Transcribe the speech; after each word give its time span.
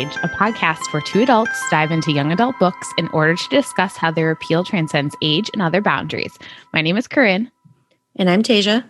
and 0.00 0.10
welcome 0.10 0.28
to 0.28 0.28
Act 0.28 0.42
Your 0.42 0.48
Age, 0.48 0.50
a 0.50 0.52
podcast 0.52 0.92
where 0.92 1.02
two 1.02 1.22
adults 1.22 1.70
dive 1.70 1.90
into 1.90 2.12
young 2.12 2.32
adult 2.32 2.58
books 2.58 2.92
in 2.98 3.08
order 3.08 3.36
to 3.36 3.48
discuss 3.48 3.96
how 3.96 4.10
their 4.10 4.30
appeal 4.30 4.64
transcends 4.64 5.16
age 5.22 5.50
and 5.52 5.62
other 5.62 5.80
boundaries. 5.80 6.38
My 6.72 6.82
name 6.82 6.96
is 6.96 7.08
Corinne. 7.08 7.50
And 8.16 8.30
I'm 8.30 8.42
Tasia. 8.42 8.84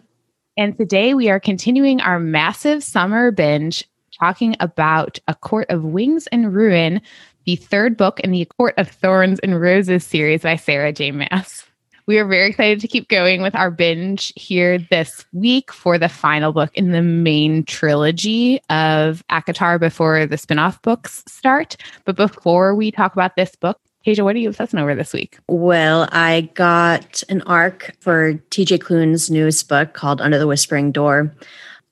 And 0.56 0.76
today 0.76 1.14
we 1.14 1.30
are 1.30 1.40
continuing 1.40 2.00
our 2.00 2.18
massive 2.18 2.82
summer 2.82 3.30
binge 3.30 3.84
talking 4.18 4.56
about 4.60 5.18
A 5.28 5.34
Court 5.34 5.66
of 5.70 5.84
Wings 5.84 6.26
and 6.28 6.54
Ruin, 6.54 7.00
the 7.44 7.56
third 7.56 7.96
book 7.96 8.20
in 8.20 8.30
the 8.30 8.44
Court 8.44 8.74
of 8.76 8.88
Thorns 8.88 9.38
and 9.40 9.60
Roses 9.60 10.04
series 10.04 10.42
by 10.42 10.56
Sarah 10.56 10.92
J. 10.92 11.12
Maas. 11.12 11.67
We 12.08 12.18
are 12.18 12.24
very 12.24 12.48
excited 12.48 12.80
to 12.80 12.88
keep 12.88 13.10
going 13.10 13.42
with 13.42 13.54
our 13.54 13.70
binge 13.70 14.32
here 14.34 14.78
this 14.78 15.26
week 15.34 15.70
for 15.70 15.98
the 15.98 16.08
final 16.08 16.54
book 16.54 16.70
in 16.72 16.92
the 16.92 17.02
main 17.02 17.64
trilogy 17.64 18.62
of 18.70 19.22
ACOTAR 19.30 19.78
before 19.78 20.24
the 20.24 20.38
spin 20.38 20.58
off 20.58 20.80
books 20.80 21.22
start. 21.28 21.76
But 22.06 22.16
before 22.16 22.74
we 22.74 22.90
talk 22.90 23.12
about 23.12 23.36
this 23.36 23.54
book, 23.56 23.78
Tasia, 24.06 24.24
what 24.24 24.34
are 24.34 24.38
you 24.38 24.48
obsessing 24.48 24.80
over 24.80 24.94
this 24.94 25.12
week? 25.12 25.36
Well, 25.48 26.08
I 26.10 26.50
got 26.54 27.22
an 27.28 27.42
arc 27.42 27.94
for 28.00 28.32
TJ 28.52 28.80
Klune's 28.80 29.30
newest 29.30 29.68
book 29.68 29.92
called 29.92 30.22
Under 30.22 30.38
the 30.38 30.46
Whispering 30.46 30.92
Door. 30.92 31.36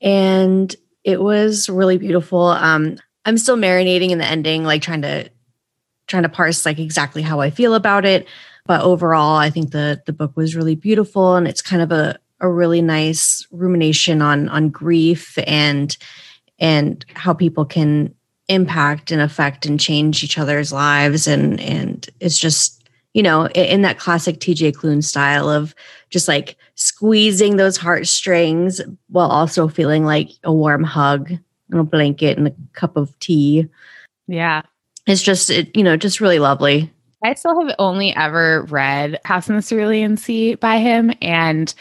And 0.01 0.75
it 1.03 1.21
was 1.21 1.69
really 1.69 1.99
beautiful. 1.99 2.41
Um, 2.41 2.97
I'm 3.25 3.37
still 3.37 3.55
marinating 3.55 4.09
in 4.09 4.17
the 4.17 4.25
ending, 4.25 4.63
like 4.63 4.81
trying 4.81 5.03
to 5.03 5.29
trying 6.07 6.23
to 6.23 6.29
parse 6.29 6.65
like 6.65 6.79
exactly 6.79 7.21
how 7.21 7.39
I 7.39 7.49
feel 7.51 7.75
about 7.75 8.05
it. 8.05 8.25
But 8.67 8.81
overall, 8.81 9.37
I 9.37 9.49
think 9.49 9.71
the 9.71 10.01
the 10.05 10.13
book 10.13 10.35
was 10.35 10.55
really 10.55 10.75
beautiful 10.75 11.35
and 11.35 11.47
it's 11.47 11.61
kind 11.61 11.81
of 11.81 11.91
a 11.91 12.17
a 12.39 12.49
really 12.49 12.81
nice 12.81 13.47
rumination 13.51 14.21
on 14.21 14.49
on 14.49 14.69
grief 14.69 15.37
and 15.47 15.97
and 16.59 17.05
how 17.13 17.33
people 17.33 17.65
can 17.65 18.13
impact 18.47 19.11
and 19.11 19.21
affect 19.21 19.65
and 19.65 19.79
change 19.79 20.23
each 20.23 20.37
other's 20.37 20.71
lives 20.71 21.27
and 21.27 21.59
and 21.59 22.09
it's 22.19 22.37
just 22.37 22.87
you 23.13 23.23
know 23.23 23.47
in 23.49 23.81
that 23.81 23.99
classic 23.99 24.39
TJ 24.39 24.73
Klune 24.73 25.03
style 25.03 25.49
of 25.49 25.73
just 26.09 26.27
like 26.27 26.55
squeezing 26.75 27.57
those 27.57 27.77
heartstrings 27.77 28.81
while 29.09 29.29
also 29.29 29.67
feeling 29.67 30.05
like 30.05 30.29
a 30.43 30.53
warm 30.53 30.83
hug 30.83 31.31
and 31.69 31.79
a 31.79 31.83
blanket 31.83 32.37
and 32.37 32.47
a 32.47 32.55
cup 32.73 32.97
of 32.97 33.17
tea. 33.19 33.67
Yeah. 34.27 34.61
It's 35.05 35.21
just, 35.21 35.49
it, 35.49 35.75
you 35.75 35.83
know, 35.83 35.97
just 35.97 36.21
really 36.21 36.39
lovely. 36.39 36.91
I 37.23 37.33
still 37.33 37.59
have 37.59 37.75
only 37.79 38.15
ever 38.15 38.63
read 38.63 39.19
House 39.25 39.49
in 39.49 39.55
the 39.55 39.61
Cerulean 39.61 40.17
Sea 40.17 40.55
by 40.55 40.77
him. 40.77 41.11
And 41.21 41.73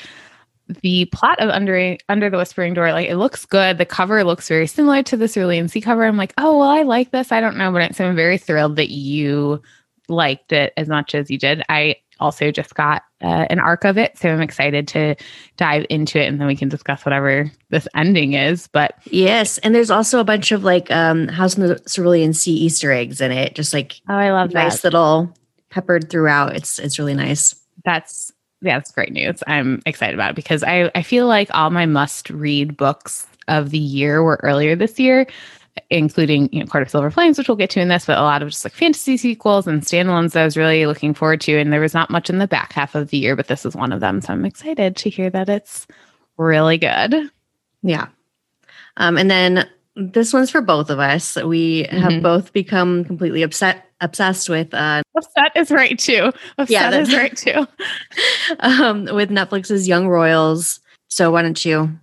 the 0.83 1.05
plot 1.13 1.39
of 1.39 1.51
Under 1.51 1.97
Under 2.09 2.31
the 2.31 2.37
Whispering 2.37 2.75
Door, 2.75 2.93
like 2.93 3.09
it 3.09 3.17
looks 3.17 3.45
good. 3.45 3.79
The 3.79 3.85
cover 3.85 4.25
looks 4.25 4.49
very 4.49 4.67
similar 4.67 5.03
to 5.05 5.17
the 5.17 5.29
Cerulean 5.29 5.69
Sea 5.69 5.81
cover. 5.81 6.05
I'm 6.05 6.17
like, 6.17 6.35
oh 6.39 6.59
well, 6.59 6.69
I 6.69 6.83
like 6.83 7.11
this. 7.11 7.33
I 7.33 7.41
don't 7.41 7.57
know, 7.57 7.71
but 7.71 7.95
so 7.95 8.07
I'm 8.07 8.17
very 8.17 8.39
thrilled 8.39 8.77
that 8.77 8.91
you 8.91 9.63
liked 10.09 10.53
it 10.53 10.73
as 10.77 10.89
much 10.89 11.15
as 11.15 11.31
you 11.31 11.39
did. 11.39 11.63
I 11.69 11.97
also 12.19 12.51
just 12.51 12.75
got 12.75 13.03
uh, 13.23 13.47
an 13.49 13.59
arc 13.59 13.85
of 13.85 13.97
it. 13.97 14.19
So 14.19 14.29
I'm 14.29 14.43
excited 14.43 14.87
to 14.89 15.15
dive 15.57 15.87
into 15.89 16.21
it 16.21 16.27
and 16.27 16.41
then 16.41 16.47
we 16.47 16.57
can 16.57 16.69
discuss 16.69 17.05
whatever 17.05 17.51
this 17.71 17.89
ending 17.95 18.35
is. 18.35 18.67
But 18.69 18.95
yes. 19.07 19.59
And 19.59 19.75
there's 19.75 19.91
also 19.91 20.21
a 20.21 20.25
bunch 20.25 20.53
of 20.53 20.65
like 20.65 20.91
um, 20.91 21.29
House 21.29 21.57
in 21.57 21.67
the 21.67 21.79
Cerulean 21.89 22.35
Sea 22.35 22.55
Easter 22.55 22.93
eggs 22.93 23.21
in 23.21 23.33
it. 23.33 23.55
Just 23.55 23.73
like, 23.73 24.01
oh, 24.09 24.15
I 24.15 24.33
love 24.33 24.53
nice 24.53 24.83
that. 24.83 24.85
little 24.85 25.35
peppered 25.71 26.11
throughout. 26.11 26.55
It's, 26.57 26.79
it's 26.79 26.99
really 26.99 27.15
nice. 27.15 27.55
That's, 27.85 28.33
yeah, 28.61 28.79
that's 28.79 28.91
great 28.91 29.13
news. 29.13 29.43
I'm 29.47 29.83
excited 29.87 30.15
about 30.15 30.31
it 30.31 30.37
because 30.37 30.63
I, 30.63 30.91
I 30.95 31.03
feel 31.03 31.27
like 31.27 31.49
all 31.55 31.71
my 31.71 31.87
must 31.87 32.31
read 32.31 32.77
books 32.77 33.27
of 33.49 33.71
the 33.71 33.79
year 33.79 34.23
were 34.23 34.41
earlier 34.43 34.75
this 34.75 34.99
year 34.99 35.27
including 35.91 36.49
you 36.53 36.61
know 36.61 36.67
Court 36.67 36.83
of 36.83 36.91
Silver 36.91 37.11
Flames, 37.11 37.39
which 37.39 37.49
we'll 37.49 37.57
get 37.57 37.71
to 37.71 37.81
in 37.81 37.89
this, 37.89 38.07
but 38.07 38.19
a 38.19 38.23
lot 38.23 38.43
of 38.43 38.49
just 38.49 38.65
like 38.65 38.73
fantasy 38.73 39.17
sequels 39.17 39.67
and 39.67 39.83
standalones 39.83 40.33
that 40.33 40.43
I 40.43 40.45
was 40.45 40.57
really 40.57 40.87
looking 40.87 41.15
forward 41.15 41.41
to. 41.43 41.59
And 41.59 41.73
there 41.73 41.81
was 41.81 41.95
not 41.95 42.11
much 42.11 42.31
in 42.31 42.39
the 42.39 42.49
back 42.49 42.73
half 42.73 42.95
of 42.95 43.11
the 43.11 43.19
year, 43.19 43.37
but 43.37 43.49
this 43.49 43.65
is 43.65 43.77
one 43.77 43.93
of 43.93 44.01
them. 44.01 44.21
So 44.21 44.33
I'm 44.33 44.45
excited 44.45 44.97
to 44.97 45.11
hear 45.11 45.31
that 45.31 45.49
it's 45.49 45.87
really 46.37 46.79
good. 46.79 47.31
Yeah. 47.83 48.09
Um, 48.97 49.17
and 49.17 49.31
then 49.31 49.69
this 49.95 50.33
one's 50.33 50.51
for 50.51 50.61
both 50.61 50.91
of 50.91 50.99
us. 50.99 51.37
We 51.37 51.85
mm-hmm. 51.85 51.99
have 51.99 52.23
both 52.23 52.53
become 52.53 53.05
completely 53.05 53.43
upset 53.43 53.83
obsessed 54.03 54.51
with 54.51 54.75
uh 54.75 55.03
upset 55.17 55.53
is 55.57 55.71
right 55.71 55.99
too. 55.99 56.31
Upset 56.59 56.71
yeah, 56.71 56.91
that's 56.91 57.15
right 57.15 57.37
too. 57.37 57.67
um 58.61 59.07
with 59.07 59.31
Netflix's 59.31 59.89
Young 59.89 60.09
Royals. 60.09 60.81
So 61.09 61.31
why 61.31 61.43
don't 61.43 61.65
you 61.65 61.99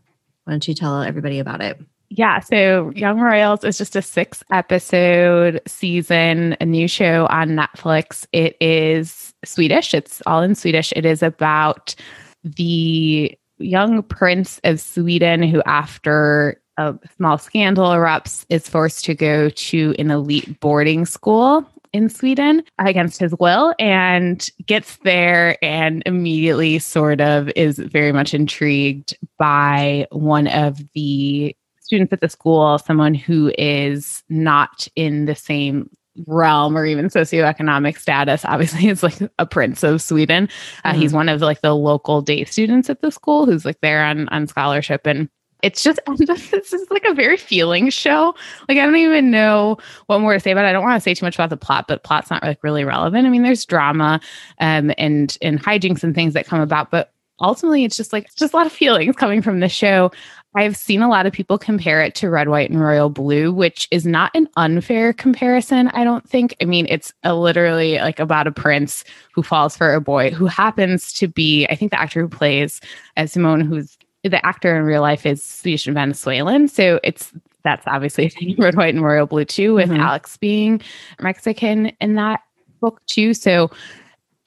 why 0.45 0.53
don't 0.53 0.67
you 0.67 0.73
tell 0.73 1.01
everybody 1.03 1.39
about 1.39 1.61
it? 1.61 1.79
Yeah, 2.16 2.41
so 2.41 2.91
Young 2.96 3.19
Royals 3.19 3.63
is 3.63 3.79
just 3.79 3.96
a 3.96 4.01
six 4.03 4.44
episode 4.51 5.59
season, 5.66 6.56
a 6.62 6.66
new 6.66 6.88
show 6.88 7.25
on 7.31 7.50
Netflix. 7.50 8.28
It 8.31 8.56
is 8.62 9.34
Swedish, 9.44 9.96
it's 9.96 10.22
all 10.28 10.44
in 10.44 10.53
Swedish. 10.53 10.94
It 10.96 11.07
is 11.07 11.24
about 11.24 11.96
the 12.44 13.35
young 13.57 14.03
prince 14.03 14.62
of 14.63 14.79
Sweden 14.79 15.41
who, 15.41 15.63
after 15.66 16.62
a 16.78 16.94
small 17.18 17.40
scandal 17.40 17.88
erupts, 17.88 18.45
is 18.50 18.69
forced 18.69 19.06
to 19.06 19.16
go 19.16 19.50
to 19.50 19.95
an 19.97 20.12
elite 20.12 20.59
boarding 20.59 21.07
school 21.07 21.68
in 21.94 22.09
Sweden 22.09 22.62
against 22.78 23.19
his 23.19 23.34
will 23.40 23.74
and 23.80 24.51
gets 24.68 24.97
there 24.97 25.57
and 25.63 26.03
immediately 26.06 26.78
sort 26.78 27.22
of 27.22 27.50
is 27.56 27.80
very 27.80 28.12
much 28.12 28.35
intrigued 28.35 29.18
by 29.40 30.06
one 30.12 30.47
of 30.47 30.80
the 30.94 31.56
students 31.83 32.13
at 32.13 32.21
the 32.21 32.29
school 32.29 32.77
someone 32.79 33.13
who 33.13 33.51
is 33.57 34.23
not 34.29 34.88
in 34.95 35.25
the 35.25 35.35
same 35.35 35.89
realm 36.27 36.77
or 36.77 36.85
even 36.85 37.07
socioeconomic 37.09 37.97
status 37.97 38.45
obviously 38.45 38.88
is 38.89 39.03
like 39.03 39.17
a 39.39 39.45
prince 39.45 39.83
of 39.83 40.01
sweden. 40.01 40.47
Uh, 40.83 40.91
mm-hmm. 40.91 41.01
he's 41.01 41.13
one 41.13 41.29
of 41.29 41.41
like 41.41 41.61
the 41.61 41.75
local 41.75 42.21
day 42.21 42.44
students 42.45 42.89
at 42.89 43.01
the 43.01 43.11
school 43.11 43.45
who's 43.45 43.66
like 43.66 43.79
there 43.81 44.03
on 44.03 44.29
on 44.29 44.47
scholarship. 44.47 45.05
And 45.05 45.29
it's 45.61 45.81
just 45.81 45.99
this 46.17 46.73
is 46.73 46.88
like 46.91 47.05
a 47.05 47.13
very 47.13 47.38
feeling 47.38 47.89
show. 47.89 48.35
Like 48.67 48.77
i 48.77 48.85
don't 48.85 48.95
even 48.95 49.31
know 49.31 49.77
what 50.07 50.19
more 50.19 50.33
to 50.33 50.39
say 50.39 50.51
about 50.51 50.65
it. 50.65 50.69
I 50.69 50.73
don't 50.73 50.83
want 50.83 50.97
to 50.97 51.03
say 51.03 51.13
too 51.13 51.25
much 51.25 51.35
about 51.35 51.50
the 51.50 51.57
plot 51.57 51.85
but 51.88 52.03
plot's 52.03 52.29
not 52.29 52.44
like 52.44 52.63
really 52.63 52.83
relevant. 52.83 53.25
I 53.25 53.29
mean 53.29 53.44
there's 53.44 53.65
drama 53.65 54.19
um 54.59 54.91
and 54.97 55.38
and 55.41 55.61
hijinks 55.61 56.03
and 56.03 56.13
things 56.13 56.33
that 56.33 56.45
come 56.45 56.61
about 56.61 56.91
but 56.91 57.13
ultimately 57.41 57.83
it's 57.83 57.97
just 57.97 58.13
like 58.13 58.33
just 58.35 58.53
a 58.53 58.57
lot 58.57 58.67
of 58.67 58.71
feelings 58.71 59.15
coming 59.15 59.41
from 59.41 59.59
the 59.59 59.69
show 59.69 60.11
I've 60.55 60.77
seen 60.77 61.01
a 61.01 61.09
lot 61.09 61.25
of 61.25 61.33
people 61.33 61.57
compare 61.57 62.01
it 62.01 62.13
to 62.15 62.29
Red, 62.29 62.47
White, 62.47 62.69
and 62.69 62.79
Royal 62.79 63.09
Blue, 63.09 63.51
which 63.51 63.87
is 63.89 64.05
not 64.05 64.31
an 64.35 64.47
unfair 64.55 65.11
comparison, 65.11 65.87
I 65.89 66.03
don't 66.03 66.27
think. 66.29 66.55
I 66.61 66.65
mean, 66.65 66.85
it's 66.89 67.11
a 67.23 67.35
literally 67.35 67.97
like 67.97 68.19
about 68.19 68.45
a 68.45 68.51
prince 68.51 69.03
who 69.33 69.41
falls 69.41 69.75
for 69.75 69.93
a 69.93 70.01
boy 70.01 70.29
who 70.29 70.45
happens 70.45 71.11
to 71.13 71.27
be, 71.27 71.65
I 71.67 71.75
think 71.75 71.91
the 71.91 71.99
actor 71.99 72.21
who 72.21 72.29
plays 72.29 72.81
as 73.17 73.31
Simone, 73.31 73.61
who's 73.61 73.97
the 74.23 74.45
actor 74.45 74.75
in 74.75 74.83
real 74.83 75.01
life 75.01 75.25
is 75.25 75.43
Swedish 75.43 75.87
and 75.87 75.95
Venezuelan. 75.95 76.67
So 76.67 76.99
it's 77.03 77.33
that's 77.63 77.87
obviously 77.87 78.31
Red, 78.57 78.75
White, 78.75 78.93
and 78.93 79.03
Royal 79.03 79.25
Blue 79.25 79.45
too, 79.45 79.73
with 79.73 79.89
mm-hmm. 79.89 80.01
Alex 80.01 80.37
being 80.37 80.81
Mexican 81.19 81.87
in 81.99 82.15
that 82.15 82.41
book 82.79 83.01
too. 83.07 83.33
So 83.33 83.71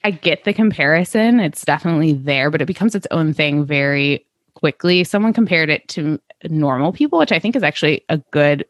I 0.03 0.11
get 0.11 0.45
the 0.45 0.53
comparison. 0.53 1.39
It's 1.39 1.65
definitely 1.65 2.13
there, 2.13 2.49
but 2.49 2.61
it 2.61 2.65
becomes 2.65 2.95
its 2.95 3.07
own 3.11 3.33
thing 3.33 3.65
very 3.65 4.25
quickly. 4.57 5.03
Someone 5.03 5.33
compared 5.33 5.69
it 5.69 5.87
to 5.89 6.19
normal 6.49 6.91
people, 6.91 7.19
which 7.19 7.31
I 7.31 7.39
think 7.39 7.55
is 7.55 7.63
actually 7.63 8.03
a 8.09 8.17
good 8.31 8.65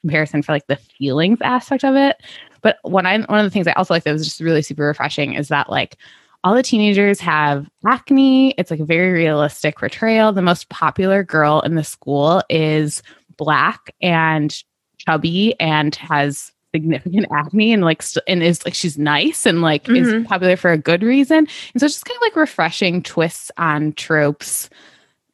comparison 0.00 0.42
for 0.42 0.52
like 0.52 0.66
the 0.68 0.76
feelings 0.76 1.38
aspect 1.42 1.84
of 1.84 1.96
it. 1.96 2.16
But 2.62 2.78
one 2.82 3.06
I 3.06 3.18
one 3.18 3.38
of 3.38 3.44
the 3.44 3.50
things 3.50 3.66
I 3.66 3.72
also 3.72 3.92
like 3.92 4.04
that 4.04 4.12
was 4.12 4.24
just 4.24 4.40
really 4.40 4.62
super 4.62 4.84
refreshing 4.84 5.34
is 5.34 5.48
that 5.48 5.68
like 5.68 5.96
all 6.44 6.54
the 6.54 6.62
teenagers 6.62 7.20
have 7.20 7.68
acne. 7.86 8.52
It's 8.52 8.70
like 8.70 8.80
a 8.80 8.86
very 8.86 9.12
realistic 9.12 9.76
portrayal. 9.76 10.32
The 10.32 10.42
most 10.42 10.68
popular 10.70 11.22
girl 11.22 11.60
in 11.60 11.74
the 11.74 11.84
school 11.84 12.42
is 12.48 13.02
black 13.36 13.94
and 14.00 14.56
chubby 14.96 15.54
and 15.60 15.94
has 15.96 16.52
significant 16.74 17.26
acne 17.32 17.72
and 17.72 17.82
like 17.82 18.02
st- 18.02 18.24
and 18.26 18.42
is 18.42 18.64
like 18.64 18.74
she's 18.74 18.96
nice 18.96 19.46
and 19.46 19.60
like 19.60 19.84
mm-hmm. 19.84 20.20
is 20.20 20.26
popular 20.26 20.56
for 20.56 20.72
a 20.72 20.78
good 20.78 21.02
reason. 21.02 21.38
And 21.38 21.80
so 21.80 21.84
it's 21.84 21.96
just 21.96 22.06
kind 22.06 22.16
of 22.16 22.22
like 22.22 22.36
refreshing 22.36 23.02
twists 23.02 23.50
on 23.58 23.92
tropes 23.92 24.70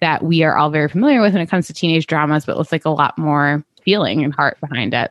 that 0.00 0.22
we 0.22 0.42
are 0.42 0.56
all 0.56 0.70
very 0.70 0.88
familiar 0.88 1.20
with 1.20 1.32
when 1.32 1.42
it 1.42 1.48
comes 1.48 1.66
to 1.66 1.72
teenage 1.72 2.06
dramas, 2.06 2.44
but 2.44 2.58
with 2.58 2.72
like 2.72 2.84
a 2.84 2.90
lot 2.90 3.16
more 3.18 3.64
feeling 3.84 4.24
and 4.24 4.34
heart 4.34 4.58
behind 4.60 4.94
it. 4.94 5.10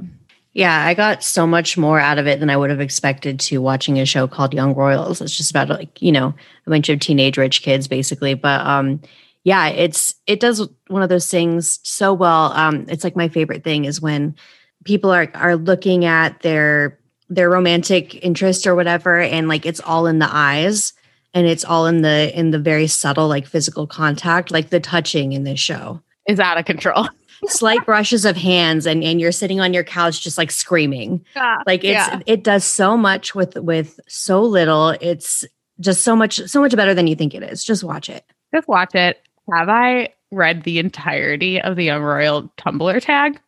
Yeah, 0.54 0.86
I 0.86 0.94
got 0.94 1.24
so 1.24 1.48
much 1.48 1.78
more 1.78 2.00
out 2.00 2.20
of 2.20 2.28
it 2.28 2.40
than 2.40 2.52
I 2.52 2.58
would 2.58 2.70
have 2.70 2.80
expected 2.80 3.40
to 3.42 3.60
watching 3.60 4.00
a 4.00 4.06
show 4.06 4.28
called 4.28 4.54
Young 4.54 4.76
Royals. 4.76 5.20
It's 5.20 5.36
just 5.36 5.50
about 5.50 5.70
like, 5.70 6.00
you 6.00 6.12
know, 6.12 6.34
a 6.68 6.70
bunch 6.70 6.90
of 6.90 7.00
teenage 7.00 7.38
rich 7.38 7.64
kids 7.64 7.88
basically. 7.88 8.36
But 8.36 8.66
um 8.66 9.02
yeah, 9.44 9.68
it's 9.68 10.14
it 10.28 10.40
does 10.40 10.68
one 10.88 11.02
of 11.02 11.10
those 11.10 11.30
things 11.30 11.80
so 11.84 12.14
well. 12.14 12.52
Um 12.54 12.86
it's 12.88 13.04
like 13.04 13.16
my 13.16 13.30
favorite 13.30 13.64
thing 13.64 13.86
is 13.86 14.00
when 14.00 14.36
people 14.84 15.10
are 15.10 15.30
are 15.34 15.56
looking 15.56 16.06
at 16.06 16.42
their 16.42 17.00
their 17.30 17.50
romantic 17.50 18.24
interest 18.24 18.68
or 18.68 18.76
whatever 18.76 19.20
and 19.20 19.48
like 19.48 19.66
it's 19.66 19.80
all 19.80 20.06
in 20.06 20.20
the 20.20 20.30
eyes 20.30 20.94
and 21.34 21.48
it's 21.48 21.66
all 21.66 21.86
in 21.88 22.02
the 22.02 22.38
in 22.38 22.52
the 22.52 22.60
very 22.60 22.88
subtle 22.88 23.28
like 23.28 23.48
physical 23.48 23.88
contact 23.88 24.52
like 24.52 24.70
the 24.70 24.80
touching 24.80 25.34
in 25.34 25.44
this 25.44 25.60
show 25.60 26.02
is 26.28 26.40
out 26.40 26.58
of 26.58 26.66
control 26.66 27.08
slight 27.48 27.86
brushes 27.86 28.26
of 28.26 28.36
hands 28.36 28.86
and, 28.86 29.04
and 29.04 29.20
you're 29.20 29.32
sitting 29.32 29.60
on 29.60 29.74
your 29.74 29.84
couch 29.84 30.22
just 30.22 30.38
like 30.38 30.52
screaming. 30.52 31.24
Yeah, 31.36 31.58
Like 31.66 31.84
it's 31.84 32.08
yeah. 32.08 32.20
it 32.26 32.44
does 32.44 32.64
so 32.64 32.98
much 32.98 33.36
with 33.36 33.56
with 33.56 34.00
so 34.08 34.42
little. 34.42 34.90
It's 35.02 35.46
just 35.80 36.04
so 36.04 36.16
much 36.16 36.36
so 36.46 36.62
much 36.62 36.76
better 36.76 36.94
than 36.94 37.08
you 37.08 37.16
think 37.16 37.34
it 37.34 37.44
is. 37.44 37.64
Just 37.64 37.84
watch 37.84 38.10
it. 38.10 38.24
just 38.54 38.68
watch 38.68 38.96
it. 38.96 39.22
Have 39.52 39.70
I 39.70 40.10
read 40.32 40.64
the 40.64 40.80
entirety 40.80 41.62
of 41.62 41.76
the 41.76 41.84
Young 41.84 42.02
Royal 42.02 42.52
Tumblr 42.58 43.02
tag? 43.02 43.40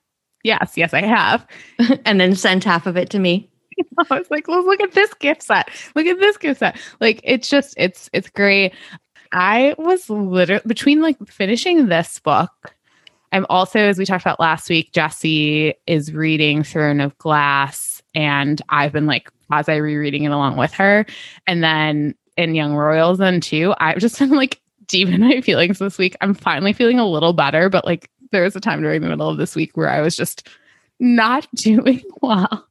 Yes, 0.43 0.73
yes, 0.75 0.93
I 0.93 1.01
have. 1.01 1.45
and 2.05 2.19
then 2.19 2.35
sent 2.35 2.63
half 2.63 2.85
of 2.85 2.97
it 2.97 3.09
to 3.11 3.19
me. 3.19 3.49
I 4.10 4.18
was 4.19 4.30
like, 4.30 4.48
well, 4.48 4.66
look 4.66 4.81
at 4.81 4.94
this 4.94 5.13
gift 5.16 5.44
set. 5.44 5.69
Look 5.95 6.06
at 6.06 6.19
this 6.19 6.38
gift 6.38 6.60
set. 6.60 6.80
Like 7.00 7.22
it's 7.24 7.50
just 7.50 7.74
it's 7.77 8.10
it's 8.13 8.30
great. 8.30 8.74
I 9.31 9.75
was 9.77 10.10
literally 10.10 10.62
between 10.66 11.01
like 11.01 11.18
finishing 11.27 11.88
this 11.88 12.19
book. 12.19 12.75
I'm 13.31 13.45
also, 13.50 13.80
as 13.80 13.98
we 13.98 14.06
talked 14.06 14.24
about 14.24 14.39
last 14.39 14.69
week, 14.69 14.94
Jesse 14.94 15.74
is 15.88 16.13
reading 16.13 16.63
Throne 16.63 17.01
of 17.01 17.18
Glass, 17.18 18.01
and 18.13 18.62
I've 18.69 18.94
been 18.94 19.07
like 19.07 19.30
quasi 19.48 19.81
rereading 19.81 20.24
it 20.24 20.31
along 20.31 20.57
with 20.57 20.74
her. 20.74 21.06
And 21.45 21.63
then 21.63 22.16
in 22.38 22.56
Young 22.56 22.75
Royals, 22.75 23.18
then 23.18 23.42
too, 23.42 23.74
I've 23.80 24.00
just 24.00 24.19
been 24.19 24.30
like 24.30 24.62
deep 24.88 25.10
in 25.10 25.22
my 25.22 25.42
feelings 25.42 25.80
this 25.80 25.98
week. 25.98 26.16
I'm 26.22 26.33
finally 26.33 26.74
feeling 26.74 27.00
a 27.00 27.07
little 27.07 27.33
better, 27.33 27.69
but 27.69 27.86
like 27.86 28.10
there 28.31 28.44
was 28.44 28.56
a 28.56 28.62
time 28.62 28.81
during 28.81 29.01
the 29.01 29.10
middle 29.10 29.30
of 29.30 29.38
this 29.38 29.56
week 29.56 29.75
where 29.75 29.89
I 29.89 30.01
was 30.01 30.16
just 30.16 30.48
not 31.00 31.48
doing 31.56 32.04
well. 32.22 32.68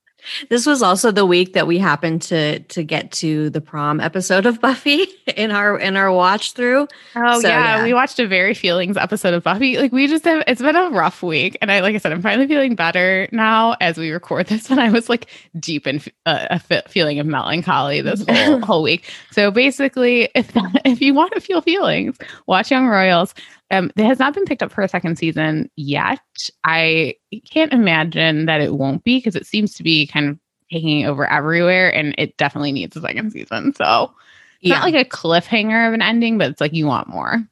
This 0.48 0.66
was 0.66 0.82
also 0.82 1.10
the 1.10 1.26
week 1.26 1.52
that 1.54 1.66
we 1.66 1.78
happened 1.78 2.22
to 2.22 2.60
to 2.60 2.82
get 2.82 3.12
to 3.12 3.50
the 3.50 3.60
prom 3.60 4.00
episode 4.00 4.46
of 4.46 4.60
Buffy 4.60 5.06
in 5.36 5.50
our 5.50 5.78
in 5.78 5.96
our 5.96 6.12
watch 6.12 6.52
through. 6.52 6.88
Oh 7.16 7.40
So, 7.40 7.48
yeah. 7.48 7.78
yeah. 7.78 7.84
we 7.84 7.94
watched 7.94 8.18
a 8.18 8.26
very 8.26 8.54
feelings 8.54 8.96
episode 8.96 9.34
of 9.34 9.42
Buffy. 9.42 9.76
Like 9.78 9.92
we 9.92 10.06
just 10.06 10.24
have 10.24 10.42
it's 10.46 10.60
been 10.60 10.76
a 10.76 10.90
rough 10.90 11.22
week, 11.22 11.56
and 11.60 11.70
I 11.70 11.80
like 11.80 11.94
I 11.94 11.98
said, 11.98 12.12
I'm 12.12 12.22
finally 12.22 12.46
feeling 12.48 12.74
better 12.74 13.28
now 13.32 13.76
as 13.80 13.98
we 13.98 14.10
record 14.10 14.46
this. 14.46 14.70
And 14.74 14.80
I 14.80 14.90
was 14.90 15.08
like 15.08 15.28
deep 15.60 15.86
in 15.86 16.00
uh, 16.26 16.58
a 16.68 16.88
feeling 16.88 17.20
of 17.20 17.26
melancholy 17.26 18.00
this 18.00 18.24
whole 18.28 18.60
whole 18.60 18.82
week. 18.82 19.08
So 19.30 19.50
basically, 19.52 20.28
if 20.34 20.52
that, 20.52 20.82
if 20.84 21.00
you 21.00 21.14
want 21.14 21.32
to 21.34 21.40
feel 21.40 21.60
feelings, 21.60 22.16
watch 22.46 22.70
Young 22.70 22.86
Royals. 22.88 23.34
Um, 23.70 23.90
it 23.96 24.04
has 24.04 24.18
not 24.18 24.34
been 24.34 24.44
picked 24.44 24.62
up 24.62 24.70
for 24.70 24.82
a 24.82 24.88
second 24.88 25.16
season 25.16 25.70
yet. 25.76 26.20
I 26.64 27.14
can't 27.50 27.72
imagine 27.72 28.46
that 28.46 28.60
it 28.60 28.74
won't 28.74 29.02
be 29.04 29.18
because 29.18 29.36
it 29.36 29.46
seems 29.46 29.74
to 29.74 29.82
be 29.82 30.06
kind 30.06 30.28
of 30.28 30.38
taking 30.70 31.06
over 31.06 31.26
everywhere, 31.26 31.94
and 31.94 32.14
it 32.18 32.36
definitely 32.36 32.72
needs 32.72 32.96
a 32.96 33.00
second 33.00 33.32
season. 33.32 33.74
So 33.74 34.12
it's 34.60 34.70
not 34.70 34.84
like 34.84 34.94
a 34.94 35.08
cliffhanger 35.08 35.88
of 35.88 35.94
an 35.94 36.02
ending, 36.02 36.38
but 36.38 36.50
it's 36.50 36.60
like 36.60 36.72
you 36.72 36.86
want 36.86 37.08
more. 37.08 37.42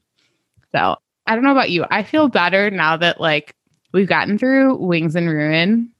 So 0.72 0.96
I 1.26 1.34
don't 1.34 1.44
know 1.44 1.52
about 1.52 1.70
you. 1.70 1.84
I 1.90 2.02
feel 2.02 2.28
better 2.28 2.70
now 2.70 2.96
that 2.96 3.20
like 3.20 3.54
we've 3.92 4.08
gotten 4.08 4.38
through 4.38 4.76
Wings 4.76 5.14
and 5.14 5.28
Ruin. 5.28 5.91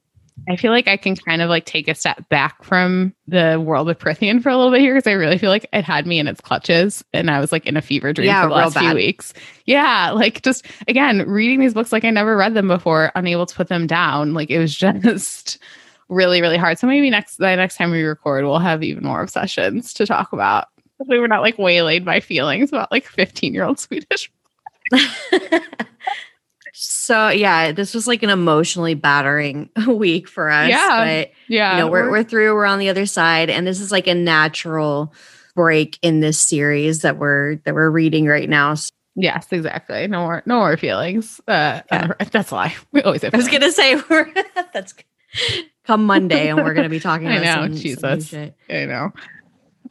I 0.48 0.56
feel 0.56 0.72
like 0.72 0.88
I 0.88 0.96
can 0.96 1.14
kind 1.14 1.40
of 1.40 1.48
like 1.48 1.66
take 1.66 1.88
a 1.88 1.94
step 1.94 2.28
back 2.28 2.64
from 2.64 3.14
the 3.28 3.62
world 3.64 3.88
of 3.88 3.98
Prythian 3.98 4.42
for 4.42 4.48
a 4.48 4.56
little 4.56 4.72
bit 4.72 4.80
here 4.80 4.94
because 4.94 5.06
I 5.06 5.12
really 5.12 5.38
feel 5.38 5.50
like 5.50 5.66
it 5.72 5.84
had 5.84 6.06
me 6.06 6.18
in 6.18 6.26
its 6.26 6.40
clutches 6.40 7.04
and 7.12 7.30
I 7.30 7.38
was 7.38 7.52
like 7.52 7.66
in 7.66 7.76
a 7.76 7.82
fever 7.82 8.12
dream 8.12 8.26
Yeah, 8.26 8.42
for 8.42 8.48
the 8.48 8.54
last 8.54 8.78
few 8.78 8.94
weeks. 8.94 9.32
Yeah, 9.66 10.10
like 10.10 10.42
just 10.42 10.66
again 10.88 11.28
reading 11.28 11.60
these 11.60 11.74
books 11.74 11.92
like 11.92 12.04
I 12.04 12.10
never 12.10 12.36
read 12.36 12.54
them 12.54 12.68
before, 12.68 13.12
unable 13.14 13.46
to 13.46 13.54
put 13.54 13.68
them 13.68 13.86
down. 13.86 14.34
Like 14.34 14.50
it 14.50 14.58
was 14.58 14.76
just 14.76 15.58
really 16.08 16.40
really 16.40 16.58
hard. 16.58 16.78
So 16.78 16.86
maybe 16.86 17.08
next 17.08 17.36
the 17.36 17.54
next 17.54 17.76
time 17.76 17.90
we 17.90 18.02
record, 18.02 18.44
we'll 18.44 18.58
have 18.58 18.82
even 18.82 19.04
more 19.04 19.22
obsessions 19.22 19.94
to 19.94 20.06
talk 20.06 20.32
about. 20.32 20.68
Hopefully 20.98 21.20
we're 21.20 21.28
not 21.28 21.42
like 21.42 21.58
waylaid 21.58 22.04
by 22.04 22.20
feelings 22.20 22.70
about 22.70 22.90
like 22.90 23.06
15 23.06 23.54
year 23.54 23.64
old 23.64 23.78
Swedish. 23.78 24.30
so 26.72 27.28
yeah, 27.28 27.72
this 27.72 27.94
was 27.94 28.06
like 28.06 28.22
an 28.22 28.30
emotionally 28.30 28.94
battering 28.94 29.70
week 29.86 30.26
for 30.28 30.50
us. 30.50 30.68
Yeah. 30.70 31.04
But 31.04 31.30
Yeah. 31.48 31.72
you 31.72 31.78
know, 31.78 31.88
we're 31.90 32.10
we're 32.10 32.24
through, 32.24 32.54
we're 32.54 32.66
on 32.66 32.78
the 32.78 32.88
other 32.88 33.06
side, 33.06 33.50
and 33.50 33.66
this 33.66 33.80
is 33.80 33.92
like 33.92 34.06
a 34.06 34.14
natural 34.14 35.12
break 35.54 35.98
in 36.02 36.20
this 36.20 36.40
series 36.40 37.02
that 37.02 37.18
we're 37.18 37.56
that 37.64 37.74
we're 37.74 37.90
reading 37.90 38.26
right 38.26 38.48
now. 38.48 38.74
So 38.74 38.90
yes, 39.16 39.46
exactly. 39.50 40.06
No 40.08 40.20
more 40.22 40.42
no 40.46 40.56
more 40.60 40.76
feelings. 40.78 41.40
Uh 41.46 41.80
Yeah. 41.92 42.12
that's 42.30 42.50
a 42.50 42.54
lie. 42.54 42.74
We 42.92 43.02
always 43.02 43.22
have 43.22 43.34
I 43.34 43.36
was 43.36 43.48
feelings. 43.48 43.76
gonna 43.76 44.00
say 44.00 44.02
we're 44.10 44.32
that's 44.72 44.94
come 45.84 46.06
Monday 46.06 46.48
and 46.48 46.58
we're 46.62 46.74
gonna 46.74 46.88
be 46.88 47.00
talking 47.00 47.28
I 47.28 47.36
about 47.36 47.44
know, 47.44 47.66
some, 47.66 47.72
some 47.74 47.82
Jesus. 47.82 48.28
shit. 48.28 48.54
I 48.70 48.84
know. 48.86 49.12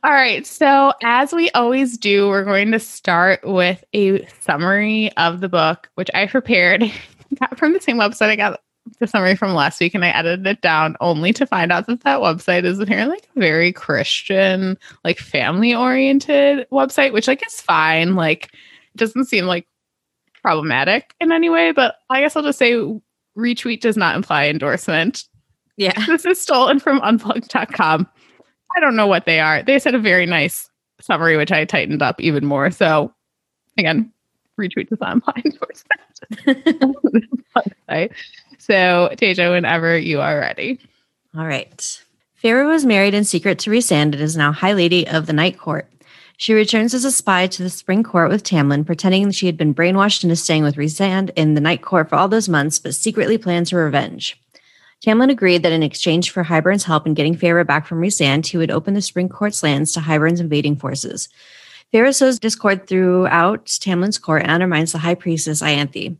All 0.03 0.11
right. 0.11 0.45
So, 0.47 0.93
as 1.03 1.31
we 1.31 1.51
always 1.51 1.97
do, 1.97 2.27
we're 2.27 2.43
going 2.43 2.71
to 2.71 2.79
start 2.79 3.41
with 3.43 3.83
a 3.93 4.25
summary 4.41 5.11
of 5.17 5.41
the 5.41 5.49
book, 5.49 5.89
which 5.95 6.09
I 6.15 6.25
prepared 6.25 6.91
got 7.39 7.57
from 7.57 7.73
the 7.73 7.81
same 7.81 7.97
website 7.97 8.29
I 8.29 8.35
got 8.35 8.61
the 8.99 9.05
summary 9.05 9.35
from 9.35 9.53
last 9.53 9.79
week, 9.79 9.93
and 9.93 10.03
I 10.03 10.09
edited 10.09 10.47
it 10.47 10.61
down 10.61 10.97
only 11.01 11.33
to 11.33 11.45
find 11.45 11.71
out 11.71 11.85
that 11.85 12.01
that 12.01 12.19
website 12.19 12.63
is 12.63 12.79
apparently 12.79 13.17
like 13.17 13.29
a 13.35 13.39
very 13.39 13.71
Christian, 13.71 14.75
like 15.03 15.19
family 15.19 15.75
oriented 15.75 16.67
website, 16.71 17.13
which 17.13 17.27
like 17.27 17.45
is 17.45 17.61
fine. 17.61 18.15
Like, 18.15 18.45
it 18.45 18.97
doesn't 18.97 19.25
seem 19.25 19.45
like 19.45 19.67
problematic 20.41 21.13
in 21.21 21.31
any 21.31 21.49
way, 21.49 21.73
but 21.73 21.95
I 22.09 22.21
guess 22.21 22.35
I'll 22.35 22.41
just 22.41 22.57
say 22.57 22.73
retweet 23.37 23.81
does 23.81 23.95
not 23.97 24.15
imply 24.15 24.47
endorsement 24.47 25.25
Yeah. 25.77 25.93
this 26.07 26.25
is 26.25 26.41
stolen 26.41 26.79
from 26.79 26.99
unplugged.com. 27.01 28.07
I 28.75 28.79
don't 28.79 28.95
know 28.95 29.07
what 29.07 29.25
they 29.25 29.39
are. 29.39 29.63
They 29.63 29.79
said 29.79 29.95
a 29.95 29.99
very 29.99 30.25
nice 30.25 30.69
summary, 30.99 31.37
which 31.37 31.51
I 31.51 31.65
tightened 31.65 32.01
up 32.01 32.19
even 32.21 32.45
more. 32.45 32.71
So 32.71 33.13
again, 33.77 34.11
retweet 34.59 34.89
this 34.89 34.99
not 35.01 35.23
for 37.55 38.09
so 38.57 39.09
Teja, 39.17 39.51
whenever 39.51 39.97
you 39.97 40.21
are 40.21 40.37
ready. 40.37 40.79
All 41.35 41.45
right. 41.45 42.03
Feyre 42.41 42.67
was 42.67 42.85
married 42.85 43.13
in 43.13 43.23
secret 43.23 43.59
to 43.59 43.69
Rhysand 43.69 44.13
and 44.13 44.15
is 44.15 44.37
now 44.37 44.51
High 44.51 44.73
Lady 44.73 45.07
of 45.07 45.25
the 45.25 45.33
Night 45.33 45.57
Court. 45.57 45.87
She 46.37 46.53
returns 46.53 46.95
as 46.95 47.05
a 47.05 47.11
spy 47.11 47.45
to 47.45 47.61
the 47.61 47.69
Spring 47.69 48.01
Court 48.01 48.31
with 48.31 48.43
Tamlin, 48.43 48.83
pretending 48.83 49.27
that 49.27 49.35
she 49.35 49.45
had 49.45 49.57
been 49.57 49.75
brainwashed 49.75 50.23
into 50.23 50.35
staying 50.35 50.63
with 50.63 50.75
Rhysand 50.75 51.29
in 51.35 51.53
the 51.53 51.61
Night 51.61 51.83
Court 51.83 52.09
for 52.09 52.15
all 52.15 52.27
those 52.27 52.49
months, 52.49 52.79
but 52.79 52.95
secretly 52.95 53.37
plans 53.37 53.69
her 53.69 53.85
revenge. 53.85 54.41
Tamlin 55.03 55.31
agreed 55.31 55.63
that 55.63 55.71
in 55.71 55.81
exchange 55.81 56.29
for 56.29 56.43
Hybern's 56.43 56.83
help 56.83 57.07
in 57.07 57.15
getting 57.15 57.35
Feyre 57.35 57.65
back 57.65 57.87
from 57.87 57.99
Rhysand, 57.99 58.45
he 58.45 58.57
would 58.57 58.69
open 58.69 58.93
the 58.93 59.01
Spring 59.01 59.29
Court's 59.29 59.63
lands 59.63 59.91
to 59.93 59.99
Hybern's 59.99 60.39
invading 60.39 60.75
forces. 60.75 61.27
Feyre 61.91 62.13
sows 62.13 62.37
discord 62.37 62.87
throughout 62.87 63.65
Tamlin's 63.65 64.19
court 64.19 64.43
and 64.43 64.51
undermines 64.51 64.91
the 64.91 64.99
High 64.99 65.15
Priestess 65.15 65.61
Ianthe. 65.61 66.15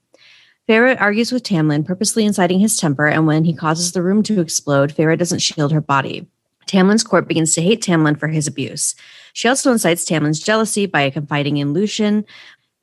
Feyre 0.67 0.99
argues 0.99 1.31
with 1.31 1.43
Tamlin, 1.43 1.85
purposely 1.85 2.25
inciting 2.25 2.59
his 2.59 2.75
temper, 2.75 3.07
and 3.07 3.27
when 3.27 3.45
he 3.45 3.53
causes 3.53 3.91
the 3.91 4.01
room 4.01 4.23
to 4.23 4.41
explode, 4.41 4.93
Feyre 4.93 5.17
doesn't 5.17 5.39
shield 5.39 5.71
her 5.71 5.81
body. 5.81 6.27
Tamlin's 6.65 7.03
court 7.03 7.27
begins 7.27 7.53
to 7.55 7.61
hate 7.61 7.83
Tamlin 7.83 8.17
for 8.17 8.29
his 8.29 8.47
abuse. 8.47 8.95
She 9.33 9.47
also 9.47 9.71
incites 9.71 10.05
Tamlin's 10.05 10.39
jealousy 10.39 10.87
by 10.87 11.09
confiding 11.09 11.57
in 11.57 11.73
Lucien. 11.73 12.25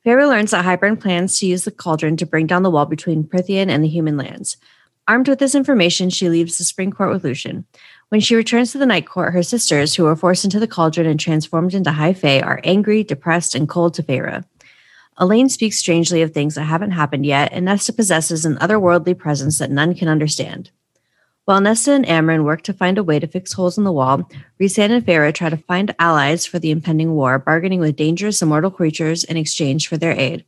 Feyre 0.05 0.27
learns 0.27 0.51
that 0.51 0.63
Hybern 0.63 0.99
plans 0.99 1.39
to 1.39 1.45
use 1.45 1.65
the 1.65 1.71
cauldron 1.71 2.15
to 2.17 2.25
bring 2.25 2.47
down 2.47 2.63
the 2.63 2.71
wall 2.71 2.85
between 2.85 3.23
Prythian 3.23 3.69
and 3.69 3.83
the 3.83 3.89
human 3.89 4.15
lands. 4.15 4.57
Armed 5.09 5.27
with 5.27 5.39
this 5.39 5.55
information, 5.55 6.11
she 6.11 6.29
leaves 6.29 6.59
the 6.59 6.63
Spring 6.63 6.91
Court 6.91 7.09
with 7.09 7.23
Lucien. 7.23 7.65
When 8.09 8.21
she 8.21 8.35
returns 8.35 8.71
to 8.71 8.77
the 8.77 8.85
Night 8.85 9.07
Court, 9.07 9.33
her 9.33 9.41
sisters, 9.41 9.95
who 9.95 10.03
were 10.03 10.15
forced 10.15 10.43
into 10.43 10.59
the 10.59 10.67
cauldron 10.67 11.07
and 11.07 11.19
transformed 11.19 11.73
into 11.73 11.89
High 11.89 12.13
Fae, 12.13 12.41
are 12.41 12.61
angry, 12.63 13.03
depressed, 13.03 13.55
and 13.55 13.67
cold 13.67 13.95
to 13.95 14.03
Feyre. 14.03 14.45
Elain 15.17 15.49
speaks 15.49 15.77
strangely 15.77 16.21
of 16.21 16.31
things 16.31 16.53
that 16.53 16.65
haven't 16.65 16.91
happened 16.91 17.25
yet, 17.25 17.51
and 17.51 17.65
Nesta 17.65 17.91
possesses 17.91 18.45
an 18.45 18.57
otherworldly 18.57 19.17
presence 19.17 19.57
that 19.57 19.71
none 19.71 19.95
can 19.95 20.07
understand. 20.07 20.69
While 21.45 21.61
Nesta 21.61 21.93
and 21.93 22.05
Amren 22.05 22.43
work 22.43 22.61
to 22.61 22.73
find 22.73 22.99
a 22.99 23.03
way 23.03 23.17
to 23.17 23.25
fix 23.25 23.53
holes 23.53 23.79
in 23.79 23.85
the 23.85 23.91
wall, 23.91 24.29
Rhysand 24.61 24.91
and 24.91 25.03
Feyre 25.03 25.33
try 25.33 25.49
to 25.49 25.57
find 25.57 25.95
allies 25.97 26.45
for 26.45 26.59
the 26.59 26.69
impending 26.69 27.13
war, 27.13 27.39
bargaining 27.39 27.79
with 27.79 27.95
dangerous 27.95 28.43
immortal 28.43 28.69
creatures 28.69 29.23
in 29.23 29.37
exchange 29.37 29.87
for 29.87 29.97
their 29.97 30.13
aid. 30.13 30.45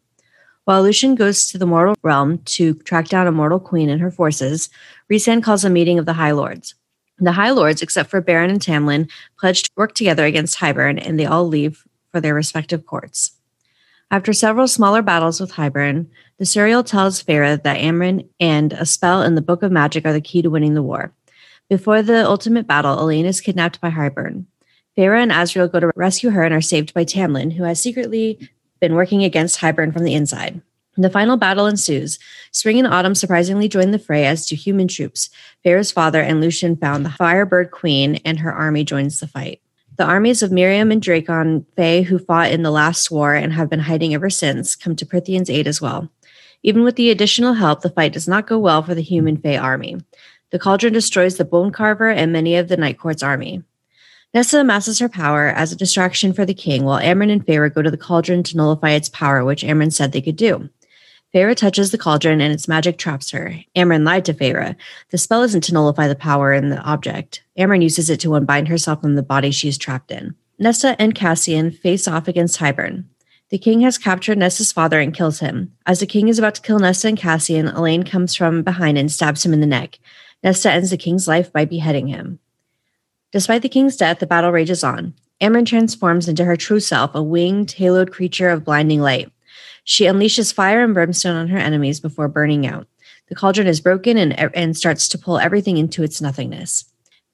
While 0.65 0.83
Lucien 0.83 1.15
goes 1.15 1.47
to 1.47 1.57
the 1.57 1.65
mortal 1.65 1.95
realm 2.03 2.37
to 2.39 2.75
track 2.75 3.07
down 3.07 3.27
a 3.27 3.31
mortal 3.31 3.59
queen 3.59 3.89
and 3.89 3.99
her 3.99 4.11
forces, 4.11 4.69
Rhysand 5.11 5.43
calls 5.43 5.65
a 5.65 5.69
meeting 5.69 5.97
of 5.97 6.05
the 6.05 6.13
High 6.13 6.31
Lords. 6.31 6.75
The 7.17 7.31
High 7.31 7.51
Lords, 7.51 7.81
except 7.81 8.09
for 8.09 8.21
Beron 8.21 8.49
and 8.49 8.61
Tamlin, 8.61 9.09
pledge 9.39 9.63
to 9.63 9.69
work 9.75 9.93
together 9.93 10.25
against 10.25 10.57
Hybern, 10.57 10.99
and 11.03 11.19
they 11.19 11.25
all 11.25 11.47
leave 11.47 11.83
for 12.11 12.21
their 12.21 12.35
respective 12.35 12.85
courts. 12.85 13.31
After 14.11 14.33
several 14.33 14.67
smaller 14.67 15.01
battles 15.01 15.39
with 15.39 15.53
Hybern, 15.53 16.07
the 16.37 16.45
Suriel 16.45 16.85
tells 16.85 17.23
Feyre 17.23 17.61
that 17.61 17.79
Amren 17.79 18.27
and 18.39 18.73
a 18.73 18.85
spell 18.85 19.21
in 19.23 19.35
the 19.35 19.41
Book 19.41 19.63
of 19.63 19.71
Magic 19.71 20.05
are 20.05 20.13
the 20.13 20.21
key 20.21 20.41
to 20.41 20.49
winning 20.49 20.73
the 20.73 20.83
war. 20.83 21.13
Before 21.69 22.01
the 22.01 22.25
ultimate 22.25 22.67
battle, 22.67 22.99
Elain 22.99 23.25
is 23.25 23.39
kidnapped 23.39 23.79
by 23.79 23.89
Hybern. 23.89 24.45
Feyre 24.97 25.21
and 25.21 25.31
Azriel 25.31 25.71
go 25.71 25.79
to 25.79 25.91
rescue 25.95 26.31
her 26.31 26.43
and 26.43 26.53
are 26.53 26.61
saved 26.61 26.93
by 26.93 27.05
Tamlin, 27.05 27.53
who 27.53 27.63
has 27.63 27.79
secretly 27.79 28.49
been 28.81 28.95
working 28.95 29.23
against 29.23 29.59
Hybern 29.59 29.93
from 29.93 30.03
the 30.03 30.13
inside. 30.13 30.61
The 30.97 31.09
final 31.09 31.37
battle 31.37 31.67
ensues. 31.67 32.19
Spring 32.51 32.77
and 32.77 32.87
Autumn 32.87 33.15
surprisingly 33.15 33.69
join 33.69 33.91
the 33.91 33.99
fray, 33.99 34.25
as 34.25 34.45
do 34.45 34.55
human 34.55 34.89
troops. 34.89 35.29
Feyre's 35.63 35.91
father 35.91 36.21
and 36.21 36.41
Lucien 36.41 36.75
found 36.75 37.05
the 37.05 37.11
Firebird 37.11 37.71
Queen, 37.71 38.15
and 38.25 38.39
her 38.39 38.51
army 38.51 38.83
joins 38.83 39.19
the 39.19 39.27
fight. 39.27 39.61
The 39.95 40.03
armies 40.03 40.43
of 40.43 40.51
Miryam 40.51 40.91
and 40.91 41.01
Drakon 41.01 41.65
Fae, 41.77 42.01
who 42.01 42.19
fought 42.19 42.51
in 42.51 42.63
the 42.63 42.71
last 42.71 43.09
war 43.09 43.33
and 43.33 43.53
have 43.53 43.69
been 43.69 43.79
hiding 43.79 44.13
ever 44.13 44.29
since, 44.29 44.75
come 44.75 44.95
to 44.97 45.05
Prythian's 45.05 45.49
aid 45.49 45.67
as 45.67 45.79
well. 45.79 46.09
Even 46.63 46.83
with 46.83 46.95
the 46.95 47.09
additional 47.09 47.53
help, 47.53 47.81
the 47.81 47.89
fight 47.89 48.13
does 48.13 48.27
not 48.27 48.47
go 48.47 48.59
well 48.59 48.83
for 48.83 48.93
the 48.93 49.01
human 49.01 49.37
Fae 49.37 49.57
army. 49.57 49.97
The 50.51 50.59
cauldron 50.59 50.91
destroys 50.91 51.37
the 51.37 51.45
bone 51.45 51.71
carver 51.71 52.09
and 52.09 52.33
many 52.33 52.57
of 52.57 52.67
the 52.67 52.77
Night 52.77 52.99
Court's 52.99 53.23
army. 53.23 53.63
Nesta 54.33 54.61
amasses 54.61 54.99
her 54.99 55.09
power 55.09 55.47
as 55.47 55.71
a 55.71 55.75
distraction 55.75 56.31
for 56.31 56.45
the 56.45 56.53
king, 56.53 56.85
while 56.85 57.01
Amren 57.01 57.31
and 57.31 57.45
Feyre 57.45 57.73
go 57.73 57.81
to 57.81 57.91
the 57.91 57.97
cauldron 57.97 58.43
to 58.43 58.55
nullify 58.55 58.91
its 58.91 59.09
power, 59.09 59.43
which 59.43 59.63
Amren 59.63 59.91
said 59.91 60.11
they 60.11 60.21
could 60.21 60.37
do. 60.37 60.69
Feyre 61.33 61.55
touches 61.55 61.91
the 61.91 61.97
cauldron 61.97 62.41
and 62.41 62.53
its 62.53 62.67
magic 62.67 62.97
traps 62.97 63.31
her. 63.31 63.55
Amren 63.75 64.05
lied 64.05 64.25
to 64.25 64.33
Feyre. 64.33 64.75
The 65.09 65.17
spell 65.17 65.43
isn't 65.43 65.65
to 65.65 65.73
nullify 65.73 66.07
the 66.07 66.15
power 66.15 66.53
in 66.53 66.69
the 66.69 66.81
object. 66.81 67.43
Amren 67.57 67.83
uses 67.83 68.09
it 68.09 68.19
to 68.21 68.35
unbind 68.35 68.67
herself 68.67 69.01
from 69.01 69.15
the 69.15 69.23
body 69.23 69.51
she 69.51 69.67
is 69.67 69.77
trapped 69.77 70.11
in. 70.11 70.35
Nesta 70.59 70.95
and 70.99 71.15
Cassian 71.15 71.71
face 71.71 72.07
off 72.07 72.27
against 72.27 72.59
Hybern. 72.59 73.05
The 73.49 73.57
king 73.57 73.81
has 73.81 73.97
captured 73.97 74.37
Nesta's 74.37 74.71
father 74.71 75.01
and 75.01 75.13
kills 75.13 75.39
him. 75.39 75.73
As 75.85 75.99
the 75.99 76.05
king 76.05 76.29
is 76.29 76.39
about 76.39 76.55
to 76.55 76.61
kill 76.61 76.79
Nesta 76.79 77.09
and 77.09 77.17
Cassian, 77.17 77.67
Elain 77.67 78.03
comes 78.03 78.35
from 78.35 78.63
behind 78.63 78.97
and 78.97 79.11
stabs 79.11 79.45
him 79.45 79.51
in 79.51 79.59
the 79.59 79.67
neck. 79.67 79.99
Nesta 80.41 80.71
ends 80.71 80.89
the 80.89 80.97
king's 80.97 81.27
life 81.27 81.51
by 81.51 81.65
beheading 81.65 82.07
him. 82.07 82.39
Despite 83.31 83.61
the 83.61 83.69
king's 83.69 83.95
death, 83.95 84.19
the 84.19 84.27
battle 84.27 84.51
rages 84.51 84.83
on. 84.83 85.13
Amren 85.41 85.65
transforms 85.65 86.27
into 86.27 86.45
her 86.45 86.55
true 86.55 86.79
self, 86.79 87.15
a 87.15 87.23
winged, 87.23 87.75
haloed 87.77 88.11
creature 88.11 88.49
of 88.49 88.63
blinding 88.63 89.01
light. 89.01 89.31
She 89.83 90.05
unleashes 90.05 90.53
fire 90.53 90.83
and 90.83 90.93
brimstone 90.93 91.35
on 91.35 91.47
her 91.47 91.57
enemies 91.57 91.99
before 91.99 92.27
burning 92.27 92.67
out. 92.67 92.87
The 93.29 93.35
cauldron 93.35 93.67
is 93.67 93.81
broken 93.81 94.17
and, 94.17 94.33
and 94.55 94.77
starts 94.77 95.07
to 95.09 95.17
pull 95.17 95.39
everything 95.39 95.77
into 95.77 96.03
its 96.03 96.21
nothingness. 96.21 96.85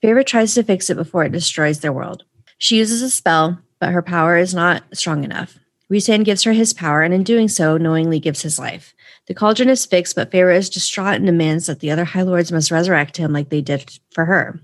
Feyre 0.03 0.25
tries 0.25 0.53
to 0.53 0.63
fix 0.63 0.89
it 0.89 0.95
before 0.95 1.23
it 1.23 1.31
destroys 1.31 1.79
their 1.79 1.91
world. 1.91 2.23
She 2.59 2.77
uses 2.77 3.01
a 3.01 3.09
spell, 3.09 3.59
but 3.79 3.91
her 3.91 4.01
power 4.01 4.37
is 4.37 4.53
not 4.53 4.83
strong 4.93 5.23
enough. 5.23 5.57
Rhysand 5.91 6.25
gives 6.25 6.43
her 6.43 6.53
his 6.53 6.73
power, 6.73 7.01
and 7.01 7.13
in 7.13 7.23
doing 7.23 7.47
so, 7.47 7.77
knowingly 7.77 8.19
gives 8.19 8.41
his 8.41 8.59
life. 8.59 8.93
The 9.27 9.33
cauldron 9.33 9.69
is 9.69 9.85
fixed, 9.85 10.15
but 10.15 10.31
Feyre 10.31 10.55
is 10.55 10.69
distraught 10.69 11.15
and 11.15 11.25
demands 11.25 11.65
that 11.65 11.79
the 11.79 11.91
other 11.91 12.05
High 12.05 12.21
Lords 12.21 12.51
must 12.51 12.71
resurrect 12.71 13.17
him 13.17 13.33
like 13.33 13.49
they 13.49 13.61
did 13.61 13.97
for 14.11 14.25
her. 14.25 14.59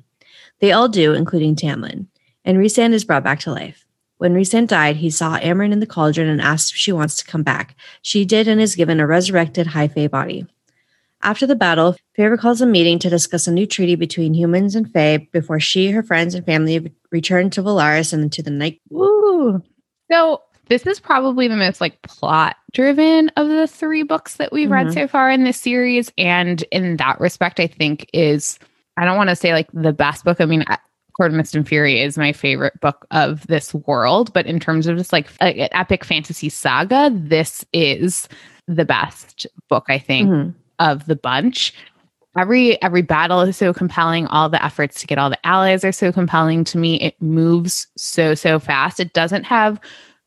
They 0.60 0.72
all 0.72 0.88
do, 0.88 1.14
including 1.14 1.56
Tamlin, 1.56 2.08
and 2.46 2.58
Rhysand 2.58 2.94
is 2.94 3.04
brought 3.04 3.24
back 3.24 3.40
to 3.42 3.52
life. 3.52 3.86
When 4.18 4.34
Rhysand 4.34 4.68
died, 4.68 4.96
he 4.96 5.10
saw 5.10 5.38
Amren 5.40 5.74
in 5.74 5.80
the 5.80 5.86
cauldron 5.86 6.30
and 6.30 6.42
asked 6.42 6.72
if 6.72 6.78
she 6.78 6.92
wants 6.92 7.18
to 7.18 7.26
come 7.26 7.44
back. 7.44 7.76
She 8.02 8.24
did 8.24 8.48
and 8.48 8.62
is 8.62 8.76
given 8.76 9.00
a 9.00 9.08
resurrected 9.08 9.68
High 9.68 9.90
Fae 9.90 10.08
body. 10.08 10.46
After 11.22 11.48
the 11.48 11.56
battle, 11.56 11.96
Feyre 12.18 12.38
calls 12.38 12.62
a 12.62 12.66
meeting 12.66 13.00
to 13.00 13.10
discuss 13.10 13.48
a 13.48 13.52
new 13.52 13.66
treaty 13.66 13.96
between 13.96 14.34
humans 14.34 14.76
and 14.76 14.92
Fae 14.92 15.18
before 15.32 15.60
she, 15.60 15.90
her 15.92 16.04
friends, 16.04 16.36
and 16.36 16.46
family 16.46 16.94
return 17.12 17.50
to 17.52 17.64
Velaris 17.64 18.14
and 18.14 18.32
to 18.34 18.44
the 18.44 18.50
night. 18.50 18.82
Ooh. 18.94 19.62
So 20.12 20.42
this 20.68 20.86
is 20.86 21.00
probably 21.00 21.48
the 21.48 21.56
most 21.56 21.82
like 21.82 22.02
plot 22.02 22.58
driven 22.72 23.30
of 23.38 23.48
the 23.48 23.68
three 23.68 24.04
books 24.04 24.36
that 24.36 24.52
we've 24.52 24.66
mm-hmm. 24.66 24.88
read 24.88 24.94
so 24.94 25.08
far 25.08 25.32
in 25.32 25.44
this 25.44 25.60
series. 25.60 26.12
And 26.18 26.62
in 26.72 26.98
that 26.98 27.20
respect, 27.20 27.60
I 27.60 27.68
think 27.68 28.10
is, 28.14 28.60
I 28.98 29.06
don't 29.06 29.18
want 29.18 29.30
to 29.30 29.36
say 29.36 29.54
like 29.54 29.70
the 29.74 29.94
best 29.94 30.24
book. 30.24 30.40
I 30.40 30.46
mean, 30.46 30.64
Court 31.18 31.32
of 31.32 31.38
Mist 31.38 31.56
and 31.56 31.68
Fury 31.68 32.02
is 32.02 32.18
my 32.18 32.32
favorite 32.32 32.80
book 32.82 33.06
of 33.12 33.46
this 33.48 33.74
world. 33.74 34.34
But 34.34 34.46
in 34.46 34.60
terms 34.60 34.88
of 34.88 34.98
just 34.98 35.14
like, 35.14 35.30
like 35.42 35.58
an 35.58 35.70
epic 35.72 36.04
fantasy 36.04 36.50
saga, 36.50 37.12
this 37.14 37.66
is 37.74 38.28
the 38.68 38.86
best 38.86 39.48
book, 39.70 39.86
I 39.90 40.00
think. 40.00 40.30
Mm-hmm 40.30 40.60
of 40.80 41.06
the 41.06 41.16
bunch 41.16 41.74
every 42.38 42.82
every 42.82 43.02
battle 43.02 43.42
is 43.42 43.56
so 43.56 43.74
compelling 43.74 44.26
all 44.28 44.50
the 44.50 44.64
efforts 44.64 45.00
to 45.00 45.08
get 45.08 45.18
all 45.18 45.30
the 45.30 45.48
allies 45.48 45.84
are 45.84 45.92
so 45.92 46.12
compelling 46.12 46.64
to 46.64 46.78
me 46.78 47.00
it 47.00 47.20
moves 47.22 47.88
so 47.96 48.34
so 48.36 48.60
fast 48.60 49.00
it 49.00 49.14
doesn't 49.14 49.44
have 49.44 49.80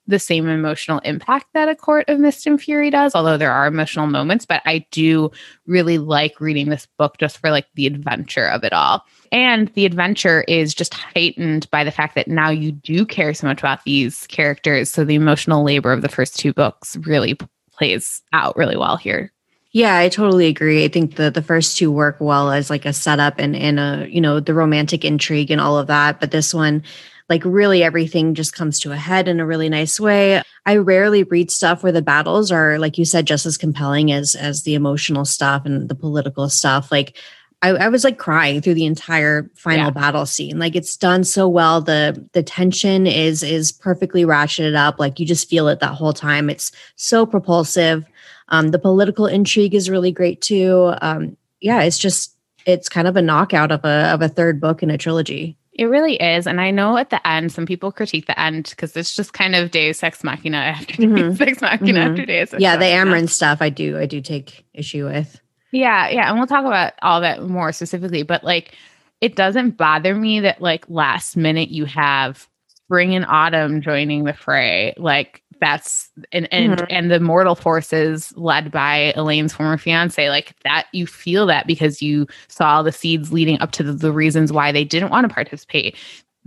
the 0.07 0.19
same 0.19 0.49
emotional 0.49 0.99
impact 1.01 1.47
that 1.55 1.69
a 1.69 1.75
court 1.75 2.09
of 2.09 2.19
mist 2.19 2.47
and 2.47 2.61
fury 2.61 2.91
does 2.91 3.15
although 3.15 3.37
there 3.37 3.53
are 3.53 3.67
emotional 3.67 4.07
moments 4.07 4.47
but 4.47 4.63
i 4.65 4.85
do 4.91 5.31
really 5.67 5.99
like 5.99 6.41
reading 6.41 6.69
this 6.69 6.87
book 6.99 7.17
just 7.19 7.39
for 7.39 7.51
like 7.51 7.67
the 7.75 7.87
adventure 7.87 8.47
of 8.47 8.65
it 8.65 8.73
all 8.73 9.05
and 9.33 9.69
the 9.75 9.87
adventure 9.87 10.43
is 10.43 10.75
just 10.75 10.95
heightened 10.95 11.71
by 11.71 11.85
the 11.85 11.91
fact 11.91 12.15
that 12.15 12.29
now 12.29 12.51
you 12.51 12.73
do 12.73 13.05
care 13.05 13.35
so 13.35 13.47
much 13.47 13.61
about 13.61 13.83
these 13.85 14.27
characters 14.29 14.91
so 14.91 15.05
the 15.05 15.15
emotional 15.15 15.65
labor 15.65 15.93
of 15.93 16.03
the 16.03 16.09
first 16.09 16.39
two 16.39 16.53
books 16.53 16.97
really 16.99 17.37
plays 17.73 18.23
out 18.33 18.57
really 18.57 18.77
well 18.77 18.97
here 18.97 19.33
yeah, 19.77 19.99
I 19.99 20.09
totally 20.09 20.47
agree. 20.47 20.87
I 20.87 20.89
think 20.89 21.17
the 21.17 21.31
the 21.31 21.43
first 21.43 21.77
two 21.77 21.93
work 21.93 22.17
well 22.19 22.51
as 22.51 22.71
like 22.71 22.87
a 22.87 22.95
setup 22.95 23.35
and 23.37 23.55
and 23.55 23.79
a 23.79 24.07
you 24.09 24.23
know 24.23 24.41
the 24.41 24.55
romantic 24.55 25.05
intrigue 25.05 25.51
and 25.51 25.61
all 25.61 25.77
of 25.77 25.87
that, 25.89 26.19
but 26.19 26.31
this 26.31 26.55
one 26.55 26.83
like 27.29 27.45
really 27.45 27.83
everything 27.83 28.35
just 28.35 28.53
comes 28.53 28.79
to 28.81 28.93
a 28.93 28.97
head 28.97 29.29
in 29.29 29.41
a 29.41 29.47
really 29.47 29.69
nice 29.69 29.99
way. 29.99 30.43
I 30.65 30.77
rarely 30.77 31.25
read 31.25 31.51
stuff 31.51 31.83
where 31.83 31.93
the 31.93 32.03
battles 32.03 32.53
are 32.53 32.79
like 32.79 32.99
you 32.99 33.05
said 33.05 33.27
just 33.27 33.47
as 33.47 33.59
compelling 33.59 34.13
as 34.13 34.35
as 34.35 34.63
the 34.63 34.75
emotional 34.75 35.25
stuff 35.25 35.65
and 35.65 35.89
the 35.89 35.95
political 35.95 36.49
stuff. 36.49 36.91
Like 36.93 37.17
I, 37.63 37.71
I 37.71 37.89
was 37.89 38.05
like 38.05 38.19
crying 38.19 38.61
through 38.61 38.75
the 38.75 38.85
entire 38.85 39.51
final 39.57 39.87
yeah. 39.87 39.91
battle 39.91 40.27
scene. 40.27 40.59
Like 40.59 40.77
it's 40.77 40.97
done 40.97 41.25
so 41.25 41.49
well. 41.49 41.81
The 41.81 42.29
the 42.33 42.43
tension 42.43 43.07
is 43.07 43.43
is 43.43 43.73
perfectly 43.73 44.25
ratcheted 44.25 44.77
up. 44.77 45.01
Like 45.01 45.19
you 45.19 45.27
just 45.27 45.49
feel 45.49 45.69
it 45.69 45.81
that 45.81 45.95
whole 45.95 46.13
time. 46.13 46.51
It's 46.51 46.71
so 46.97 47.27
propulsive 47.27 48.05
um, 48.49 48.69
the 48.69 48.79
political 48.79 49.27
intrigue 49.27 49.75
is 49.75 49.91
really 49.91 50.13
great 50.13 50.41
too. 50.41 50.95
Um, 51.01 51.37
yeah, 51.61 51.83
it's 51.83 51.99
just 51.99 52.37
it's 52.65 52.89
kind 52.89 53.09
of 53.09 53.17
a 53.17 53.23
knockout 53.23 53.73
of 53.73 53.85
a 53.85 54.13
of 54.13 54.23
a 54.23 54.29
third 54.29 54.61
book 54.61 54.83
in 54.83 54.91
a 54.91 54.99
trilogy. 54.99 55.57
It 55.79 55.85
really 55.85 56.17
is. 56.17 56.47
And 56.47 56.59
I 56.59 56.71
know 56.71 56.97
at 56.97 57.11
the 57.11 57.25
end, 57.27 57.53
some 57.53 57.67
people 57.67 57.93
critique 57.93 58.27
the 58.27 58.41
end 58.41 58.71
because 58.71 58.97
it's 58.97 59.15
just 59.15 59.35
kind 59.35 59.55
of 59.55 59.71
Deus 59.71 60.03
Ex 60.03 60.25
Machina 60.25 60.57
after 60.57 60.95
mm-hmm. 60.95 61.15
Deus 61.15 61.41
Ex 61.41 61.61
Machina 61.61 62.01
mm-hmm. 62.01 62.11
after 62.11 62.25
Deus 62.25 62.55
Ex 62.55 62.63
Yeah, 62.63 62.77
the 62.77 62.87
Amren 62.87 63.29
stuff 63.29 63.59
I 63.61 63.69
do 63.69 63.99
I 63.99 64.07
do 64.07 64.23
take 64.23 64.65
issue 64.73 65.05
with. 65.05 65.39
Yeah, 65.73 66.09
yeah. 66.09 66.31
And 66.31 66.39
we'll 66.39 66.47
talk 66.47 66.65
about 66.65 66.95
all 67.03 67.21
that 67.21 67.43
more 67.43 67.73
specifically. 67.73 68.23
But 68.23 68.43
like 68.43 68.75
it 69.21 69.37
doesn't 69.37 69.77
bother 69.77 70.15
me 70.15 70.41
that 70.41 70.63
like 70.63 70.89
last 70.89 71.37
minute 71.37 71.69
you 71.69 71.85
have 71.85 72.49
spring 72.69 73.15
and 73.15 73.27
autumn 73.27 73.83
joining 73.83 74.25
the 74.25 74.33
fray. 74.33 74.95
Like 74.97 75.43
that's 75.61 76.11
and 76.33 76.49
and 76.53 76.77
mm-hmm. 76.77 76.85
and 76.91 77.11
the 77.11 77.21
mortal 77.21 77.55
forces 77.55 78.33
led 78.37 78.71
by 78.71 79.13
Elain's 79.17 79.53
former 79.53 79.79
fiance 79.79 80.29
like 80.29 80.55
that 80.65 80.87
you 80.93 81.07
feel 81.07 81.47
that 81.47 81.67
because 81.67 82.03
you 82.03 82.27
saw 82.49 82.83
the 82.83 82.93
seeds 82.93 83.33
leading 83.33 83.61
up 83.61 83.73
to 83.73 83.83
the, 83.83 83.93
the 83.93 84.13
reasons 84.13 84.53
why 84.53 84.73
they 84.73 84.85
didn't 84.85 85.11
want 85.11 85.29
to 85.29 85.33
participate 85.33 85.97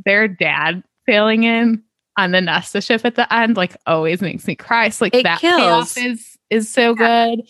their 0.06 0.28
dad 0.28 0.84
failing 1.06 1.44
in 1.44 1.82
on 2.18 2.32
the 2.32 2.42
Nesta 2.42 2.82
ship 2.82 3.02
at 3.06 3.16
the 3.16 3.32
end 3.34 3.58
like 3.58 3.76
always 3.86 4.22
makes 4.22 4.46
me 4.48 4.56
cry 4.56 4.90
so 4.90 5.06
like 5.06 5.16
it 5.16 5.24
that 5.24 5.40
kills. 5.40 5.60
payoff 5.94 5.98
is 5.98 6.38
is 6.50 6.72
so 6.72 6.96
yeah. 7.00 7.36
good 7.36 7.42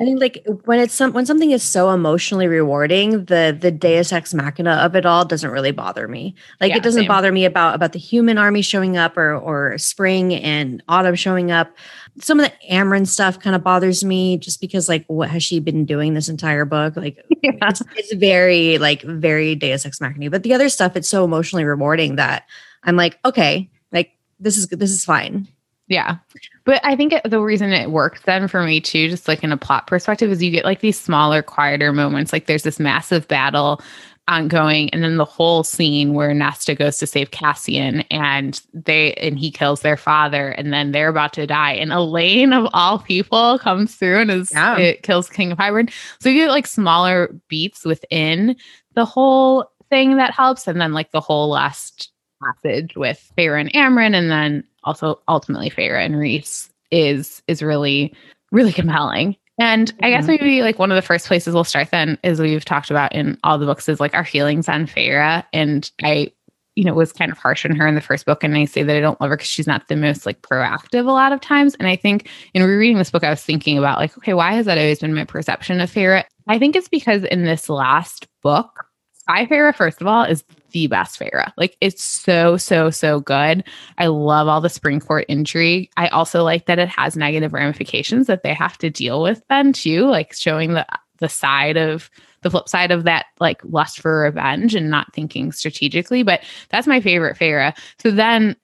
I 0.00 0.02
think 0.02 0.20
like 0.20 0.44
when 0.64 0.80
it's 0.80 0.92
some 0.92 1.12
when 1.12 1.24
something 1.24 1.52
is 1.52 1.62
so 1.62 1.90
emotionally 1.90 2.48
rewarding, 2.48 3.26
the 3.26 3.56
the 3.58 3.70
Deus 3.70 4.12
Ex 4.12 4.34
Machina 4.34 4.72
of 4.72 4.96
it 4.96 5.06
all 5.06 5.24
doesn't 5.24 5.50
really 5.52 5.70
bother 5.70 6.08
me. 6.08 6.34
Like 6.60 6.70
yeah, 6.70 6.78
it 6.78 6.82
doesn't 6.82 7.02
same. 7.02 7.08
bother 7.08 7.30
me 7.30 7.44
about 7.44 7.76
about 7.76 7.92
the 7.92 8.00
human 8.00 8.36
army 8.36 8.60
showing 8.60 8.96
up 8.96 9.16
or 9.16 9.36
or 9.36 9.78
spring 9.78 10.34
and 10.34 10.82
autumn 10.88 11.14
showing 11.14 11.52
up. 11.52 11.76
Some 12.20 12.40
of 12.40 12.46
the 12.46 12.52
Amren 12.68 13.06
stuff 13.06 13.38
kind 13.38 13.54
of 13.54 13.62
bothers 13.62 14.04
me 14.04 14.36
just 14.36 14.60
because 14.60 14.88
like 14.88 15.04
what 15.06 15.30
has 15.30 15.44
she 15.44 15.60
been 15.60 15.84
doing 15.84 16.14
this 16.14 16.28
entire 16.28 16.64
book? 16.64 16.96
Like 16.96 17.24
yeah. 17.42 17.52
it's, 17.62 17.82
it's 17.94 18.14
very 18.14 18.78
like 18.78 19.02
very 19.02 19.54
Deus 19.54 19.86
Ex 19.86 20.00
Machina. 20.00 20.28
But 20.28 20.42
the 20.42 20.54
other 20.54 20.70
stuff, 20.70 20.96
it's 20.96 21.08
so 21.08 21.24
emotionally 21.24 21.64
rewarding 21.64 22.16
that 22.16 22.46
I'm 22.82 22.96
like, 22.96 23.20
okay, 23.24 23.70
like 23.92 24.10
this 24.40 24.56
is 24.56 24.66
this 24.70 24.90
is 24.90 25.04
fine. 25.04 25.46
Yeah. 25.86 26.16
But 26.64 26.80
I 26.84 26.96
think 26.96 27.12
it, 27.12 27.28
the 27.28 27.40
reason 27.40 27.72
it 27.72 27.90
works 27.90 28.22
then 28.22 28.48
for 28.48 28.62
me 28.64 28.80
too, 28.80 29.08
just 29.08 29.28
like 29.28 29.44
in 29.44 29.52
a 29.52 29.56
plot 29.56 29.86
perspective, 29.86 30.30
is 30.30 30.42
you 30.42 30.50
get 30.50 30.64
like 30.64 30.80
these 30.80 30.98
smaller, 30.98 31.42
quieter 31.42 31.92
moments. 31.92 32.32
Like 32.32 32.46
there's 32.46 32.62
this 32.62 32.80
massive 32.80 33.28
battle 33.28 33.82
ongoing, 34.26 34.88
and 34.90 35.04
then 35.04 35.18
the 35.18 35.24
whole 35.26 35.62
scene 35.62 36.14
where 36.14 36.32
Nesta 36.32 36.74
goes 36.74 36.96
to 36.96 37.06
save 37.06 37.30
Cassian 37.30 38.00
and 38.10 38.58
they 38.72 39.12
and 39.14 39.38
he 39.38 39.50
kills 39.50 39.82
their 39.82 39.98
father, 39.98 40.48
and 40.50 40.72
then 40.72 40.92
they're 40.92 41.10
about 41.10 41.34
to 41.34 41.46
die. 41.46 41.72
And 41.72 41.92
Elain 41.92 42.54
of 42.54 42.66
all 42.72 42.98
people 42.98 43.58
comes 43.58 43.94
through 43.94 44.20
and 44.20 44.30
is 44.30 44.50
yeah. 44.52 44.78
it 44.78 45.02
kills 45.02 45.28
King 45.28 45.52
of 45.52 45.58
Hybern. 45.58 45.92
So 46.20 46.30
you 46.30 46.44
get 46.44 46.50
like 46.50 46.66
smaller 46.66 47.28
beats 47.48 47.84
within 47.84 48.56
the 48.94 49.04
whole 49.04 49.70
thing 49.90 50.16
that 50.16 50.32
helps, 50.32 50.66
and 50.66 50.80
then 50.80 50.94
like 50.94 51.10
the 51.10 51.20
whole 51.20 51.50
last 51.50 52.10
passage 52.42 52.96
with 52.96 53.30
Feyre 53.36 53.60
and 53.60 53.72
Amren, 53.74 54.14
and 54.14 54.30
then 54.30 54.64
also 54.84 55.20
ultimately 55.28 55.70
Feyre 55.70 56.04
and 56.04 56.16
Rhys 56.16 56.70
is 56.90 57.42
is 57.48 57.62
really 57.62 58.14
really 58.52 58.72
compelling. 58.72 59.36
And 59.58 59.92
I 60.02 60.10
guess 60.10 60.24
mm-hmm. 60.24 60.32
maybe 60.32 60.62
like 60.62 60.78
one 60.78 60.90
of 60.90 60.96
the 60.96 61.02
first 61.02 61.26
places 61.26 61.54
we'll 61.54 61.64
start 61.64 61.90
then 61.90 62.18
is 62.22 62.40
we've 62.40 62.64
talked 62.64 62.90
about 62.90 63.12
in 63.12 63.38
all 63.44 63.58
the 63.58 63.66
books 63.66 63.88
is 63.88 64.00
like 64.00 64.14
our 64.14 64.24
feelings 64.24 64.68
on 64.68 64.86
Feyre. 64.86 65.44
And 65.52 65.90
I, 66.02 66.32
you 66.74 66.82
know, 66.82 66.94
was 66.94 67.12
kind 67.12 67.30
of 67.30 67.38
harsh 67.38 67.64
on 67.64 67.76
her 67.76 67.86
in 67.86 67.94
the 67.94 68.00
first 68.00 68.26
book. 68.26 68.42
And 68.42 68.56
I 68.56 68.64
say 68.64 68.82
that 68.82 68.96
I 68.96 69.00
don't 69.00 69.20
love 69.20 69.30
her 69.30 69.36
because 69.36 69.48
she's 69.48 69.66
not 69.66 69.86
the 69.86 69.94
most 69.94 70.26
like 70.26 70.42
proactive 70.42 71.06
a 71.06 71.12
lot 71.12 71.32
of 71.32 71.40
times. 71.40 71.76
And 71.76 71.86
I 71.86 71.94
think 71.94 72.28
in 72.52 72.64
rereading 72.64 72.98
this 72.98 73.12
book, 73.12 73.22
I 73.22 73.30
was 73.30 73.42
thinking 73.42 73.78
about 73.78 73.98
like, 73.98 74.16
okay, 74.18 74.34
why 74.34 74.54
has 74.54 74.66
that 74.66 74.78
always 74.78 74.98
been 74.98 75.14
my 75.14 75.24
perception 75.24 75.80
of 75.80 75.90
Feyre? 75.90 76.24
I 76.48 76.58
think 76.58 76.74
it's 76.74 76.88
because 76.88 77.22
in 77.22 77.44
this 77.44 77.68
last 77.68 78.26
book, 78.42 78.86
Sky 79.12 79.46
Feyre, 79.46 79.74
first 79.74 80.00
of 80.00 80.08
all, 80.08 80.24
is 80.24 80.42
the 80.74 80.88
best 80.88 81.18
Feyre. 81.18 81.52
Like 81.56 81.76
it's 81.80 82.02
so, 82.02 82.56
so, 82.56 82.90
so 82.90 83.20
good. 83.20 83.64
I 83.96 84.08
love 84.08 84.48
all 84.48 84.60
the 84.60 84.68
spring 84.68 84.98
court 85.00 85.24
intrigue. 85.28 85.88
I 85.96 86.08
also 86.08 86.42
like 86.42 86.66
that 86.66 86.80
it 86.80 86.88
has 86.88 87.16
negative 87.16 87.52
ramifications 87.52 88.26
that 88.26 88.42
they 88.42 88.52
have 88.52 88.76
to 88.78 88.90
deal 88.90 89.22
with 89.22 89.40
then 89.48 89.72
too, 89.72 90.06
like 90.06 90.34
showing 90.34 90.74
the 90.74 90.86
the 91.20 91.28
side 91.28 91.76
of 91.76 92.10
the 92.42 92.50
flip 92.50 92.68
side 92.68 92.90
of 92.90 93.04
that 93.04 93.26
like 93.38 93.60
lust 93.64 94.00
for 94.00 94.22
revenge 94.22 94.74
and 94.74 94.90
not 94.90 95.14
thinking 95.14 95.52
strategically. 95.52 96.24
But 96.24 96.42
that's 96.70 96.88
my 96.88 97.00
favorite 97.00 97.38
Feyre. 97.38 97.72
So 98.02 98.10
then 98.10 98.56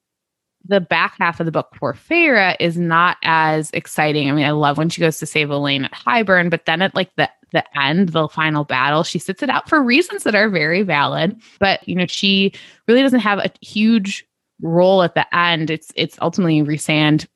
the 0.67 0.81
back 0.81 1.15
half 1.19 1.39
of 1.39 1.47
the 1.47 1.53
book 1.53 1.75
for 1.79 1.95
Feyre 1.95 2.57
is 2.59 2.77
not 2.77 3.19
as 3.23 3.71
exciting. 3.71 4.29
I 4.29 4.33
mean, 4.33 4.45
I 4.45 4.51
love 4.51 4.79
when 4.79 4.91
she 4.91 5.01
goes 5.01 5.19
to 5.19 5.27
save 5.27 5.51
Elain 5.51 5.85
at 5.85 5.93
Hybern, 5.93 6.51
but 6.51 6.67
then 6.67 6.83
at 6.83 6.95
like 6.95 7.15
the 7.17 7.31
the 7.53 7.65
end, 7.79 8.11
the 8.11 8.29
final 8.29 8.65
battle, 8.65 9.03
she 9.03 9.19
sits 9.19 9.43
it 9.43 9.51
out 9.51 9.69
for 9.69 9.83
reasons 9.83 10.25
that 10.25 10.35
are 10.35 10.49
very 10.49 10.83
valid. 10.83 11.41
But 11.59 11.87
you 11.89 11.95
know, 11.95 12.07
she 12.07 12.53
really 12.89 13.03
doesn't 13.03 13.21
have 13.21 13.39
a 13.39 13.51
huge 13.61 14.27
role 14.61 15.03
at 15.03 15.15
the 15.15 15.35
end. 15.37 15.71
It's 15.71 15.93
it's 15.95 16.19
ultimately 16.21 16.63
Rhysand 16.63 17.27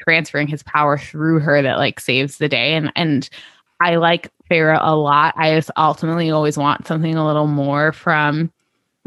transferring 0.00 0.48
his 0.48 0.62
power 0.62 0.98
through 0.98 1.40
her 1.40 1.62
that 1.62 1.78
like 1.78 2.00
saves 2.00 2.38
the 2.38 2.48
day. 2.48 2.74
And 2.74 2.92
and 2.96 3.28
I 3.80 3.96
like 3.96 4.30
Feyre 4.50 4.78
a 4.80 4.96
lot. 4.96 5.34
I 5.36 5.54
just 5.54 5.70
ultimately 5.76 6.30
always 6.30 6.56
want 6.56 6.86
something 6.86 7.14
a 7.14 7.26
little 7.26 7.46
more 7.46 7.92
from 7.92 8.52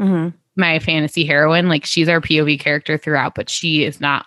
mm-hmm 0.00 0.28
my 0.58 0.78
fantasy 0.80 1.24
heroine. 1.24 1.68
Like 1.68 1.86
she's 1.86 2.08
our 2.08 2.20
POV 2.20 2.60
character 2.60 2.98
throughout, 2.98 3.34
but 3.34 3.48
she 3.48 3.84
is 3.84 4.00
not 4.00 4.26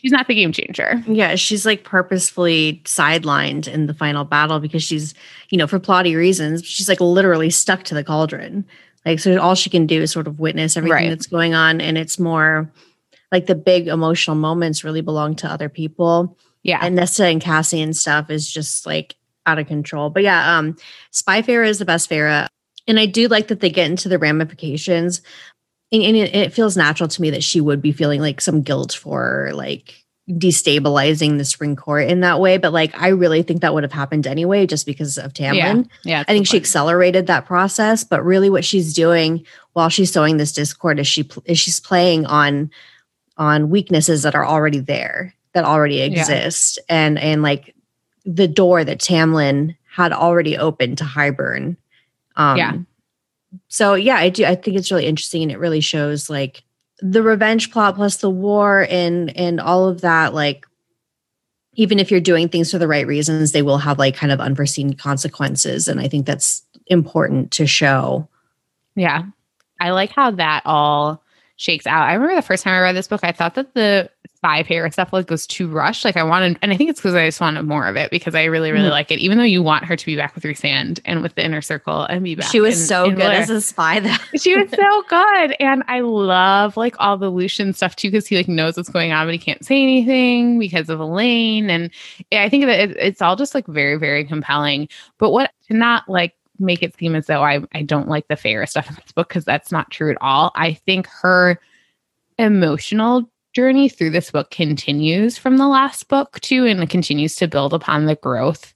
she's 0.00 0.12
not 0.12 0.26
the 0.26 0.34
game 0.34 0.52
changer. 0.52 1.02
Yeah, 1.06 1.34
she's 1.34 1.66
like 1.66 1.84
purposefully 1.84 2.80
sidelined 2.84 3.68
in 3.68 3.86
the 3.86 3.94
final 3.94 4.24
battle 4.24 4.60
because 4.60 4.82
she's, 4.82 5.14
you 5.50 5.58
know, 5.58 5.66
for 5.66 5.78
plotty 5.78 6.16
reasons, 6.16 6.64
she's 6.64 6.88
like 6.88 7.00
literally 7.00 7.50
stuck 7.50 7.84
to 7.84 7.94
the 7.94 8.04
cauldron. 8.04 8.64
Like 9.04 9.18
so 9.18 9.38
all 9.38 9.54
she 9.54 9.70
can 9.70 9.86
do 9.86 10.02
is 10.02 10.10
sort 10.10 10.26
of 10.26 10.40
witness 10.40 10.76
everything 10.76 10.94
right. 10.94 11.08
that's 11.08 11.26
going 11.26 11.54
on 11.54 11.80
and 11.80 11.96
it's 11.96 12.18
more 12.18 12.70
like 13.32 13.46
the 13.46 13.54
big 13.54 13.88
emotional 13.88 14.36
moments 14.36 14.84
really 14.84 15.00
belong 15.00 15.36
to 15.36 15.48
other 15.48 15.68
people. 15.68 16.36
Yeah. 16.62 16.80
And 16.82 16.96
Nesta 16.96 17.24
and 17.26 17.40
Cassian 17.40 17.94
stuff 17.94 18.30
is 18.30 18.50
just 18.50 18.86
like 18.86 19.16
out 19.46 19.58
of 19.58 19.66
control. 19.66 20.10
But 20.10 20.22
yeah, 20.22 20.58
um 20.58 20.76
Spy 21.10 21.40
Feyre 21.42 21.66
is 21.66 21.78
the 21.78 21.84
best 21.84 22.10
Feyre. 22.10 22.46
And 22.86 22.98
I 22.98 23.06
do 23.06 23.28
like 23.28 23.48
that 23.48 23.60
they 23.60 23.70
get 23.70 23.90
into 23.90 24.08
the 24.08 24.18
ramifications 24.18 25.22
and, 25.92 26.02
and 26.02 26.16
it, 26.16 26.34
it, 26.34 26.52
feels 26.52 26.76
natural 26.76 27.08
to 27.08 27.22
me 27.22 27.30
that 27.30 27.42
she 27.42 27.60
would 27.60 27.82
be 27.82 27.92
feeling 27.92 28.20
like 28.20 28.40
some 28.40 28.62
guilt 28.62 28.92
for 28.92 29.50
like 29.54 30.04
destabilizing 30.28 31.38
the 31.38 31.44
spring 31.44 31.74
court 31.74 32.08
in 32.08 32.20
that 32.20 32.40
way. 32.40 32.56
But 32.56 32.72
like 32.72 32.96
i 33.00 33.08
really 33.08 33.42
think 33.42 33.62
that 33.62 33.74
would 33.74 33.82
have 33.82 33.92
happened 33.92 34.26
anyway 34.26 34.66
just 34.66 34.86
because 34.86 35.18
of 35.18 35.32
tamlin. 35.32 35.88
Yeah, 36.04 36.18
yeah 36.18 36.24
i 36.28 36.32
think 36.32 36.46
she 36.46 36.56
accelerated 36.56 37.26
that 37.26 37.46
process 37.46 38.04
but 38.04 38.24
really 38.24 38.50
what 38.50 38.64
she's 38.64 38.94
doing 38.94 39.44
while 39.72 39.88
she's 39.88 40.12
sowing 40.12 40.36
this 40.36 40.52
discord 40.52 40.98
is 40.98 41.06
she 41.06 41.28
is 41.44 41.58
she's 41.58 41.80
playing 41.80 42.26
on 42.26 42.70
on 43.36 43.70
weaknesses 43.70 44.22
that 44.22 44.34
are 44.34 44.46
already 44.46 44.80
there 44.80 45.34
that 45.52 45.64
already 45.64 46.00
exist. 46.00 46.78
Yeah. 46.88 47.06
and 47.06 47.18
and 47.18 47.42
like 47.42 47.74
the 48.24 48.48
door 48.48 48.84
that 48.84 48.98
tamlin 48.98 49.76
had 49.90 50.12
already 50.12 50.56
opened 50.56 50.98
to 50.98 51.04
hybern 51.04 51.76
um 52.36 52.56
yeah 52.56 52.72
so 53.68 53.94
yeah, 53.94 54.16
I 54.16 54.28
do. 54.28 54.44
I 54.44 54.54
think 54.54 54.76
it's 54.76 54.90
really 54.90 55.06
interesting, 55.06 55.42
and 55.42 55.52
it 55.52 55.58
really 55.58 55.80
shows 55.80 56.30
like 56.30 56.62
the 57.00 57.22
revenge 57.22 57.70
plot 57.70 57.96
plus 57.96 58.18
the 58.18 58.30
war 58.30 58.86
and 58.90 59.36
and 59.36 59.60
all 59.60 59.88
of 59.88 60.02
that. 60.02 60.34
Like, 60.34 60.66
even 61.74 61.98
if 61.98 62.10
you're 62.10 62.20
doing 62.20 62.48
things 62.48 62.70
for 62.70 62.78
the 62.78 62.88
right 62.88 63.06
reasons, 63.06 63.52
they 63.52 63.62
will 63.62 63.78
have 63.78 63.98
like 63.98 64.14
kind 64.14 64.32
of 64.32 64.40
unforeseen 64.40 64.94
consequences, 64.94 65.88
and 65.88 66.00
I 66.00 66.08
think 66.08 66.26
that's 66.26 66.62
important 66.86 67.50
to 67.52 67.66
show. 67.66 68.28
Yeah, 68.94 69.24
I 69.80 69.90
like 69.90 70.10
how 70.10 70.30
that 70.32 70.62
all 70.64 71.22
shakes 71.56 71.86
out. 71.86 72.08
I 72.08 72.14
remember 72.14 72.34
the 72.34 72.42
first 72.42 72.64
time 72.64 72.74
I 72.74 72.80
read 72.80 72.96
this 72.96 73.08
book, 73.08 73.20
I 73.22 73.32
thought 73.32 73.54
that 73.54 73.74
the 73.74 74.10
spy 74.40 74.62
Feyre 74.62 74.90
stuff 74.90 75.12
like 75.12 75.26
goes 75.26 75.46
too 75.46 75.68
rushed. 75.68 76.02
Like 76.02 76.16
I 76.16 76.22
wanted, 76.22 76.58
and 76.62 76.72
I 76.72 76.76
think 76.76 76.88
it's 76.88 76.98
because 76.98 77.14
I 77.14 77.26
just 77.26 77.42
wanted 77.42 77.64
more 77.64 77.86
of 77.86 77.96
it 77.96 78.10
because 78.10 78.34
I 78.34 78.44
really, 78.44 78.72
really 78.72 78.88
mm 78.88 78.90
like 78.90 79.10
it. 79.10 79.18
Even 79.18 79.36
though 79.36 79.44
you 79.44 79.62
want 79.62 79.84
her 79.84 79.94
to 79.94 80.06
be 80.06 80.16
back 80.16 80.34
with 80.34 80.44
Rhysand 80.44 80.98
and 81.04 81.22
with 81.22 81.34
the 81.34 81.44
inner 81.44 81.60
circle 81.60 82.04
and 82.04 82.24
be 82.24 82.34
back. 82.34 82.50
She 82.50 82.60
was 82.60 82.80
in, 82.80 82.86
so 82.86 83.04
in 83.04 83.10
good 83.10 83.16
Blair. 83.18 83.32
as 83.32 83.50
a 83.50 83.60
spy. 83.60 84.00
That 84.00 84.20
she 84.40 84.56
was 84.56 84.70
so 84.70 85.02
good, 85.08 85.56
and 85.60 85.84
I 85.88 86.00
love 86.00 86.78
like 86.78 86.96
all 86.98 87.18
the 87.18 87.28
Lucien 87.28 87.74
stuff 87.74 87.96
too 87.96 88.10
because 88.10 88.26
he 88.26 88.36
like 88.36 88.48
knows 88.48 88.78
what's 88.78 88.88
going 88.88 89.12
on, 89.12 89.26
but 89.26 89.32
he 89.32 89.38
can't 89.38 89.64
say 89.64 89.82
anything 89.82 90.58
because 90.58 90.88
of 90.88 90.98
Elain. 91.00 91.68
And 91.68 91.90
I 92.32 92.48
think 92.48 92.64
that 92.64 92.80
it, 92.80 92.96
it's 92.96 93.20
all 93.20 93.36
just 93.36 93.54
like 93.54 93.66
very, 93.66 93.96
very 93.96 94.24
compelling. 94.24 94.88
But 95.18 95.30
what 95.30 95.52
to 95.68 95.74
not 95.74 96.08
like 96.08 96.34
make 96.58 96.82
it 96.82 96.96
seem 96.98 97.14
as 97.14 97.26
though 97.26 97.42
I 97.42 97.60
I 97.74 97.82
don't 97.82 98.08
like 98.08 98.26
the 98.28 98.36
Feyre 98.36 98.66
stuff 98.66 98.88
in 98.88 98.94
this 98.94 99.12
book 99.12 99.28
because 99.28 99.44
that's 99.44 99.70
not 99.70 99.90
true 99.90 100.10
at 100.10 100.18
all. 100.22 100.50
I 100.54 100.72
think 100.72 101.06
her 101.20 101.60
emotional 102.38 103.30
journey 103.54 103.88
through 103.88 104.10
this 104.10 104.30
book 104.30 104.50
continues 104.50 105.36
from 105.36 105.56
the 105.56 105.68
last 105.68 106.08
book 106.08 106.40
too 106.40 106.66
and 106.66 106.82
it 106.82 106.90
continues 106.90 107.34
to 107.34 107.48
build 107.48 107.74
upon 107.74 108.06
the 108.06 108.16
growth 108.16 108.74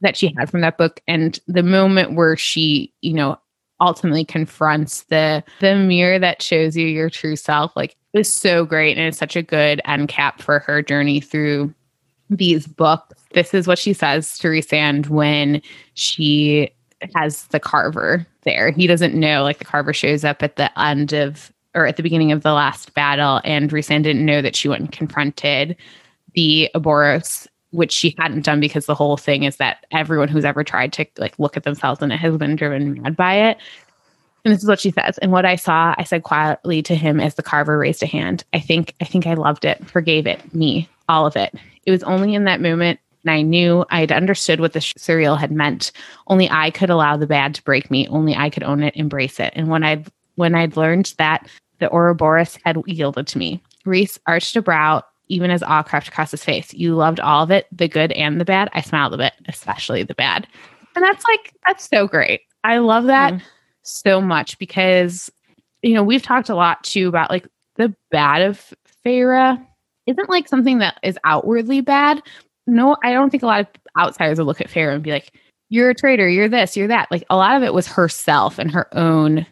that 0.00 0.16
she 0.16 0.34
had 0.36 0.50
from 0.50 0.60
that 0.60 0.78
book 0.78 1.00
and 1.06 1.38
the 1.46 1.62
moment 1.62 2.14
where 2.14 2.36
she 2.36 2.92
you 3.00 3.12
know 3.12 3.38
ultimately 3.80 4.24
confronts 4.24 5.02
the 5.04 5.42
the 5.60 5.76
mirror 5.76 6.18
that 6.18 6.42
shows 6.42 6.76
you 6.76 6.86
your 6.86 7.10
true 7.10 7.36
self 7.36 7.74
like 7.76 7.96
is 8.12 8.32
so 8.32 8.64
great 8.64 8.96
and 8.96 9.06
it's 9.06 9.18
such 9.18 9.36
a 9.36 9.42
good 9.42 9.80
end 9.84 10.08
cap 10.08 10.40
for 10.42 10.58
her 10.58 10.82
journey 10.82 11.20
through 11.20 11.72
these 12.36 12.66
books. 12.66 13.22
This 13.32 13.54
is 13.54 13.66
what 13.66 13.78
she 13.78 13.92
says 13.92 14.38
to 14.38 14.48
Rhysand 14.48 15.08
when 15.08 15.62
she 15.94 16.70
has 17.14 17.46
the 17.46 17.60
carver 17.60 18.26
there. 18.42 18.70
He 18.70 18.86
doesn't 18.86 19.14
know 19.14 19.42
like 19.42 19.58
the 19.58 19.64
carver 19.64 19.92
shows 19.92 20.24
up 20.24 20.42
at 20.42 20.56
the 20.56 20.76
end 20.80 21.12
of 21.12 21.51
or 21.74 21.86
at 21.86 21.96
the 21.96 22.02
beginning 22.02 22.32
of 22.32 22.42
the 22.42 22.52
last 22.52 22.94
battle, 22.94 23.40
and 23.44 23.70
Rhysand 23.70 24.02
didn't 24.02 24.26
know 24.26 24.42
that 24.42 24.56
she 24.56 24.68
went 24.68 24.80
and 24.80 24.92
confronted 24.92 25.76
the 26.34 26.70
Ouroboros, 26.74 27.48
which 27.70 27.92
she 27.92 28.14
hadn't 28.18 28.44
done 28.44 28.60
because 28.60 28.86
the 28.86 28.94
whole 28.94 29.16
thing 29.16 29.44
is 29.44 29.56
that 29.56 29.86
everyone 29.90 30.28
who's 30.28 30.44
ever 30.44 30.64
tried 30.64 30.92
to 30.94 31.06
like 31.18 31.38
look 31.38 31.56
at 31.56 31.64
themselves 31.64 32.02
and 32.02 32.12
it 32.12 32.16
has 32.16 32.36
been 32.36 32.56
driven 32.56 33.00
mad 33.00 33.16
by 33.16 33.34
it. 33.34 33.58
And 34.44 34.52
this 34.52 34.62
is 34.62 34.68
what 34.68 34.80
she 34.80 34.90
says. 34.90 35.18
And 35.18 35.30
what 35.30 35.46
I 35.46 35.56
saw, 35.56 35.94
I 35.96 36.04
said 36.04 36.24
quietly 36.24 36.82
to 36.82 36.96
him 36.96 37.20
as 37.20 37.36
the 37.36 37.42
carver 37.42 37.78
raised 37.78 38.02
a 38.02 38.06
hand. 38.06 38.44
I 38.52 38.58
think, 38.58 38.94
I 39.00 39.04
think 39.04 39.26
I 39.26 39.34
loved 39.34 39.64
it, 39.64 39.86
forgave 39.88 40.26
it, 40.26 40.54
me, 40.54 40.88
all 41.08 41.26
of 41.26 41.36
it. 41.36 41.54
It 41.86 41.90
was 41.92 42.02
only 42.02 42.34
in 42.34 42.44
that 42.44 42.60
moment 42.60 42.98
and 43.24 43.30
I 43.30 43.42
knew 43.42 43.84
I 43.90 44.00
had 44.00 44.12
understood 44.12 44.60
what 44.60 44.72
the 44.72 44.80
Suriel 44.80 45.38
had 45.38 45.52
meant. 45.52 45.92
Only 46.26 46.50
I 46.50 46.70
could 46.70 46.90
allow 46.90 47.16
the 47.16 47.26
bad 47.26 47.54
to 47.54 47.62
break 47.62 47.90
me. 47.90 48.08
Only 48.08 48.34
I 48.34 48.50
could 48.50 48.64
own 48.64 48.82
it, 48.82 48.96
embrace 48.96 49.38
it. 49.38 49.52
And 49.54 49.68
when 49.68 49.84
I 49.84 50.04
when 50.36 50.54
I'd 50.54 50.76
learned 50.76 51.14
that 51.18 51.48
the 51.78 51.90
Ouroboros 51.92 52.58
had 52.64 52.76
yielded 52.86 53.26
to 53.28 53.38
me. 53.38 53.62
Rhys 53.84 54.18
arched 54.26 54.56
a 54.56 54.62
brow, 54.62 55.02
even 55.28 55.50
as 55.50 55.62
awe 55.62 55.82
crept 55.82 56.08
across 56.08 56.30
his 56.30 56.44
face. 56.44 56.72
You 56.72 56.94
loved 56.94 57.20
all 57.20 57.42
of 57.42 57.50
it, 57.50 57.66
the 57.72 57.88
good 57.88 58.12
and 58.12 58.40
the 58.40 58.44
bad. 58.44 58.70
I 58.72 58.80
smiled 58.80 59.14
a 59.14 59.18
bit, 59.18 59.32
especially 59.48 60.02
the 60.02 60.14
bad. 60.14 60.46
And 60.94 61.04
that's 61.04 61.24
like, 61.26 61.52
that's 61.66 61.88
so 61.88 62.06
great. 62.06 62.42
I 62.64 62.78
love 62.78 63.04
that 63.04 63.34
mm. 63.34 63.42
so 63.82 64.20
much 64.20 64.58
because, 64.58 65.30
you 65.82 65.94
know, 65.94 66.04
we've 66.04 66.22
talked 66.22 66.48
a 66.48 66.54
lot 66.54 66.84
too 66.84 67.08
about 67.08 67.30
like 67.30 67.48
the 67.76 67.94
bad 68.10 68.42
of 68.42 68.72
Feyre 69.04 69.64
isn't 70.06 70.30
like 70.30 70.48
something 70.48 70.78
that 70.78 70.98
is 71.02 71.18
outwardly 71.24 71.80
bad. 71.80 72.22
No, 72.66 72.96
I 73.02 73.12
don't 73.12 73.30
think 73.30 73.42
a 73.42 73.46
lot 73.46 73.60
of 73.60 73.66
outsiders 73.98 74.38
will 74.38 74.46
look 74.46 74.60
at 74.60 74.68
Feyre 74.68 74.94
and 74.94 75.02
be 75.02 75.10
like, 75.10 75.32
you're 75.68 75.90
a 75.90 75.94
traitor, 75.94 76.28
you're 76.28 76.48
this, 76.48 76.76
you're 76.76 76.88
that. 76.88 77.10
Like 77.10 77.24
a 77.30 77.36
lot 77.36 77.56
of 77.56 77.62
it 77.62 77.74
was 77.74 77.86
herself 77.86 78.58
and 78.58 78.70
her 78.70 78.86
own 78.96 79.46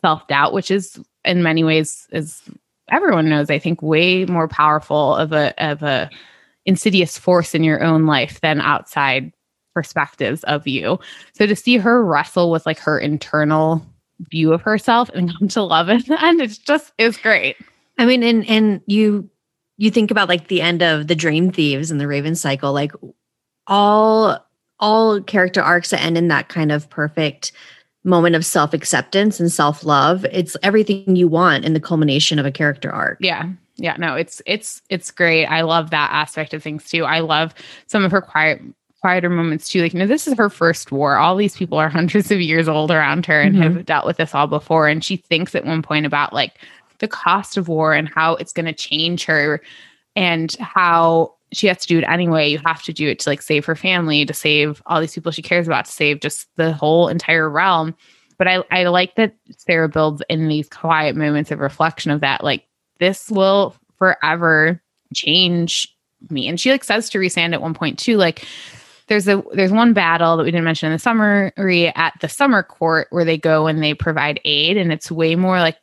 self 0.00 0.26
doubt, 0.28 0.52
which 0.52 0.70
is 0.70 0.98
in 1.24 1.42
many 1.42 1.64
ways, 1.64 2.06
as 2.12 2.42
everyone 2.90 3.28
knows, 3.28 3.50
I 3.50 3.58
think 3.58 3.82
way 3.82 4.24
more 4.26 4.48
powerful 4.48 5.14
of 5.16 5.32
a 5.32 5.54
of 5.62 5.82
a 5.82 6.10
insidious 6.66 7.18
force 7.18 7.54
in 7.54 7.64
your 7.64 7.82
own 7.82 8.06
life 8.06 8.40
than 8.40 8.60
outside 8.60 9.32
perspectives 9.74 10.44
of 10.44 10.66
you. 10.66 10.98
So 11.34 11.46
to 11.46 11.56
see 11.56 11.78
her 11.78 12.04
wrestle 12.04 12.50
with 12.50 12.66
like 12.66 12.78
her 12.80 12.98
internal 12.98 13.84
view 14.30 14.52
of 14.52 14.60
herself 14.60 15.08
and 15.14 15.34
come 15.36 15.48
to 15.48 15.62
love 15.62 15.88
it 15.88 16.08
and 16.22 16.40
it's 16.40 16.58
just 16.58 16.92
is 16.98 17.16
great. 17.16 17.56
I 17.98 18.06
mean, 18.06 18.22
and 18.22 18.48
and 18.48 18.80
you 18.86 19.28
you 19.76 19.90
think 19.90 20.10
about 20.10 20.28
like 20.28 20.48
the 20.48 20.60
end 20.60 20.82
of 20.82 21.06
the 21.06 21.14
Dream 21.14 21.50
Thieves 21.50 21.90
and 21.90 22.00
the 22.00 22.06
Raven 22.06 22.34
Cycle, 22.34 22.72
like 22.72 22.92
all 23.66 24.38
all 24.78 25.20
character 25.20 25.62
arcs 25.62 25.90
that 25.90 26.02
end 26.02 26.18
in 26.18 26.28
that 26.28 26.48
kind 26.48 26.72
of 26.72 26.88
perfect 26.90 27.52
moment 28.04 28.36
of 28.36 28.44
self 28.44 28.72
acceptance 28.72 29.40
and 29.40 29.52
self 29.52 29.84
love. 29.84 30.24
It's 30.26 30.56
everything 30.62 31.16
you 31.16 31.28
want 31.28 31.64
in 31.64 31.74
the 31.74 31.80
culmination 31.80 32.38
of 32.38 32.46
a 32.46 32.52
character 32.52 32.90
arc. 32.90 33.18
Yeah. 33.20 33.50
Yeah, 33.76 33.96
no, 33.98 34.14
it's 34.14 34.42
it's 34.44 34.82
it's 34.90 35.10
great. 35.10 35.46
I 35.46 35.62
love 35.62 35.88
that 35.90 36.10
aspect 36.12 36.52
of 36.52 36.62
things 36.62 36.84
too. 36.90 37.04
I 37.04 37.20
love 37.20 37.54
some 37.86 38.04
of 38.04 38.12
her 38.12 38.20
quiet 38.20 38.60
quieter 39.00 39.30
moments 39.30 39.68
too. 39.68 39.80
Like, 39.80 39.94
you 39.94 39.98
know, 39.98 40.06
this 40.06 40.28
is 40.28 40.34
her 40.34 40.50
first 40.50 40.92
war. 40.92 41.16
All 41.16 41.36
these 41.36 41.56
people 41.56 41.78
are 41.78 41.88
hundreds 42.00 42.30
of 42.30 42.40
years 42.40 42.68
old 42.68 42.90
around 42.90 43.26
her 43.26 43.40
and 43.40 43.54
mm-hmm. 43.54 43.76
have 43.76 43.86
dealt 43.86 44.06
with 44.06 44.18
this 44.18 44.34
all 44.34 44.46
before. 44.46 44.88
And 44.88 45.04
she 45.04 45.16
thinks 45.16 45.54
at 45.54 45.64
one 45.64 45.82
point 45.82 46.06
about 46.06 46.32
like 46.32 46.58
the 46.98 47.08
cost 47.08 47.56
of 47.56 47.68
war 47.68 47.94
and 47.94 48.08
how 48.08 48.34
it's 48.36 48.52
going 48.52 48.66
to 48.66 48.72
change 48.72 49.24
her 49.24 49.62
and 50.14 50.54
how 50.60 51.34
she 51.52 51.66
has 51.66 51.78
to 51.78 51.86
do 51.86 51.98
it 51.98 52.04
anyway. 52.08 52.48
You 52.50 52.60
have 52.64 52.82
to 52.84 52.92
do 52.92 53.08
it 53.08 53.18
to 53.20 53.28
like 53.28 53.42
save 53.42 53.64
her 53.64 53.76
family, 53.76 54.24
to 54.24 54.34
save 54.34 54.82
all 54.86 55.00
these 55.00 55.14
people 55.14 55.32
she 55.32 55.42
cares 55.42 55.66
about, 55.66 55.86
to 55.86 55.92
save 55.92 56.20
just 56.20 56.48
the 56.56 56.72
whole 56.72 57.08
entire 57.08 57.48
realm. 57.50 57.94
but 58.38 58.48
I, 58.48 58.64
I 58.70 58.84
like 58.84 59.16
that 59.16 59.34
Sarah 59.58 59.88
builds 59.88 60.22
in 60.30 60.48
these 60.48 60.68
quiet 60.68 61.14
moments 61.14 61.50
of 61.50 61.58
reflection 61.58 62.10
of 62.10 62.22
that, 62.22 62.42
like 62.42 62.64
this 62.98 63.30
will 63.30 63.74
forever 63.98 64.80
change 65.14 65.94
me. 66.30 66.48
And 66.48 66.58
she 66.58 66.70
like 66.70 66.84
says 66.84 67.10
to 67.10 67.18
Rhysand 67.18 67.52
at 67.52 67.60
one 67.60 67.74
point 67.74 67.98
too, 67.98 68.16
like 68.16 68.46
there's 69.08 69.28
a 69.28 69.42
there's 69.52 69.72
one 69.72 69.92
battle 69.92 70.36
that 70.36 70.44
we 70.44 70.50
didn't 70.50 70.64
mention 70.64 70.86
in 70.86 70.92
the 70.92 70.98
summary 70.98 71.88
at 71.94 72.14
the 72.20 72.28
summer 72.28 72.62
court 72.62 73.08
where 73.10 73.24
they 73.24 73.36
go 73.36 73.66
and 73.66 73.82
they 73.82 73.92
provide 73.92 74.40
aid, 74.44 74.76
and 74.76 74.92
it's 74.92 75.10
way 75.10 75.34
more 75.34 75.58
like 75.58 75.76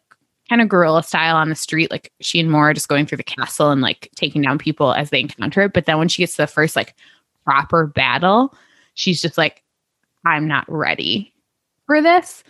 kind 0.49 0.61
of 0.61 0.69
guerrilla 0.69 1.03
style 1.03 1.35
on 1.35 1.49
the 1.49 1.55
street. 1.55 1.91
Like 1.91 2.11
she 2.21 2.39
and 2.39 2.49
Mor 2.49 2.73
just 2.73 2.87
going 2.87 3.05
through 3.05 3.17
the 3.17 3.23
castle 3.23 3.71
and 3.71 3.81
like 3.81 4.09
taking 4.15 4.41
down 4.41 4.57
people 4.57 4.93
as 4.93 5.09
they 5.09 5.19
encounter 5.19 5.63
it. 5.63 5.73
But 5.73 5.85
then 5.85 5.97
when 5.97 6.07
she 6.07 6.21
gets 6.21 6.35
to 6.35 6.43
the 6.43 6.47
first 6.47 6.75
like 6.75 6.95
proper 7.43 7.87
battle, 7.87 8.53
she's 8.93 9.21
just 9.21 9.37
like, 9.37 9.63
I'm 10.25 10.47
not 10.47 10.65
ready 10.67 11.33
for 11.85 12.01
this, 12.01 12.43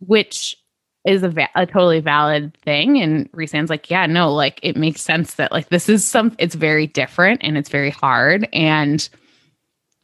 which 0.00 0.56
is 1.04 1.22
a, 1.22 1.28
va- 1.28 1.50
a 1.54 1.66
totally 1.66 2.00
valid 2.00 2.56
thing. 2.62 3.00
And 3.00 3.28
Rhysand's 3.32 3.70
like, 3.70 3.90
yeah, 3.90 4.06
no, 4.06 4.32
like 4.32 4.58
it 4.62 4.76
makes 4.76 5.02
sense 5.02 5.34
that 5.34 5.52
like 5.52 5.68
this 5.68 5.88
is 5.88 6.04
some, 6.04 6.34
it's 6.38 6.54
very 6.54 6.86
different 6.86 7.40
and 7.42 7.58
it's 7.58 7.68
very 7.68 7.90
hard. 7.90 8.48
And 8.52 9.06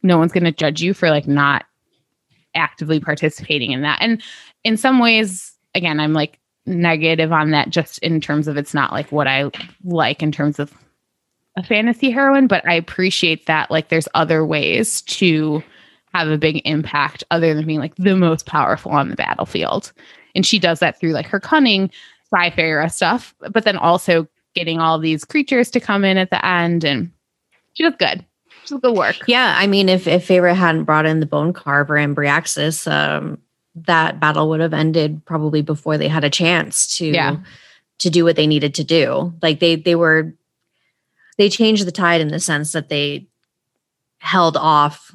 no 0.02 0.18
one's 0.18 0.32
going 0.32 0.44
to 0.44 0.52
judge 0.52 0.82
you 0.82 0.94
for 0.94 1.10
like 1.10 1.26
not 1.26 1.64
actively 2.54 3.00
participating 3.00 3.70
in 3.72 3.82
that. 3.82 3.98
And 4.00 4.22
in 4.64 4.76
some 4.76 4.98
ways, 4.98 5.52
again, 5.74 6.00
I'm 6.00 6.12
like 6.12 6.39
negative 6.66 7.32
on 7.32 7.50
that 7.50 7.70
just 7.70 7.98
in 7.98 8.20
terms 8.20 8.48
of 8.48 8.56
it's 8.56 8.74
not 8.74 8.92
like 8.92 9.10
what 9.10 9.26
I 9.26 9.50
like 9.84 10.22
in 10.22 10.32
terms 10.32 10.58
of 10.58 10.72
a 11.56 11.62
fantasy 11.62 12.10
heroine, 12.10 12.46
but 12.46 12.66
I 12.66 12.74
appreciate 12.74 13.46
that 13.46 13.70
like 13.70 13.88
there's 13.88 14.08
other 14.14 14.44
ways 14.44 15.02
to 15.02 15.62
have 16.12 16.28
a 16.28 16.38
big 16.38 16.60
impact 16.64 17.24
other 17.30 17.54
than 17.54 17.66
being 17.66 17.80
like 17.80 17.94
the 17.96 18.16
most 18.16 18.46
powerful 18.46 18.92
on 18.92 19.08
the 19.08 19.16
battlefield. 19.16 19.92
And 20.34 20.46
she 20.46 20.58
does 20.58 20.80
that 20.80 20.98
through 20.98 21.12
like 21.12 21.26
her 21.26 21.40
cunning 21.40 21.90
sci-fi 22.32 22.86
stuff, 22.88 23.34
but 23.50 23.64
then 23.64 23.76
also 23.76 24.28
getting 24.54 24.78
all 24.78 24.98
these 24.98 25.24
creatures 25.24 25.70
to 25.70 25.80
come 25.80 26.04
in 26.04 26.16
at 26.16 26.30
the 26.30 26.44
end 26.44 26.84
and 26.84 27.10
she 27.74 27.82
does 27.82 27.94
good. 27.98 28.24
She 28.64 28.74
does 28.74 28.80
good 28.80 28.96
work. 28.96 29.16
Yeah. 29.26 29.54
I 29.56 29.66
mean, 29.66 29.88
if 29.88 30.06
if 30.06 30.26
Feyre 30.26 30.54
hadn't 30.54 30.84
brought 30.84 31.06
in 31.06 31.20
the 31.20 31.26
bone 31.26 31.52
carver 31.52 31.96
and 31.96 32.14
Bryaxis, 32.14 32.90
um, 32.90 33.38
that 33.74 34.18
battle 34.20 34.48
would 34.48 34.60
have 34.60 34.74
ended 34.74 35.24
probably 35.24 35.62
before 35.62 35.96
they 35.98 36.08
had 36.08 36.24
a 36.24 36.30
chance 36.30 36.96
to 36.98 37.06
Yeah. 37.06 37.36
to 37.98 38.10
do 38.10 38.24
what 38.24 38.36
they 38.36 38.46
needed 38.46 38.74
to 38.74 38.84
do. 38.84 39.32
Like 39.42 39.60
they 39.60 39.76
they 39.76 39.94
were 39.94 40.34
they 41.38 41.48
changed 41.48 41.86
the 41.86 41.92
tide 41.92 42.20
in 42.20 42.28
the 42.28 42.40
sense 42.40 42.72
that 42.72 42.88
they 42.88 43.26
held 44.18 44.56
off 44.56 45.14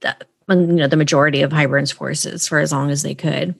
the, 0.00 0.16
you 0.48 0.56
know 0.56 0.86
the 0.88 0.96
majority 0.96 1.42
of 1.42 1.52
Hybern's 1.52 1.92
forces 1.92 2.48
for 2.48 2.58
as 2.58 2.72
long 2.72 2.90
as 2.90 3.02
they 3.02 3.14
could. 3.14 3.54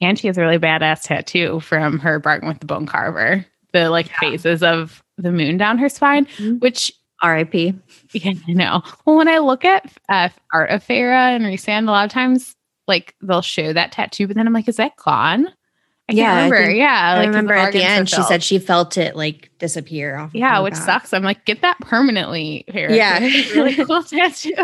And 0.00 0.18
she 0.18 0.26
has 0.26 0.36
a 0.36 0.42
really 0.42 0.58
badass 0.58 1.02
tattoo 1.04 1.60
from 1.60 1.98
her 2.00 2.18
bargain 2.18 2.48
with 2.48 2.60
the 2.60 2.66
bone 2.66 2.86
carver. 2.86 3.46
The 3.72 3.88
like 3.90 4.08
phases 4.08 4.62
of 4.62 5.02
the 5.18 5.30
moon 5.32 5.56
down 5.56 5.78
her 5.78 5.88
spine, 5.88 6.26
Mhm. 6.38 6.60
which 6.60 6.92
R.I.P. 7.22 7.74
yeah, 8.12 8.32
I 8.48 8.52
know. 8.52 8.82
Well, 9.04 9.16
when 9.16 9.28
I 9.28 9.38
look 9.38 9.64
at 9.64 9.90
uh, 10.08 10.28
art 10.52 10.70
of 10.70 10.84
Feyre 10.84 11.12
and 11.36 11.44
Rhysand, 11.44 11.88
a 11.88 11.90
lot 11.90 12.04
of 12.04 12.10
times 12.10 12.55
like 12.86 13.14
they'll 13.22 13.42
show 13.42 13.72
that 13.72 13.92
tattoo, 13.92 14.26
but 14.26 14.36
then 14.36 14.46
I'm 14.46 14.52
like, 14.52 14.68
is 14.68 14.76
that 14.76 14.96
gone? 14.96 15.48
I 16.08 16.12
Yeah, 16.12 16.24
I 16.24 16.26
can't 16.26 16.50
remember. 16.52 16.66
think- 16.68 16.78
yeah, 16.78 17.00
I 17.14 17.18
like, 17.18 17.26
remember 17.28 17.54
at 17.54 17.72
the 17.72 17.82
end 17.82 18.08
she 18.08 18.22
said 18.22 18.42
she 18.42 18.60
felt 18.60 18.96
it 18.96 19.16
like 19.16 19.50
disappear 19.58 20.16
off. 20.16 20.30
Yeah, 20.34 20.56
her 20.58 20.62
which 20.62 20.74
back. 20.74 20.82
sucks. 20.84 21.12
I'm 21.12 21.24
like, 21.24 21.44
get 21.44 21.62
that 21.62 21.80
permanently, 21.80 22.64
here. 22.68 22.88
Yeah. 22.90 23.18
It's 23.20 23.54
really 23.56 23.74
cool 23.84 24.02
tattoo. 24.04 24.54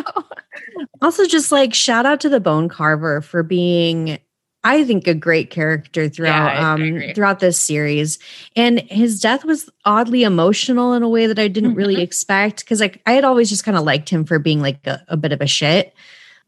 Also, 1.00 1.26
just 1.26 1.50
like 1.50 1.74
shout 1.74 2.06
out 2.06 2.20
to 2.20 2.28
the 2.28 2.38
bone 2.40 2.68
carver 2.68 3.20
for 3.22 3.42
being, 3.42 4.18
I 4.62 4.84
think, 4.84 5.08
a 5.08 5.14
great 5.14 5.50
character 5.50 6.08
throughout 6.08 6.54
Yeah, 6.54 6.72
um 6.74 7.12
throughout 7.14 7.40
this 7.40 7.58
series. 7.58 8.20
And 8.54 8.80
his 8.82 9.20
death 9.20 9.44
was 9.44 9.68
oddly 9.84 10.22
emotional 10.22 10.92
in 10.92 11.02
a 11.02 11.08
way 11.08 11.26
that 11.26 11.40
I 11.40 11.48
didn't 11.48 11.74
really 11.74 11.96
Mhm. 11.96 12.02
expect 12.02 12.60
because 12.60 12.78
like 12.78 13.02
I 13.04 13.12
had 13.14 13.24
always 13.24 13.48
just 13.48 13.64
kind 13.64 13.76
of 13.76 13.82
liked 13.82 14.08
him 14.08 14.24
for 14.24 14.38
being 14.38 14.60
like 14.60 14.86
a, 14.86 15.02
a 15.08 15.16
bit 15.16 15.32
of 15.32 15.40
a 15.40 15.48
shit. 15.48 15.92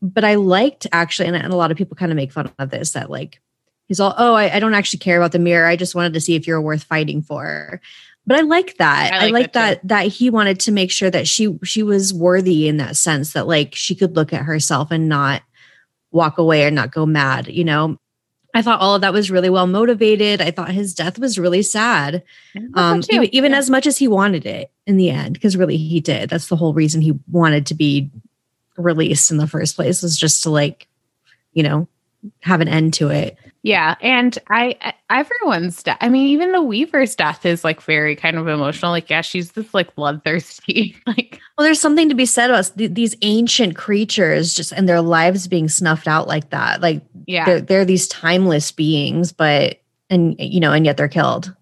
But 0.05 0.23
I 0.23 0.35
liked 0.35 0.87
actually, 0.93 1.29
and, 1.29 1.37
and 1.37 1.51
a 1.51 1.57
lot 1.57 1.71
of 1.71 1.79
people 1.79 1.97
kind 1.97 2.13
of 2.13 2.17
make 2.17 2.31
fun 2.31 2.53
of 2.59 2.69
this 2.69 2.91
that 2.91 3.09
like 3.09 3.41
he's 3.89 4.01
all, 4.01 4.15
oh, 4.19 4.35
I, 4.35 4.57
I 4.57 4.61
don't 4.61 4.75
actually 4.75 4.99
care 4.99 5.17
about 5.17 5.33
the 5.33 5.39
mirror. 5.39 5.67
I 5.67 5.77
just 5.77 5.95
wanted 5.95 6.13
to 6.13 6.21
see 6.21 6.35
if 6.35 6.47
you're 6.47 6.61
worth 6.61 6.85
fighting 6.85 7.23
for. 7.23 7.81
But 8.27 8.37
I 8.37 8.43
like 8.43 8.77
that. 8.77 9.15
I 9.15 9.17
I 9.17 9.21
like 9.25 9.33
like, 9.33 9.53
that 9.55 9.83
that, 9.83 9.89
that 9.89 10.07
he 10.09 10.29
wanted 10.29 10.61
to 10.61 10.73
make 10.73 10.91
sure 10.91 11.11
that 11.11 11.27
she 11.27 11.59
she 11.65 11.83
was 11.83 12.13
worthy 12.13 12.69
in 12.69 12.77
that 12.77 12.97
sense 12.97 13.33
that 13.33 13.47
like 13.47 13.75
she 13.75 13.95
could 13.95 14.15
look 14.15 14.33
at 14.35 14.43
herself 14.43 14.91
and 14.91 15.09
not 15.09 15.43
walk 16.13 16.37
away 16.37 16.67
or 16.67 16.71
not 16.71 16.93
go 16.93 17.07
mad, 17.07 17.49
you 17.49 17.65
know. 17.65 17.99
I 18.55 18.63
thought 18.63 18.81
all 18.81 18.95
of 18.95 19.01
that 19.01 19.13
was 19.13 19.31
really 19.33 19.51
well 19.51 19.67
motivated. 19.67 20.41
I 20.41 20.53
thought 20.53 20.71
his 20.71 20.95
death 20.95 21.19
was 21.19 21.41
really 21.41 21.63
sad. 21.63 22.23
Um, 22.75 23.03
even, 23.11 23.35
even 23.35 23.53
Yeah. 23.53 23.59
as 23.59 23.69
much 23.69 23.87
as 23.87 23.99
he 23.99 24.07
wanted 24.07 24.47
it 24.47 24.71
in 24.87 24.97
the 24.97 25.11
end, 25.11 25.33
because 25.33 25.57
really 25.57 25.77
he 25.77 25.99
did. 25.99 26.31
That's 26.31 26.47
the 26.47 26.57
whole 26.57 26.73
reason 26.73 27.01
he 27.01 27.19
wanted 27.31 27.67
to 27.67 27.75
be 27.75 28.11
released 28.77 29.31
in 29.31 29.37
the 29.37 29.47
first 29.47 29.77
place 29.77 30.03
was 30.03 30.17
just 30.17 30.43
to 30.43 30.51
like, 30.51 30.89
you 31.53 31.63
know, 31.63 31.89
have 32.41 32.61
an 32.61 32.69
end 32.69 32.95
to 32.95 33.11
it. 33.11 33.37
Yeah, 33.63 33.95
and 34.03 34.37
I, 34.51 34.95
everyone's 35.09 35.83
death. 35.83 35.97
I 36.03 36.11
mean, 36.11 36.27
even 36.27 36.53
the 36.53 36.63
Weaver's 36.63 37.17
death 37.17 37.47
is 37.47 37.65
like 37.65 37.81
very 37.81 38.15
kind 38.15 38.37
of 38.37 38.47
emotional. 38.47 38.91
Like, 38.91 39.09
yeah, 39.09 39.23
she's 39.23 39.53
this 39.53 39.73
like 39.73 39.95
bloodthirsty, 39.95 40.97
like 41.07 41.41
Well, 41.57 41.65
there's 41.65 41.81
something 41.81 42.11
to 42.11 42.15
be 42.15 42.27
said 42.27 42.51
about 42.51 42.71
th- 42.77 42.93
these 42.93 43.17
ancient 43.23 43.75
creatures 43.75 44.55
just 44.55 44.73
and 44.73 44.87
their 44.87 45.01
lives 45.01 45.49
being 45.49 45.69
snuffed 45.69 46.07
out 46.07 46.29
like 46.29 46.51
that. 46.51 46.83
Like 46.83 47.03
yeah. 47.27 47.47
they're 47.47 47.61
they're 47.63 47.85
these 47.87 48.07
timeless 48.09 48.71
beings, 48.71 49.33
but 49.33 49.81
and 50.11 50.37
you 50.39 50.61
know, 50.61 50.73
and 50.73 50.85
yet 50.85 50.99
they're 50.99 51.09
killed. 51.09 51.55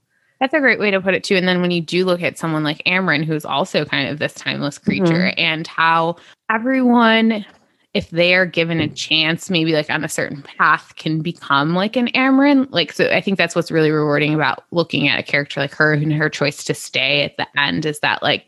That's 0.43 0.55
a 0.55 0.59
great 0.59 0.81
way 0.81 0.91
to 0.91 1.01
put 1.01 1.15
it 1.15 1.23
too. 1.23 1.37
And 1.37 1.47
then 1.47 1.61
when 1.61 1.71
you 1.71 1.81
do 1.81 2.05
look 2.05 2.21
at 2.21 2.37
someone 2.37 2.65
like 2.65 2.83
Amren, 2.85 3.25
who's 3.25 3.45
also 3.45 3.85
kind 3.85 4.09
of 4.09 4.19
this 4.19 4.35
timeless 4.35 4.77
creature, 4.77 5.05
mm-hmm. 5.05 5.39
and 5.39 5.69
how 5.69 6.17
everyone, 6.51 7.47
if 7.95 8.11
they 8.11 8.35
are 8.35 8.45
given 8.45 8.81
a 8.81 8.89
chance, 8.89 9.51
maybe 9.51 9.73
like 9.73 9.89
on 9.89 10.03
a 10.03 10.09
certain 10.09 10.43
path, 10.43 10.97
can 10.97 11.23
become 11.23 11.77
like 11.77 11.95
an 11.95 12.09
Amren. 12.09 12.67
Like, 12.73 12.93
so 12.93 13.07
I 13.11 13.21
think 13.21 13.39
that's 13.39 13.55
what's 13.55 13.71
really 13.71 13.93
rewarding 13.93 14.35
about 14.35 14.65
looking 14.73 15.07
at 15.07 15.21
a 15.21 15.23
character 15.23 15.61
like 15.61 15.75
her 15.77 15.93
and 15.93 16.13
her 16.13 16.29
choice 16.29 16.65
to 16.65 16.75
stay 16.75 17.23
at 17.23 17.37
the 17.37 17.47
end 17.57 17.87
is 17.87 18.01
that 18.01 18.21
like 18.21 18.45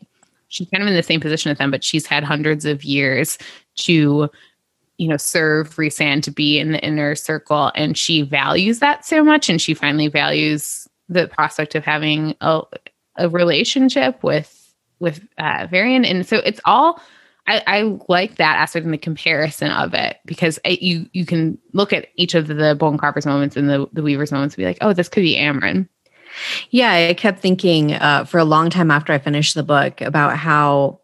she's 0.49 0.69
kind 0.71 0.83
of 0.83 0.89
in 0.89 0.95
the 0.95 1.01
same 1.01 1.21
position 1.21 1.49
as 1.49 1.59
them, 1.59 1.71
but 1.71 1.81
she's 1.81 2.05
had 2.05 2.25
hundreds 2.25 2.65
of 2.65 2.83
years 2.83 3.37
to 3.75 4.29
you 4.97 5.07
know, 5.07 5.17
serve 5.17 5.75
Rhysand 5.75 6.23
to 6.23 6.31
be 6.31 6.59
in 6.59 6.71
the 6.71 6.83
inner 6.83 7.15
circle. 7.15 7.71
And 7.75 7.97
she 7.97 8.21
values 8.21 8.79
that 8.79 9.05
so 9.05 9.23
much. 9.23 9.49
And 9.49 9.61
she 9.61 9.73
finally 9.73 10.07
values 10.07 10.84
the 11.09 11.27
prospect 11.27 11.75
of 11.75 11.85
having 11.85 12.35
a, 12.41 12.61
a 13.17 13.29
relationship 13.29 14.23
with, 14.23 14.73
with 14.99 15.25
uh, 15.37 15.67
Varian. 15.69 16.05
And 16.05 16.25
so 16.25 16.37
it's 16.37 16.61
all, 16.65 16.99
I, 17.47 17.63
I 17.67 17.99
like 18.09 18.35
that 18.35 18.57
aspect 18.57 18.85
in 18.85 18.91
the 18.91 18.97
comparison 18.97 19.69
of 19.71 19.93
it 19.93 20.17
because 20.25 20.59
it, 20.65 20.81
you, 20.81 21.07
you 21.13 21.25
can 21.25 21.59
look 21.73 21.93
at 21.93 22.07
each 22.15 22.33
of 22.33 22.47
the 22.47 22.75
Bone 22.75 22.97
Carver's 22.97 23.25
moments 23.25 23.55
and 23.55 23.69
the, 23.69 23.87
the 23.93 24.01
Weaver's 24.01 24.31
moments 24.31 24.55
and 24.55 24.61
be 24.61 24.65
like, 24.65 24.79
oh, 24.81 24.93
this 24.93 25.09
could 25.09 25.21
be 25.21 25.35
Amren. 25.35 25.87
Yeah, 26.69 26.91
I 26.91 27.13
kept 27.13 27.39
thinking 27.39 27.93
uh, 27.93 28.25
for 28.25 28.39
a 28.39 28.45
long 28.45 28.69
time 28.69 28.91
after 28.91 29.13
I 29.13 29.19
finished 29.19 29.55
the 29.55 29.63
book 29.63 30.01
about 30.01 30.37
how, 30.37 30.99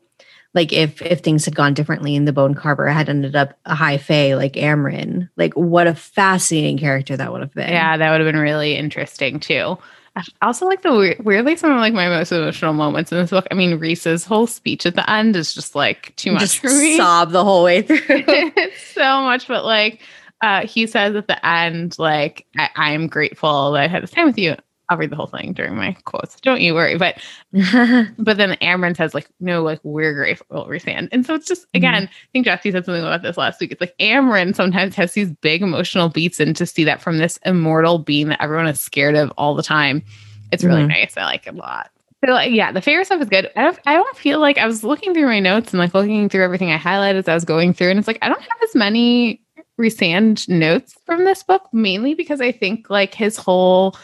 like, 0.53 0.73
if 0.73 1.01
if 1.01 1.21
things 1.21 1.45
had 1.45 1.55
gone 1.55 1.73
differently 1.73 2.15
and 2.15 2.27
the 2.27 2.33
Bone 2.33 2.53
Carver 2.53 2.89
I 2.89 2.93
had 2.93 3.09
ended 3.09 3.35
up 3.35 3.57
a 3.65 3.75
high 3.75 3.97
fae 3.97 4.35
like 4.35 4.53
Amren, 4.53 5.29
like 5.37 5.53
what 5.53 5.87
a 5.87 5.95
fascinating 5.95 6.77
character 6.77 7.15
that 7.15 7.31
would 7.31 7.41
have 7.41 7.53
been. 7.53 7.69
Yeah, 7.69 7.97
that 7.97 8.11
would 8.11 8.21
have 8.21 8.31
been 8.31 8.41
really 8.41 8.75
interesting 8.75 9.39
too. 9.39 9.77
I 10.15 10.23
also 10.41 10.65
like 10.65 10.81
the 10.81 11.15
weirdly 11.23 11.55
some 11.55 11.71
of 11.71 11.77
like 11.77 11.93
my 11.93 12.09
most 12.09 12.31
emotional 12.31 12.73
moments 12.73 13.11
in 13.11 13.17
this 13.17 13.29
book. 13.29 13.47
I 13.49 13.53
mean, 13.53 13.79
Rhys's 13.79 14.25
whole 14.25 14.45
speech 14.45 14.85
at 14.85 14.95
the 14.95 15.09
end 15.09 15.35
is 15.37 15.53
just 15.53 15.73
like 15.73 16.13
too 16.17 16.33
much 16.33 16.41
just 16.41 16.59
for 16.59 16.67
me. 16.67 16.97
sob 16.97 17.31
the 17.31 17.45
whole 17.45 17.63
way 17.63 17.81
through. 17.81 17.97
it's 18.09 18.81
so 18.93 19.21
much, 19.21 19.47
but 19.47 19.63
like 19.63 20.01
uh, 20.41 20.67
he 20.67 20.85
says 20.85 21.15
at 21.15 21.27
the 21.27 21.45
end, 21.45 21.97
like 21.97 22.45
I, 22.57 22.69
I 22.75 22.91
am 22.91 23.07
grateful 23.07 23.71
that 23.71 23.83
I 23.83 23.87
had 23.87 24.03
this 24.03 24.11
time 24.11 24.25
with 24.25 24.37
you. 24.37 24.55
I'll 24.91 24.97
read 24.97 25.09
the 25.09 25.15
whole 25.15 25.27
thing 25.27 25.53
during 25.53 25.75
my 25.75 25.95
quotes. 26.03 26.39
Don't 26.41 26.59
you 26.59 26.73
worry. 26.73 26.97
But 26.97 27.17
but 27.53 28.35
then 28.37 28.57
Amren 28.61 28.95
says 28.97 29.13
like, 29.13 29.29
no, 29.39 29.63
like 29.63 29.79
we're 29.83 30.13
grateful, 30.13 30.65
Rhysand. 30.67 31.07
And 31.13 31.25
so 31.25 31.33
it's 31.33 31.47
just 31.47 31.65
again, 31.73 32.09
I 32.11 32.27
think 32.33 32.43
Jesse 32.45 32.71
said 32.71 32.83
something 32.85 33.01
about 33.01 33.21
this 33.21 33.37
last 33.37 33.61
week. 33.61 33.71
It's 33.71 33.79
like 33.81 33.95
Amren 33.99 34.53
sometimes 34.53 34.95
has 34.95 35.13
these 35.13 35.31
big 35.31 35.61
emotional 35.61 36.09
beats, 36.09 36.39
and 36.41 36.55
to 36.57 36.65
see 36.65 36.83
that 36.83 37.01
from 37.01 37.19
this 37.19 37.39
immortal 37.45 37.99
being 37.99 38.27
that 38.27 38.41
everyone 38.41 38.67
is 38.67 38.81
scared 38.81 39.15
of 39.15 39.31
all 39.37 39.55
the 39.55 39.63
time, 39.63 40.03
it's 40.51 40.63
really 40.63 40.83
Mhm. 40.83 40.89
nice. 40.89 41.15
I 41.15 41.23
like 41.23 41.47
it 41.47 41.53
a 41.53 41.57
lot. 41.57 41.89
So 42.25 42.31
like, 42.33 42.51
yeah, 42.51 42.71
the 42.71 42.81
favorite 42.81 43.05
stuff 43.05 43.21
is 43.21 43.29
good. 43.29 43.49
I 43.55 43.63
don't, 43.63 43.79
I 43.87 43.93
don't 43.93 44.17
feel 44.17 44.39
like 44.39 44.57
I 44.57 44.67
was 44.67 44.83
looking 44.83 45.13
through 45.13 45.25
my 45.25 45.39
notes 45.39 45.71
and 45.73 45.79
like 45.79 45.93
looking 45.95 46.29
through 46.29 46.43
everything 46.43 46.69
I 46.71 46.77
highlighted 46.77 47.15
as 47.15 47.27
I 47.29 47.33
was 47.33 47.45
going 47.45 47.73
through, 47.73 47.89
and 47.91 47.97
it's 47.97 48.07
like 48.07 48.19
I 48.21 48.27
don't 48.29 48.41
have 48.41 48.61
as 48.63 48.75
many 48.75 49.41
Rhysand 49.79 50.47
notes 50.49 50.95
from 51.05 51.23
this 51.25 51.41
book, 51.41 51.63
mainly 51.73 52.13
because 52.13 52.39
I 52.41 52.51
think 52.51 52.89
like 52.91 53.15
his 53.15 53.37
whole 53.37 53.95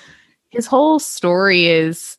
his 0.50 0.66
whole 0.66 1.00
story 1.00 1.68
is 1.68 2.18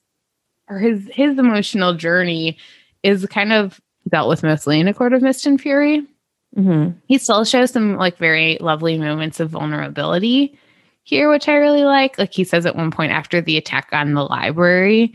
or 0.69 0.79
his 0.79 1.09
his 1.13 1.39
emotional 1.39 1.95
journey 1.95 2.59
is 3.03 3.25
kind 3.27 3.53
of 3.53 3.81
dealt 4.09 4.29
with 4.29 4.43
mostly 4.43 4.81
in 4.81 4.89
a 4.89 4.95
court 4.95 5.13
of 5.13 5.23
mist 5.23 5.47
and 5.47 5.61
fury 5.61 6.07
Mm-hmm. 6.57 6.99
He 7.07 7.19
still 7.19 7.45
shows 7.45 7.71
some 7.71 7.97
like 7.97 8.17
very 8.17 8.59
lovely 8.61 8.99
moments 8.99 9.41
of 9.41 9.51
vulnerability 9.51 10.59
here, 11.03 11.31
which 11.31 11.49
I 11.49 11.55
really 11.55 11.85
like. 11.85 12.19
Like 12.19 12.33
he 12.33 12.45
says 12.45 12.67
at 12.67 12.77
one 12.77 12.91
point 12.91 13.13
after 13.13 13.41
the 13.41 13.57
attack 13.57 13.89
on 13.93 14.15
the 14.15 14.25
library 14.25 15.15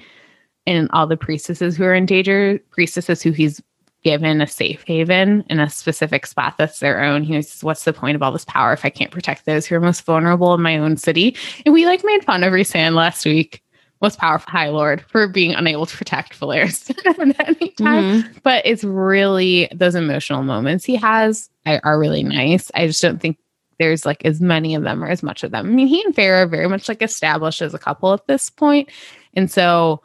and 0.66 0.90
all 0.94 1.08
the 1.08 1.18
priestesses 1.18 1.76
who 1.76 1.84
are 1.84 1.94
in 1.94 2.06
danger, 2.06 2.60
priestesses 2.72 3.22
who 3.22 3.32
he's 3.32 3.62
given 4.04 4.42
a 4.42 4.48
safe 4.48 4.84
haven 4.86 5.44
in 5.50 5.60
a 5.60 5.70
specific 5.70 6.26
spot 6.26 6.56
that's 6.58 6.80
their 6.80 7.02
own. 7.02 7.24
He 7.24 7.42
says, 7.42 7.64
What's 7.64 7.84
the 7.84 7.94
point 7.94 8.16
of 8.16 8.24
all 8.24 8.32
this 8.32 8.46
power 8.46 8.74
if 8.74 8.86
I 8.86 8.90
can't 8.90 9.12
protect 9.12 9.46
those 9.46 9.66
who 9.66 9.76
are 9.76 9.80
most 9.80 10.04
vulnerable 10.04 10.54
in 10.54 10.62
my 10.62 10.78
own 10.78 10.98
city? 10.98 11.36
And 11.66 11.74
we 11.74 11.86
like 11.86 12.04
made 12.04 12.24
fun 12.24 12.44
of 12.44 12.54
Rhysand 12.54 12.94
last 12.96 13.26
week 13.26 13.64
most 14.04 14.20
powerful 14.20 14.52
High 14.52 14.68
Lord 14.68 15.02
for 15.08 15.28
being 15.30 15.56
unable 15.56 15.86
to 15.86 15.98
protect 15.98 16.38
Velaris 16.38 16.90
at 17.06 17.48
any 17.48 17.70
time. 17.70 18.04
Mm-hmm. 18.04 18.38
But 18.44 18.66
it's 18.66 18.84
really 18.84 19.70
those 19.74 19.96
emotional 19.96 20.44
moments 20.44 20.84
he 20.84 20.98
has 20.98 21.50
are 21.66 21.98
really 21.98 22.22
nice. 22.22 22.70
I 22.76 22.86
just 22.86 23.02
don't 23.02 23.22
think 23.22 23.38
there's 23.80 24.06
like 24.06 24.24
as 24.26 24.42
many 24.42 24.76
of 24.76 24.84
them 24.84 25.04
or 25.04 25.08
as 25.08 25.24
much 25.24 25.44
of 25.44 25.52
them. 25.52 25.66
I 25.66 25.70
mean, 25.70 25.88
he 25.88 26.04
and 26.04 26.14
Feyre 26.14 26.44
are 26.44 26.48
very 26.48 26.68
much 26.68 26.90
like 26.90 27.02
established 27.02 27.62
as 27.62 27.74
a 27.74 27.80
couple 27.80 28.14
at 28.14 28.28
this 28.28 28.50
point. 28.50 28.90
And 29.36 29.50
so 29.50 30.02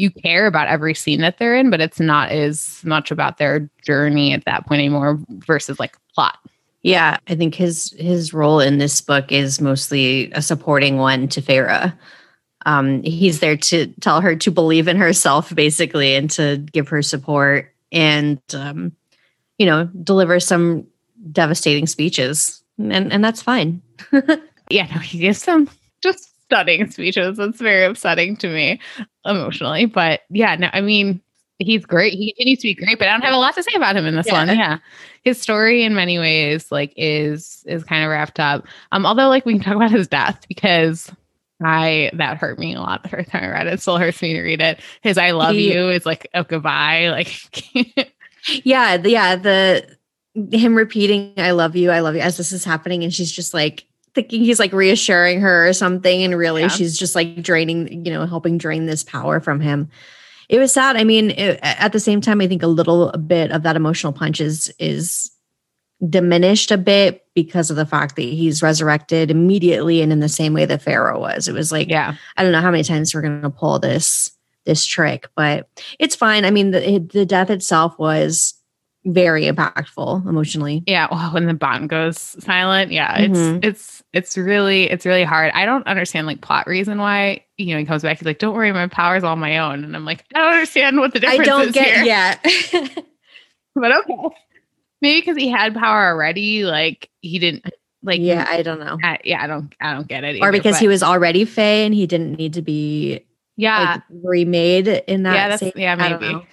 you 0.00 0.10
care 0.10 0.46
about 0.46 0.68
every 0.68 0.94
scene 0.94 1.20
that 1.20 1.36
they're 1.38 1.54
in, 1.54 1.68
but 1.68 1.80
it's 1.80 2.00
not 2.00 2.30
as 2.30 2.82
much 2.84 3.10
about 3.10 3.36
their 3.36 3.68
journey 3.84 4.32
at 4.32 4.46
that 4.46 4.66
point 4.66 4.78
anymore 4.78 5.18
versus 5.28 5.78
like 5.78 5.96
plot. 6.14 6.38
Yeah, 6.82 7.18
I 7.28 7.34
think 7.34 7.54
his 7.54 7.94
his 7.98 8.32
role 8.32 8.60
in 8.60 8.78
this 8.78 9.02
book 9.02 9.30
is 9.30 9.60
mostly 9.60 10.32
a 10.32 10.40
supporting 10.40 10.96
one 10.96 11.28
to 11.28 11.42
Feyre. 11.42 11.92
um, 12.64 13.02
he's 13.02 13.40
there 13.40 13.58
to 13.58 13.88
tell 14.00 14.22
her 14.22 14.34
to 14.36 14.50
believe 14.50 14.88
in 14.88 14.96
herself, 14.96 15.54
basically, 15.54 16.14
and 16.14 16.30
to 16.30 16.56
give 16.72 16.88
her 16.88 17.02
support 17.02 17.74
and, 17.92 18.40
um, 18.54 18.92
you 19.58 19.66
know, 19.66 19.84
deliver 20.02 20.40
some 20.40 20.86
devastating 21.30 21.86
speeches. 21.86 22.62
And, 22.78 23.12
and 23.12 23.22
that's 23.22 23.42
fine. 23.42 23.82
yeah, 24.70 24.86
no, 24.86 25.00
he 25.00 25.18
gives 25.18 25.42
some 25.42 25.68
just 26.02 26.30
stunning 26.44 26.90
speeches. 26.90 27.38
It's 27.38 27.60
very 27.60 27.84
upsetting 27.84 28.36
to 28.38 28.48
me 28.48 28.80
emotionally. 29.24 29.86
But 29.86 30.20
yeah, 30.30 30.56
no, 30.56 30.68
I 30.72 30.80
mean, 30.80 31.20
he's 31.58 31.84
great. 31.84 32.14
He 32.14 32.32
continues 32.32 32.60
to 32.60 32.68
be 32.68 32.74
great, 32.74 32.98
but 32.98 33.08
I 33.08 33.12
don't 33.12 33.22
have 33.22 33.34
a 33.34 33.38
lot 33.38 33.54
to 33.54 33.62
say 33.62 33.72
about 33.74 33.96
him 33.96 34.06
in 34.06 34.16
this 34.16 34.26
yeah. 34.26 34.32
one. 34.32 34.48
Yeah. 34.48 34.78
His 35.22 35.40
story 35.40 35.84
in 35.84 35.94
many 35.94 36.18
ways 36.18 36.72
like 36.72 36.92
is 36.96 37.62
is 37.66 37.84
kind 37.84 38.04
of 38.04 38.10
wrapped 38.10 38.40
up. 38.40 38.66
Um 38.92 39.06
although 39.06 39.28
like 39.28 39.44
we 39.44 39.54
can 39.54 39.62
talk 39.62 39.76
about 39.76 39.90
his 39.90 40.08
death 40.08 40.44
because 40.48 41.10
I 41.62 42.10
that 42.14 42.38
hurt 42.38 42.58
me 42.58 42.74
a 42.74 42.80
lot 42.80 43.02
the 43.02 43.10
first 43.10 43.30
time 43.30 43.44
I 43.44 43.48
read 43.48 43.66
it. 43.66 43.80
Still 43.80 43.98
hurts 43.98 44.22
me 44.22 44.32
to 44.32 44.42
read 44.42 44.60
it. 44.60 44.80
His 45.02 45.18
"I 45.18 45.32
love 45.32 45.54
he, 45.54 45.74
you" 45.74 45.90
is 45.90 46.06
like 46.06 46.26
a 46.34 46.44
goodbye. 46.44 47.08
Like, 47.10 48.64
yeah, 48.64 48.96
the, 48.96 49.10
yeah. 49.10 49.36
The 49.36 49.96
him 50.52 50.74
repeating 50.74 51.34
"I 51.36 51.50
love 51.50 51.76
you, 51.76 51.90
I 51.90 52.00
love 52.00 52.14
you" 52.14 52.22
as 52.22 52.38
this 52.38 52.52
is 52.52 52.64
happening, 52.64 53.04
and 53.04 53.12
she's 53.12 53.30
just 53.30 53.52
like 53.52 53.84
thinking 54.14 54.42
he's 54.42 54.58
like 54.58 54.72
reassuring 54.72 55.40
her 55.40 55.68
or 55.68 55.72
something, 55.72 56.22
and 56.22 56.36
really 56.36 56.62
yeah. 56.62 56.68
she's 56.68 56.98
just 56.98 57.14
like 57.14 57.42
draining, 57.42 58.04
you 58.04 58.12
know, 58.12 58.26
helping 58.26 58.58
drain 58.58 58.86
this 58.86 59.02
power 59.02 59.40
from 59.40 59.60
him. 59.60 59.88
It 60.48 60.58
was 60.58 60.72
sad. 60.72 60.96
I 60.96 61.04
mean, 61.04 61.30
it, 61.30 61.60
at 61.62 61.92
the 61.92 62.00
same 62.00 62.20
time, 62.20 62.40
I 62.40 62.48
think 62.48 62.62
a 62.62 62.68
little 62.68 63.12
bit 63.12 63.52
of 63.52 63.62
that 63.62 63.76
emotional 63.76 64.12
punch 64.12 64.40
is 64.40 64.72
is 64.78 65.30
diminished 66.08 66.70
a 66.70 66.78
bit 66.78 67.26
because 67.34 67.70
of 67.70 67.76
the 67.76 67.86
fact 67.86 68.16
that 68.16 68.22
he's 68.22 68.62
resurrected 68.62 69.30
immediately 69.30 70.00
and 70.00 70.12
in 70.12 70.20
the 70.20 70.28
same 70.28 70.54
way 70.54 70.64
that 70.64 70.82
Feyre 70.82 71.18
was. 71.18 71.46
It 71.46 71.52
was 71.52 71.70
like, 71.70 71.88
yeah, 71.88 72.16
I 72.36 72.42
don't 72.42 72.52
know 72.52 72.60
how 72.60 72.70
many 72.70 72.82
times 72.82 73.14
we're 73.14 73.20
going 73.20 73.42
to 73.42 73.50
pull 73.50 73.78
this 73.78 74.32
this 74.64 74.84
trick, 74.84 75.28
but 75.36 75.68
it's 75.98 76.16
fine. 76.16 76.44
I 76.44 76.50
mean, 76.50 76.70
the 76.72 76.98
the 77.12 77.26
death 77.26 77.50
itself 77.50 77.98
was 77.98 78.54
very 79.04 79.44
impactful 79.44 80.28
emotionally. 80.28 80.82
Yeah, 80.86 81.08
well, 81.10 81.32
when 81.32 81.46
the 81.46 81.54
bond 81.54 81.88
goes 81.88 82.18
silent, 82.18 82.92
yeah, 82.92 83.18
it's 83.18 83.38
mm-hmm. 83.38 83.60
it's 83.62 84.02
it's 84.12 84.36
really 84.36 84.90
it's 84.90 85.06
really 85.06 85.24
hard. 85.24 85.52
I 85.54 85.64
don't 85.64 85.86
understand 85.86 86.26
like 86.26 86.40
plot 86.40 86.66
reason 86.66 86.98
why 86.98 87.44
you 87.56 87.72
know 87.72 87.78
he 87.78 87.86
comes 87.86 88.02
back. 88.02 88.18
He's 88.18 88.26
like, 88.26 88.38
"Don't 88.38 88.54
worry, 88.54 88.72
my 88.72 88.88
power's 88.88 89.24
all 89.24 89.36
my 89.36 89.58
own," 89.58 89.84
and 89.84 89.96
I'm 89.96 90.04
like, 90.04 90.24
I 90.34 90.40
don't 90.40 90.52
understand 90.52 90.98
what 90.98 91.12
the 91.12 91.20
difference. 91.20 91.40
I 91.40 91.44
don't 91.44 91.72
get 91.72 91.94
here. 91.94 92.04
yet. 92.04 92.44
but 93.74 93.92
okay. 93.92 94.14
Maybe 95.02 95.20
because 95.20 95.36
he 95.36 95.48
had 95.48 95.74
power 95.74 96.08
already, 96.08 96.64
like 96.64 97.08
he 97.20 97.38
didn't 97.38 97.64
like. 98.02 98.20
Yeah, 98.20 98.44
I 98.48 98.62
don't 98.62 98.80
know. 98.80 98.98
I, 99.02 99.18
yeah, 99.24 99.42
I 99.42 99.46
don't. 99.46 99.74
I 99.80 99.94
don't 99.94 100.06
get 100.06 100.24
it. 100.24 100.36
Either, 100.36 100.48
or 100.48 100.52
because 100.52 100.74
but, 100.74 100.80
he 100.80 100.88
was 100.88 101.02
already 101.02 101.46
Fae 101.46 101.84
and 101.84 101.94
he 101.94 102.06
didn't 102.06 102.32
need 102.36 102.54
to 102.54 102.62
be. 102.62 103.24
Yeah, 103.56 103.94
like, 103.94 104.02
remade 104.24 104.88
in 104.88 105.22
that. 105.24 105.34
Yeah, 105.34 105.48
that's 105.48 105.60
same, 105.60 105.72
yeah, 105.76 105.94
maybe. 105.94 106.46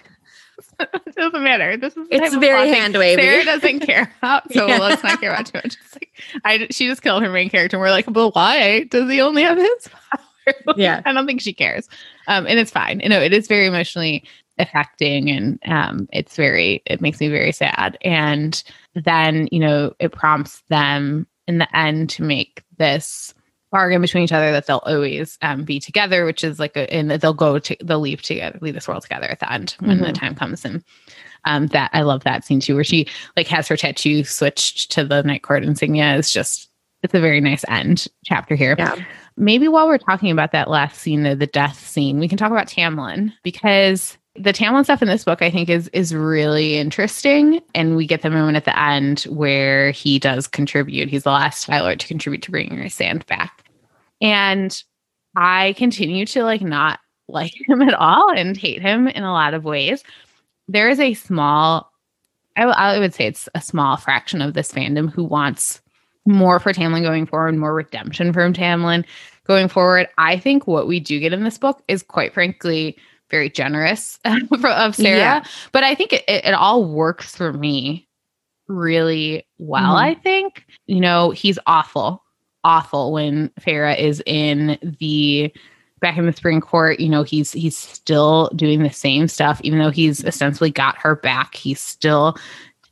it 1.06 1.14
doesn't 1.14 1.42
matter. 1.42 1.76
This 1.76 1.96
is 1.96 2.06
it's 2.10 2.34
very 2.36 2.68
hand 2.68 2.96
wavy. 2.96 3.22
Sarah 3.22 3.44
doesn't 3.44 3.80
care 3.86 4.12
about, 4.18 4.52
so 4.52 4.66
yeah. 4.66 4.78
let's 4.78 5.02
not 5.02 5.20
care 5.20 5.32
about 5.32 5.46
too 5.46 5.58
much. 5.62 5.76
Like, 5.94 6.10
I 6.44 6.66
she 6.70 6.86
just 6.86 7.02
killed 7.02 7.22
her 7.22 7.30
main 7.30 7.50
character, 7.50 7.76
and 7.76 7.80
we're 7.80 7.90
like, 7.90 8.06
but 8.06 8.34
why 8.34 8.84
does 8.84 9.10
he 9.10 9.20
only 9.20 9.42
have 9.42 9.58
his 9.58 9.88
power? 9.88 10.74
yeah, 10.76 11.02
I 11.04 11.12
don't 11.12 11.26
think 11.26 11.40
she 11.40 11.52
cares. 11.52 11.88
Um, 12.26 12.46
and 12.46 12.58
it's 12.58 12.70
fine. 12.70 13.00
You 13.00 13.08
know, 13.08 13.20
it 13.20 13.32
is 13.32 13.48
very 13.48 13.66
emotionally 13.66 14.24
affecting 14.58 15.30
and 15.30 15.58
um, 15.66 16.08
it's 16.12 16.36
very 16.36 16.82
it 16.86 17.00
makes 17.00 17.20
me 17.20 17.28
very 17.28 17.52
sad 17.52 17.96
and 18.02 18.62
then 18.94 19.48
you 19.52 19.60
know 19.60 19.94
it 20.00 20.12
prompts 20.12 20.62
them 20.68 21.26
in 21.46 21.58
the 21.58 21.76
end 21.76 22.10
to 22.10 22.22
make 22.22 22.64
this 22.76 23.34
bargain 23.70 24.00
between 24.00 24.24
each 24.24 24.32
other 24.32 24.52
that 24.52 24.66
they'll 24.66 24.82
always 24.84 25.38
um, 25.42 25.64
be 25.64 25.80
together 25.80 26.24
which 26.24 26.44
is 26.44 26.58
like 26.58 26.76
a, 26.76 26.92
and 26.92 27.10
they'll 27.10 27.34
go 27.34 27.58
to 27.58 27.76
they'll 27.82 28.00
leave 28.00 28.22
together 28.22 28.58
leave 28.60 28.74
this 28.74 28.88
world 28.88 29.02
together 29.02 29.26
at 29.26 29.40
the 29.40 29.52
end 29.52 29.76
when 29.80 29.96
mm-hmm. 29.96 30.06
the 30.06 30.12
time 30.12 30.34
comes. 30.34 30.64
And 30.64 30.82
um, 31.44 31.68
that 31.68 31.90
i 31.92 32.02
love 32.02 32.24
that 32.24 32.44
scene 32.44 32.60
too 32.60 32.74
where 32.74 32.84
she 32.84 33.06
like 33.36 33.46
has 33.48 33.68
her 33.68 33.76
tattoo 33.76 34.24
switched 34.24 34.90
to 34.92 35.04
the 35.04 35.22
night 35.22 35.42
court 35.42 35.64
insignia. 35.64 36.16
It's 36.18 36.32
just 36.32 36.70
it's 37.02 37.14
a 37.14 37.20
very 37.20 37.40
nice 37.40 37.64
end 37.68 38.08
chapter 38.24 38.56
here. 38.56 38.74
Yeah. 38.76 38.96
Maybe 39.36 39.68
while 39.68 39.86
we're 39.86 39.98
talking 39.98 40.32
about 40.32 40.50
that 40.50 40.68
last 40.68 41.00
scene 41.00 41.22
the, 41.22 41.36
the 41.36 41.46
death 41.46 41.86
scene 41.86 42.18
we 42.18 42.28
can 42.28 42.38
talk 42.38 42.50
about 42.50 42.66
tamlin 42.66 43.32
because 43.42 44.17
the 44.38 44.52
Tamlin 44.52 44.84
stuff 44.84 45.02
in 45.02 45.08
this 45.08 45.24
book, 45.24 45.42
I 45.42 45.50
think, 45.50 45.68
is 45.68 45.88
is 45.88 46.14
really 46.14 46.76
interesting, 46.76 47.60
and 47.74 47.96
we 47.96 48.06
get 48.06 48.22
the 48.22 48.30
moment 48.30 48.56
at 48.56 48.64
the 48.64 48.78
end 48.78 49.22
where 49.22 49.90
he 49.90 50.18
does 50.18 50.46
contribute. 50.46 51.08
He's 51.08 51.24
the 51.24 51.30
last 51.30 51.66
filer 51.66 51.96
to 51.96 52.06
contribute 52.06 52.42
to 52.42 52.50
bringing 52.50 52.88
Sand 52.88 53.26
back, 53.26 53.64
and 54.20 54.82
I 55.36 55.74
continue 55.74 56.26
to 56.26 56.44
like 56.44 56.62
not 56.62 57.00
like 57.28 57.52
him 57.68 57.82
at 57.82 57.94
all 57.94 58.30
and 58.30 58.56
hate 58.56 58.80
him 58.80 59.06
in 59.08 59.22
a 59.22 59.32
lot 59.32 59.54
of 59.54 59.64
ways. 59.64 60.02
There 60.66 60.88
is 60.88 60.98
a 60.98 61.14
small, 61.14 61.90
I, 62.56 62.62
I 62.62 62.98
would 62.98 63.14
say 63.14 63.26
it's 63.26 63.48
a 63.54 63.60
small 63.60 63.96
fraction 63.98 64.40
of 64.40 64.54
this 64.54 64.72
fandom 64.72 65.12
who 65.12 65.24
wants 65.24 65.82
more 66.26 66.58
for 66.58 66.72
Tamlin 66.72 67.02
going 67.02 67.26
forward, 67.26 67.54
more 67.56 67.74
redemption 67.74 68.32
from 68.32 68.52
Tamlin 68.52 69.04
going 69.46 69.68
forward. 69.68 70.08
I 70.18 70.38
think 70.38 70.66
what 70.66 70.86
we 70.86 71.00
do 71.00 71.20
get 71.20 71.32
in 71.32 71.44
this 71.44 71.58
book 71.58 71.82
is 71.88 72.02
quite 72.02 72.32
frankly 72.32 72.96
very 73.30 73.50
generous 73.50 74.18
of 74.24 74.94
Sarah. 74.94 75.18
Yeah. 75.18 75.44
But 75.72 75.84
I 75.84 75.94
think 75.94 76.12
it, 76.12 76.24
it, 76.28 76.54
all 76.54 76.84
works 76.84 77.34
for 77.34 77.52
me 77.52 78.08
really 78.66 79.46
well. 79.58 79.82
Mm-hmm. 79.82 79.96
I 79.96 80.14
think, 80.14 80.66
you 80.86 81.00
know, 81.00 81.30
he's 81.30 81.58
awful, 81.66 82.22
awful 82.64 83.12
when 83.12 83.50
Feyre 83.60 83.98
is 83.98 84.22
in 84.26 84.78
the 85.00 85.52
back 86.00 86.16
in 86.16 86.26
the 86.26 86.32
spring 86.32 86.60
court 86.60 87.00
you 87.00 87.08
know 87.08 87.24
he's 87.24 87.50
he's 87.50 87.76
still 87.76 88.50
doing 88.54 88.84
the 88.84 88.90
same 88.90 89.26
stuff 89.26 89.60
even 89.64 89.80
though 89.80 89.90
he's 89.90 90.24
ostensibly 90.24 90.70
got 90.70 90.96
her 90.96 91.16
back 91.16 91.56
he's 91.56 91.80
still 91.80 92.36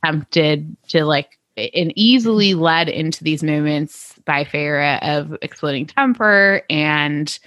tempted 0.03 0.75
to 0.89 1.05
like 1.05 1.37
and 1.55 1.91
easily 1.95 2.53
led 2.53 2.87
into 2.87 3.23
these 3.23 3.41
moments 3.43 4.13
by 4.25 4.43
Feyre 4.43 5.01
of 5.01 5.35
exploding 5.41 5.87
temper 5.87 6.61
and 6.69 7.39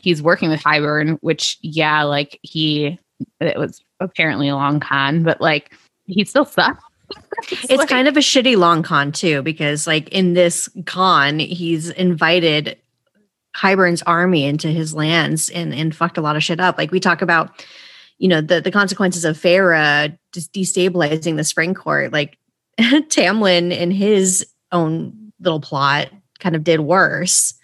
he's 0.00 0.22
working 0.22 0.50
with 0.50 0.60
Hybern, 0.60 1.18
which 1.20 1.58
yeah, 1.62 2.02
like 2.02 2.38
he 2.42 2.98
it 3.40 3.58
was 3.58 3.82
apparently 4.00 4.48
a 4.48 4.56
long 4.56 4.80
con, 4.80 5.22
but 5.22 5.40
like 5.40 5.72
he 6.06 6.24
still 6.24 6.44
sucks. 6.44 6.82
it's, 7.50 7.64
it's 7.64 7.76
like, 7.76 7.88
kind 7.88 8.08
of 8.08 8.16
a 8.16 8.20
shitty 8.20 8.56
long 8.56 8.82
con 8.82 9.12
too, 9.12 9.42
because 9.42 9.86
like 9.86 10.08
in 10.10 10.34
this 10.34 10.68
con, 10.86 11.38
he's 11.38 11.90
invited 11.90 12.78
Hybern's 13.56 14.02
army 14.02 14.44
into 14.44 14.68
his 14.68 14.94
lands 14.94 15.48
and 15.50 15.74
and 15.74 15.94
fucked 15.94 16.18
a 16.18 16.22
lot 16.22 16.36
of 16.36 16.44
shit 16.44 16.60
up. 16.60 16.78
Like 16.78 16.92
we 16.92 17.00
talk 17.00 17.22
about, 17.22 17.64
you 18.18 18.28
know, 18.28 18.40
the 18.40 18.60
the 18.60 18.70
consequences 18.70 19.24
of 19.24 19.36
Feyre 19.36 20.16
just 20.32 20.52
destabilizing 20.52 21.36
the 21.36 21.44
spring 21.44 21.74
court. 21.74 22.12
Like 22.12 22.38
Tamlin 22.78 23.76
in 23.76 23.90
his 23.90 24.46
own 24.72 25.32
little 25.40 25.60
plot 25.60 26.10
kind 26.38 26.54
of 26.54 26.64
did 26.64 26.80
worse. 26.80 27.54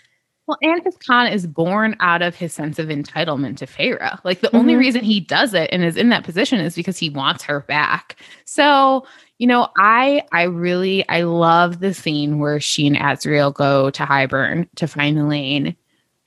Well, 0.46 0.58
his 0.84 0.96
con 0.98 1.26
is 1.26 1.46
born 1.46 1.96
out 1.98 2.22
of 2.22 2.36
his 2.36 2.52
sense 2.52 2.78
of 2.78 2.88
entitlement 2.88 3.56
to 3.58 3.66
Feyre. 3.66 4.18
Like 4.24 4.40
the 4.40 4.48
mm-hmm. 4.48 4.56
only 4.56 4.76
reason 4.76 5.02
he 5.02 5.20
does 5.20 5.54
it 5.54 5.68
and 5.72 5.84
is 5.84 5.96
in 5.96 6.08
that 6.10 6.24
position 6.24 6.60
is 6.60 6.76
because 6.76 6.98
he 6.98 7.10
wants 7.10 7.42
her 7.44 7.60
back. 7.60 8.16
So, 8.44 9.04
you 9.38 9.46
know, 9.46 9.68
I 9.76 10.22
I 10.32 10.44
really 10.44 11.06
I 11.08 11.22
love 11.22 11.80
the 11.80 11.92
scene 11.92 12.38
where 12.38 12.60
she 12.60 12.86
and 12.86 12.96
Azriel 12.96 13.52
go 13.52 13.90
to 13.90 14.04
Hybern 14.04 14.68
to 14.76 14.86
find 14.86 15.18
Elain. 15.18 15.76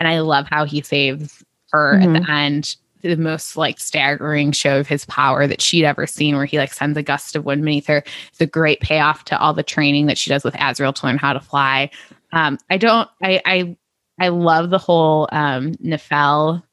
And 0.01 0.07
I 0.07 0.19
love 0.19 0.47
how 0.49 0.65
he 0.65 0.81
saves 0.81 1.43
her 1.71 1.95
mm-hmm. 1.95 2.15
at 2.15 2.23
the 2.23 2.31
end 2.31 2.75
the 3.01 3.15
most 3.15 3.55
like 3.55 3.79
staggering 3.79 4.51
show 4.51 4.79
of 4.79 4.87
his 4.87 5.05
power 5.05 5.47
that 5.47 5.61
she'd 5.61 5.85
ever 5.85 6.05
seen, 6.05 6.35
where 6.35 6.45
he 6.45 6.57
like 6.57 6.73
sends 6.73 6.97
a 6.97 7.03
gust 7.03 7.35
of 7.35 7.45
wind 7.45 7.63
beneath 7.63 7.87
her. 7.87 8.03
It's 8.29 8.41
a 8.41 8.45
great 8.45 8.81
payoff 8.81 9.23
to 9.25 9.39
all 9.39 9.53
the 9.53 9.63
training 9.63 10.07
that 10.07 10.17
she 10.17 10.29
does 10.29 10.43
with 10.43 10.53
Azriel 10.55 10.93
to 10.95 11.05
learn 11.05 11.17
how 11.17 11.33
to 11.33 11.39
fly. 11.39 11.89
Um, 12.31 12.57
I 12.69 12.77
don't, 12.77 13.09
I, 13.23 13.41
I, 13.45 13.77
I 14.19 14.29
love 14.29 14.69
the 14.69 14.77
whole 14.77 15.27
um, 15.31 15.73
Nephelle 15.75 16.63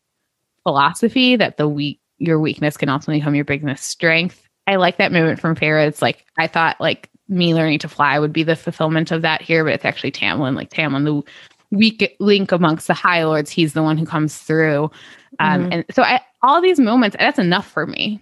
philosophy 0.62 1.36
that 1.36 1.56
the 1.56 1.68
weak, 1.68 2.00
your 2.18 2.40
weakness 2.40 2.76
can 2.76 2.88
ultimately 2.88 3.20
become 3.20 3.34
your 3.34 3.44
biggest 3.44 3.84
strength. 3.84 4.42
I 4.66 4.76
like 4.76 4.96
that 4.96 5.12
moment 5.12 5.40
from 5.40 5.54
Feyre. 5.54 5.86
It's 5.86 6.02
like 6.02 6.24
I 6.38 6.46
thought 6.46 6.80
like 6.80 7.08
me 7.28 7.54
learning 7.54 7.78
to 7.80 7.88
fly 7.88 8.18
would 8.18 8.32
be 8.32 8.42
the 8.42 8.56
fulfillment 8.56 9.12
of 9.12 9.22
that 9.22 9.42
here, 9.42 9.64
but 9.64 9.74
it's 9.74 9.84
actually 9.84 10.12
Tamlin. 10.12 10.56
Like 10.56 10.70
Tamlin, 10.70 11.04
the 11.04 11.76
weak 11.76 12.16
link 12.20 12.52
amongst 12.52 12.86
the 12.86 12.94
High 12.94 13.24
Lords, 13.24 13.50
he's 13.50 13.74
the 13.74 13.82
one 13.82 13.98
who 13.98 14.06
comes 14.06 14.38
through. 14.38 14.90
Um, 15.38 15.62
mm-hmm. 15.62 15.72
And 15.72 15.84
so 15.90 16.02
I, 16.02 16.20
all 16.42 16.60
these 16.60 16.80
moments, 16.80 17.16
that's 17.18 17.38
enough 17.38 17.68
for 17.68 17.86
me. 17.86 18.20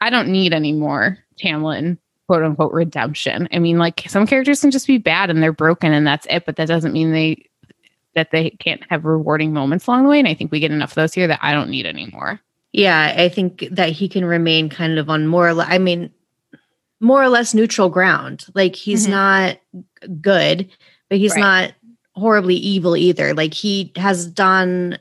I 0.00 0.10
don't 0.10 0.28
need 0.28 0.52
any 0.52 0.72
more 0.72 1.18
Tamlin 1.42 1.98
quote 2.28 2.42
unquote 2.42 2.72
redemption. 2.72 3.48
I 3.52 3.58
mean, 3.58 3.78
like 3.78 4.04
some 4.08 4.26
characters 4.26 4.60
can 4.60 4.70
just 4.70 4.86
be 4.86 4.98
bad 4.98 5.30
and 5.30 5.42
they're 5.42 5.52
broken 5.52 5.92
and 5.92 6.06
that's 6.06 6.26
it, 6.30 6.44
but 6.46 6.56
that 6.56 6.68
doesn't 6.68 6.92
mean 6.92 7.12
they 7.12 7.47
that 8.18 8.32
they 8.32 8.50
can't 8.50 8.82
have 8.90 9.04
rewarding 9.04 9.52
moments 9.52 9.86
along 9.86 10.02
the 10.02 10.08
way. 10.08 10.18
And 10.18 10.28
I 10.28 10.34
think 10.34 10.50
we 10.50 10.60
get 10.60 10.72
enough 10.72 10.90
of 10.90 10.96
those 10.96 11.14
here 11.14 11.28
that 11.28 11.38
I 11.40 11.52
don't 11.52 11.70
need 11.70 11.86
anymore. 11.86 12.40
Yeah, 12.72 13.14
I 13.16 13.28
think 13.28 13.66
that 13.70 13.90
he 13.90 14.08
can 14.08 14.24
remain 14.24 14.68
kind 14.68 14.98
of 14.98 15.08
on 15.08 15.26
more. 15.26 15.48
I 15.48 15.78
mean, 15.78 16.12
more 17.00 17.22
or 17.22 17.28
less 17.28 17.54
neutral 17.54 17.88
ground. 17.88 18.46
Like 18.54 18.74
he's 18.74 19.04
mm-hmm. 19.04 19.12
not 19.12 19.58
good, 20.20 20.68
but 21.08 21.18
he's 21.18 21.34
right. 21.34 21.40
not 21.40 21.72
horribly 22.14 22.56
evil 22.56 22.96
either. 22.96 23.32
Like 23.34 23.54
he 23.54 23.92
has 23.96 24.26
done 24.26 24.98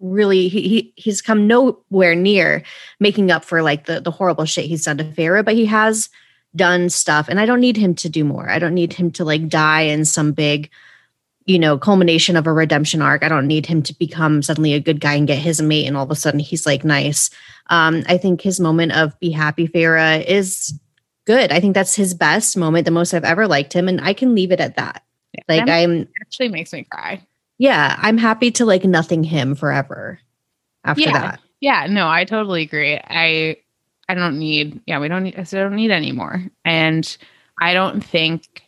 really 0.00 0.48
he, 0.48 0.68
he 0.68 0.92
he's 0.96 1.20
come 1.20 1.46
nowhere 1.46 2.14
near 2.14 2.62
making 3.00 3.30
up 3.30 3.44
for 3.44 3.62
like 3.62 3.84
the 3.84 4.00
the 4.00 4.10
horrible 4.10 4.46
shit 4.46 4.64
he's 4.64 4.84
done 4.84 4.98
to 4.98 5.04
Feyre, 5.04 5.44
but 5.44 5.54
he 5.54 5.66
has 5.66 6.08
done 6.56 6.90
stuff 6.90 7.28
and 7.28 7.38
I 7.38 7.46
don't 7.46 7.60
need 7.60 7.76
him 7.76 7.94
to 7.96 8.08
do 8.08 8.24
more. 8.24 8.50
I 8.50 8.58
don't 8.58 8.74
need 8.74 8.92
him 8.92 9.10
to 9.12 9.24
like 9.24 9.48
die 9.48 9.82
in 9.82 10.04
some 10.04 10.32
big 10.32 10.70
you 11.50 11.58
know 11.58 11.76
culmination 11.76 12.36
of 12.36 12.46
a 12.46 12.52
redemption 12.52 13.02
arc. 13.02 13.24
I 13.24 13.28
don't 13.28 13.48
need 13.48 13.66
him 13.66 13.82
to 13.82 13.98
become 13.98 14.40
suddenly 14.40 14.72
a 14.72 14.80
good 14.80 15.00
guy 15.00 15.14
and 15.14 15.26
get 15.26 15.38
his 15.38 15.60
mate 15.60 15.86
and 15.86 15.96
all 15.96 16.04
of 16.04 16.10
a 16.10 16.14
sudden 16.14 16.38
he's 16.38 16.64
like 16.64 16.84
nice. 16.84 17.28
Um 17.68 18.04
I 18.06 18.18
think 18.18 18.40
his 18.40 18.60
moment 18.60 18.92
of 18.92 19.18
be 19.18 19.30
happy 19.30 19.66
Feyre 19.66 20.24
is 20.24 20.72
good. 21.26 21.50
I 21.50 21.58
think 21.58 21.74
that's 21.74 21.96
his 21.96 22.14
best 22.14 22.56
moment, 22.56 22.84
the 22.84 22.92
most 22.92 23.12
I've 23.12 23.24
ever 23.24 23.48
liked 23.48 23.72
him, 23.72 23.88
and 23.88 24.00
I 24.00 24.12
can 24.12 24.34
leave 24.34 24.52
it 24.52 24.60
at 24.60 24.76
that. 24.76 25.02
Yeah, 25.32 25.42
like 25.48 25.68
I'm 25.68 26.08
actually 26.20 26.48
makes 26.50 26.72
me 26.72 26.86
cry. 26.88 27.26
Yeah, 27.58 27.96
I'm 27.98 28.16
happy 28.16 28.52
to 28.52 28.64
like 28.64 28.84
nothing 28.84 29.24
him 29.24 29.56
forever 29.56 30.20
after 30.84 31.02
yeah. 31.02 31.12
that. 31.12 31.40
Yeah, 31.60 31.86
no, 31.90 32.08
I 32.08 32.24
totally 32.24 32.62
agree. 32.62 32.94
I 32.96 33.56
I 34.08 34.14
don't 34.14 34.38
need 34.38 34.80
yeah, 34.86 35.00
we 35.00 35.08
don't 35.08 35.24
need 35.24 35.36
I 35.36 35.42
don't 35.42 35.74
need 35.74 35.90
anymore. 35.90 36.44
And 36.64 37.16
I 37.60 37.74
don't 37.74 38.02
think 38.02 38.62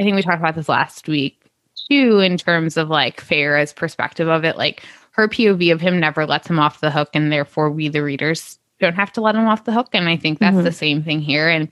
I 0.00 0.02
think 0.02 0.16
we 0.16 0.22
talked 0.22 0.40
about 0.40 0.56
this 0.56 0.68
last 0.68 1.06
week 1.06 1.43
too 1.90 2.20
in 2.20 2.36
terms 2.36 2.76
of 2.76 2.88
like 2.88 3.20
Feyre's 3.20 3.72
perspective 3.72 4.28
of 4.28 4.44
it. 4.44 4.56
Like 4.56 4.82
her 5.12 5.28
POV 5.28 5.72
of 5.72 5.80
him 5.80 6.00
never 6.00 6.26
lets 6.26 6.48
him 6.48 6.58
off 6.58 6.80
the 6.80 6.90
hook, 6.90 7.10
and 7.14 7.32
therefore 7.32 7.70
we 7.70 7.88
the 7.88 8.02
readers 8.02 8.58
don't 8.80 8.94
have 8.94 9.12
to 9.12 9.20
let 9.20 9.34
him 9.34 9.46
off 9.46 9.64
the 9.64 9.72
hook. 9.72 9.88
And 9.92 10.08
I 10.08 10.16
think 10.16 10.38
that's 10.38 10.56
mm-hmm. 10.56 10.64
the 10.64 10.72
same 10.72 11.02
thing 11.02 11.20
here. 11.20 11.48
And 11.48 11.68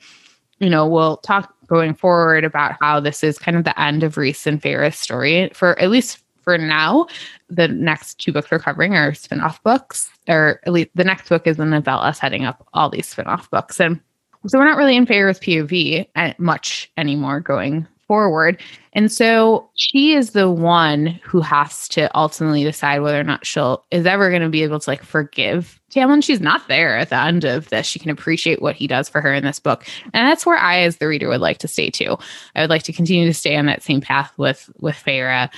you 0.58 0.70
know, 0.70 0.86
we'll 0.86 1.16
talk 1.18 1.52
going 1.66 1.94
forward 1.94 2.44
about 2.44 2.76
how 2.80 3.00
this 3.00 3.24
is 3.24 3.38
kind 3.38 3.56
of 3.56 3.64
the 3.64 3.78
end 3.80 4.02
of 4.02 4.16
Rhys 4.16 4.46
and 4.46 4.62
Feyre's 4.62 4.96
story 4.96 5.50
for 5.52 5.78
at 5.78 5.90
least 5.90 6.22
for 6.42 6.56
now. 6.58 7.06
The 7.48 7.68
next 7.68 8.20
two 8.20 8.32
books 8.32 8.50
we're 8.50 8.58
covering 8.58 8.94
are 8.94 9.14
spin-off 9.14 9.62
books, 9.62 10.10
or 10.28 10.60
at 10.64 10.72
least 10.72 10.90
the 10.94 11.04
next 11.04 11.28
book 11.28 11.46
is 11.46 11.56
the 11.56 11.64
novella 11.64 12.14
setting 12.14 12.44
up 12.44 12.66
all 12.74 12.90
these 12.90 13.08
spin-off 13.08 13.50
books. 13.50 13.80
And 13.80 14.00
so 14.46 14.58
we're 14.58 14.64
not 14.64 14.76
really 14.76 14.96
in 14.96 15.06
Feyre's 15.06 15.40
POV 15.40 16.06
uh, 16.14 16.32
much 16.38 16.90
anymore 16.96 17.40
going 17.40 17.86
forward. 18.12 18.60
And 18.92 19.10
so 19.10 19.70
she 19.74 20.12
is 20.12 20.32
the 20.32 20.50
one 20.50 21.18
who 21.24 21.40
has 21.40 21.88
to 21.88 22.14
ultimately 22.14 22.62
decide 22.62 23.00
whether 23.00 23.18
or 23.18 23.24
not 23.24 23.46
she'll 23.46 23.86
is 23.90 24.04
ever 24.04 24.28
going 24.28 24.42
to 24.42 24.50
be 24.50 24.62
able 24.62 24.78
to 24.78 24.90
like 24.90 25.02
forgive 25.02 25.80
Tamlin. 25.90 26.22
She's 26.22 26.42
not 26.42 26.68
there 26.68 26.98
at 26.98 27.08
the 27.08 27.16
end 27.16 27.44
of 27.44 27.70
this. 27.70 27.86
She 27.86 27.98
can 27.98 28.10
appreciate 28.10 28.60
what 28.60 28.76
he 28.76 28.86
does 28.86 29.08
for 29.08 29.22
her 29.22 29.32
in 29.32 29.44
this 29.44 29.58
book. 29.58 29.86
And 30.12 30.28
that's 30.28 30.44
where 30.44 30.58
I, 30.58 30.80
as 30.80 30.98
the 30.98 31.08
reader, 31.08 31.30
would 31.30 31.40
like 31.40 31.56
to 31.58 31.68
stay 31.68 31.88
too. 31.88 32.18
I 32.54 32.60
would 32.60 32.68
like 32.68 32.82
to 32.82 32.92
continue 32.92 33.24
to 33.24 33.32
stay 33.32 33.56
on 33.56 33.64
that 33.64 33.82
same 33.82 34.02
path 34.02 34.30
with 34.36 34.68
with 34.80 34.94
Feyre. 34.94 35.48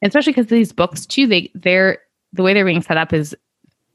Especially 0.00 0.32
because 0.32 0.46
these 0.46 0.72
books 0.72 1.04
too, 1.04 1.26
they 1.26 1.50
they're 1.52 1.98
the 2.32 2.44
way 2.44 2.54
they're 2.54 2.64
being 2.64 2.80
set 2.80 2.96
up 2.96 3.12
is 3.12 3.36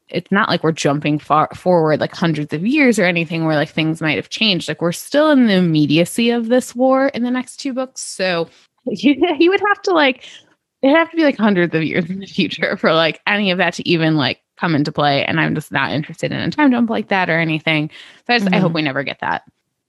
it's 0.09 0.31
not 0.31 0.49
like 0.49 0.63
we're 0.63 0.71
jumping 0.71 1.19
far 1.19 1.49
forward 1.55 1.99
like 1.99 2.13
hundreds 2.13 2.53
of 2.53 2.65
years 2.65 2.97
or 2.97 3.05
anything 3.05 3.45
where 3.45 3.55
like 3.55 3.69
things 3.69 4.01
might 4.01 4.17
have 4.17 4.29
changed. 4.29 4.67
Like 4.67 4.81
we're 4.81 4.91
still 4.91 5.29
in 5.31 5.47
the 5.47 5.53
immediacy 5.53 6.31
of 6.31 6.47
this 6.47 6.75
war 6.75 7.07
in 7.09 7.23
the 7.23 7.31
next 7.31 7.57
two 7.57 7.73
books. 7.73 8.01
So 8.01 8.49
you 8.85 9.49
would 9.49 9.61
have 9.67 9.81
to 9.83 9.91
like 9.91 10.27
it'd 10.81 10.95
have 10.95 11.11
to 11.11 11.17
be 11.17 11.23
like 11.23 11.37
hundreds 11.37 11.75
of 11.75 11.83
years 11.83 12.09
in 12.09 12.19
the 12.19 12.25
future 12.25 12.77
for 12.77 12.93
like 12.93 13.21
any 13.27 13.51
of 13.51 13.57
that 13.57 13.73
to 13.75 13.87
even 13.87 14.15
like 14.15 14.41
come 14.57 14.75
into 14.75 14.91
play. 14.91 15.25
And 15.25 15.39
I'm 15.39 15.55
just 15.55 15.71
not 15.71 15.91
interested 15.91 16.31
in 16.31 16.39
a 16.39 16.51
time 16.51 16.71
jump 16.71 16.89
like 16.89 17.09
that 17.09 17.29
or 17.29 17.39
anything. 17.39 17.89
So 18.27 18.33
I 18.33 18.37
just 18.37 18.45
mm-hmm. 18.45 18.55
I 18.55 18.59
hope 18.59 18.73
we 18.73 18.81
never 18.81 19.03
get 19.03 19.19
that. 19.21 19.43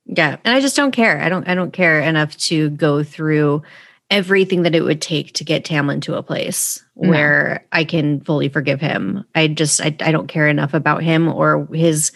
Yeah. 0.07 0.37
And 0.45 0.55
I 0.55 0.61
just 0.61 0.77
don't 0.77 0.93
care. 0.93 1.21
I 1.21 1.29
don't 1.29 1.49
I 1.49 1.55
don't 1.55 1.73
care 1.73 2.01
enough 2.01 2.37
to 2.39 2.71
go 2.71 3.03
through 3.03 3.63
everything 4.11 4.63
that 4.63 4.75
it 4.75 4.83
would 4.83 5.01
take 5.01 5.33
to 5.35 5.45
get 5.45 5.65
Tamlin 5.65 6.03
to 6.03 6.17
a 6.17 6.23
place 6.23 6.85
no. 6.97 7.11
where 7.11 7.67
I 7.73 7.85
can 7.85 8.21
fully 8.21 8.49
forgive 8.49 8.81
him. 8.81 9.25
I 9.35 9.49
just 9.49 9.81
I, 9.81 9.97
I 10.01 10.13
don't 10.13 10.29
care 10.29 10.49
enough 10.49 10.75
about 10.75 11.03
him 11.03 11.29
or 11.29 11.69
his 11.73 12.13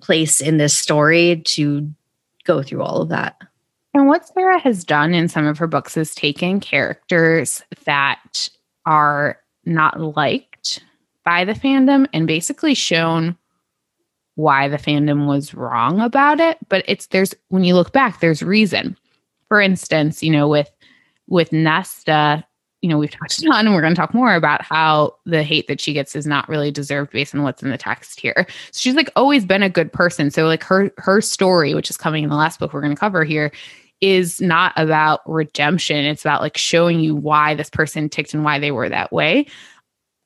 place 0.00 0.40
in 0.40 0.58
this 0.58 0.76
story 0.76 1.42
to 1.46 1.88
go 2.44 2.62
through 2.62 2.82
all 2.82 3.02
of 3.02 3.08
that. 3.10 3.36
And 3.94 4.08
what 4.08 4.26
Sarah 4.26 4.58
has 4.58 4.84
done 4.84 5.14
in 5.14 5.28
some 5.28 5.46
of 5.46 5.58
her 5.58 5.66
books 5.66 5.96
is 5.96 6.14
taken 6.14 6.60
characters 6.60 7.62
that 7.84 8.48
are 8.84 9.38
not 9.64 10.00
liked 10.00 10.82
by 11.24 11.44
the 11.44 11.52
fandom 11.52 12.06
and 12.12 12.26
basically 12.26 12.74
shown 12.74 13.36
why 14.34 14.66
the 14.66 14.78
fandom 14.78 15.26
was 15.26 15.54
wrong 15.54 16.00
about 16.00 16.40
it. 16.40 16.58
But 16.68 16.84
it's 16.88 17.06
there's 17.08 17.34
when 17.48 17.64
you 17.64 17.74
look 17.74 17.92
back, 17.92 18.20
there's 18.20 18.42
reason. 18.42 18.96
For 19.48 19.60
instance, 19.60 20.22
you 20.22 20.32
know, 20.32 20.48
with 20.48 20.70
with 21.32 21.50
Nesta, 21.50 22.44
you 22.82 22.90
know, 22.90 22.98
we've 22.98 23.10
touched 23.10 23.44
on 23.50 23.66
and 23.66 23.74
we're 23.74 23.80
going 23.80 23.94
to 23.94 24.00
talk 24.00 24.12
more 24.12 24.34
about 24.34 24.62
how 24.62 25.16
the 25.24 25.42
hate 25.42 25.66
that 25.66 25.80
she 25.80 25.94
gets 25.94 26.14
is 26.14 26.26
not 26.26 26.46
really 26.48 26.70
deserved 26.70 27.10
based 27.10 27.34
on 27.34 27.42
what's 27.42 27.62
in 27.62 27.70
the 27.70 27.78
text 27.78 28.20
here. 28.20 28.46
So 28.70 28.78
she's 28.78 28.94
like 28.94 29.10
always 29.16 29.46
been 29.46 29.62
a 29.62 29.70
good 29.70 29.90
person. 29.92 30.30
So 30.30 30.46
like 30.46 30.62
her 30.64 30.92
her 30.98 31.22
story, 31.22 31.74
which 31.74 31.88
is 31.88 31.96
coming 31.96 32.22
in 32.22 32.30
the 32.30 32.36
last 32.36 32.60
book 32.60 32.74
we're 32.74 32.82
going 32.82 32.94
to 32.94 33.00
cover 33.00 33.24
here, 33.24 33.50
is 34.02 34.42
not 34.42 34.74
about 34.76 35.20
redemption. 35.26 36.04
It's 36.04 36.22
about 36.22 36.42
like 36.42 36.58
showing 36.58 37.00
you 37.00 37.16
why 37.16 37.54
this 37.54 37.70
person 37.70 38.10
ticked 38.10 38.34
and 38.34 38.44
why 38.44 38.58
they 38.58 38.70
were 38.70 38.90
that 38.90 39.10
way. 39.10 39.46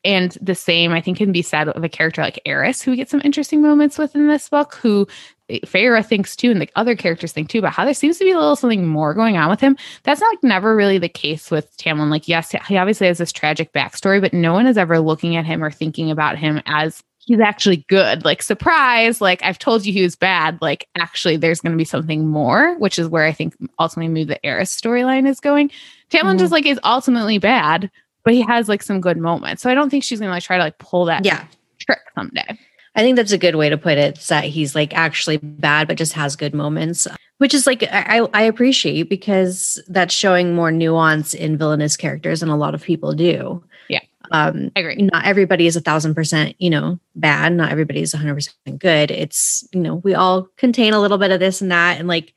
And 0.05 0.37
the 0.41 0.55
same, 0.55 0.93
I 0.93 1.01
think, 1.01 1.19
can 1.19 1.33
be 1.33 1.43
said 1.43 1.69
of 1.69 1.83
a 1.85 1.89
character 1.89 2.23
like 2.23 2.41
Eris, 2.45 2.81
who 2.81 2.93
we 2.93 2.97
get 2.97 3.11
some 3.11 3.23
interesting 3.25 3.61
moments 3.61 3.99
with 3.99 4.15
in 4.15 4.29
this 4.29 4.49
book, 4.49 4.75
who 4.77 5.07
Feyre 5.49 6.05
thinks 6.05 6.35
too, 6.35 6.51
and 6.51 6.61
the 6.61 6.71
other 6.75 6.97
characters 6.97 7.33
think 7.33 7.49
too, 7.49 7.59
about 7.59 7.73
how 7.73 7.85
there 7.85 7.95
seems 7.95 8.19
to 8.19 8.25
be 8.25 8.33
a 8.33 8.39
little 8.39 8.57
something 8.57 8.87
more 8.87 9.15
going 9.15 9.37
on 9.37 9.49
with 9.49 9.61
him. 9.61 9.77
That's 10.03 10.21
not 10.21 10.33
like 10.33 10.43
never 10.43 10.75
really 10.75 10.99
the 10.99 11.09
case 11.09 11.51
with 11.51 11.77
Tamlin. 11.77 12.11
Like, 12.11 12.29
yes, 12.29 12.55
he 12.67 12.77
obviously 12.77 13.07
has 13.07 13.19
this 13.19 13.33
tragic 13.33 13.73
backstory, 13.73 14.21
but 14.21 14.33
no 14.33 14.53
one 14.53 14.67
is 14.67 14.79
ever 14.79 14.99
looking 14.99 15.37
at 15.37 15.47
him 15.47 15.63
or 15.63 15.71
thinking 15.71 16.11
about 16.11 16.37
him 16.37 16.61
as 16.67 17.03
he's 17.19 17.41
actually 17.41 17.85
good. 17.89 18.25
Like, 18.25 18.43
surprise, 18.43 19.21
like 19.21 19.43
I've 19.43 19.59
told 19.59 19.87
you 19.87 19.93
he 19.93 20.03
was 20.03 20.17
bad. 20.17 20.59
Like, 20.61 20.89
actually, 20.97 21.37
there's 21.37 21.61
going 21.61 21.73
to 21.73 21.79
be 21.79 21.85
something 21.85 22.27
more, 22.27 22.77
which 22.79 22.99
is 22.99 23.09
where 23.09 23.25
I 23.25 23.33
think 23.33 23.55
ultimately 23.79 24.13
move 24.13 24.29
the 24.29 24.45
Eris 24.45 24.75
storyline 24.75 25.29
is 25.29 25.41
going. 25.41 25.69
Tamlin 26.11 26.23
mm-hmm. 26.23 26.39
just 26.39 26.53
like 26.53 26.67
is 26.67 26.81
ultimately 26.83 27.39
bad, 27.39 27.91
but 28.25 28.35
he 28.35 28.43
has 28.43 28.69
like 28.69 28.83
some 28.83 29.01
good 29.01 29.19
moments. 29.19 29.63
So 29.63 29.71
I 29.71 29.75
don't 29.75 29.91
think 29.91 30.03
she's 30.03 30.19
going 30.19 30.29
to 30.29 30.35
like 30.35 30.43
try 30.43 30.57
to 30.57 30.65
like 30.65 30.79
pull 30.79 31.05
that 31.05 31.25
yeah. 31.25 31.47
trick 31.79 32.01
someday. 32.17 32.59
I 32.97 33.03
think 33.03 33.17
that's 33.17 33.33
a 33.33 33.39
good 33.39 33.57
way 33.57 33.69
to 33.69 33.77
put 33.77 33.99
it. 33.99 34.19
That 34.29 34.45
he's 34.45 34.75
like 34.75 34.95
actually 34.95 35.37
bad, 35.37 35.87
but 35.87 35.99
just 35.99 36.15
has 36.15 36.35
good 36.35 36.55
moments, 36.55 37.07
which 37.39 37.53
is 37.53 37.67
like 37.67 37.83
I, 37.83 38.21
I 38.33 38.43
appreciate 38.43 39.11
because 39.11 39.81
that's 39.89 40.15
showing 40.15 40.55
more 40.55 40.73
nuance 40.73 41.35
in 41.35 41.59
villainous 41.59 41.97
characters, 41.97 42.43
and 42.43 42.51
a 42.51 42.57
lot 42.57 42.75
of 42.75 42.83
people 42.83 43.13
do. 43.13 43.63
Yeah, 43.89 44.01
um, 44.31 44.73
I 44.75 44.81
agree. 44.81 44.97
Not 44.97 45.27
everybody 45.27 45.67
is 45.67 45.77
a 45.77 45.83
thousand 45.83 46.15
percent, 46.15 46.57
you 46.59 46.71
know, 46.71 46.99
bad. 47.15 47.53
Not 47.53 47.71
everybody 47.71 48.01
is 48.01 48.15
a 48.15 48.17
hundred 48.17 48.37
percent 48.37 48.79
good. 48.79 49.11
It's 49.11 49.69
you 49.73 49.81
know 49.81 49.97
we 49.97 50.15
all 50.15 50.49
contain 50.57 50.95
a 50.95 51.01
little 51.01 51.19
bit 51.19 51.31
of 51.31 51.39
this 51.39 51.61
and 51.61 51.71
that, 51.71 51.99
and 51.99 52.09
like. 52.09 52.35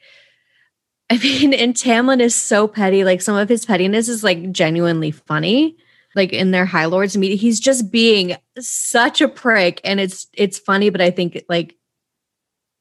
I 1.12 1.18
mean, 1.24 1.56
and 1.56 1.74
Tamlin 1.74 2.20
is 2.20 2.36
so 2.36 2.68
petty. 2.68 3.04
Like 3.04 3.22
some 3.22 3.36
of 3.36 3.50
his 3.50 3.66
pettiness 3.66 4.10
is 4.10 4.24
like 4.24 4.52
genuinely 4.52 5.10
funny 5.10 5.76
like 6.16 6.34
in 6.34 6.52
their 6.52 6.66
high 6.66 6.86
lords 6.86 7.18
meeting 7.18 7.38
he's 7.38 7.60
just 7.60 7.92
being 7.92 8.36
such 8.60 9.22
a 9.22 9.28
prick 9.28 9.82
and 9.84 10.00
it's 10.00 10.28
it's 10.34 10.58
funny 10.60 10.90
but 10.90 11.02
i 11.02 11.10
think 11.10 11.44
like 11.50 11.76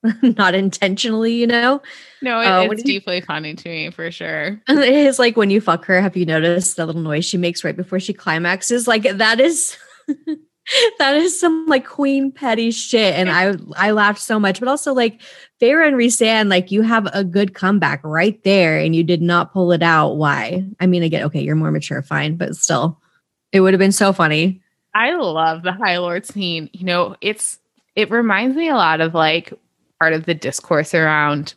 not 0.23 0.55
intentionally 0.55 1.35
you 1.35 1.47
know 1.47 1.83
no 2.23 2.41
it, 2.41 2.47
uh, 2.47 2.69
it's 2.71 2.83
deeply 2.83 3.21
funny 3.21 3.55
to 3.55 3.69
me 3.69 3.91
for 3.91 4.11
sure 4.11 4.61
it 4.69 4.89
is 4.89 5.19
like 5.19 5.37
when 5.37 5.51
you 5.51 5.61
fuck 5.61 5.85
her 5.85 6.01
have 6.01 6.17
you 6.17 6.25
noticed 6.25 6.77
the 6.77 6.87
little 6.87 7.03
noise 7.03 7.25
she 7.25 7.37
makes 7.37 7.65
right 7.65 7.77
before 7.77 7.99
she 7.99 8.13
climaxes 8.13 8.87
like 8.87 9.03
that 9.03 9.41
is 9.41 9.77
that 10.99 11.17
is 11.17 11.39
some 11.39 11.67
like 11.67 11.87
queen 11.87 12.31
petty 12.31 12.71
shit. 12.71 13.15
And 13.15 13.31
I 13.31 13.57
I 13.77 13.93
laughed 13.93 14.21
so 14.21 14.39
much, 14.39 14.61
but 14.61 14.69
also 14.69 14.93
like 14.93 15.21
Feyre 15.61 15.87
and 15.87 15.97
Rhysand, 15.97 16.51
like 16.51 16.71
you 16.71 16.83
have 16.83 17.09
a 17.13 17.25
good 17.25 17.55
comeback 17.55 18.01
right 18.05 18.43
there 18.45 18.79
and 18.79 18.95
you 18.95 19.03
did 19.03 19.23
not 19.23 19.53
pull 19.53 19.73
it 19.73 19.83
out. 19.83 20.17
Why? 20.17 20.65
I 20.81 20.87
mean, 20.87 21.03
again, 21.03 21.25
okay, 21.25 21.41
you're 21.41 21.57
more 21.57 21.71
mature, 21.71 22.03
fine, 22.03 22.37
but 22.37 22.55
still, 22.55 23.01
it 23.53 23.61
would 23.61 23.73
have 23.73 23.79
been 23.79 23.93
so 23.93 24.13
funny. 24.13 24.61
I 24.95 25.15
love 25.15 25.63
the 25.63 25.73
High 25.73 25.99
Lord 25.99 26.27
scene. 26.27 26.69
You 26.73 26.85
know, 26.85 27.17
it's 27.21 27.59
it 27.97 28.11
reminds 28.11 28.57
me 28.57 28.69
a 28.69 28.75
lot 28.75 29.01
of 29.01 29.15
like 29.15 29.53
part 30.01 30.13
of 30.13 30.27
the 30.27 30.35
discourse 30.35 30.95
around 30.95 31.55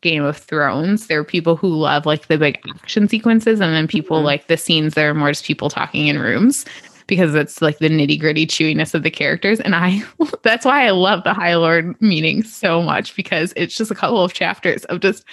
Game 0.00 0.24
of 0.24 0.36
Thrones. 0.36 1.06
There 1.06 1.20
are 1.20 1.24
people 1.24 1.56
who 1.56 1.68
love 1.68 2.06
like 2.06 2.26
the 2.26 2.38
big 2.38 2.60
action 2.74 3.08
sequences, 3.08 3.60
and 3.60 3.74
then 3.74 3.86
people 3.86 4.18
mm-hmm. 4.18 4.26
like 4.26 4.46
the 4.48 4.56
scenes 4.56 4.94
that 4.94 5.04
are 5.04 5.14
more 5.14 5.30
just 5.30 5.44
people 5.44 5.70
talking 5.70 6.08
in 6.08 6.18
rooms 6.18 6.64
because 7.06 7.34
it's 7.34 7.60
like 7.60 7.78
the 7.78 7.88
nitty 7.88 8.18
gritty 8.18 8.46
chewiness 8.46 8.94
of 8.94 9.02
the 9.02 9.10
characters. 9.10 9.60
And 9.60 9.74
I, 9.74 10.02
that's 10.42 10.64
why 10.64 10.86
I 10.86 10.90
love 10.90 11.24
the 11.24 11.34
High 11.34 11.56
Lord 11.56 12.00
meeting 12.00 12.42
so 12.42 12.82
much 12.82 13.14
because 13.16 13.52
it's 13.56 13.76
just 13.76 13.90
a 13.90 13.94
couple 13.94 14.22
of 14.22 14.32
chapters 14.32 14.84
of 14.86 15.00
just, 15.00 15.24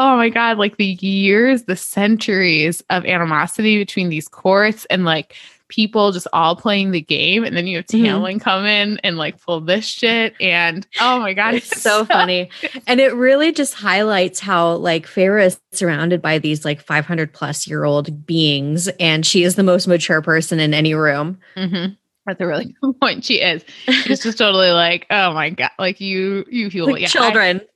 oh 0.00 0.16
my 0.16 0.30
God, 0.30 0.56
like 0.56 0.78
the 0.78 0.96
years, 1.02 1.64
the 1.64 1.76
centuries 1.76 2.82
of 2.88 3.04
animosity 3.04 3.76
between 3.76 4.08
these 4.08 4.28
courts 4.28 4.86
and 4.86 5.04
like 5.04 5.34
people 5.68 6.10
just 6.10 6.26
all 6.32 6.56
playing 6.56 6.90
the 6.90 7.02
game 7.02 7.44
and 7.44 7.54
then 7.54 7.66
you 7.66 7.76
have 7.76 7.86
Tamlin 7.86 8.36
mm-hmm. 8.36 8.38
come 8.38 8.64
in 8.64 8.98
and 9.04 9.18
like 9.18 9.40
pull 9.40 9.60
this 9.60 9.84
shit 9.84 10.34
and 10.40 10.84
oh 11.00 11.20
my 11.20 11.32
god 11.32 11.54
it's, 11.54 11.70
it's 11.70 11.80
so, 11.80 12.00
so, 12.00 12.04
funny 12.06 12.50
and 12.88 12.98
it 12.98 13.14
really 13.14 13.52
just 13.52 13.74
highlights 13.74 14.40
how 14.40 14.72
like 14.72 15.06
Feyre 15.06 15.46
is 15.46 15.60
surrounded 15.70 16.20
by 16.20 16.38
these 16.38 16.64
like 16.64 16.80
500 16.80 17.32
plus 17.32 17.68
year 17.68 17.84
old 17.84 18.26
beings 18.26 18.88
and 18.98 19.24
she 19.24 19.44
is 19.44 19.54
the 19.54 19.62
most 19.62 19.86
mature 19.86 20.20
person 20.22 20.58
in 20.58 20.74
any 20.74 20.92
room 20.94 21.38
mm-hmm. 21.56 21.92
That's 22.26 22.40
a 22.40 22.46
really 22.46 22.74
good 22.82 23.00
point. 23.00 23.24
She 23.24 23.40
is. 23.40 23.64
She's 23.86 24.22
just 24.22 24.38
totally 24.38 24.70
like, 24.70 25.06
oh 25.10 25.32
my 25.32 25.50
god, 25.50 25.70
like 25.78 26.00
you, 26.02 26.44
you 26.50 26.70
feel 26.70 26.86
like 26.86 27.00
yeah, 27.00 27.08
children. 27.08 27.60
I, 27.60 27.66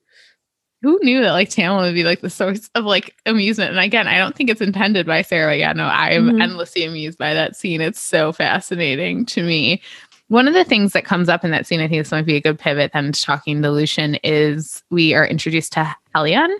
who 0.85 1.01
knew 1.03 1.22
that 1.22 1.32
like 1.32 1.49
Tamlin 1.49 1.80
would 1.80 1.95
be 1.95 2.05
like 2.05 2.20
the 2.20 2.28
source 2.28 2.68
of 2.74 2.85
like 2.85 3.16
amusement? 3.24 3.70
And 3.70 3.80
again, 3.80 4.07
I 4.07 4.18
don't 4.18 4.37
think 4.37 4.51
it's 4.51 4.61
intended 4.61 5.07
by 5.07 5.22
Sarah. 5.22 5.57
Yeah, 5.57 5.72
no, 5.72 5.85
I 5.85 6.11
am 6.11 6.26
mm-hmm. 6.26 6.43
endlessly 6.43 6.85
amused 6.85 7.16
by 7.16 7.32
that 7.32 7.57
scene. 7.57 7.80
It's 7.80 7.99
so 7.99 8.32
fascinating 8.32 9.24
to 9.26 9.43
me. 9.43 9.80
One 10.28 10.47
of 10.47 10.53
the 10.53 10.62
things 10.62 10.93
that 10.93 11.07
comes 11.07 11.30
up 11.30 11.43
in 11.43 11.53
that 11.53 11.66
scene, 11.66 11.80
I 11.80 11.89
think 11.89 12.01
this 12.03 12.11
might 12.11 12.26
be 12.26 12.37
a 12.37 12.41
good 12.41 12.59
pivot 12.59 12.93
then 12.93 13.12
to 13.12 13.22
talking 13.22 13.62
to 13.62 13.70
Lucien, 13.70 14.16
is 14.16 14.82
we 14.91 15.14
are 15.14 15.26
introduced 15.26 15.72
to 15.72 15.97
Helion. 16.14 16.55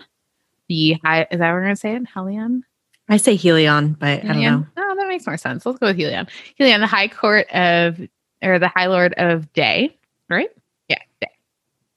The 0.69 0.93
high 1.03 1.27
is 1.29 1.37
that 1.37 1.49
what 1.49 1.53
we're 1.53 1.61
gonna 1.61 1.75
say 1.75 1.95
it? 1.95 2.03
Helion? 2.05 2.63
I 3.07 3.17
say 3.17 3.37
Helion, 3.37 3.99
but 3.99 4.21
Helion? 4.21 4.29
I 4.29 4.33
don't 4.33 4.41
know. 4.41 4.65
Oh, 4.77 4.95
that 4.97 5.07
makes 5.07 5.27
more 5.27 5.37
sense. 5.37 5.67
Let's 5.67 5.77
go 5.77 5.85
with 5.85 5.97
Helion. 5.97 6.27
Helion, 6.59 6.79
the 6.79 6.87
High 6.87 7.09
Court 7.09 7.47
of 7.51 7.99
or 8.41 8.57
the 8.57 8.69
High 8.69 8.87
Lord 8.87 9.13
of 9.17 9.53
Day, 9.53 9.95
right? 10.29 10.49
Yeah, 10.89 10.97
Day. 11.21 11.29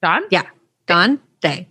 Dawn? 0.03 0.25
Yeah. 0.31 0.45
Dawn, 0.87 1.21
Day. 1.41 1.69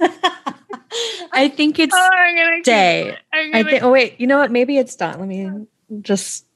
I 1.32 1.48
think 1.48 1.78
it's 1.78 1.94
oh, 1.96 2.60
day. 2.64 3.16
I 3.32 3.62
think. 3.62 3.82
Oh 3.82 3.90
wait, 3.90 4.20
you 4.20 4.26
know 4.26 4.38
what? 4.38 4.50
Maybe 4.50 4.78
it's 4.78 4.96
done. 4.96 5.18
Let 5.18 5.28
me 5.28 5.66
just. 6.00 6.46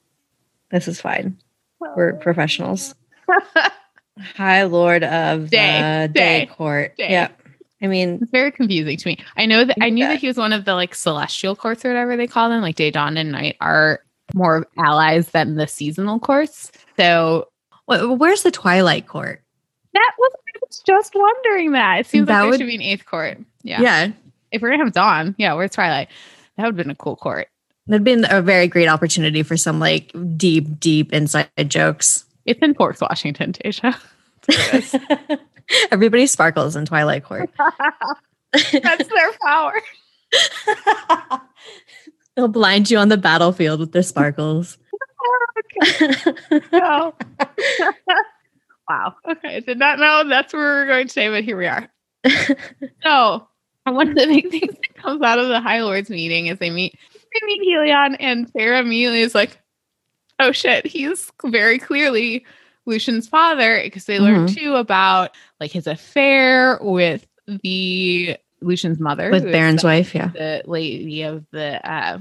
This 0.70 0.88
is 0.88 1.00
fine. 1.00 1.38
We're 1.80 2.14
oh. 2.14 2.16
professionals. 2.16 2.94
High 4.36 4.64
Lord 4.64 5.04
of 5.04 5.50
day, 5.50 6.06
the 6.06 6.12
day, 6.12 6.40
day 6.40 6.46
court. 6.46 6.96
Day. 6.96 7.10
Yeah. 7.10 7.28
I 7.82 7.86
mean, 7.86 8.20
it's 8.22 8.30
very 8.30 8.50
confusing 8.50 8.96
to 8.96 9.08
me. 9.08 9.18
I 9.36 9.46
know 9.46 9.64
that 9.64 9.76
I 9.80 9.90
knew 9.90 10.06
that 10.06 10.18
he 10.18 10.26
was 10.26 10.38
one 10.38 10.52
of 10.52 10.64
the 10.64 10.74
like 10.74 10.94
celestial 10.94 11.54
courts 11.54 11.84
or 11.84 11.88
whatever 11.88 12.16
they 12.16 12.26
call 12.26 12.48
them, 12.48 12.62
like 12.62 12.76
day, 12.76 12.90
dawn, 12.90 13.16
and 13.16 13.32
night 13.32 13.56
are 13.60 14.00
more 14.32 14.66
allies 14.78 15.28
than 15.30 15.56
the 15.56 15.66
seasonal 15.66 16.18
courts. 16.18 16.72
So, 16.96 17.48
where's 17.86 18.42
the 18.42 18.50
Twilight 18.50 19.06
Court? 19.06 19.43
That 19.94 20.12
was 20.18 20.32
I 20.34 20.58
was 20.60 20.82
just 20.84 21.14
wondering 21.14 21.72
that. 21.72 22.00
It 22.00 22.06
seems 22.06 22.26
that 22.26 22.34
like 22.34 22.42
there 22.42 22.50
would, 22.50 22.60
should 22.60 22.66
be 22.66 22.74
an 22.74 22.82
eighth 22.82 23.06
court. 23.06 23.38
Yeah. 23.62 23.80
Yeah. 23.80 24.12
If 24.52 24.60
we're 24.60 24.70
gonna 24.70 24.84
have 24.84 24.92
Dawn, 24.92 25.34
yeah, 25.38 25.54
where's 25.54 25.72
Twilight? 25.72 26.08
That 26.56 26.64
would 26.64 26.76
have 26.76 26.76
been 26.76 26.90
a 26.90 26.94
cool 26.94 27.16
court. 27.16 27.48
That'd 27.86 28.04
been 28.04 28.26
a 28.28 28.40
very 28.40 28.66
great 28.68 28.88
opportunity 28.88 29.42
for 29.42 29.56
some 29.56 29.78
like 29.78 30.12
deep, 30.36 30.78
deep 30.78 31.12
inside 31.12 31.48
jokes. 31.68 32.24
It's 32.44 32.60
in 32.60 32.74
Forks, 32.74 33.00
Washington, 33.00 33.52
Tasha. 33.52 33.98
Everybody 35.90 36.26
sparkles 36.26 36.76
in 36.76 36.84
Twilight 36.84 37.24
Court. 37.24 37.50
That's 38.52 39.08
their 39.08 39.32
power. 39.42 39.80
They'll 42.36 42.48
blind 42.48 42.90
you 42.90 42.98
on 42.98 43.08
the 43.08 43.16
battlefield 43.16 43.80
with 43.80 43.92
their 43.92 44.02
sparkles. 44.02 44.78
Oh, 45.22 45.52
no. 46.72 47.14
Wow. 48.88 49.14
Okay. 49.26 49.56
I 49.56 49.60
did 49.60 49.78
not 49.78 49.98
know 49.98 50.28
that's 50.28 50.52
where 50.52 50.62
we 50.62 50.82
are 50.82 50.86
going 50.86 51.08
today, 51.08 51.28
but 51.28 51.44
here 51.44 51.56
we 51.56 51.66
are. 51.66 51.88
so 53.02 53.46
one 53.84 54.08
of 54.10 54.14
the 54.14 54.26
big 54.26 54.50
things 54.50 54.74
that 54.74 54.94
comes 54.94 55.22
out 55.22 55.38
of 55.38 55.48
the 55.48 55.60
High 55.60 55.82
Lords 55.82 56.10
meeting 56.10 56.46
is 56.46 56.58
they 56.58 56.70
meet 56.70 56.98
they 57.12 57.46
meet 57.46 57.62
Helion 57.62 58.16
and 58.20 58.50
Sarah 58.50 58.80
immediately 58.80 59.20
is 59.20 59.34
like, 59.34 59.58
oh 60.38 60.52
shit, 60.52 60.86
he's 60.86 61.30
very 61.44 61.78
clearly 61.78 62.44
Lucien's 62.86 63.28
father 63.28 63.80
because 63.82 64.04
they 64.04 64.16
mm-hmm. 64.16 64.24
learn 64.24 64.46
too 64.46 64.76
about 64.76 65.34
like 65.60 65.70
his 65.70 65.86
affair 65.86 66.78
with 66.80 67.26
the 67.46 68.36
Lucien's 68.60 69.00
mother, 69.00 69.30
with 69.30 69.44
Beron's 69.44 69.82
the, 69.82 69.86
wife, 69.86 70.14
yeah, 70.14 70.28
the 70.28 70.62
lady 70.66 71.22
of 71.22 71.44
the 71.50 71.90
uh, 71.90 72.18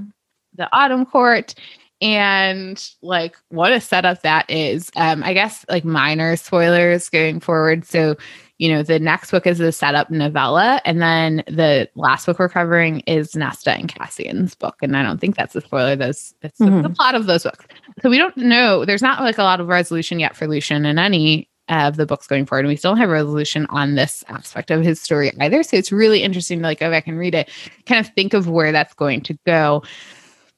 the 0.55 0.69
Autumn 0.75 1.05
Court, 1.05 1.55
and 2.03 2.89
like 3.01 3.37
what 3.47 3.71
a 3.71 3.79
setup 3.79 4.21
that 4.21 4.49
is. 4.49 4.91
Um 4.95 5.23
i 5.23 5.33
guess 5.33 5.65
like 5.69 5.85
minor 5.85 6.35
spoilers 6.35 7.09
going 7.09 7.39
forward. 7.39 7.85
So 7.85 8.15
you 8.59 8.69
know 8.69 8.83
the 8.83 8.99
next 8.99 9.31
book 9.31 9.47
is 9.47 9.57
the 9.57 9.71
setup 9.71 10.11
novella 10.11 10.81
and 10.85 11.01
then 11.01 11.43
the 11.47 11.89
last 11.95 12.25
book 12.25 12.39
we're 12.39 12.49
covering 12.49 12.99
is 13.01 13.35
nesta 13.35 13.71
and 13.71 13.87
cassian's 13.87 14.53
book. 14.53 14.75
And 14.81 14.95
i 14.97 15.01
don't 15.01 15.19
think 15.19 15.35
that's 15.35 15.55
a 15.55 15.61
spoiler 15.61 15.95
those 15.95 16.35
it's 16.41 16.59
mm-hmm. 16.59 16.81
the, 16.81 16.89
the 16.89 16.93
plot 16.93 17.15
of 17.15 17.25
those 17.25 17.43
books. 17.43 17.65
So 18.01 18.09
we 18.09 18.17
don't 18.17 18.35
know. 18.35 18.85
There's 18.85 19.01
not 19.01 19.21
like 19.21 19.37
a 19.37 19.43
lot 19.43 19.61
of 19.61 19.67
resolution 19.67 20.19
yet 20.19 20.35
for 20.35 20.45
Lucien 20.45 20.85
in 20.85 20.99
any 20.99 21.49
of 21.69 21.95
the 21.95 22.05
books 22.05 22.27
going 22.27 22.45
forward. 22.45 22.65
And 22.65 22.69
we 22.69 22.75
still 22.75 22.95
have 22.95 23.09
resolution 23.09 23.65
on 23.69 23.95
this 23.95 24.23
aspect 24.27 24.69
of 24.69 24.83
his 24.83 24.99
story 24.99 25.31
either. 25.39 25.63
So 25.63 25.77
it's 25.77 25.93
really 25.93 26.21
interesting 26.21 26.59
to 26.59 26.63
like 26.63 26.81
go 26.81 26.89
back 26.89 27.07
and 27.07 27.17
read 27.17 27.33
it 27.33 27.49
kind 27.85 28.05
of 28.05 28.13
think 28.13 28.33
of 28.33 28.49
where 28.49 28.73
that's 28.73 28.93
going 28.93 29.21
to 29.21 29.37
go 29.45 29.81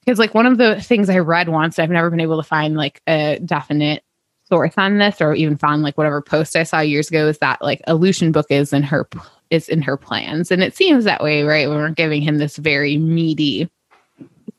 because 0.06 0.18
like 0.20 0.34
one 0.34 0.46
of 0.46 0.56
the 0.56 0.80
things 0.80 1.10
I 1.10 1.18
read 1.18 1.48
once, 1.48 1.78
I've 1.78 1.90
never 1.90 2.10
been 2.10 2.20
able 2.20 2.36
to 2.36 2.48
find 2.48 2.76
like 2.76 3.02
a 3.08 3.40
definite 3.44 4.04
source 4.44 4.74
on 4.76 4.98
this 4.98 5.20
or 5.20 5.34
even 5.34 5.56
found 5.56 5.82
like 5.82 5.98
whatever 5.98 6.22
post 6.22 6.54
I 6.54 6.62
saw 6.62 6.78
years 6.78 7.08
ago 7.08 7.26
is 7.26 7.38
that 7.38 7.60
like 7.60 7.82
a 7.88 7.96
Lucien 7.96 8.30
book 8.30 8.46
is 8.48 8.72
in 8.72 8.84
her 8.84 9.08
is 9.50 9.68
in 9.68 9.82
her 9.82 9.96
plans. 9.96 10.52
And 10.52 10.62
it 10.62 10.76
seems 10.76 11.04
that 11.04 11.22
way, 11.22 11.42
right? 11.42 11.68
When 11.68 11.78
we're 11.78 11.90
giving 11.90 12.22
him 12.22 12.38
this 12.38 12.56
very 12.56 12.96
meaty 12.96 13.68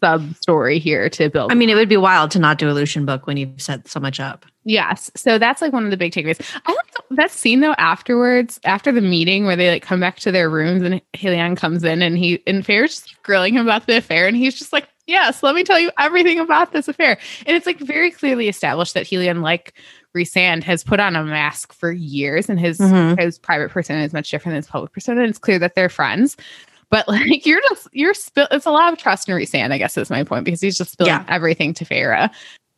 sub 0.02 0.36
story 0.36 0.80
here 0.80 1.10
to 1.10 1.30
build. 1.30 1.52
I 1.52 1.56
mean, 1.56 1.70
it 1.70 1.76
would 1.76 1.90
be 1.90 1.98
wild 1.98 2.32
to 2.32 2.40
not 2.40 2.58
do 2.58 2.70
a 2.70 2.72
Lucien 2.72 3.06
book 3.06 3.26
when 3.26 3.38
you've 3.38 3.62
set 3.62 3.88
so 3.88 4.00
much 4.00 4.20
up. 4.20 4.46
Yes. 4.64 5.10
So 5.16 5.38
that's 5.38 5.62
like 5.62 5.74
one 5.74 5.86
of 5.86 5.92
the 5.92 5.98
big 5.98 6.12
takeaways. 6.12 6.46
I 6.66 6.72
like 6.72 7.04
that 7.12 7.32
scene 7.32 7.62
though 7.62 7.74
afterwards, 7.78 8.60
after 8.66 8.92
the 8.92 9.02
meeting 9.02 9.46
where 9.46 9.56
they 9.56 9.70
like 9.70 9.82
come 9.82 10.02
back 10.02 10.18
to 10.20 10.32
their 10.32 10.50
rooms 10.50 10.84
and 10.84 11.02
Helion 11.14 11.56
comes 11.56 11.86
in 11.86 12.02
and 12.02 12.18
he 12.18 12.44
and 12.46 12.66
Feyre's 12.66 13.06
grilling 13.24 13.54
him 13.54 13.62
about 13.62 13.88
the 13.88 13.98
affair 13.98 14.28
and 14.28 14.36
he's 14.36 14.60
just 14.60 14.74
like, 14.74 14.88
Yes, 15.08 15.42
let 15.42 15.56
me 15.56 15.64
tell 15.64 15.80
you 15.80 15.90
everything 15.98 16.38
about 16.38 16.74
this 16.74 16.90
affair. 16.90 17.18
And 17.46 17.56
it's 17.56 17.66
like 17.66 17.80
very 17.80 18.12
clearly 18.12 18.50
established 18.50 18.94
that 18.94 19.06
Helion, 19.06 19.42
like 19.42 19.74
Rhysand, 20.16 20.64
has 20.64 20.84
put 20.84 21.00
on 21.00 21.16
a 21.16 21.24
mask 21.24 21.74
for 21.74 21.92
years 21.92 22.50
and 22.50 22.60
his 22.60 22.78
mm-hmm. 22.78 23.20
his 23.20 23.40
private 23.40 23.72
persona 23.72 24.04
is 24.04 24.14
much 24.14 24.30
different 24.30 24.54
than 24.54 24.58
his 24.58 24.68
public 24.68 24.92
persona. 24.92 25.22
And 25.22 25.30
it's 25.30 25.40
clear 25.40 25.60
that 25.60 25.76
they're 25.76 25.90
friends. 25.90 26.36
But 26.90 27.08
like 27.08 27.46
you're 27.46 27.62
just 27.70 27.88
you're 27.94 28.14
spill 28.14 28.48
it's 28.52 28.66
a 28.66 28.72
lot 28.72 28.92
of 28.92 29.00
trust 29.00 29.30
in 29.30 29.36
Rhysand, 29.36 29.72
I 29.72 29.78
guess 29.78 29.98
is 29.98 30.10
my 30.10 30.24
point, 30.24 30.44
because 30.44 30.62
he's 30.62 30.78
just 30.78 30.92
spilling 30.92 31.14
yeah. 31.14 31.26
everything 31.30 31.74
to 31.76 31.86
Feyre 31.86 32.30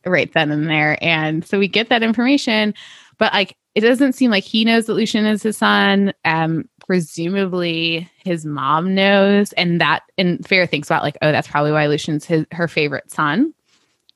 right 0.06 0.32
then 0.32 0.52
and 0.52 0.70
there. 0.70 0.96
And 1.02 1.44
so 1.44 1.58
we 1.58 1.68
get 1.68 1.88
that 1.88 2.02
information, 2.04 2.74
but 3.18 3.32
like 3.32 3.56
it 3.74 3.80
doesn't 3.80 4.14
seem 4.14 4.30
like 4.30 4.44
he 4.44 4.64
knows 4.64 4.86
that 4.86 4.94
Lucien 4.94 5.26
is 5.26 5.42
his 5.42 5.56
son. 5.56 6.12
Um, 6.24 6.68
presumably 6.90 8.10
his 8.24 8.44
mom 8.44 8.96
knows, 8.96 9.52
and 9.52 9.80
that 9.80 10.02
and 10.18 10.40
Feyre 10.40 10.68
thinks 10.68 10.88
about 10.88 11.04
like, 11.04 11.16
oh, 11.22 11.30
that's 11.30 11.46
probably 11.46 11.70
why 11.70 11.86
Lucien's 11.86 12.24
his 12.24 12.44
her 12.50 12.66
favorite 12.66 13.12
son, 13.12 13.54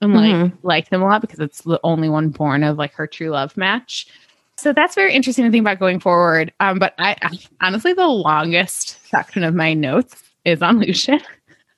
and 0.00 0.12
like 0.12 0.34
mm-hmm. 0.34 0.66
liked 0.66 0.92
him 0.92 1.00
a 1.00 1.04
lot 1.04 1.20
because 1.20 1.38
it's 1.38 1.60
the 1.60 1.78
only 1.84 2.08
one 2.08 2.30
born 2.30 2.64
of 2.64 2.76
like 2.76 2.92
her 2.94 3.06
true 3.06 3.30
love 3.30 3.56
match. 3.56 4.08
So 4.56 4.72
that's 4.72 4.96
very 4.96 5.14
interesting 5.14 5.44
to 5.44 5.52
think 5.52 5.62
about 5.62 5.78
going 5.78 6.00
forward. 6.00 6.52
Um, 6.58 6.80
but 6.80 6.94
I, 6.98 7.14
I 7.22 7.38
honestly, 7.60 7.92
the 7.92 8.08
longest 8.08 9.06
section 9.06 9.44
of 9.44 9.54
my 9.54 9.72
notes 9.72 10.20
is 10.44 10.60
on 10.60 10.80
Lucien. 10.80 11.20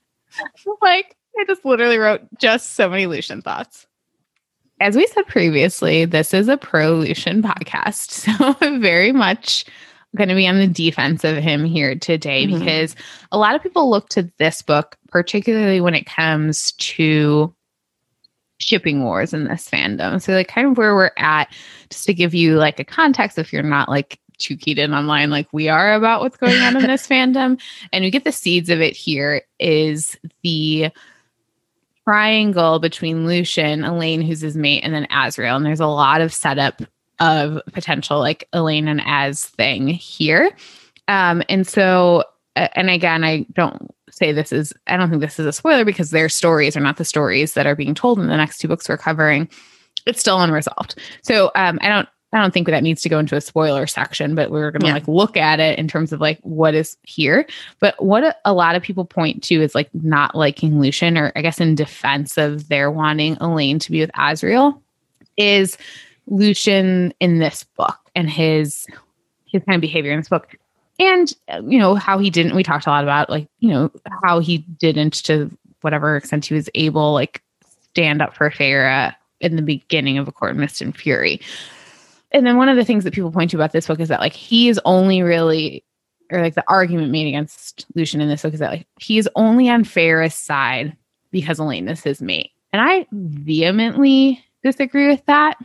like 0.81 1.15
I 1.39 1.45
just 1.47 1.63
literally 1.67 1.99
wrote 1.99 2.23
just 2.39 2.73
so 2.73 2.89
many 2.89 3.05
Lucien 3.07 3.43
thoughts 3.43 3.87
as 4.81 4.97
we 4.97 5.07
said 5.07 5.27
previously, 5.27 6.05
this 6.05 6.35
is 6.35 6.49
a 6.49 6.57
pro 6.57 6.95
Lucien 6.95 7.43
podcast. 7.43 8.27
So 8.61 8.79
very 8.79 9.13
much 9.13 9.65
going 10.17 10.29
to 10.29 10.35
be 10.35 10.49
on 10.49 10.59
the 10.59 10.67
defense 10.67 11.23
of 11.23 11.37
him 11.37 11.65
here 11.65 11.95
today 11.95 12.47
mm-hmm. 12.47 12.59
because 12.59 12.97
a 13.31 13.39
lot 13.39 13.55
of 13.55 13.63
people 13.63 13.89
look 13.89 14.09
to 14.11 14.31
this 14.39 14.63
book, 14.63 14.97
particularly 15.09 15.81
when 15.81 15.95
it 15.95 16.07
comes 16.07 16.73
to 16.73 17.55
shipping 18.59 19.05
wars 19.05 19.33
in 19.33 19.45
this 19.45 19.69
fandom. 19.69 20.21
So 20.21 20.33
like 20.33 20.49
kind 20.49 20.67
of 20.67 20.79
where 20.79 20.95
we're 20.95 21.13
at, 21.17 21.53
just 21.91 22.07
to 22.07 22.15
give 22.15 22.35
you 22.35 22.57
like 22.57 22.81
a 22.81 22.85
context 22.85 23.39
if 23.39 23.53
you're 23.53 23.63
not 23.63 23.89
like 23.89 24.19
too 24.39 24.57
keyed 24.57 24.79
in 24.79 24.93
online 24.93 25.31
like 25.31 25.49
we 25.53 25.69
are 25.69 25.95
about 25.95 26.21
what's 26.21 26.37
going 26.37 26.61
on 26.61 26.77
in 26.77 26.83
this 26.87 27.07
fandom. 27.07 27.61
And 27.93 28.05
we 28.05 28.11
get 28.11 28.25
the 28.25 28.33
seeds 28.33 28.71
of 28.71 28.81
it 28.81 28.97
here 28.97 29.43
is 29.59 30.17
the 30.43 30.91
triangle 32.05 32.79
between 32.79 33.27
Lucien, 33.27 33.85
Elain, 33.85 34.23
who's 34.23 34.41
his 34.41 34.57
mate, 34.57 34.83
and 34.85 34.95
then 34.95 35.07
Azriel. 35.11 35.57
And 35.57 35.67
there's 35.67 35.81
a 35.81 35.87
lot 35.87 36.21
of 36.21 36.33
setup 36.33 36.83
of 37.21 37.61
potential 37.73 38.19
like 38.19 38.49
Elain 38.53 38.89
and 38.89 39.03
Az 39.05 39.45
thing 39.45 39.89
here. 39.89 40.51
Um, 41.09 41.43
and 41.49 41.67
so, 41.67 42.25
and 42.55 42.91
again, 42.91 43.25
I 43.25 43.47
don't 43.53 43.95
say 44.11 44.33
this 44.33 44.53
is, 44.53 44.73
I 44.87 44.97
don't 44.97 45.11
think 45.11 45.21
this 45.21 45.39
is 45.39 45.47
a 45.47 45.53
spoiler 45.53 45.85
because 45.85 46.11
their 46.11 46.29
stories 46.29 46.77
are 46.77 46.81
not 46.81 46.97
the 46.97 47.05
stories 47.05 47.55
that 47.55 47.67
are 47.67 47.77
being 47.77 47.95
told 47.95 48.19
in 48.19 48.29
the 48.29 48.37
next 48.37 48.59
two 48.59 48.69
books 48.69 48.89
we're 48.89 48.97
covering. 48.97 49.49
It's 50.07 50.21
still 50.21 50.41
unresolved. 50.41 50.97
So 51.23 51.51
um, 51.55 51.79
I 51.83 51.89
don't 51.89 52.09
I 52.33 52.41
don't 52.41 52.53
think 52.53 52.67
that 52.67 52.83
needs 52.83 53.03
to 53.03 53.09
go 53.09 53.19
into 53.19 53.37
a 53.37 53.41
spoiler 53.41 53.87
section, 53.87 54.35
but 54.35 54.51
we're 54.51 54.71
going 54.71 54.81
to 54.81 54.89
yeah. 54.89 54.95
like 54.95 55.09
look 55.09 55.37
at 55.37 55.61
it 55.61 55.79
in 55.79 55.87
terms 55.89 56.13
of 56.13 56.21
like 56.21 56.39
what 56.43 56.75
is 56.75 56.97
here. 57.03 57.47
But 57.79 58.03
what 58.03 58.25
a, 58.25 58.37
a, 58.45 58.53
lot 58.53 58.75
of 58.75 58.83
people 58.83 59.05
point 59.05 59.43
to 59.45 59.63
is 59.63 59.75
like 59.75 59.89
not 59.95 60.35
liking 60.35 60.81
Lucien, 60.81 61.17
or 61.17 61.33
I 61.37 61.43
guess 61.43 61.61
in 61.61 61.75
defense 61.77 62.37
of 62.37 62.69
their 62.69 62.91
wanting 62.91 63.37
Elain 63.41 63.79
to 63.79 63.91
be 63.91 64.01
with 64.01 64.11
Azriel, 64.13 64.81
is 65.37 65.79
Lucien 66.27 67.13
in 67.21 67.39
this 67.39 67.65
book 67.65 67.99
and 68.15 68.29
his 68.29 68.87
his 69.47 69.63
kind 69.65 69.77
of 69.77 69.81
behavior 69.81 70.13
in 70.13 70.19
this 70.19 70.29
book. 70.29 70.57
And 70.99 71.33
uh, 71.49 71.63
you 71.67 71.79
know 71.79 71.95
how 71.95 72.19
he 72.19 72.31
didn't. 72.31 72.57
We 72.57 72.63
talked 72.63 72.87
a 72.87 72.91
lot 72.91 73.05
about 73.05 73.31
like 73.31 73.49
you 73.61 73.71
know 73.71 73.91
how 74.25 74.41
he 74.41 74.59
didn't 74.59 75.15
to 75.25 75.51
whatever 75.83 76.17
extent 76.17 76.47
he 76.47 76.55
was 76.55 76.69
able 76.75 77.13
like 77.13 77.43
stand 77.91 78.23
up 78.23 78.35
for 78.35 78.51
Feyre 78.51 79.15
in 79.41 79.57
the 79.57 79.63
beginning 79.63 80.19
of 80.19 80.27
A 80.27 80.33
Court 80.33 80.53
of 80.53 80.57
Mist 80.57 80.81
and 80.81 80.97
Fury 80.97 81.41
and 82.33 82.47
then 82.47 82.57
one 82.57 82.69
of 82.69 82.77
the 82.77 82.85
things 82.85 83.05
that 83.05 83.15
people 83.15 83.31
point 83.31 83.51
to 83.51 83.57
about 83.57 83.73
this 83.73 83.87
book 83.87 84.01
is 84.01 84.09
that 84.09 84.21
like 84.21 84.33
he 84.33 84.69
is 84.69 84.81
only 84.85 85.23
really 85.23 85.83
or 86.31 86.43
like 86.43 86.55
the 86.55 86.65
argument 86.67 87.13
made 87.13 87.29
against 87.29 87.87
Lucien 87.95 88.21
in 88.21 88.29
this 88.29 88.43
book 88.43 88.53
is 88.53 88.61
that 88.61 88.73
like 88.73 88.87
he 88.99 89.17
is 89.17 89.29
only 89.37 89.69
on 89.69 89.85
Feyre's 89.85 90.35
side 90.35 90.97
because 91.31 91.59
Elain 91.59 91.89
is 91.89 92.03
his 92.03 92.21
mate. 92.21 92.51
And 92.73 92.83
I 92.83 93.07
vehemently 93.13 94.45
disagree 94.63 95.09
with 95.09 95.25
that 95.27 95.57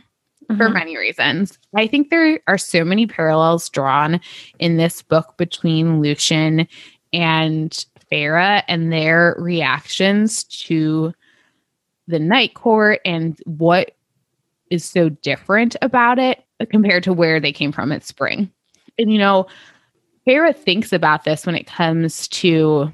mm-hmm. 0.42 0.56
for 0.56 0.68
many 0.68 0.96
reasons. 0.96 1.58
I 1.74 1.86
think 1.86 2.10
there 2.10 2.40
are 2.46 2.58
so 2.58 2.84
many 2.84 3.06
parallels 3.06 3.68
drawn 3.68 4.20
in 4.58 4.76
this 4.76 5.02
book 5.02 5.34
between 5.36 6.00
Lucien 6.00 6.66
and 7.12 7.84
Feyre 8.10 8.62
and 8.68 8.92
their 8.92 9.34
reactions 9.38 10.44
to 10.44 11.12
the 12.06 12.18
night 12.18 12.54
court 12.54 13.00
and 13.04 13.38
what 13.44 13.92
is 14.70 14.84
so 14.84 15.08
different 15.08 15.76
about 15.82 16.18
it 16.18 16.44
compared 16.70 17.04
to 17.04 17.12
where 17.12 17.40
they 17.40 17.52
came 17.52 17.72
from 17.72 17.92
at 17.92 18.04
spring. 18.04 18.50
And 18.98 19.12
you 19.12 19.18
know, 19.18 19.46
Feyre 20.26 20.54
thinks 20.54 20.92
about 20.92 21.24
this 21.24 21.46
when 21.46 21.54
it 21.54 21.66
comes 21.66 22.28
to 22.28 22.92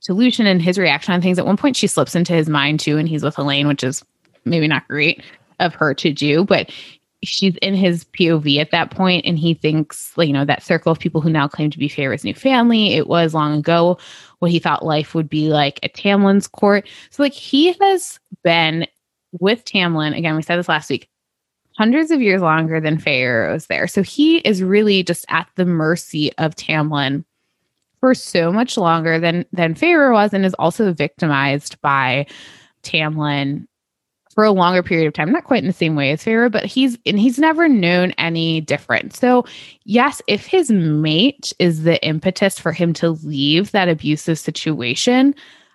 solution 0.00 0.46
and 0.46 0.62
his 0.62 0.78
reaction 0.78 1.12
on 1.12 1.20
things. 1.20 1.38
At 1.38 1.46
one 1.46 1.56
point, 1.56 1.76
she 1.76 1.86
slips 1.86 2.14
into 2.14 2.32
his 2.32 2.48
mind 2.48 2.80
too, 2.80 2.96
and 2.96 3.08
he's 3.08 3.22
with 3.22 3.38
Elain, 3.38 3.68
which 3.68 3.84
is 3.84 4.04
maybe 4.44 4.66
not 4.66 4.88
great 4.88 5.22
of 5.60 5.74
her 5.74 5.94
to 5.94 6.12
do, 6.12 6.44
but 6.44 6.70
she's 7.22 7.56
in 7.56 7.74
his 7.74 8.04
POV 8.04 8.58
at 8.58 8.70
that 8.70 8.90
point, 8.90 9.24
and 9.26 9.38
he 9.38 9.54
thinks, 9.54 10.12
you 10.16 10.32
know, 10.32 10.44
that 10.44 10.62
circle 10.62 10.92
of 10.92 10.98
people 10.98 11.20
who 11.20 11.30
now 11.30 11.46
claim 11.46 11.70
to 11.70 11.78
be 11.78 11.88
Feyre's 11.88 12.24
new 12.24 12.34
family. 12.34 12.94
It 12.94 13.06
was 13.06 13.34
long 13.34 13.58
ago 13.58 13.98
what 14.38 14.50
he 14.50 14.58
thought 14.58 14.84
life 14.84 15.14
would 15.14 15.28
be 15.28 15.48
like 15.48 15.78
at 15.82 15.94
Tamlin's 15.94 16.48
court. 16.48 16.88
So, 17.10 17.22
like, 17.22 17.34
he 17.34 17.72
has 17.74 18.18
been 18.42 18.86
with 19.38 19.64
Tamlin. 19.64 20.16
Again, 20.16 20.34
we 20.34 20.42
said 20.42 20.56
this 20.56 20.68
last 20.68 20.90
week 20.90 21.08
hundreds 21.76 22.10
of 22.10 22.20
years 22.20 22.42
longer 22.42 22.80
than 22.80 22.98
Feyre 22.98 23.52
was 23.52 23.66
there. 23.68 23.86
So 23.86 24.02
he 24.02 24.38
is 24.38 24.62
really 24.62 25.02
just 25.02 25.24
at 25.28 25.48
the 25.56 25.64
mercy 25.64 26.30
of 26.36 26.54
Tamlin 26.54 27.24
for 28.00 28.14
so 28.14 28.52
much 28.52 28.76
longer 28.76 29.18
than 29.18 29.44
than 29.52 29.74
Feyre 29.74 30.12
was, 30.12 30.32
and 30.32 30.44
is 30.44 30.54
also 30.54 30.92
victimized 30.92 31.80
by 31.80 32.26
Tamlin 32.82 33.66
for 34.40 34.46
a 34.46 34.52
longer 34.52 34.82
period 34.82 35.06
of 35.06 35.12
time. 35.12 35.30
Not 35.30 35.44
quite 35.44 35.62
in 35.62 35.66
the 35.66 35.72
same 35.74 35.96
way 35.96 36.12
as 36.12 36.24
Feyre, 36.24 36.50
but 36.50 36.64
he's 36.64 36.96
and 37.04 37.18
he's 37.18 37.38
never 37.38 37.68
known 37.68 38.12
any 38.12 38.62
different. 38.62 39.14
So 39.14 39.44
yes, 39.84 40.22
if 40.28 40.46
his 40.46 40.70
mate 40.70 41.52
is 41.58 41.82
the 41.82 42.02
impetus 42.02 42.58
for 42.58 42.72
him 42.72 42.94
to 42.94 43.10
leave 43.10 43.72
that 43.72 43.90
abusive 43.90 44.38
situation, 44.38 45.34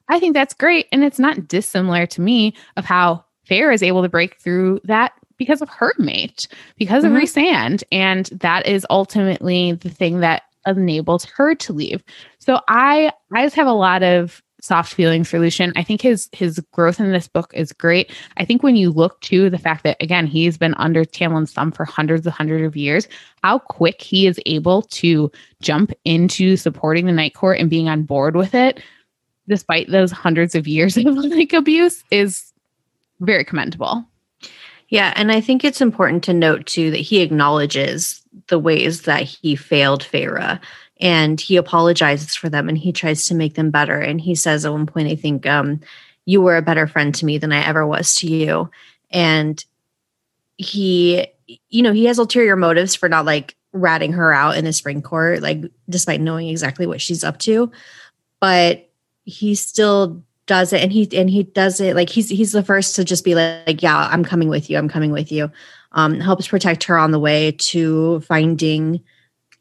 I 0.09 0.19
think 0.19 0.33
that's 0.33 0.55
great. 0.55 0.87
And 0.91 1.03
it's 1.03 1.19
not 1.19 1.47
dissimilar 1.47 2.07
to 2.07 2.21
me 2.21 2.55
of 2.75 2.85
how 2.85 3.23
Feyre 3.47 3.71
is 3.71 3.83
able 3.83 4.01
to 4.01 4.09
break 4.09 4.37
through 4.37 4.81
that 4.85 5.13
because 5.37 5.61
of 5.61 5.69
her 5.69 5.93
mate, 5.99 6.47
because 6.75 7.03
mm-hmm. 7.03 7.15
of 7.15 7.21
Rhysand. 7.21 7.83
And 7.91 8.25
that 8.41 8.65
is 8.65 8.83
ultimately 8.89 9.73
the 9.73 9.91
thing 9.91 10.21
that 10.21 10.41
enables 10.65 11.23
her 11.25 11.53
to 11.53 11.71
leave. 11.71 12.03
So 12.39 12.61
I 12.67 13.11
I 13.31 13.45
just 13.45 13.57
have 13.57 13.67
a 13.67 13.73
lot 13.73 14.01
of 14.01 14.41
soft 14.65 14.93
feelings 14.93 15.29
for 15.29 15.39
Lucien. 15.39 15.71
I 15.75 15.83
think 15.83 16.01
his 16.01 16.27
his 16.31 16.59
growth 16.71 16.99
in 16.99 17.11
this 17.11 17.27
book 17.27 17.51
is 17.53 17.71
great. 17.71 18.11
I 18.37 18.45
think 18.45 18.63
when 18.63 18.75
you 18.75 18.89
look 18.89 19.21
to 19.21 19.49
the 19.49 19.57
fact 19.57 19.83
that 19.83 20.01
again 20.01 20.25
he's 20.25 20.57
been 20.57 20.73
under 20.77 21.05
Tamlin's 21.05 21.53
thumb 21.53 21.71
for 21.71 21.85
hundreds 21.85 22.25
of 22.25 22.33
hundreds 22.33 22.65
of 22.65 22.75
years, 22.75 23.07
how 23.43 23.59
quick 23.59 24.01
he 24.01 24.27
is 24.27 24.39
able 24.45 24.81
to 24.83 25.31
jump 25.61 25.91
into 26.03 26.57
supporting 26.57 27.05
the 27.05 27.11
Night 27.11 27.35
Court 27.35 27.59
and 27.59 27.69
being 27.69 27.87
on 27.87 28.03
board 28.03 28.35
with 28.35 28.55
it, 28.55 28.81
despite 29.47 29.91
those 29.91 30.11
hundreds 30.11 30.55
of 30.55 30.67
years 30.67 30.97
of 30.97 31.05
like 31.05 31.53
abuse, 31.53 32.03
is 32.11 32.51
very 33.19 33.45
commendable. 33.45 34.03
Yeah, 34.89 35.13
and 35.15 35.31
I 35.31 35.41
think 35.41 35.63
it's 35.63 35.81
important 35.81 36.23
to 36.25 36.33
note 36.33 36.65
too 36.67 36.91
that 36.91 36.97
he 36.97 37.21
acknowledges 37.21 38.21
the 38.47 38.59
ways 38.59 39.03
that 39.03 39.23
he 39.23 39.55
failed 39.55 40.03
Feyre 40.03 40.59
and 40.97 41.39
he 41.39 41.57
apologizes 41.57 42.35
for 42.35 42.49
them 42.49 42.69
and 42.69 42.77
he 42.77 42.91
tries 42.91 43.25
to 43.25 43.35
make 43.35 43.55
them 43.55 43.69
better. 43.69 43.99
And 43.99 44.19
he 44.19 44.35
says 44.35 44.65
at 44.65 44.71
one 44.71 44.85
point, 44.85 45.09
I 45.09 45.15
think, 45.15 45.45
um, 45.45 45.81
you 46.25 46.41
were 46.41 46.57
a 46.57 46.61
better 46.61 46.87
friend 46.87 47.13
to 47.15 47.25
me 47.25 47.37
than 47.37 47.51
I 47.51 47.65
ever 47.65 47.85
was 47.85 48.15
to 48.15 48.27
you. 48.27 48.69
And 49.11 49.63
he, 50.57 51.27
you 51.69 51.83
know, 51.83 51.91
he 51.91 52.05
has 52.05 52.17
ulterior 52.17 52.55
motives 52.55 52.95
for 52.95 53.09
not 53.09 53.25
like 53.25 53.55
ratting 53.73 54.13
her 54.13 54.33
out 54.33 54.57
in 54.57 54.65
the 54.65 54.73
spring 54.73 55.01
court, 55.01 55.41
like 55.41 55.63
despite 55.89 56.21
knowing 56.21 56.47
exactly 56.47 56.87
what 56.87 57.01
she's 57.01 57.23
up 57.23 57.37
to. 57.39 57.71
But 58.39 58.89
he 59.25 59.55
still 59.55 60.23
does 60.45 60.73
it 60.73 60.81
and 60.81 60.91
he 60.91 61.09
and 61.17 61.29
he 61.29 61.43
does 61.43 61.81
it 61.81 61.95
like 61.95 62.09
he's 62.09 62.29
he's 62.29 62.51
the 62.51 62.63
first 62.63 62.95
to 62.95 63.03
just 63.03 63.23
be 63.23 63.33
like, 63.33 63.65
like 63.65 63.81
yeah 63.81 64.07
i'm 64.11 64.23
coming 64.23 64.47
with 64.47 64.69
you 64.69 64.77
i'm 64.77 64.87
coming 64.87 65.11
with 65.11 65.31
you 65.31 65.49
um 65.93 66.19
helps 66.19 66.47
protect 66.47 66.83
her 66.83 66.99
on 66.99 67.09
the 67.09 67.19
way 67.19 67.51
to 67.53 68.19
finding 68.21 69.03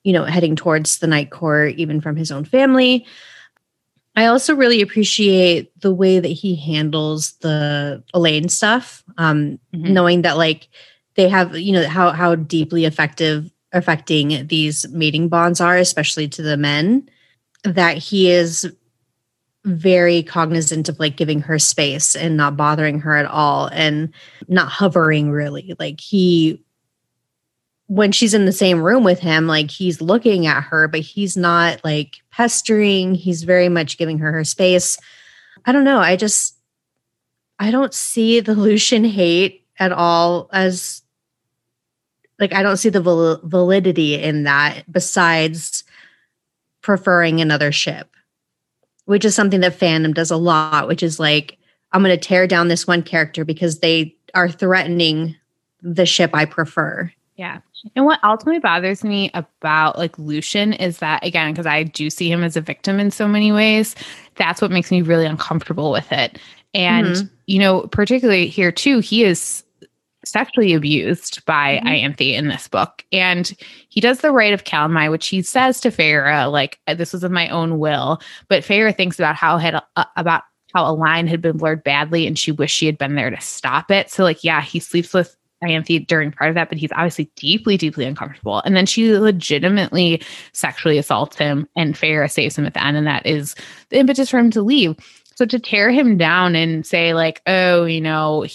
you 0.05 0.13
know 0.13 0.25
heading 0.25 0.55
towards 0.55 0.99
the 0.99 1.07
night 1.07 1.31
court 1.31 1.75
even 1.75 2.01
from 2.01 2.15
his 2.15 2.31
own 2.31 2.45
family 2.45 3.05
i 4.15 4.27
also 4.27 4.55
really 4.55 4.81
appreciate 4.81 5.73
the 5.81 5.93
way 5.93 6.21
that 6.21 6.29
he 6.29 6.55
handles 6.55 7.33
the 7.41 8.03
Elain 8.15 8.49
stuff 8.49 9.03
um 9.19 9.59
mm-hmm. 9.75 9.93
knowing 9.93 10.23
that 10.23 10.37
like 10.37 10.69
they 11.17 11.29
have 11.29 11.57
you 11.57 11.73
know 11.73 11.89
how 11.89 12.13
how 12.13 12.35
deeply 12.35 12.85
effective 12.85 13.51
affecting 13.73 14.47
these 14.47 14.89
mating 14.91 15.29
bonds 15.29 15.61
are 15.61 15.77
especially 15.77 16.29
to 16.29 16.43
the 16.43 16.57
men 16.57 17.09
that 17.65 17.99
he 17.99 18.31
is 18.31 18.71
very 19.65 20.23
cognizant 20.23 20.89
of 20.89 21.01
like 21.01 21.17
giving 21.17 21.41
her 21.41 21.59
space 21.59 22.15
and 22.15 22.37
not 22.37 22.57
bothering 22.57 23.01
her 23.01 23.17
at 23.17 23.25
all 23.25 23.69
and 23.73 24.13
not 24.47 24.69
hovering 24.69 25.31
really 25.31 25.75
like 25.79 26.01
he 26.01 26.63
when 27.87 28.12
she's 28.12 28.35
in 28.35 28.47
the 28.47 28.53
same 28.53 28.82
room 28.82 29.05
with 29.05 29.20
him 29.20 29.47
like 29.47 29.70
he's 29.70 30.01
looking 30.01 30.47
at 30.47 30.62
her 30.62 30.89
but 30.89 31.01
he's 31.01 31.37
not 31.37 31.82
like 31.85 32.16
pestering 32.30 33.14
he's 33.14 33.43
very 33.43 33.68
much 33.68 33.99
giving 33.99 34.18
her 34.18 34.32
her 34.32 34.45
space 34.45 34.99
i 35.66 35.72
don't 35.72 35.85
know 35.85 35.99
i 35.99 36.16
just 36.16 36.57
i 37.59 37.70
don't 37.70 37.95
see 37.95 38.41
the 38.41 38.55
Lucien 38.55 39.05
hate 39.05 39.66
at 39.78 39.93
all 39.93 40.49
as 40.53 41.03
like 42.39 42.55
i 42.55 42.62
don't 42.62 42.78
see 42.78 42.89
the 42.89 43.03
val- 43.03 43.41
validity 43.45 44.14
in 44.14 44.45
that 44.45 44.82
besides 44.91 45.85
preferring 46.80 47.41
another 47.41 47.70
ship 47.70 48.14
which 49.07 49.24
is 49.24 49.35
something 49.35 49.61
that 49.61 49.78
fandom 49.78 50.14
does 50.14 50.30
a 50.30 50.37
lot, 50.37 50.89
which 50.89 51.03
is 51.03 51.20
like, 51.20 51.59
I'm 51.93 52.03
going 52.03 52.18
to 52.18 52.28
tear 52.28 52.47
down 52.47 52.68
this 52.68 52.87
one 52.87 53.03
character 53.03 53.45
because 53.45 53.80
they 53.80 54.16
are 54.35 54.49
threatening 54.49 55.37
the 55.82 56.07
ship 56.07 56.30
I 56.35 56.45
prefer. 56.45 57.12
Yeah. 57.37 57.61
And 57.95 58.05
what 58.05 58.20
ultimately 58.24 58.61
bothers 58.61 59.05
me 59.05 59.30
about 59.35 59.99
like 59.99 60.18
Lucien 60.18 60.72
is 60.72 60.99
that 60.99 61.24
again, 61.24 61.53
because 61.53 61.66
I 61.66 61.82
do 61.82 62.11
see 62.11 62.30
him 62.30 62.43
as 62.43 62.57
a 62.57 62.61
victim 62.61 62.99
in 62.99 63.11
so 63.11 63.28
many 63.28 63.53
ways, 63.53 63.95
that's 64.37 64.62
what 64.62 64.70
makes 64.70 64.91
me 64.91 65.03
really 65.03 65.26
uncomfortable 65.26 65.91
with 65.91 66.11
it. 66.11 66.39
And, 66.72 67.07
mm-hmm. 67.07 67.26
you 67.47 67.59
know, 67.59 67.82
particularly 67.89 68.49
here 68.49 68.72
too, 68.72 69.01
he 69.01 69.24
is 69.24 69.62
sexually 70.24 70.72
abused 70.72 71.45
by 71.45 71.76
mm-hmm. 71.76 71.89
Ianthe 71.89 72.32
in 72.32 72.49
this 72.49 72.68
book. 72.68 73.05
And 73.12 73.55
he 73.89 74.01
does 74.01 74.20
the 74.20 74.32
rite 74.32 74.55
of 74.55 74.64
Calanmai, 74.64 75.11
which 75.11 75.28
he 75.28 75.43
says 75.43 75.80
to 75.80 75.91
Feyre, 75.91 76.51
like, 76.51 76.78
this 76.97 77.12
was 77.12 77.22
of 77.22 77.30
my 77.30 77.49
own 77.49 77.78
will. 77.78 78.20
But 78.49 78.64
Feyre 78.64 78.97
thinks 78.97 79.18
about 79.18 79.37
how 79.37 79.59
had 79.59 79.80
uh, 79.97 80.05
about 80.16 80.43
how 80.74 80.91
a 80.91 80.93
line 80.93 81.26
had 81.26 81.41
been 81.41 81.59
blurred 81.59 81.85
badly 81.85 82.26
and 82.26 82.39
she 82.39 82.51
wished 82.51 82.76
she 82.76 82.87
had 82.87 82.99
been 82.99 83.14
there 83.14 83.30
to 83.30 83.41
stop 83.41 83.91
it. 83.91 84.11
So, 84.11 84.24
like, 84.24 84.43
yeah, 84.43 84.62
he 84.62 84.80
sleeps 84.80 85.14
with 85.14 85.37
Ianthe 85.65 86.07
during 86.07 86.33
part 86.33 86.51
of 86.51 86.55
that, 86.55 86.69
but 86.69 86.79
he's 86.79 86.93
obviously 86.93 87.31
deeply, 87.37 87.77
deeply 87.77 88.05
uncomfortable. 88.05 88.61
And 88.65 88.77
then 88.77 88.87
she 88.87 89.17
legitimately 89.17 90.23
sexually 90.53 90.99
assaults 90.99 91.37
him, 91.37 91.69
and 91.77 91.95
Feyre 91.95 92.31
saves 92.31 92.57
him 92.57 92.67
at 92.67 92.75
the 92.75 92.85
end. 92.85 92.97
And 92.97 93.07
that 93.07 93.27
is 93.27 93.55
the 93.91 93.99
impetus 93.99 94.31
for 94.31 94.39
him 94.39 94.51
to 94.53 94.62
leave. 94.62 94.97
So 95.37 95.47
to 95.47 95.59
tear 95.59 95.91
him 95.91 96.17
down 96.17 96.55
and 96.55 96.87
say, 96.87 97.12
like, 97.12 97.43
oh, 97.47 97.85
you 97.85 98.01
know, 98.01 98.47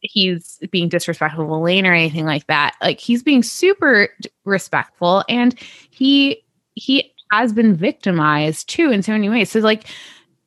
he's 0.00 0.58
being 0.70 0.88
disrespectful 0.88 1.44
of 1.44 1.50
Elain 1.50 1.86
or 1.86 1.94
anything 1.94 2.24
like 2.24 2.46
that, 2.46 2.74
like 2.80 3.00
he's 3.00 3.22
being 3.22 3.42
super 3.42 4.08
respectful 4.44 5.24
and 5.28 5.58
he 5.90 6.42
he 6.74 7.12
has 7.30 7.52
been 7.52 7.74
victimized 7.74 8.68
too 8.68 8.90
in 8.90 9.02
so 9.02 9.12
many 9.12 9.28
ways. 9.28 9.50
So 9.50 9.60
like 9.60 9.86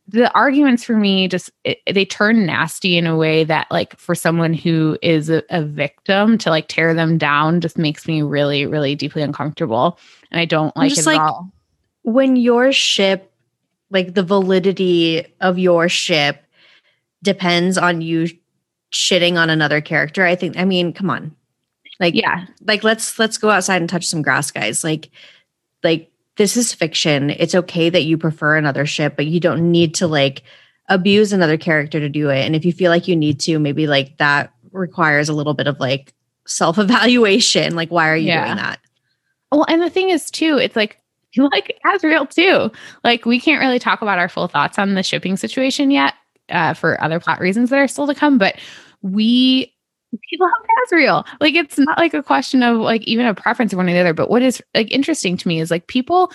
the 0.07 0.31
arguments 0.33 0.83
for 0.83 0.95
me 0.95 1.27
just 1.27 1.51
it, 1.63 1.79
they 1.91 2.05
turn 2.05 2.45
nasty 2.45 2.97
in 2.97 3.05
a 3.05 3.17
way 3.17 3.43
that 3.43 3.67
like 3.69 3.97
for 3.99 4.15
someone 4.15 4.53
who 4.53 4.97
is 5.01 5.29
a, 5.29 5.43
a, 5.49 5.63
victim 5.63 6.37
to 6.37 6.49
like 6.49 6.67
tear 6.67 6.93
them 6.93 7.17
down 7.17 7.59
just 7.59 7.77
makes 7.77 8.07
me 8.07 8.21
really 8.21 8.65
really 8.65 8.95
deeply 8.95 9.21
uncomfortable. 9.21 9.99
And 10.31 10.39
i 10.39 10.45
don't 10.45 10.75
like 10.75 10.89
just 10.89 11.01
it 11.01 11.05
like, 11.05 11.19
at 11.19 11.25
all. 11.25 11.51
when 12.03 12.35
your 12.35 12.71
ship 12.71 13.31
like 13.89 14.13
the 14.13 14.23
validity 14.23 15.25
of 15.41 15.57
your 15.57 15.89
ship 15.89 16.43
depends 17.23 17.77
on 17.77 18.01
you 18.01 18.27
shitting 18.93 19.37
on 19.37 19.49
another 19.49 19.81
character 19.81 20.25
i 20.25 20.35
think 20.35 20.57
i 20.57 20.63
mean 20.63 20.93
come 20.93 21.09
on. 21.09 21.35
Like 21.99 22.13
yeah. 22.13 22.45
like 22.65 22.83
let's 22.83 23.17
let's 23.17 23.37
go 23.37 23.49
outside 23.49 23.81
and 23.81 23.89
touch 23.89 24.05
some 24.05 24.21
grass 24.21 24.51
guys. 24.51 24.83
Like 24.83 25.09
like 25.83 26.11
this 26.37 26.55
is 26.55 26.73
fiction. 26.73 27.31
It's 27.31 27.55
okay 27.55 27.89
that 27.89 28.03
you 28.03 28.17
prefer 28.17 28.55
another 28.55 28.85
ship, 28.85 29.15
but 29.15 29.25
you 29.25 29.39
don't 29.39 29.71
need 29.71 29.95
to 29.95 30.07
like 30.07 30.43
abuse 30.87 31.33
another 31.33 31.57
character 31.57 31.99
to 31.99 32.09
do 32.09 32.29
it. 32.29 32.45
And 32.45 32.55
if 32.55 32.63
you 32.63 32.71
feel 32.71 32.91
like 32.91 33.07
you 33.07 33.15
need 33.15 33.39
to, 33.41 33.59
maybe 33.59 33.87
like 33.87 34.17
that 34.17 34.53
requires 34.71 35.29
a 35.29 35.33
little 35.33 35.53
bit 35.53 35.67
of 35.67 35.79
like 35.79 36.13
self 36.45 36.77
evaluation. 36.77 37.75
Like, 37.75 37.89
why 37.89 38.09
are 38.09 38.15
you 38.15 38.27
yeah. 38.27 38.45
doing 38.45 38.57
that? 38.57 38.79
Well, 39.51 39.65
and 39.67 39.81
the 39.81 39.89
thing 39.89 40.09
is, 40.09 40.29
too, 40.29 40.57
it's 40.57 40.75
like, 40.75 41.01
like 41.37 41.77
Azriel 41.85 42.29
too. 42.29 42.71
Like, 43.03 43.25
we 43.25 43.39
can't 43.39 43.61
really 43.61 43.79
talk 43.79 44.01
about 44.01 44.19
our 44.19 44.29
full 44.29 44.47
thoughts 44.47 44.79
on 44.79 44.93
the 44.93 45.03
shipping 45.03 45.37
situation 45.37 45.91
yet 45.91 46.13
uh, 46.49 46.73
for 46.73 47.01
other 47.03 47.19
plot 47.19 47.39
reasons 47.39 47.69
that 47.69 47.79
are 47.79 47.87
still 47.87 48.07
to 48.07 48.15
come. 48.15 48.37
But 48.37 48.59
we 49.01 49.73
we 50.11 50.37
love 50.39 50.51
Azriel. 50.85 51.27
Like 51.39 51.55
it's 51.55 51.77
not 51.77 51.97
like 51.97 52.13
a 52.13 52.23
question 52.23 52.63
of 52.63 52.77
like 52.77 53.03
even 53.03 53.25
a 53.25 53.33
preference 53.33 53.73
of 53.73 53.77
one 53.77 53.89
or 53.89 53.93
the 53.93 53.99
other. 53.99 54.13
But 54.13 54.29
what 54.29 54.41
is 54.41 54.61
like 54.73 54.91
interesting 54.91 55.37
to 55.37 55.47
me 55.47 55.59
is 55.59 55.71
like 55.71 55.87
people 55.87 56.31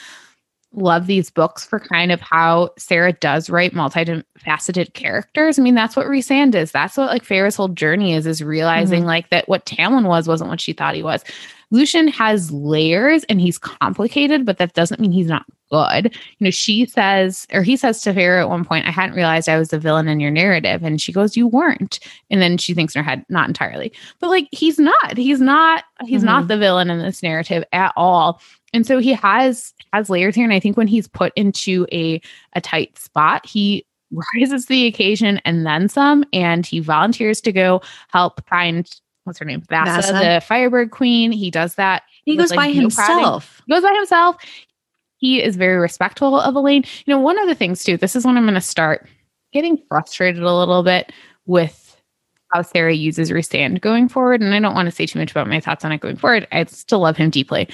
love 0.74 1.06
these 1.06 1.30
books 1.30 1.64
for 1.64 1.78
kind 1.78 2.10
of 2.12 2.20
how 2.20 2.70
Sarah 2.78 3.12
does 3.12 3.50
write 3.50 3.74
multifaceted 3.74 4.94
characters. 4.94 5.58
I 5.58 5.62
mean, 5.62 5.74
that's 5.74 5.96
what 5.96 6.06
Rhysand 6.06 6.54
is. 6.54 6.72
That's 6.72 6.96
what 6.96 7.08
like 7.08 7.24
Feyre's 7.24 7.56
whole 7.56 7.68
journey 7.68 8.14
is, 8.14 8.26
is 8.26 8.42
realizing 8.42 9.00
mm-hmm. 9.00 9.08
like 9.08 9.30
that 9.30 9.48
what 9.48 9.66
Tamlin 9.66 10.06
was 10.06 10.28
wasn't 10.28 10.50
what 10.50 10.60
she 10.60 10.72
thought 10.72 10.94
he 10.94 11.02
was. 11.02 11.24
Lucien 11.72 12.06
has 12.08 12.52
layers 12.52 13.24
and 13.24 13.40
he's 13.40 13.58
complicated, 13.58 14.44
but 14.44 14.58
that 14.58 14.74
doesn't 14.74 15.00
mean 15.00 15.10
he's 15.10 15.26
not 15.26 15.46
good. 15.70 16.14
You 16.38 16.44
know, 16.44 16.50
she 16.50 16.84
says, 16.84 17.46
or 17.52 17.62
he 17.62 17.78
says 17.78 18.02
to 18.02 18.12
Feyre 18.12 18.42
at 18.42 18.50
one 18.50 18.64
point, 18.64 18.86
I 18.86 18.90
hadn't 18.90 19.16
realized 19.16 19.48
I 19.48 19.58
was 19.58 19.70
the 19.70 19.78
villain 19.78 20.06
in 20.06 20.20
your 20.20 20.30
narrative. 20.30 20.82
And 20.82 21.00
she 21.00 21.12
goes, 21.12 21.34
You 21.34 21.46
weren't. 21.46 21.98
And 22.30 22.42
then 22.42 22.58
she 22.58 22.74
thinks 22.74 22.94
in 22.94 23.02
her 23.02 23.08
head, 23.08 23.24
Not 23.30 23.48
entirely. 23.48 23.90
But 24.20 24.28
like, 24.28 24.48
he's 24.52 24.78
not. 24.78 25.16
He's 25.16 25.40
not, 25.40 25.84
he's 26.04 26.20
mm-hmm. 26.20 26.26
not 26.26 26.48
the 26.48 26.58
villain 26.58 26.90
in 26.90 26.98
this 26.98 27.22
narrative 27.22 27.64
at 27.72 27.92
all. 27.96 28.40
And 28.74 28.86
so 28.86 28.98
he 28.98 29.14
has 29.14 29.72
has 29.94 30.10
layers 30.10 30.34
here. 30.34 30.44
And 30.44 30.52
I 30.52 30.60
think 30.60 30.76
when 30.76 30.88
he's 30.88 31.08
put 31.08 31.32
into 31.36 31.86
a 31.90 32.20
a 32.52 32.60
tight 32.60 32.98
spot, 32.98 33.46
he 33.46 33.86
rises 34.36 34.66
to 34.66 34.68
the 34.68 34.86
occasion 34.86 35.40
and 35.46 35.64
then 35.64 35.88
some. 35.88 36.24
And 36.34 36.66
he 36.66 36.80
volunteers 36.80 37.40
to 37.40 37.52
go 37.52 37.80
help 38.08 38.46
find 38.46 38.90
what's 39.24 39.38
her 39.38 39.44
name? 39.44 39.62
Vassa, 39.68 40.12
Vassa. 40.12 40.12
the 40.12 40.40
Firebird 40.46 40.90
Queen. 40.90 41.32
He 41.32 41.50
does 41.50 41.74
that. 41.76 42.02
He 42.24 42.36
goes 42.36 42.50
like, 42.50 42.56
by 42.56 42.72
himself. 42.72 43.62
He 43.66 43.72
goes 43.72 43.82
by 43.82 43.94
himself. 43.94 44.36
He 45.18 45.42
is 45.42 45.56
very 45.56 45.76
respectful 45.76 46.40
of 46.40 46.54
Elain. 46.54 46.84
You 47.06 47.14
know, 47.14 47.20
one 47.20 47.38
of 47.38 47.48
the 47.48 47.54
things 47.54 47.84
too, 47.84 47.96
this 47.96 48.16
is 48.16 48.24
when 48.24 48.36
I'm 48.36 48.44
going 48.44 48.54
to 48.54 48.60
start 48.60 49.08
getting 49.52 49.78
frustrated 49.88 50.42
a 50.42 50.54
little 50.54 50.82
bit 50.82 51.12
with 51.46 51.96
how 52.52 52.62
Sarah 52.62 52.94
uses 52.94 53.30
Rhysand 53.30 53.80
going 53.80 54.08
forward. 54.08 54.40
And 54.40 54.54
I 54.54 54.60
don't 54.60 54.74
want 54.74 54.86
to 54.86 54.94
say 54.94 55.06
too 55.06 55.18
much 55.18 55.30
about 55.30 55.48
my 55.48 55.60
thoughts 55.60 55.84
on 55.84 55.92
it 55.92 56.00
going 56.00 56.16
forward. 56.16 56.48
I 56.52 56.64
still 56.64 57.00
love 57.00 57.16
him 57.16 57.30
deeply. 57.30 57.68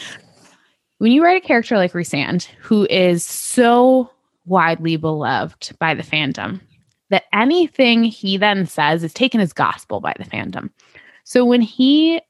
When 0.99 1.13
you 1.13 1.23
write 1.23 1.43
a 1.43 1.47
character 1.47 1.77
like 1.77 1.93
Rhysand, 1.93 2.45
who 2.61 2.87
is 2.91 3.25
so 3.25 4.11
widely 4.45 4.97
beloved 4.97 5.77
by 5.79 5.95
the 5.95 6.03
fandom, 6.03 6.61
that 7.11 7.25
anything 7.33 8.05
he 8.05 8.37
then 8.37 8.67
says 8.67 9.03
is 9.03 9.15
taken 9.15 9.41
as 9.41 9.53
gospel 9.53 10.01
by 10.01 10.15
the 10.19 10.25
fandom. 10.25 10.71
So 11.29 11.45
when 11.45 11.61
he 11.61 12.23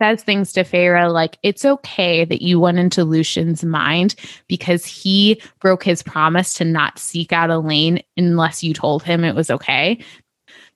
says 0.00 0.22
things 0.22 0.54
to 0.54 0.64
Feyre 0.64 1.12
like, 1.12 1.36
it's 1.42 1.66
okay 1.66 2.24
that 2.24 2.40
you 2.40 2.58
went 2.58 2.78
into 2.78 3.04
Lucien's 3.04 3.62
mind 3.62 4.14
because 4.46 4.86
he 4.86 5.42
broke 5.60 5.84
his 5.84 6.02
promise 6.02 6.54
to 6.54 6.64
not 6.64 6.98
seek 6.98 7.34
out 7.34 7.50
Elain 7.50 8.02
unless 8.16 8.64
you 8.64 8.72
told 8.72 9.02
him 9.02 9.24
it 9.24 9.34
was 9.34 9.50
okay. 9.50 10.02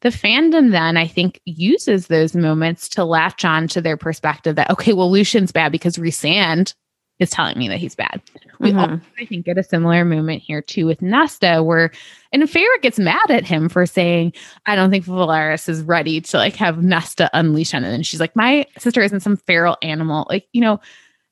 The 0.03 0.11
fandom 0.11 0.73
then, 0.73 0.99
I 0.99 1.07
think, 1.07 1.41
uses 1.47 2.09
those 2.09 2.37
moments 2.37 2.87
to 2.91 3.05
latch 3.05 3.47
on 3.47 3.67
to 3.69 3.81
their 3.81 3.97
perspective 3.97 4.57
that, 4.57 4.69
okay, 4.69 4.93
well, 4.93 5.11
Lucien's 5.11 5.53
bad 5.53 5.73
because 5.73 5.97
Rhysand 5.97 6.75
is 7.23 7.31
telling 7.31 7.59
me 7.59 7.69
that 7.69 7.79
he's 7.79 7.95
bad. 7.95 8.21
We 8.59 8.71
mm-hmm. 8.71 8.79
also, 8.79 9.01
I 9.19 9.25
think, 9.25 9.47
get 9.47 9.59
a 9.59 9.63
similar 9.63 10.05
moment 10.05 10.43
here 10.43 10.63
too 10.63 10.87
with 10.87 11.03
Nesta, 11.03 11.63
where 11.63 11.91
and 12.33 12.43
Feyre 12.45 12.81
gets 12.81 12.99
mad 12.99 13.31
at 13.31 13.45
him 13.45 13.69
for 13.69 13.87
saying, 13.87 14.33
"I 14.67 14.77
don't 14.77 14.91
think 14.91 15.05
Velaris 15.05 15.69
is 15.69 15.83
ready 15.83 16.21
to 16.21 16.37
like 16.37 16.57
have 16.57 16.83
Nesta 16.83 17.31
unleash 17.33 17.75
on 17.75 17.85
it." 17.85 17.95
And 17.95 18.07
she's 18.07 18.21
like, 18.21 18.37
"My 18.37 18.67
sister 18.79 19.03
isn't 19.03 19.21
some 19.21 19.37
feral 19.37 19.77
animal, 19.83 20.27
like 20.29 20.47
you 20.53 20.61
know." 20.61 20.81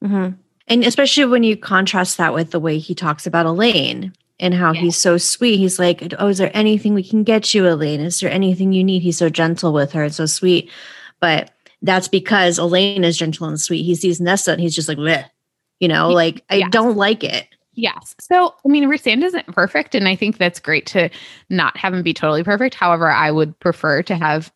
Mm-hmm. 0.03 0.35
And 0.69 0.85
especially 0.85 1.27
when 1.27 1.43
you 1.43 1.57
contrast 1.57 2.17
that 2.19 2.35
with 2.35 2.53
the 2.53 2.61
way 2.61 2.79
he 2.79 2.95
talks 2.95 3.27
about 3.27 3.47
Elain 3.47 4.13
and 4.39 4.55
how 4.55 4.73
yeah. 4.73 4.81
he's 4.83 4.97
so 4.97 5.19
sweet. 5.19 5.59
He's 5.59 5.79
like, 5.79 6.13
"Oh, 6.19 6.29
is 6.29 6.39
there 6.39 6.51
anything 6.55 6.95
we 6.95 7.05
can 7.05 7.23
get 7.23 7.55
you, 7.55 7.67
Elain? 7.67 8.01
Is 8.01 8.21
there 8.21 8.31
anything 8.31 8.73
you 8.73 8.83
need?" 8.83 9.03
He's 9.03 9.19
so 9.19 9.29
gentle 9.29 9.73
with 9.73 9.93
her 9.93 10.05
and 10.05 10.15
so 10.15 10.27
sweet, 10.27 10.71
but 11.21 11.53
that's 11.83 12.09
because 12.09 12.59
Elain 12.59 13.05
is 13.05 13.17
gentle 13.17 13.47
and 13.47 13.61
sweet. 13.61 13.85
He 13.85 13.95
sees 13.95 14.21
Nesta 14.21 14.53
and 14.53 14.61
he's 14.61 14.75
just 14.75 14.89
like, 14.89 14.99
Bleh 14.99 15.25
you 15.81 15.89
know, 15.89 16.11
like 16.11 16.45
I 16.49 16.63
don't 16.69 16.97
like 16.97 17.25
it. 17.25 17.49
Yes. 17.75 18.15
So, 18.21 18.55
I 18.65 18.69
mean, 18.69 18.85
Rhysand 18.85 19.23
isn't 19.25 19.47
perfect. 19.47 19.95
And 19.95 20.07
I 20.07 20.15
think 20.15 20.39
that's 20.39 20.61
great 20.61 20.87
to 20.87 21.09
not 21.49 21.77
have 21.77 21.95
him 21.95 22.03
be 22.03 22.13
totally 22.13 22.45
perfect. 22.45 22.75
However, 22.75 23.11
I 23.11 23.31
would 23.31 23.59
prefer 23.59 24.03
to 24.03 24.15
have 24.17 24.53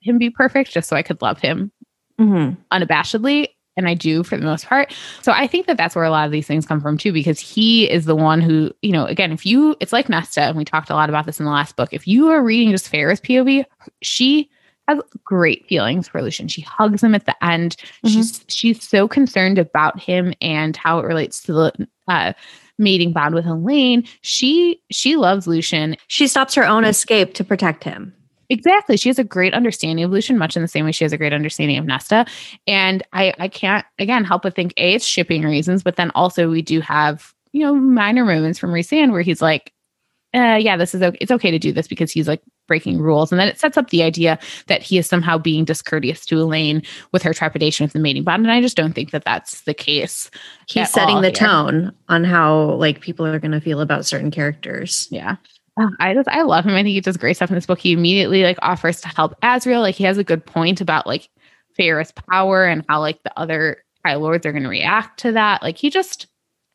him 0.00 0.18
be 0.18 0.30
perfect 0.30 0.72
just 0.72 0.88
so 0.88 0.96
I 0.96 1.02
could 1.02 1.22
love 1.22 1.38
him 1.38 1.70
mm-hmm. 2.18 2.60
unabashedly. 2.76 3.48
And 3.76 3.88
I 3.88 3.94
do 3.94 4.24
for 4.24 4.36
the 4.36 4.44
most 4.44 4.66
part. 4.66 4.92
So 5.22 5.30
I 5.30 5.46
think 5.46 5.68
that 5.68 5.76
that's 5.76 5.94
where 5.94 6.04
a 6.04 6.10
lot 6.10 6.26
of 6.26 6.32
these 6.32 6.48
things 6.48 6.66
come 6.66 6.80
from 6.80 6.98
too, 6.98 7.12
because 7.12 7.38
he 7.38 7.88
is 7.88 8.06
the 8.06 8.16
one 8.16 8.40
who, 8.40 8.72
you 8.82 8.90
know, 8.90 9.04
again, 9.04 9.30
if 9.30 9.46
you, 9.46 9.76
it's 9.78 9.92
like 9.92 10.08
Nesta, 10.08 10.40
and 10.40 10.56
we 10.56 10.64
talked 10.64 10.90
a 10.90 10.94
lot 10.94 11.08
about 11.08 11.26
this 11.26 11.38
in 11.38 11.44
the 11.44 11.52
last 11.52 11.76
book. 11.76 11.90
If 11.92 12.08
you 12.08 12.26
are 12.28 12.42
reading 12.42 12.72
just 12.72 12.88
Feyre's 12.88 13.20
POV, 13.20 13.64
she 14.02 14.50
has 14.88 15.00
great 15.24 15.66
feelings 15.66 16.08
for 16.08 16.22
Lucien. 16.22 16.48
She 16.48 16.62
hugs 16.62 17.02
him 17.02 17.14
at 17.14 17.26
the 17.26 17.44
end. 17.44 17.76
Mm-hmm. 17.76 18.08
She's 18.08 18.44
she's 18.48 18.88
so 18.88 19.06
concerned 19.06 19.58
about 19.58 20.00
him 20.00 20.34
and 20.40 20.76
how 20.76 20.98
it 20.98 21.04
relates 21.04 21.42
to 21.42 21.52
the 21.52 21.88
uh, 22.08 22.32
mating 22.78 23.12
bond 23.12 23.34
with 23.34 23.46
Elain. 23.46 24.04
She 24.22 24.80
she 24.90 25.16
loves 25.16 25.46
Lucien. 25.46 25.96
She 26.08 26.26
stops 26.26 26.54
her 26.54 26.66
own 26.66 26.84
escape 26.84 27.34
to 27.34 27.44
protect 27.44 27.84
him. 27.84 28.14
Exactly. 28.50 28.96
She 28.96 29.10
has 29.10 29.18
a 29.18 29.24
great 29.24 29.52
understanding 29.52 30.04
of 30.04 30.10
Lucien, 30.10 30.38
much 30.38 30.56
in 30.56 30.62
the 30.62 30.68
same 30.68 30.86
way 30.86 30.92
she 30.92 31.04
has 31.04 31.12
a 31.12 31.18
great 31.18 31.34
understanding 31.34 31.76
of 31.76 31.84
Nesta. 31.84 32.24
And 32.66 33.02
I 33.12 33.34
I 33.38 33.48
can't 33.48 33.84
again 33.98 34.24
help 34.24 34.42
but 34.42 34.54
think 34.54 34.72
a 34.76 34.94
it's 34.94 35.04
shipping 35.04 35.42
reasons, 35.42 35.82
but 35.82 35.96
then 35.96 36.10
also 36.14 36.48
we 36.50 36.62
do 36.62 36.80
have 36.80 37.34
you 37.52 37.60
know 37.64 37.74
minor 37.74 38.24
moments 38.24 38.58
from 38.58 38.70
Rhysand 38.70 39.12
where 39.12 39.22
he's 39.22 39.42
like, 39.42 39.72
uh, 40.34 40.58
yeah, 40.60 40.76
this 40.76 40.94
is 40.94 41.02
okay. 41.02 41.18
It's 41.20 41.30
okay 41.30 41.50
to 41.50 41.58
do 41.58 41.72
this 41.72 41.88
because 41.88 42.12
he's 42.12 42.28
like 42.28 42.42
breaking 42.66 43.00
rules. 43.00 43.32
And 43.32 43.40
then 43.40 43.48
it 43.48 43.58
sets 43.58 43.78
up 43.78 43.88
the 43.88 44.02
idea 44.02 44.38
that 44.66 44.82
he 44.82 44.98
is 44.98 45.06
somehow 45.06 45.38
being 45.38 45.64
discourteous 45.64 46.26
to 46.26 46.38
Elain 46.38 46.82
with 47.12 47.22
her 47.22 47.32
trepidation 47.32 47.84
with 47.84 47.94
the 47.94 47.98
mating 47.98 48.24
bond. 48.24 48.44
And 48.44 48.52
I 48.52 48.60
just 48.60 48.76
don't 48.76 48.92
think 48.92 49.10
that 49.12 49.24
that's 49.24 49.62
the 49.62 49.72
case. 49.72 50.30
He's 50.68 50.90
setting 50.90 51.22
the 51.22 51.28
here. 51.28 51.32
tone 51.32 51.92
on 52.08 52.24
how 52.24 52.72
like 52.74 53.00
people 53.00 53.26
are 53.26 53.38
going 53.38 53.52
to 53.52 53.60
feel 53.60 53.80
about 53.80 54.04
certain 54.04 54.30
characters. 54.30 55.08
Yeah. 55.10 55.36
I 56.00 56.12
just 56.12 56.28
I 56.28 56.42
love 56.42 56.66
him. 56.66 56.74
I 56.74 56.82
think 56.82 56.88
he 56.88 57.00
does 57.00 57.16
great 57.16 57.36
stuff 57.36 57.50
in 57.50 57.54
this 57.54 57.66
book. 57.66 57.78
He 57.78 57.92
immediately 57.92 58.42
like 58.42 58.58
offers 58.62 59.00
to 59.02 59.08
help 59.08 59.40
Azriel. 59.42 59.80
Like 59.80 59.94
he 59.94 60.04
has 60.04 60.18
a 60.18 60.24
good 60.24 60.44
point 60.44 60.80
about 60.80 61.06
like 61.06 61.28
Feyre's 61.74 62.12
power 62.12 62.64
and 62.66 62.84
how 62.88 63.00
like 63.00 63.22
the 63.22 63.38
other 63.38 63.82
High 64.04 64.16
Lords 64.16 64.44
are 64.44 64.52
going 64.52 64.64
to 64.64 64.68
react 64.68 65.20
to 65.20 65.32
that. 65.32 65.62
Like 65.62 65.78
he 65.78 65.88
just 65.88 66.26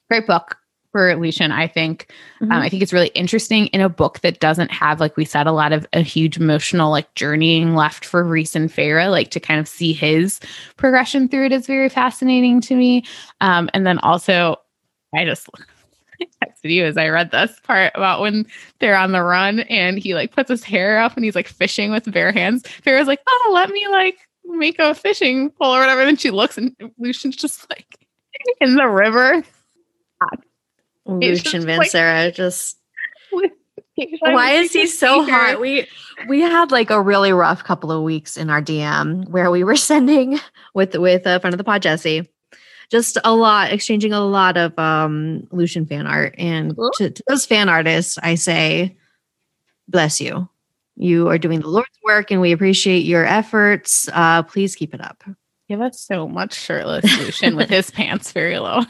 great 0.10 0.26
book 0.26 0.58
for 0.94 1.14
Lucien, 1.16 1.52
I 1.52 1.68
think. 1.68 2.08
Um, 2.40 2.48
mm-hmm. 2.48 2.52
Um, 2.54 2.62
I 2.62 2.70
think 2.70 2.82
it's 2.82 2.94
really 2.94 3.10
interesting 3.10 3.66
in 3.68 3.82
a 3.82 3.90
book 3.90 4.22
that 4.22 4.40
doesn't 4.40 4.72
have, 4.72 5.02
like 5.02 5.18
we 5.18 5.26
said, 5.26 5.48
a 5.48 5.52
lot 5.52 5.74
of 5.74 5.86
a 5.92 6.00
huge 6.00 6.38
emotional 6.38 6.92
like 6.92 7.14
journeying 7.16 7.76
left 7.76 8.06
for 8.06 8.24
Rhys 8.24 8.56
and 8.56 8.70
Feyre. 8.70 9.12
Like 9.12 9.32
to 9.32 9.42
kind 9.42 9.60
of 9.60 9.68
see 9.68 9.92
his 9.92 10.40
progression 10.78 11.28
through 11.28 11.48
it 11.48 11.52
is 11.52 11.68
very 11.68 11.90
fascinating 11.90 12.62
to 12.62 12.76
me. 12.76 13.04
Um, 13.42 13.70
and 13.74 13.86
then 13.86 14.00
also, 14.00 14.56
I 15.14 15.26
just 15.26 15.50
texted 16.44 16.72
you 16.72 16.86
as 16.86 16.96
I 16.96 17.10
read 17.10 17.32
this 17.32 17.60
part 17.62 17.92
about 17.96 18.22
when 18.22 18.46
they're 18.80 18.96
on 18.96 19.12
the 19.12 19.24
run 19.24 19.62
and 19.62 19.98
he 19.98 20.14
like 20.14 20.32
puts 20.32 20.50
his 20.50 20.64
hair 20.64 21.00
up 21.00 21.16
and 21.16 21.26
he's 21.26 21.36
like 21.36 21.48
fishing 21.48 21.92
with 21.92 22.12
bare 22.12 22.32
hands. 22.32 22.64
Feyre's 22.64 23.08
like, 23.08 23.20
oh, 23.28 23.52
let 23.54 23.70
me 23.72 23.88
like 23.90 24.20
make 24.46 24.78
a 24.78 24.94
fishing 24.94 25.50
pole 25.50 25.76
or 25.76 25.80
whatever. 25.80 26.02
And 26.02 26.10
then 26.10 26.18
she 26.18 26.30
looks 26.30 26.58
and 26.58 26.76
Lucien's 27.00 27.36
just 27.36 27.68
like 27.72 27.98
in 28.62 28.76
the 28.76 28.88
river. 28.88 29.44
Lucien 31.06 31.64
Vanserra 31.64 32.26
like, 32.26 32.36
just 32.36 32.78
why 33.96 34.52
is 34.54 34.74
he 34.74 34.88
so 34.88 35.24
hot? 35.24 35.60
We 35.60 35.88
we 36.28 36.42
had 36.42 36.72
like 36.72 36.90
a 36.90 37.02
really 37.02 37.32
rough 37.32 37.64
couple 37.64 37.92
of 37.92 38.04
weeks 38.04 38.38
in 38.38 38.50
our 38.50 38.62
DM 38.62 39.28
where 39.30 39.52
we 39.52 39.64
were 39.64 39.76
sending 39.76 40.40
with 40.74 40.96
with 40.96 41.26
a 41.26 41.40
friend 41.40 41.54
of 41.54 41.58
the 41.58 41.64
pod 41.64 41.82
Jesse, 41.82 42.30
just 42.90 43.18
a 43.24 43.36
lot 43.36 43.72
exchanging 43.72 44.14
a 44.14 44.22
lot 44.22 44.58
of 44.58 44.78
um 44.80 45.48
Lucien 45.52 45.86
fan 45.86 46.08
art. 46.08 46.36
And 46.38 46.76
to, 46.96 47.12
to 47.12 47.24
those 47.28 47.46
fan 47.46 47.70
artists, 47.70 48.18
I 48.22 48.36
say, 48.36 48.98
bless 49.88 50.20
you. 50.20 50.50
You 50.96 51.28
are 51.30 51.40
doing 51.40 51.62
the 51.62 51.70
Lord's 51.70 52.00
work, 52.04 52.30
and 52.30 52.40
we 52.40 52.52
appreciate 52.52 53.00
your 53.00 53.26
efforts. 53.26 54.08
Uh, 54.14 54.44
please 54.44 54.76
keep 54.76 54.94
it 54.94 55.02
up. 55.02 55.24
Give 55.68 55.82
us 55.82 56.00
so 56.00 56.28
much 56.28 56.54
shirtless 56.54 57.06
Lucien 57.18 57.56
with 57.56 57.70
his 57.70 57.90
pants 57.92 58.32
very 58.32 58.60
low. 58.60 58.82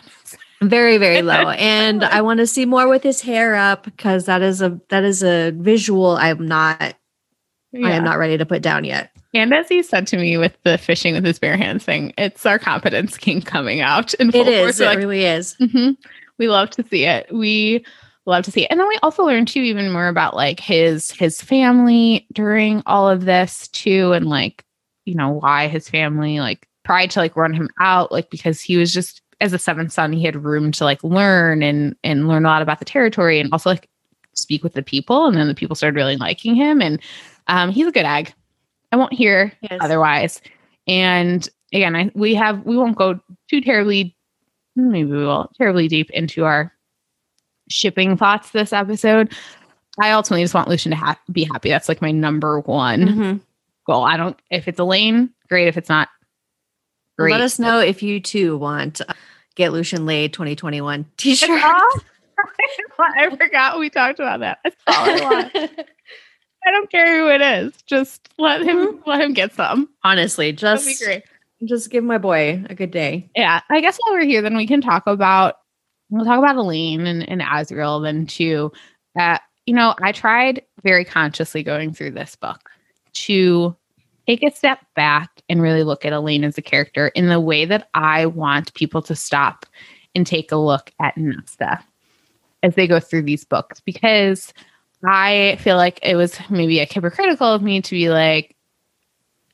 Very 0.69 0.97
very 0.97 1.21
low. 1.23 1.49
And 1.49 2.03
i 2.03 2.21
want 2.21 2.39
to 2.39 2.47
see 2.47 2.65
more 2.65 2.87
with 2.87 3.03
his 3.03 3.21
hair 3.21 3.55
up 3.55 3.83
because 3.83 4.25
that 4.25 4.41
is 4.41 4.61
a 4.61 4.79
that 4.89 5.03
is 5.03 5.23
a 5.23 5.51
visual 5.51 6.17
i'm 6.17 6.47
not 6.47 6.95
yeah. 7.71 7.87
i 7.87 7.91
am 7.91 8.03
not 8.03 8.17
ready 8.17 8.37
to 8.37 8.45
put 8.45 8.61
down 8.61 8.83
yet. 8.83 9.09
And 9.35 9.51
as 9.51 9.67
he 9.67 9.81
said 9.81 10.05
to 10.07 10.17
me 10.17 10.37
with 10.37 10.55
the 10.61 10.77
fishing 10.77 11.15
with 11.15 11.25
his 11.25 11.39
bare 11.39 11.57
hands 11.57 11.83
thing 11.83 12.13
it's 12.17 12.45
our 12.45 12.59
confidence 12.59 13.17
king 13.17 13.41
coming 13.41 13.81
out 13.81 14.13
in 14.15 14.29
it 14.29 14.47
is. 14.47 14.79
it 14.79 14.85
like, 14.85 14.97
really 14.97 15.25
is. 15.25 15.55
Mm-hmm. 15.59 15.91
we 16.37 16.47
love 16.47 16.69
to 16.71 16.83
see 16.83 17.05
it. 17.05 17.33
We 17.33 17.83
love 18.25 18.45
to 18.45 18.51
see 18.51 18.63
it. 18.63 18.67
And 18.69 18.79
then 18.79 18.87
we 18.87 18.97
also 19.01 19.25
learned 19.25 19.47
too 19.47 19.61
even 19.61 19.91
more 19.91 20.07
about 20.07 20.35
like 20.35 20.59
his 20.59 21.11
his 21.11 21.41
family 21.41 22.27
during 22.31 22.83
all 22.85 23.09
of 23.09 23.25
this 23.25 23.67
too 23.69 24.13
and 24.13 24.27
like 24.27 24.63
you 25.05 25.15
know 25.15 25.29
why 25.29 25.67
his 25.67 25.89
family 25.89 26.39
like 26.39 26.67
tried 26.85 27.11
to 27.11 27.19
like 27.19 27.35
run 27.35 27.53
him 27.53 27.69
out 27.79 28.11
like 28.11 28.29
because 28.29 28.61
he 28.61 28.77
was 28.77 28.93
just 28.93 29.22
as 29.43 29.51
a 29.51 29.59
seventh 29.59 29.91
son, 29.91 30.13
he 30.13 30.23
had 30.23 30.41
room 30.41 30.71
to 30.71 30.85
like 30.85 31.03
learn 31.03 31.61
and 31.61 31.95
and 32.03 32.29
learn 32.29 32.45
a 32.45 32.47
lot 32.47 32.61
about 32.61 32.79
the 32.79 32.85
territory 32.85 33.41
and 33.41 33.51
also 33.51 33.69
like 33.69 33.89
speak 34.33 34.63
with 34.63 34.73
the 34.73 34.81
people. 34.81 35.27
And 35.27 35.35
then 35.35 35.49
the 35.49 35.53
people 35.53 35.75
started 35.75 35.97
really 35.97 36.15
liking 36.15 36.55
him. 36.55 36.81
And 36.81 36.99
um, 37.47 37.69
he's 37.69 37.85
a 37.85 37.91
good 37.91 38.05
egg. 38.05 38.33
I 38.93 38.95
won't 38.95 39.13
hear 39.13 39.51
yes. 39.61 39.79
otherwise. 39.81 40.41
And 40.87 41.47
again, 41.73 41.93
I 41.95 42.09
we 42.15 42.33
have 42.35 42.65
we 42.65 42.77
won't 42.77 42.97
go 42.97 43.19
too 43.49 43.59
terribly, 43.59 44.15
maybe 44.77 45.11
we 45.11 45.25
will 45.25 45.51
terribly 45.57 45.89
deep 45.89 46.09
into 46.11 46.45
our 46.45 46.71
shipping 47.69 48.15
thoughts 48.15 48.51
this 48.51 48.71
episode. 48.71 49.33
I 50.01 50.11
ultimately 50.11 50.43
just 50.43 50.53
want 50.53 50.69
Lucien 50.69 50.91
to 50.91 50.95
ha- 50.97 51.19
be 51.31 51.43
happy. 51.43 51.69
That's 51.69 51.89
like 51.89 52.01
my 52.01 52.11
number 52.11 52.61
one 52.61 53.01
mm-hmm. 53.01 53.37
goal. 53.85 54.05
I 54.05 54.15
don't 54.15 54.39
if 54.49 54.69
it's 54.69 54.79
Elain, 54.79 55.31
great. 55.49 55.67
If 55.67 55.75
it's 55.75 55.89
not, 55.89 56.07
great. 57.17 57.31
Let 57.31 57.41
us 57.41 57.59
know 57.59 57.79
if 57.79 58.01
you 58.01 58.21
too 58.21 58.57
want 58.57 59.01
Get 59.55 59.71
Lucien 59.71 60.05
Laid 60.05 60.33
2021 60.33 61.05
t 61.17 61.35
shirt. 61.35 61.61
I 62.99 63.35
forgot 63.35 63.79
we 63.79 63.89
talked 63.89 64.19
about 64.19 64.39
that. 64.39 64.59
That's 64.63 64.75
all 64.87 65.09
I 65.09 65.21
want. 65.21 65.55
I 66.65 66.71
don't 66.71 66.89
care 66.89 67.19
who 67.19 67.27
it 67.29 67.41
is. 67.41 67.73
Just 67.85 68.29
let 68.37 68.61
him 68.61 68.77
mm-hmm. 68.77 69.09
let 69.09 69.21
him 69.21 69.33
get 69.33 69.53
some. 69.53 69.89
Honestly, 70.03 70.51
just 70.53 71.03
just 71.65 71.89
give 71.89 72.03
my 72.03 72.17
boy 72.17 72.63
a 72.69 72.75
good 72.75 72.91
day. 72.91 73.29
Yeah. 73.35 73.61
I 73.69 73.81
guess 73.81 73.97
while 74.03 74.15
we're 74.15 74.25
here, 74.25 74.41
then 74.41 74.55
we 74.55 74.67
can 74.67 74.81
talk 74.81 75.03
about 75.05 75.55
we'll 76.09 76.25
talk 76.25 76.39
about 76.39 76.55
Elain 76.55 77.05
and, 77.05 77.27
and 77.27 77.41
Azriel 77.41 78.03
then 78.03 78.25
too. 78.25 78.71
Uh, 79.19 79.37
you 79.65 79.73
know, 79.73 79.95
I 80.01 80.11
tried 80.11 80.63
very 80.83 81.05
consciously 81.05 81.63
going 81.63 81.93
through 81.93 82.11
this 82.11 82.35
book 82.35 82.69
to 83.13 83.75
take 84.27 84.43
a 84.43 84.51
step 84.51 84.79
back 84.95 85.32
and 85.49 85.61
really 85.61 85.83
look 85.83 86.05
at 86.05 86.13
Elain 86.13 86.43
as 86.43 86.57
a 86.57 86.61
character 86.61 87.09
in 87.09 87.27
the 87.27 87.39
way 87.39 87.65
that 87.65 87.89
I 87.93 88.25
want 88.25 88.73
people 88.73 89.01
to 89.03 89.15
stop 89.15 89.65
and 90.15 90.25
take 90.25 90.51
a 90.51 90.57
look 90.57 90.91
at 90.99 91.17
Nesta 91.17 91.83
as 92.61 92.75
they 92.75 92.87
go 92.87 92.99
through 92.99 93.23
these 93.23 93.43
books 93.43 93.79
because 93.81 94.53
I 95.05 95.57
feel 95.59 95.75
like 95.75 95.99
it 96.01 96.15
was 96.15 96.39
maybe 96.49 96.79
a 96.79 96.85
hypocritical 96.85 97.47
of 97.47 97.61
me 97.61 97.81
to 97.81 97.91
be 97.91 98.09
like, 98.09 98.55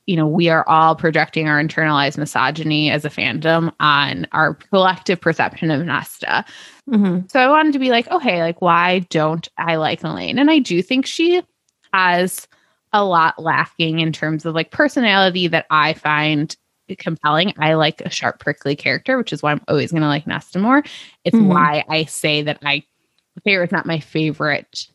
you 0.06 0.16
know, 0.16 0.26
we 0.26 0.48
are 0.48 0.68
all 0.68 0.96
projecting 0.96 1.48
our 1.48 1.62
internalized 1.62 2.18
misogyny 2.18 2.90
as 2.90 3.04
a 3.04 3.10
fandom 3.10 3.72
on 3.80 4.26
our 4.32 4.54
collective 4.54 5.20
perception 5.20 5.70
of 5.70 5.84
Nesta. 5.84 6.44
Mm-hmm. 6.88 7.26
So 7.28 7.38
I 7.38 7.48
wanted 7.48 7.72
to 7.74 7.78
be 7.78 7.90
like, 7.90 8.08
okay, 8.10 8.42
like, 8.42 8.60
why 8.60 9.00
don't 9.10 9.48
I 9.58 9.76
like 9.76 10.02
Elain? 10.02 10.38
And 10.38 10.50
I 10.50 10.58
do 10.58 10.82
think 10.82 11.06
she 11.06 11.42
has 11.92 12.48
a 12.92 13.04
lot 13.04 13.40
lacking 13.42 14.00
in 14.00 14.12
terms 14.12 14.44
of 14.44 14.54
like 14.54 14.70
personality 14.70 15.48
that 15.48 15.66
I 15.70 15.94
find 15.94 16.54
compelling. 16.98 17.54
I 17.58 17.74
like 17.74 18.00
a 18.00 18.10
sharp, 18.10 18.40
prickly 18.40 18.76
character, 18.76 19.16
which 19.16 19.32
is 19.32 19.42
why 19.42 19.52
I'm 19.52 19.62
always 19.68 19.92
going 19.92 20.02
to 20.02 20.08
like 20.08 20.26
Nesta 20.26 20.58
more. 20.58 20.82
It's 21.24 21.36
mm-hmm. 21.36 21.48
why 21.48 21.84
I 21.88 22.04
say 22.04 22.42
that 22.42 22.58
I 22.64 22.84
Feyre 23.46 23.64
is 23.64 23.72
not 23.72 23.86
my 23.86 24.00
favorite 24.00 24.88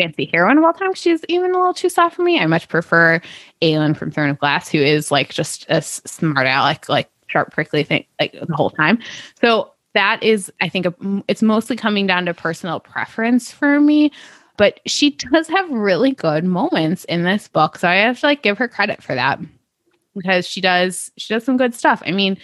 fancy 0.00 0.30
heroine 0.32 0.58
of 0.58 0.64
all 0.64 0.72
time. 0.72 0.94
She's 0.94 1.22
even 1.28 1.50
a 1.52 1.58
little 1.58 1.74
too 1.74 1.88
soft 1.88 2.16
for 2.16 2.22
me. 2.22 2.38
I 2.38 2.46
much 2.46 2.68
prefer 2.68 3.20
Aelin 3.62 3.96
from 3.96 4.10
Throne 4.10 4.30
of 4.30 4.38
Glass, 4.38 4.68
who 4.68 4.78
is 4.78 5.10
like 5.10 5.32
just 5.32 5.66
a 5.68 5.82
smart 5.82 6.46
aleck, 6.46 6.88
like 6.88 7.10
sharp, 7.26 7.52
prickly 7.52 7.82
thing, 7.82 8.04
like 8.20 8.32
the 8.32 8.54
whole 8.54 8.70
time. 8.70 8.98
So 9.40 9.72
that 9.94 10.22
is, 10.22 10.52
I 10.60 10.68
think, 10.68 10.86
a, 10.86 10.94
it's 11.28 11.42
mostly 11.42 11.76
coming 11.76 12.06
down 12.06 12.26
to 12.26 12.34
personal 12.34 12.80
preference 12.80 13.50
for 13.50 13.80
me 13.80 14.12
but 14.56 14.80
she 14.86 15.10
does 15.10 15.48
have 15.48 15.70
really 15.70 16.12
good 16.12 16.44
moments 16.44 17.04
in 17.04 17.24
this 17.24 17.48
book. 17.48 17.78
So 17.78 17.88
I 17.88 17.96
have 17.96 18.20
to 18.20 18.26
like 18.26 18.42
give 18.42 18.58
her 18.58 18.68
credit 18.68 19.02
for 19.02 19.14
that 19.14 19.40
because 20.14 20.46
she 20.46 20.60
does 20.60 21.10
she 21.16 21.32
does 21.32 21.44
some 21.44 21.56
good 21.56 21.74
stuff. 21.74 22.02
I 22.06 22.12
mean, 22.12 22.38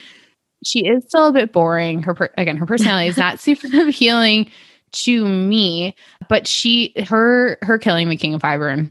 she 0.64 0.86
is 0.86 1.04
still 1.04 1.26
a 1.26 1.32
bit 1.32 1.52
boring. 1.52 2.02
Her 2.02 2.30
again, 2.36 2.56
her 2.56 2.66
personality 2.66 3.08
is 3.08 3.16
not 3.16 3.40
super 3.40 3.68
appealing 3.88 4.50
to 4.92 5.26
me, 5.26 5.94
but 6.28 6.46
she 6.46 6.92
her 7.06 7.58
her 7.62 7.78
killing 7.78 8.08
the 8.08 8.16
King 8.16 8.34
of 8.34 8.42
Hybern 8.42 8.90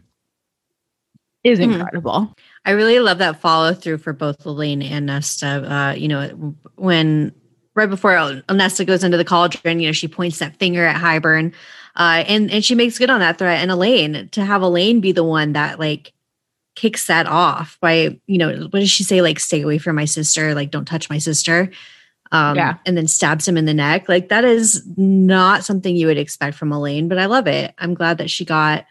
is 1.43 1.59
hmm. 1.59 1.71
incredible. 1.71 2.11
Mm. 2.11 2.33
I 2.65 2.71
really 2.71 2.99
love 2.99 3.17
that 3.17 3.39
follow 3.39 3.73
through 3.73 3.97
for 3.99 4.13
both 4.13 4.45
Elain 4.45 4.81
and 4.83 5.07
Nesta. 5.07 5.47
Uh, 5.47 5.93
you 5.93 6.07
know, 6.07 6.55
when 6.75 7.33
right 7.73 7.89
before 7.89 8.41
Nesta 8.51 8.85
goes 8.85 9.03
into 9.03 9.17
the 9.17 9.25
cauldron, 9.25 9.79
you 9.79 9.87
know, 9.87 9.93
she 9.93 10.07
points 10.07 10.39
that 10.39 10.57
finger 10.57 10.85
at 10.85 11.01
Hybern. 11.01 11.53
Uh, 11.95 12.23
and 12.27 12.51
and 12.51 12.63
she 12.63 12.75
makes 12.75 12.97
good 12.97 13.09
on 13.09 13.19
that 13.19 13.37
threat. 13.37 13.61
And 13.61 13.71
Elain 13.71 14.29
to 14.29 14.45
have 14.45 14.61
Elain 14.61 15.01
be 15.01 15.11
the 15.11 15.23
one 15.23 15.53
that 15.53 15.79
like 15.79 16.13
kicks 16.75 17.07
that 17.07 17.27
off 17.27 17.77
by 17.81 18.19
you 18.27 18.37
know 18.37 18.49
what 18.69 18.79
does 18.79 18.89
she 18.89 19.03
say? 19.03 19.21
Like 19.21 19.39
stay 19.39 19.61
away 19.61 19.77
from 19.77 19.95
my 19.95 20.05
sister. 20.05 20.55
Like 20.55 20.71
don't 20.71 20.85
touch 20.85 21.09
my 21.09 21.17
sister. 21.17 21.71
Um 22.31 22.55
yeah. 22.55 22.77
and 22.85 22.95
then 22.95 23.07
stabs 23.07 23.47
him 23.47 23.57
in 23.57 23.65
the 23.65 23.73
neck. 23.73 24.07
Like 24.07 24.29
that 24.29 24.45
is 24.45 24.87
not 24.95 25.65
something 25.65 25.95
you 25.95 26.07
would 26.07 26.17
expect 26.17 26.55
from 26.55 26.71
elain 26.71 27.07
but 27.07 27.17
I 27.17 27.25
love 27.25 27.47
it. 27.47 27.73
I'm 27.77 27.93
glad 27.93 28.19
that 28.19 28.29
she 28.29 28.45
got 28.45 28.85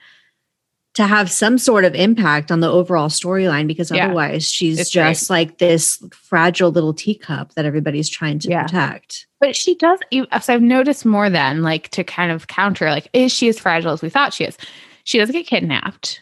to 1.01 1.07
have 1.07 1.31
some 1.31 1.57
sort 1.57 1.87
of 1.87 1.95
impact 1.95 2.53
on 2.53 2.61
the 2.61 2.71
overall 2.71 3.09
storyline 3.09 3.67
because 3.67 3.91
yeah. 3.91 4.05
otherwise 4.05 4.47
she's 4.47 4.79
it's 4.79 4.91
just 4.91 5.29
great. 5.29 5.35
like 5.35 5.59
this 5.59 6.03
fragile 6.13 6.71
little 6.71 6.93
teacup 6.93 7.55
that 7.55 7.65
everybody's 7.65 8.09
trying 8.09 8.39
to 8.39 8.51
yeah. 8.51 8.65
protect. 8.65 9.27
But 9.41 9.57
she 9.57 9.75
does, 9.77 9.99
so 10.13 10.27
I've 10.31 10.61
noticed 10.61 11.07
more 11.07 11.31
than 11.31 11.63
like 11.63 11.89
to 11.91 12.05
kind 12.05 12.31
of 12.31 12.49
counter, 12.49 12.91
like, 12.91 13.09
is 13.15 13.33
she 13.33 13.49
as 13.49 13.59
fragile 13.59 13.93
as 13.93 14.03
we 14.03 14.11
thought 14.11 14.35
she 14.35 14.45
is? 14.45 14.59
She 15.05 15.17
does 15.17 15.31
get 15.31 15.47
kidnapped 15.47 16.21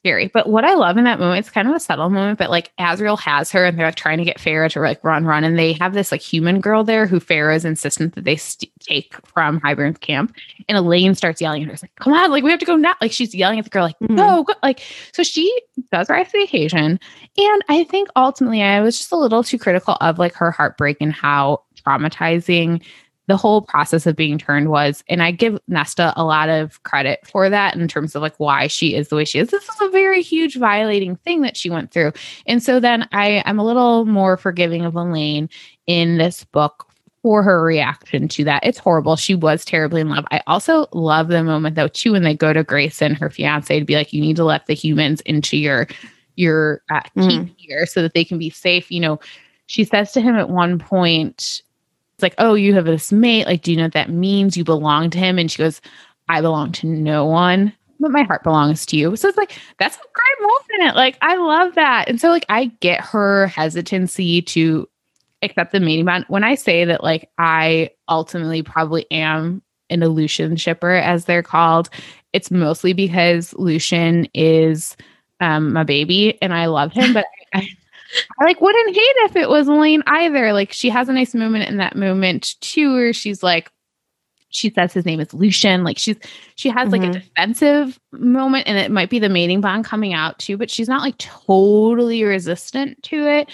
scary. 0.00 0.28
But 0.28 0.48
what 0.48 0.64
I 0.64 0.74
love 0.74 0.96
in 0.96 1.04
that 1.04 1.18
moment, 1.18 1.40
it's 1.40 1.50
kind 1.50 1.68
of 1.68 1.74
a 1.74 1.80
subtle 1.80 2.10
moment, 2.10 2.38
but 2.38 2.50
like 2.50 2.72
Azriel 2.78 3.18
has 3.18 3.50
her 3.52 3.64
and 3.64 3.78
they're 3.78 3.86
like 3.86 3.94
trying 3.94 4.18
to 4.18 4.24
get 4.24 4.38
Feyre 4.38 4.70
to 4.72 4.80
like 4.80 5.02
run, 5.02 5.24
run. 5.24 5.44
And 5.44 5.58
they 5.58 5.72
have 5.74 5.94
this 5.94 6.12
like 6.12 6.20
human 6.20 6.60
girl 6.60 6.84
there 6.84 7.06
who 7.06 7.20
Feyre 7.20 7.54
is 7.54 7.64
insistent 7.64 8.14
that 8.14 8.24
they 8.24 8.36
st- 8.36 8.72
take 8.80 9.14
from 9.26 9.60
Hybern's 9.60 9.98
camp. 9.98 10.34
And 10.68 10.78
Elain 10.78 11.14
starts 11.14 11.40
yelling 11.40 11.62
at 11.62 11.68
her, 11.68 11.76
like, 11.82 11.94
come 11.96 12.12
on, 12.12 12.30
like 12.30 12.44
we 12.44 12.50
have 12.50 12.60
to 12.60 12.66
go 12.66 12.76
now. 12.76 12.94
Like 13.00 13.12
she's 13.12 13.34
yelling 13.34 13.58
at 13.58 13.64
the 13.64 13.70
girl, 13.70 13.84
like, 13.84 13.98
mm-hmm. 13.98 14.16
go, 14.16 14.44
go. 14.44 14.54
Like, 14.62 14.82
so 15.12 15.22
she 15.22 15.52
does 15.90 16.08
rise 16.08 16.26
to 16.26 16.32
the 16.38 16.44
occasion. 16.44 17.00
And 17.36 17.62
I 17.68 17.84
think 17.84 18.08
ultimately 18.16 18.62
I 18.62 18.80
was 18.80 18.98
just 18.98 19.12
a 19.12 19.16
little 19.16 19.42
too 19.42 19.58
critical 19.58 19.96
of 20.00 20.18
like 20.18 20.34
her 20.34 20.50
heartbreak 20.50 20.98
and 21.00 21.12
how 21.12 21.62
traumatizing 21.86 22.82
the 23.28 23.36
whole 23.36 23.60
process 23.60 24.06
of 24.06 24.16
being 24.16 24.38
turned 24.38 24.70
was, 24.70 25.04
and 25.08 25.22
I 25.22 25.30
give 25.30 25.60
Nesta 25.68 26.14
a 26.16 26.24
lot 26.24 26.48
of 26.48 26.82
credit 26.82 27.20
for 27.26 27.50
that 27.50 27.76
in 27.76 27.86
terms 27.86 28.16
of 28.16 28.22
like 28.22 28.34
why 28.38 28.66
she 28.66 28.94
is 28.94 29.08
the 29.08 29.16
way 29.16 29.26
she 29.26 29.38
is. 29.38 29.50
This 29.50 29.68
is 29.68 29.80
a 29.82 29.90
very 29.90 30.22
huge 30.22 30.56
violating 30.56 31.14
thing 31.16 31.42
that 31.42 31.56
she 31.56 31.68
went 31.68 31.92
through. 31.92 32.12
And 32.46 32.62
so 32.62 32.80
then 32.80 33.06
I 33.12 33.42
am 33.44 33.58
a 33.58 33.64
little 33.64 34.06
more 34.06 34.38
forgiving 34.38 34.82
of 34.84 34.96
Elain 34.96 35.50
in 35.86 36.16
this 36.16 36.44
book 36.44 36.86
for 37.22 37.42
her 37.42 37.62
reaction 37.62 38.28
to 38.28 38.44
that. 38.44 38.64
It's 38.64 38.78
horrible. 38.78 39.16
She 39.16 39.34
was 39.34 39.62
terribly 39.62 40.00
in 40.00 40.08
love. 40.08 40.24
I 40.30 40.40
also 40.46 40.86
love 40.92 41.28
the 41.28 41.44
moment 41.44 41.76
though, 41.76 41.88
too, 41.88 42.12
when 42.12 42.22
they 42.22 42.34
go 42.34 42.54
to 42.54 42.64
Graysen, 42.64 43.18
her 43.18 43.28
fiance, 43.28 43.78
to 43.78 43.84
be 43.84 43.96
like, 43.96 44.14
you 44.14 44.22
need 44.22 44.36
to 44.36 44.44
let 44.44 44.66
the 44.66 44.74
humans 44.74 45.20
into 45.22 45.56
your 45.56 45.86
your 46.36 46.80
uh, 46.90 47.00
mm. 47.16 47.52
here 47.58 47.84
so 47.84 48.00
that 48.00 48.14
they 48.14 48.24
can 48.24 48.38
be 48.38 48.48
safe. 48.48 48.90
You 48.90 49.00
know, 49.00 49.20
she 49.66 49.84
says 49.84 50.12
to 50.12 50.22
him 50.22 50.36
at 50.36 50.48
one 50.48 50.78
point, 50.78 51.62
like, 52.22 52.34
oh, 52.38 52.54
you 52.54 52.74
have 52.74 52.84
this 52.84 53.12
mate. 53.12 53.46
Like, 53.46 53.62
do 53.62 53.70
you 53.70 53.76
know 53.76 53.84
what 53.84 53.92
that 53.92 54.10
means? 54.10 54.56
You 54.56 54.64
belong 54.64 55.10
to 55.10 55.18
him. 55.18 55.38
And 55.38 55.50
she 55.50 55.58
goes, 55.58 55.80
I 56.28 56.40
belong 56.40 56.72
to 56.72 56.86
no 56.86 57.24
one, 57.24 57.72
but 58.00 58.10
my 58.10 58.22
heart 58.22 58.42
belongs 58.42 58.84
to 58.86 58.96
you. 58.96 59.16
So 59.16 59.28
it's 59.28 59.38
like, 59.38 59.58
that's 59.78 59.96
a 59.96 60.00
great 60.12 60.50
moment. 60.78 60.96
Like, 60.96 61.16
I 61.22 61.36
love 61.36 61.74
that. 61.74 62.08
And 62.08 62.20
so, 62.20 62.28
like, 62.28 62.44
I 62.48 62.66
get 62.80 63.00
her 63.00 63.46
hesitancy 63.48 64.42
to 64.42 64.88
accept 65.42 65.72
the 65.72 65.80
mating 65.80 66.04
bond. 66.04 66.24
When 66.28 66.44
I 66.44 66.54
say 66.54 66.84
that, 66.84 67.02
like, 67.02 67.30
I 67.38 67.90
ultimately 68.08 68.62
probably 68.62 69.06
am 69.10 69.62
an 69.90 70.00
Lucien 70.00 70.56
shipper, 70.56 70.92
as 70.92 71.24
they're 71.24 71.42
called, 71.42 71.88
it's 72.32 72.50
mostly 72.50 72.92
because 72.92 73.54
Lucien 73.54 74.28
is 74.34 74.96
um, 75.40 75.72
my 75.72 75.84
baby 75.84 76.40
and 76.42 76.52
I 76.52 76.66
love 76.66 76.92
him, 76.92 77.14
but 77.14 77.24
I, 77.54 77.60
I 77.60 77.68
I 78.40 78.44
like 78.44 78.60
wouldn't 78.60 78.94
hate 78.94 79.16
if 79.24 79.36
it 79.36 79.48
was 79.48 79.68
Elain 79.68 80.02
either. 80.06 80.52
Like 80.52 80.72
she 80.72 80.90
has 80.90 81.08
a 81.08 81.12
nice 81.12 81.34
moment 81.34 81.68
in 81.68 81.76
that 81.78 81.96
moment 81.96 82.56
too, 82.60 82.92
where 82.92 83.12
she's 83.12 83.42
like, 83.42 83.70
she 84.50 84.70
says 84.70 84.92
his 84.92 85.04
name 85.04 85.20
is 85.20 85.34
Lucien. 85.34 85.84
Like 85.84 85.98
she's 85.98 86.16
she 86.54 86.68
has 86.70 86.90
like 86.90 87.02
mm-hmm. 87.02 87.10
a 87.10 87.20
defensive 87.20 88.00
moment, 88.12 88.66
and 88.66 88.78
it 88.78 88.90
might 88.90 89.10
be 89.10 89.18
the 89.18 89.28
mating 89.28 89.60
bond 89.60 89.84
coming 89.84 90.14
out 90.14 90.38
too, 90.38 90.56
but 90.56 90.70
she's 90.70 90.88
not 90.88 91.02
like 91.02 91.18
totally 91.18 92.24
resistant 92.24 93.02
to 93.04 93.26
it. 93.26 93.50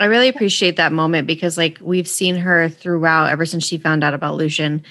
I 0.00 0.06
really 0.06 0.28
appreciate 0.28 0.76
that 0.76 0.92
moment 0.92 1.28
because 1.28 1.56
like 1.56 1.78
we've 1.80 2.08
seen 2.08 2.34
her 2.36 2.68
throughout 2.68 3.30
ever 3.30 3.46
since 3.46 3.64
she 3.64 3.78
found 3.78 4.02
out 4.02 4.14
about 4.14 4.34
Lucien 4.34 4.82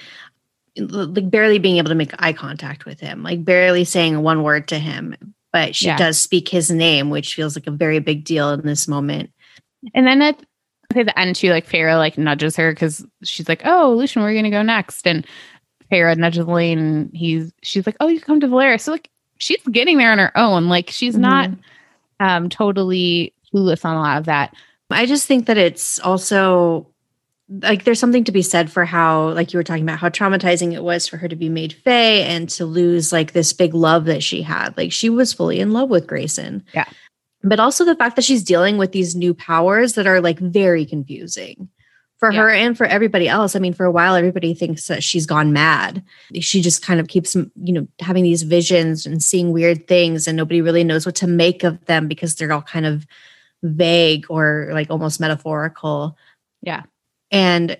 like 0.77 1.29
barely 1.29 1.59
being 1.59 1.77
able 1.77 1.89
to 1.89 1.95
make 1.95 2.13
eye 2.19 2.33
contact 2.33 2.85
with 2.85 2.99
him, 2.99 3.23
like 3.23 3.45
barely 3.45 3.83
saying 3.83 4.21
one 4.21 4.43
word 4.43 4.67
to 4.69 4.79
him, 4.79 5.15
but 5.53 5.75
she 5.75 5.85
yeah. 5.85 5.97
does 5.97 6.19
speak 6.19 6.49
his 6.49 6.69
name, 6.69 7.11
which 7.11 7.35
feels 7.35 7.55
like 7.55 7.67
a 7.67 7.71
very 7.71 7.99
big 7.99 8.25
deal 8.25 8.49
in 8.49 8.65
this 8.65 8.87
moment. 8.87 9.31
And 9.93 10.05
then 10.05 10.21
at 10.21 10.43
the 10.89 11.17
end 11.17 11.35
too, 11.35 11.51
like 11.51 11.69
Feyre 11.69 11.97
like 11.97 12.17
nudges 12.17 12.55
her 12.57 12.71
because 12.71 13.05
she's 13.23 13.47
like, 13.47 13.61
"Oh, 13.63 13.93
Lucien, 13.95 14.21
where 14.21 14.29
are 14.29 14.33
you 14.33 14.39
gonna 14.39 14.49
go 14.49 14.63
next?" 14.63 15.07
And 15.07 15.25
Feyre 15.91 16.17
nudges 16.17 16.45
Elain, 16.45 16.79
and 16.79 17.11
he's 17.13 17.53
she's 17.61 17.85
like, 17.85 17.95
"Oh, 17.99 18.07
you 18.07 18.19
come 18.19 18.39
to 18.39 18.47
Velaris." 18.47 18.81
So 18.81 18.91
like 18.91 19.09
she's 19.37 19.61
getting 19.71 19.97
there 19.97 20.11
on 20.11 20.19
her 20.19 20.35
own. 20.37 20.67
Like 20.67 20.89
she's 20.89 21.13
mm-hmm. 21.13 21.21
not 21.21 21.49
um 22.19 22.49
totally 22.49 23.33
clueless 23.53 23.85
on 23.85 23.95
a 23.95 24.01
lot 24.01 24.17
of 24.17 24.25
that. 24.25 24.55
I 24.89 25.05
just 25.05 25.27
think 25.27 25.47
that 25.47 25.57
it's 25.57 25.99
also 25.99 26.87
like 27.61 27.83
there's 27.83 27.99
something 27.99 28.23
to 28.23 28.31
be 28.31 28.41
said 28.41 28.71
for 28.71 28.85
how 28.85 29.29
like 29.29 29.53
you 29.53 29.59
were 29.59 29.63
talking 29.63 29.83
about 29.83 29.99
how 29.99 30.09
traumatizing 30.09 30.73
it 30.73 30.83
was 30.83 31.07
for 31.07 31.17
her 31.17 31.27
to 31.27 31.35
be 31.35 31.49
made 31.49 31.73
Fae 31.73 32.21
and 32.21 32.49
to 32.49 32.65
lose 32.65 33.11
like 33.11 33.33
this 33.33 33.53
big 33.53 33.73
love 33.73 34.05
that 34.05 34.23
she 34.23 34.41
had. 34.41 34.75
Like 34.75 34.91
she 34.91 35.09
was 35.09 35.33
fully 35.33 35.59
in 35.59 35.71
love 35.71 35.89
with 35.89 36.07
Graysen. 36.07 36.63
Yeah. 36.73 36.85
But 37.43 37.59
also 37.59 37.85
the 37.85 37.95
fact 37.95 38.15
that 38.15 38.25
she's 38.25 38.43
dealing 38.43 38.77
with 38.77 38.91
these 38.91 39.15
new 39.15 39.33
powers 39.33 39.93
that 39.93 40.07
are 40.07 40.21
like 40.21 40.39
very 40.39 40.85
confusing 40.85 41.69
for 42.17 42.31
yeah. 42.31 42.39
her 42.39 42.49
and 42.49 42.77
for 42.77 42.85
everybody 42.85 43.27
else. 43.27 43.55
I 43.55 43.59
mean, 43.59 43.73
for 43.73 43.85
a 43.85 43.91
while 43.91 44.15
everybody 44.15 44.53
thinks 44.53 44.87
that 44.87 45.03
she's 45.03 45.25
gone 45.25 45.53
mad. 45.53 46.03
She 46.39 46.61
just 46.61 46.81
kind 46.81 46.99
of 46.99 47.07
keeps, 47.07 47.35
you 47.35 47.73
know, 47.73 47.87
having 47.99 48.23
these 48.23 48.43
visions 48.43 49.05
and 49.05 49.21
seeing 49.21 49.51
weird 49.51 49.87
things 49.87 50.27
and 50.27 50.37
nobody 50.37 50.61
really 50.61 50.85
knows 50.85 51.05
what 51.05 51.15
to 51.15 51.27
make 51.27 51.63
of 51.63 51.85
them 51.85 52.07
because 52.07 52.35
they're 52.35 52.53
all 52.53 52.61
kind 52.61 52.85
of 52.85 53.05
vague 53.61 54.25
or 54.29 54.69
like 54.71 54.89
almost 54.89 55.19
metaphorical. 55.19 56.17
Yeah 56.61 56.83
and 57.33 57.75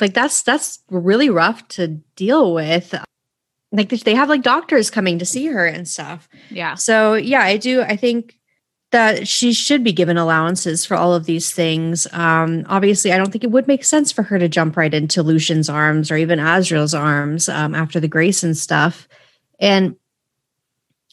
like 0.00 0.12
that's 0.12 0.42
that's 0.42 0.80
really 0.90 1.30
rough 1.30 1.66
to 1.68 1.88
deal 2.16 2.52
with. 2.52 2.94
Like 3.70 3.88
they 3.88 4.14
have 4.14 4.28
like 4.28 4.42
doctors 4.42 4.90
coming 4.90 5.18
to 5.20 5.24
see 5.24 5.46
her 5.46 5.64
and 5.64 5.88
stuff. 5.88 6.28
Yeah. 6.50 6.74
So 6.74 7.14
yeah 7.14 7.42
i 7.42 7.56
do 7.56 7.80
i 7.82 7.96
think 7.96 8.38
that 8.90 9.26
she 9.26 9.54
should 9.54 9.82
be 9.82 9.92
given 9.92 10.18
allowances 10.18 10.84
for 10.84 10.94
all 10.94 11.14
of 11.14 11.24
these 11.24 11.52
things. 11.52 12.06
Um 12.12 12.66
obviously 12.68 13.12
i 13.12 13.16
don't 13.16 13.30
think 13.30 13.44
it 13.44 13.52
would 13.52 13.68
make 13.68 13.84
sense 13.84 14.10
for 14.10 14.24
her 14.24 14.38
to 14.38 14.48
jump 14.48 14.76
right 14.76 14.92
into 14.92 15.22
lucien's 15.22 15.70
arms 15.70 16.10
or 16.10 16.16
even 16.16 16.40
azriel's 16.40 16.92
arms 16.92 17.48
um, 17.48 17.74
after 17.74 18.00
the 18.00 18.08
graysen 18.08 18.54
stuff. 18.54 19.08
And 19.60 19.96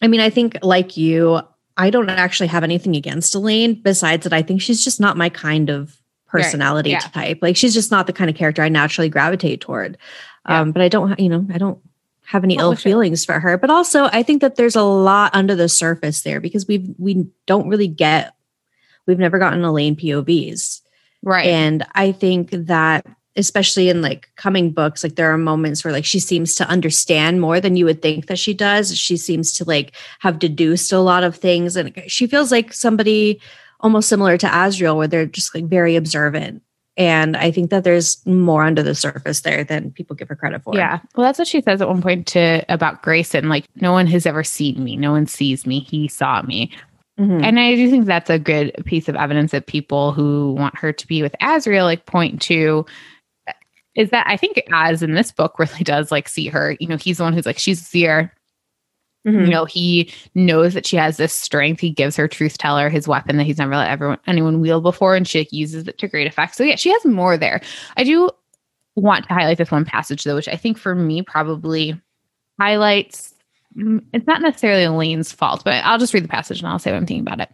i 0.01 0.07
mean 0.07 0.22
i 0.22 0.30
think 0.30 0.57
like 0.63 0.97
you 0.97 1.39
i 1.78 1.89
don't 1.89 2.09
actually 2.09 2.47
have 2.47 2.63
anything 2.63 2.95
against 2.95 3.36
elain 3.36 3.76
besides 3.76 4.24
that 4.24 4.34
i 4.34 4.41
think 4.41 4.61
she's 4.61 4.84
just 4.84 4.99
not 4.99 5.17
my 5.17 5.30
kind 5.30 5.70
of 5.70 5.99
personality 6.30 6.93
right. 6.93 7.03
yeah. 7.03 7.09
type. 7.09 7.39
Like 7.41 7.57
she's 7.57 7.73
just 7.73 7.91
not 7.91 8.07
the 8.07 8.13
kind 8.13 8.30
of 8.30 8.36
character 8.36 8.61
I 8.61 8.69
naturally 8.69 9.09
gravitate 9.09 9.61
toward. 9.61 9.97
Yeah. 10.47 10.61
Um, 10.61 10.71
but 10.71 10.82
I 10.82 10.88
don't, 10.88 11.19
you 11.19 11.30
know, 11.30 11.45
I 11.51 11.57
don't 11.57 11.80
have 12.25 12.43
any 12.43 12.57
ill 12.57 12.75
feelings 12.75 13.25
for 13.25 13.39
her. 13.39 13.57
But 13.57 13.71
also, 13.71 14.05
I 14.05 14.23
think 14.23 14.41
that 14.41 14.55
there's 14.55 14.75
a 14.75 14.84
lot 14.84 15.34
under 15.34 15.55
the 15.55 15.67
surface 15.67 16.21
there 16.21 16.39
because 16.39 16.67
we 16.67 16.93
we 16.97 17.27
don't 17.45 17.67
really 17.67 17.88
get, 17.88 18.34
we've 19.05 19.19
never 19.19 19.39
gotten 19.39 19.63
Elain 19.63 19.95
POVs, 19.95 20.82
right? 21.23 21.47
And 21.47 21.86
I 21.95 22.11
think 22.11 22.51
that 22.51 23.05
especially 23.36 23.89
in 23.89 24.01
like 24.01 24.30
coming 24.36 24.71
books 24.71 25.03
like 25.03 25.15
there 25.15 25.32
are 25.32 25.38
moments 25.38 25.84
where 25.84 25.93
like 25.93 26.05
she 26.05 26.19
seems 26.19 26.55
to 26.55 26.67
understand 26.67 27.39
more 27.39 27.61
than 27.61 27.75
you 27.75 27.86
would 27.86 28.01
think 28.01 28.25
that 28.25 28.39
she 28.39 28.53
does 28.53 28.97
she 28.97 29.15
seems 29.15 29.53
to 29.53 29.63
like 29.63 29.95
have 30.19 30.39
deduced 30.39 30.91
a 30.91 30.99
lot 30.99 31.23
of 31.23 31.36
things 31.36 31.75
and 31.75 31.93
she 32.07 32.25
feels 32.25 32.51
like 32.51 32.73
somebody 32.73 33.39
almost 33.80 34.09
similar 34.09 34.38
to 34.38 34.47
Azriel, 34.47 34.97
where 34.97 35.07
they're 35.07 35.25
just 35.25 35.53
like 35.55 35.65
very 35.65 35.95
observant. 35.95 36.61
And 36.97 37.38
I 37.38 37.49
think 37.49 37.69
that 37.69 37.86
there's 37.86 38.25
more 38.25 38.63
under 38.63 38.84
the 38.84 38.93
surface 38.93 39.41
there 39.41 39.63
than 39.63 39.91
people 39.91 40.17
give 40.17 40.27
her 40.27 40.36
credit 40.36 40.63
for. 40.63 40.75
Yeah. 40.75 40.99
Well, 41.15 41.25
that's 41.25 41.39
what 41.39 41.47
she 41.47 41.61
says 41.61 41.82
at 41.82 41.88
one 41.88 42.01
point 42.01 42.27
to 42.27 42.65
about 42.67 43.03
Graysen. 43.03 43.47
Like, 43.47 43.65
no 43.75 43.93
one 43.93 44.05
has 44.07 44.25
ever 44.25 44.43
seen 44.43 44.84
me. 44.84 44.97
No 44.97 45.11
one 45.11 45.25
sees 45.25 45.65
me. 45.65 45.80
He 45.80 46.09
saw 46.09 46.41
me. 46.41 46.71
Mm-hmm. 47.17 47.43
And 47.43 47.59
I 47.59 47.75
do 47.75 47.89
think 47.89 48.05
that's 48.05 48.30
a 48.30 48.39
good 48.39 48.73
piece 48.86 49.07
of 49.07 49.15
evidence 49.15 49.51
that 49.51 49.67
people 49.67 50.11
who 50.11 50.53
want 50.57 50.77
her 50.77 50.91
to 50.91 51.07
be 51.07 51.21
with 51.21 51.36
Azriel 51.41 51.84
like 51.84 52.05
point 52.05 52.41
to 52.43 52.86
is 53.95 54.09
that 54.09 54.27
I 54.27 54.38
think 54.38 54.61
as 54.71 55.01
in 55.01 55.13
this 55.13 55.32
book 55.32 55.57
really 55.57 55.84
does 55.84 56.11
like 56.11 56.30
see 56.30 56.47
her. 56.47 56.75
You 56.80 56.88
know, 56.88 56.97
he's 56.97 57.17
the 57.17 57.23
one 57.23 57.34
who's 57.34 57.45
like, 57.45 57.59
she's 57.59 57.82
a 57.82 57.86
seer. 57.86 58.34
Mm-hmm. 59.30 59.45
You 59.45 59.51
know, 59.51 59.65
he 59.65 60.11
knows 60.36 60.73
that 60.73 60.86
she 60.86 60.95
has 60.95 61.17
this 61.17 61.34
strength. 61.34 61.80
He 61.80 61.89
gives 61.89 62.15
her 62.15 62.27
truth 62.27 62.57
teller, 62.57 62.89
his 62.89 63.07
weapon 63.07 63.38
that 63.38 63.43
he's 63.43 63.57
never 63.57 63.75
let 63.75 63.89
everyone 63.89 64.19
anyone 64.27 64.61
wield 64.61 64.84
before, 64.84 65.15
and 65.15 65.27
she 65.27 65.39
like, 65.39 65.53
uses 65.53 65.88
it 65.88 65.97
to 65.99 66.07
great 66.07 66.27
effect. 66.27 66.55
So 66.55 66.63
yeah, 66.63 66.75
she 66.75 66.91
has 66.91 67.05
more 67.05 67.38
there. 67.38 67.61
I 67.97 68.03
do 68.03 68.30
want 68.95 69.27
to 69.27 69.34
highlight 69.34 69.57
this 69.57 69.71
one 69.71 69.86
passage 69.86 70.23
though, 70.23 70.36
which 70.36 70.47
I 70.47 70.55
think 70.55 70.77
for 70.77 70.95
me 70.95 71.21
probably 71.21 71.99
highlights. 72.59 73.34
Mm, 73.77 74.03
it's 74.13 74.27
not 74.27 74.41
necessarily 74.41 74.84
Elain's 74.84 75.32
fault, 75.32 75.63
but 75.63 75.84
I'll 75.86 75.99
just 75.99 76.13
read 76.13 76.23
the 76.23 76.30
passage 76.30 76.59
and 76.59 76.67
I'll 76.67 76.80
say 76.80 76.91
what 76.91 76.97
I'm 76.97 77.05
thinking 77.05 77.27
about 77.27 77.41
it. 77.41 77.49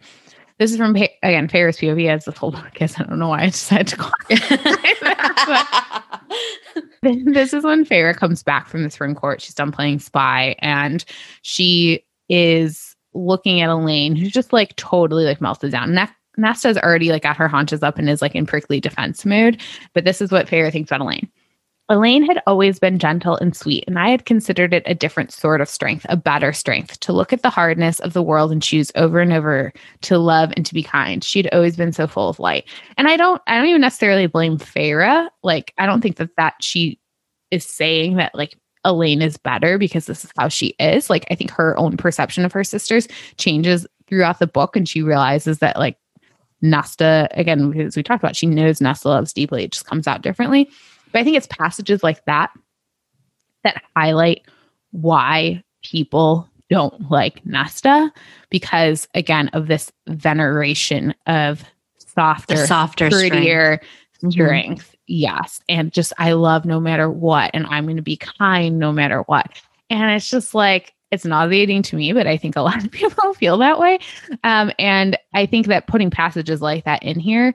This 0.58 0.72
is 0.72 0.78
from 0.78 0.96
again 0.96 1.48
Feyre's 1.48 1.76
POV 1.78 2.08
as 2.08 2.24
the 2.24 2.32
whole 2.32 2.50
book. 2.50 2.78
I 2.80 2.84
I 2.84 3.02
don't 3.04 3.18
know 3.18 3.28
why 3.28 3.42
I 3.42 3.46
decided 3.46 3.88
to 3.88 3.96
call 3.96 4.12
it. 4.30 4.42
this 7.02 7.52
is 7.52 7.64
when 7.64 7.84
Feyre 7.84 8.16
comes 8.16 8.42
back 8.42 8.68
from 8.68 8.82
the 8.82 8.90
Spring 8.90 9.14
Court. 9.14 9.42
She's 9.42 9.54
done 9.54 9.70
playing 9.72 9.98
spy, 9.98 10.56
and 10.60 11.04
she 11.42 12.04
is 12.28 12.96
looking 13.14 13.60
at 13.60 13.70
Elain, 13.70 14.16
who's 14.16 14.32
just 14.32 14.52
like 14.52 14.74
totally 14.76 15.24
like 15.24 15.40
melted 15.40 15.72
down. 15.72 15.94
Ne- 15.94 16.08
Nesta's 16.38 16.78
already 16.78 17.10
like 17.10 17.22
got 17.22 17.36
her 17.36 17.48
haunches 17.48 17.82
up 17.82 17.98
and 17.98 18.08
is 18.08 18.22
like 18.22 18.34
in 18.34 18.46
prickly 18.46 18.80
defense 18.80 19.24
mode. 19.24 19.60
But 19.94 20.04
this 20.04 20.20
is 20.20 20.30
what 20.32 20.46
Feyre 20.46 20.72
thinks 20.72 20.90
about 20.90 21.00
Elain. 21.00 21.30
Elain 21.88 22.24
had 22.24 22.42
always 22.48 22.80
been 22.80 22.98
gentle 22.98 23.36
and 23.36 23.56
sweet, 23.56 23.84
and 23.86 23.96
I 23.96 24.08
had 24.10 24.26
considered 24.26 24.74
it 24.74 24.82
a 24.86 24.94
different 24.94 25.32
sort 25.32 25.60
of 25.60 25.68
strength, 25.68 26.04
a 26.08 26.16
better 26.16 26.52
strength, 26.52 26.98
to 27.00 27.12
look 27.12 27.32
at 27.32 27.42
the 27.42 27.50
hardness 27.50 28.00
of 28.00 28.12
the 28.12 28.24
world 28.24 28.50
and 28.50 28.60
choose 28.60 28.90
over 28.96 29.20
and 29.20 29.32
over 29.32 29.72
to 30.02 30.18
love 30.18 30.52
and 30.56 30.66
to 30.66 30.74
be 30.74 30.82
kind. 30.82 31.22
She'd 31.22 31.48
always 31.52 31.76
been 31.76 31.92
so 31.92 32.08
full 32.08 32.28
of 32.28 32.40
light. 32.40 32.64
And 32.98 33.06
I 33.06 33.16
don't 33.16 33.40
I 33.46 33.56
don't 33.56 33.68
even 33.68 33.80
necessarily 33.80 34.26
blame 34.26 34.58
Feyre. 34.58 35.28
Like 35.44 35.72
I 35.78 35.86
don't 35.86 36.00
think 36.00 36.16
that 36.16 36.34
that 36.36 36.54
she 36.60 36.98
is 37.52 37.64
saying 37.64 38.16
that 38.16 38.34
like 38.34 38.58
Elain 38.84 39.22
is 39.22 39.36
better 39.36 39.78
because 39.78 40.06
this 40.06 40.24
is 40.24 40.32
how 40.36 40.48
she 40.48 40.74
is. 40.80 41.08
Like 41.08 41.24
I 41.30 41.36
think 41.36 41.52
her 41.52 41.78
own 41.78 41.96
perception 41.96 42.44
of 42.44 42.52
her 42.52 42.64
sisters 42.64 43.06
changes 43.38 43.86
throughout 44.08 44.40
the 44.40 44.48
book 44.48 44.74
and 44.74 44.88
she 44.88 45.02
realizes 45.02 45.60
that 45.60 45.78
like 45.78 45.98
Nesta, 46.62 47.28
again, 47.32 47.70
because 47.70 47.96
we 47.96 48.02
talked 48.02 48.24
about, 48.24 48.34
she 48.34 48.46
knows 48.46 48.80
Nesta 48.80 49.08
loves 49.08 49.32
deeply. 49.32 49.64
It 49.64 49.72
just 49.72 49.86
comes 49.86 50.08
out 50.08 50.22
differently. 50.22 50.68
But 51.16 51.20
I 51.20 51.24
think 51.24 51.38
it's 51.38 51.46
passages 51.46 52.02
like 52.02 52.22
that 52.26 52.50
that 53.64 53.82
highlight 53.96 54.42
why 54.90 55.64
people 55.82 56.46
don't 56.68 57.10
like 57.10 57.40
Nesta 57.46 58.12
because 58.50 59.08
again 59.14 59.48
of 59.54 59.66
this 59.66 59.90
veneration 60.08 61.14
of 61.26 61.64
softer, 61.96 62.54
the 62.54 62.66
softer, 62.66 63.08
prettier 63.08 63.80
strength. 64.12 64.34
strength. 64.34 64.88
Mm-hmm. 64.88 64.96
Yes. 65.06 65.62
And 65.70 65.90
just 65.90 66.12
I 66.18 66.32
love 66.32 66.66
no 66.66 66.80
matter 66.80 67.10
what. 67.10 67.50
And 67.54 67.66
I'm 67.68 67.86
gonna 67.86 68.02
be 68.02 68.18
kind 68.18 68.78
no 68.78 68.92
matter 68.92 69.22
what. 69.22 69.46
And 69.88 70.14
it's 70.14 70.28
just 70.28 70.54
like 70.54 70.92
it's 71.12 71.24
nauseating 71.24 71.80
to 71.84 71.96
me, 71.96 72.12
but 72.12 72.26
I 72.26 72.36
think 72.36 72.56
a 72.56 72.60
lot 72.60 72.84
of 72.84 72.90
people 72.92 73.32
feel 73.32 73.56
that 73.56 73.78
way. 73.78 74.00
Um, 74.44 74.70
and 74.78 75.16
I 75.32 75.46
think 75.46 75.68
that 75.68 75.86
putting 75.86 76.10
passages 76.10 76.60
like 76.60 76.84
that 76.84 77.02
in 77.02 77.18
here 77.18 77.54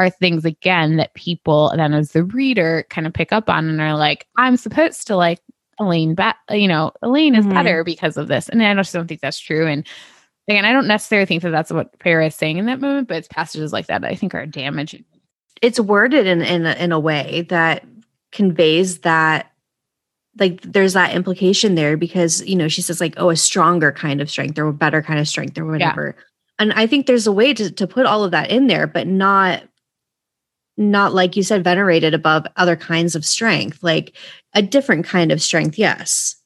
are 0.00 0.10
things 0.10 0.44
again 0.44 0.96
that 0.96 1.14
people 1.14 1.72
then 1.76 1.92
as 1.92 2.12
the 2.12 2.24
reader 2.24 2.84
kind 2.90 3.06
of 3.06 3.12
pick 3.12 3.32
up 3.32 3.48
on 3.48 3.68
and 3.68 3.80
are 3.80 3.96
like, 3.96 4.26
I'm 4.36 4.56
supposed 4.56 5.06
to 5.08 5.16
like 5.16 5.40
Elain 5.78 6.14
bet 6.14 6.36
you 6.50 6.68
know, 6.68 6.92
Elain 7.02 7.34
is 7.34 7.44
mm-hmm. 7.44 7.54
better 7.54 7.84
because 7.84 8.16
of 8.16 8.28
this. 8.28 8.48
And 8.48 8.62
I 8.62 8.74
just 8.74 8.92
don't 8.92 9.06
think 9.06 9.20
that's 9.20 9.38
true. 9.38 9.66
And 9.66 9.86
again, 10.48 10.64
I 10.64 10.72
don't 10.72 10.88
necessarily 10.88 11.26
think 11.26 11.42
that 11.42 11.50
that's 11.50 11.70
what 11.70 11.98
Feyre 12.00 12.26
is 12.26 12.34
saying 12.34 12.58
in 12.58 12.66
that 12.66 12.80
moment, 12.80 13.08
but 13.08 13.18
it's 13.18 13.28
passages 13.28 13.72
like 13.72 13.86
that, 13.86 14.02
that 14.02 14.10
I 14.10 14.14
think 14.14 14.34
are 14.34 14.46
damaging. 14.46 15.04
it's 15.62 15.80
worded 15.80 16.26
in 16.26 16.42
in 16.42 16.66
a, 16.66 16.72
in 16.74 16.92
a 16.92 17.00
way 17.00 17.46
that 17.48 17.84
conveys 18.32 19.00
that 19.00 19.50
like 20.38 20.60
there's 20.62 20.92
that 20.92 21.14
implication 21.14 21.74
there 21.74 21.96
because 21.96 22.44
you 22.46 22.54
know 22.56 22.68
she 22.68 22.82
says 22.82 23.00
like 23.00 23.14
oh 23.16 23.30
a 23.30 23.36
stronger 23.36 23.90
kind 23.90 24.20
of 24.20 24.30
strength 24.30 24.58
or 24.58 24.68
a 24.68 24.72
better 24.72 25.02
kind 25.02 25.18
of 25.18 25.28
strength 25.28 25.58
or 25.58 25.66
whatever 25.66 26.14
yeah. 26.16 26.24
and 26.60 26.72
i 26.74 26.86
think 26.86 27.06
there's 27.06 27.26
a 27.26 27.32
way 27.32 27.52
to, 27.52 27.70
to 27.70 27.86
put 27.86 28.06
all 28.06 28.22
of 28.22 28.30
that 28.30 28.50
in 28.50 28.68
there 28.68 28.86
but 28.86 29.06
not 29.06 29.62
not 30.80 31.14
like 31.14 31.36
you 31.36 31.42
said 31.42 31.62
venerated 31.62 32.14
above 32.14 32.46
other 32.56 32.74
kinds 32.74 33.14
of 33.14 33.24
strength 33.24 33.82
like 33.82 34.16
a 34.54 34.62
different 34.62 35.06
kind 35.06 35.30
of 35.30 35.42
strength 35.42 35.78
yes 35.78 36.36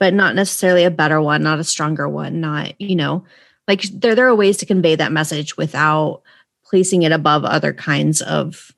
but 0.00 0.14
not 0.14 0.34
necessarily 0.34 0.84
a 0.84 0.90
better 0.90 1.20
one 1.20 1.42
not 1.42 1.60
a 1.60 1.64
stronger 1.64 2.08
one 2.08 2.40
not 2.40 2.80
you 2.80 2.96
know 2.96 3.24
like 3.68 3.82
there 3.92 4.14
there 4.14 4.26
are 4.26 4.34
ways 4.34 4.56
to 4.58 4.66
convey 4.66 4.96
that 4.96 5.12
message 5.12 5.56
without 5.56 6.22
placing 6.64 7.02
it 7.02 7.12
above 7.12 7.44
other 7.44 7.72
kinds 7.72 8.22
of 8.22 8.72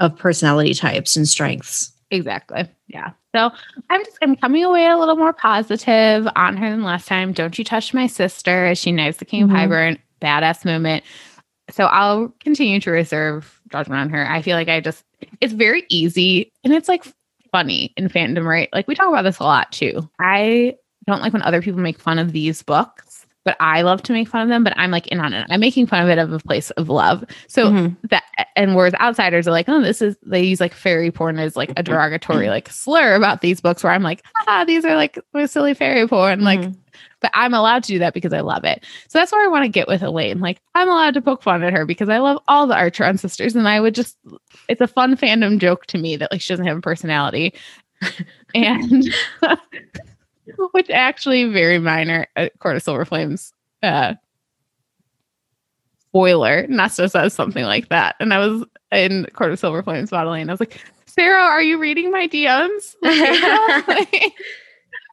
of 0.00 0.16
personality 0.16 0.74
types 0.74 1.16
and 1.16 1.28
strengths. 1.28 1.92
Exactly. 2.10 2.66
Yeah. 2.86 3.10
So 3.34 3.50
i'm 3.90 4.04
just 4.04 4.16
i'm 4.22 4.36
coming 4.36 4.64
away 4.64 4.86
a 4.86 4.96
little 4.96 5.16
more 5.16 5.34
positive 5.34 6.26
on 6.34 6.56
her 6.56 6.70
than 6.70 6.82
last 6.82 7.06
time. 7.06 7.32
Don't 7.32 7.58
you 7.58 7.64
touch 7.64 7.92
my 7.92 8.06
sister. 8.06 8.66
As 8.66 8.78
she 8.78 8.92
knows 8.92 9.18
the 9.18 9.24
king 9.24 9.46
mm-hmm. 9.46 9.56
of 9.56 9.70
hybern 9.70 9.98
badass 10.22 10.64
moment. 10.64 11.04
So 11.70 11.84
i'll 11.84 12.34
continue 12.40 12.80
to 12.80 12.90
reserve 12.90 13.57
judgment 13.70 14.00
on 14.00 14.10
her. 14.10 14.28
I 14.28 14.42
feel 14.42 14.56
like 14.56 14.68
i 14.68 14.80
just 14.80 15.04
it's 15.40 15.52
very 15.52 15.84
easy 15.88 16.52
and 16.64 16.72
it's 16.72 16.88
like 16.88 17.04
funny 17.52 17.92
in 17.96 18.08
fandom 18.08 18.44
right? 18.44 18.68
Like 18.72 18.88
we 18.88 18.94
talk 18.94 19.08
about 19.08 19.22
this 19.22 19.38
a 19.38 19.44
lot 19.44 19.72
too. 19.72 20.08
I 20.18 20.76
don't 21.06 21.22
like 21.22 21.32
when 21.32 21.42
other 21.42 21.62
people 21.62 21.80
make 21.80 21.98
fun 21.98 22.18
of 22.18 22.32
these 22.32 22.62
books 22.62 23.07
but 23.48 23.56
I 23.60 23.80
love 23.80 24.02
to 24.02 24.12
make 24.12 24.28
fun 24.28 24.42
of 24.42 24.50
them, 24.50 24.62
but 24.62 24.74
I'm 24.76 24.90
like 24.90 25.06
in 25.06 25.20
on 25.20 25.32
it. 25.32 25.46
I'm 25.48 25.58
making 25.58 25.86
fun 25.86 26.02
of 26.02 26.10
it 26.10 26.18
of 26.18 26.30
a 26.30 26.38
place 26.38 26.68
of 26.72 26.90
love. 26.90 27.24
So 27.46 27.70
mm-hmm. 27.70 27.94
that 28.10 28.24
and 28.56 28.76
whereas 28.76 28.92
outsiders 29.00 29.48
are 29.48 29.52
like, 29.52 29.70
oh, 29.70 29.80
this 29.80 30.02
is 30.02 30.18
they 30.22 30.42
use 30.42 30.60
like 30.60 30.74
fairy 30.74 31.10
porn 31.10 31.38
as 31.38 31.56
like 31.56 31.72
a 31.74 31.82
derogatory 31.82 32.50
like 32.50 32.68
slur 32.68 33.14
about 33.14 33.40
these 33.40 33.62
books 33.62 33.82
where 33.82 33.90
I'm 33.90 34.02
like, 34.02 34.22
ah, 34.46 34.66
these 34.66 34.84
are 34.84 34.96
like 34.96 35.18
silly 35.46 35.72
fairy 35.72 36.06
porn. 36.06 36.42
Like 36.42 36.60
mm-hmm. 36.60 36.78
but 37.22 37.30
I'm 37.32 37.54
allowed 37.54 37.84
to 37.84 37.88
do 37.88 37.98
that 38.00 38.12
because 38.12 38.34
I 38.34 38.40
love 38.40 38.64
it. 38.64 38.84
So 39.08 39.18
that's 39.18 39.32
where 39.32 39.42
I 39.42 39.48
want 39.48 39.64
to 39.64 39.70
get 39.70 39.88
with 39.88 40.02
Elain. 40.02 40.40
Like 40.40 40.60
I'm 40.74 40.90
allowed 40.90 41.14
to 41.14 41.22
poke 41.22 41.42
fun 41.42 41.62
at 41.62 41.72
her 41.72 41.86
because 41.86 42.10
I 42.10 42.18
love 42.18 42.42
all 42.48 42.66
the 42.66 42.74
Archeron 42.74 43.18
sisters. 43.18 43.56
And 43.56 43.66
I 43.66 43.80
would 43.80 43.94
just 43.94 44.18
it's 44.68 44.82
a 44.82 44.86
fun 44.86 45.16
fandom 45.16 45.58
joke 45.58 45.86
to 45.86 45.96
me 45.96 46.16
that 46.16 46.30
like 46.30 46.42
she 46.42 46.52
doesn't 46.52 46.66
have 46.66 46.76
a 46.76 46.82
personality. 46.82 47.54
and 48.54 49.04
which 50.72 50.90
actually 50.90 51.44
very 51.44 51.78
minor 51.78 52.26
uh, 52.36 52.48
Court 52.58 52.76
of 52.76 52.82
Silver 52.82 53.04
Flames. 53.04 53.52
Uh, 53.82 54.14
spoiler, 56.08 56.66
Nesta 56.68 57.08
says 57.08 57.34
something 57.34 57.64
like 57.64 57.88
that. 57.90 58.16
And 58.20 58.32
I 58.32 58.38
was 58.38 58.64
in 58.90 59.26
Court 59.34 59.52
of 59.52 59.58
Silver 59.58 59.82
Flames 59.82 60.10
modeling. 60.10 60.42
And 60.42 60.50
I 60.50 60.52
was 60.54 60.60
like, 60.60 60.80
Sarah, 61.06 61.42
are 61.42 61.62
you 61.62 61.78
reading 61.78 62.10
my 62.10 62.28
DMs? 62.28 62.94
like, 63.02 64.32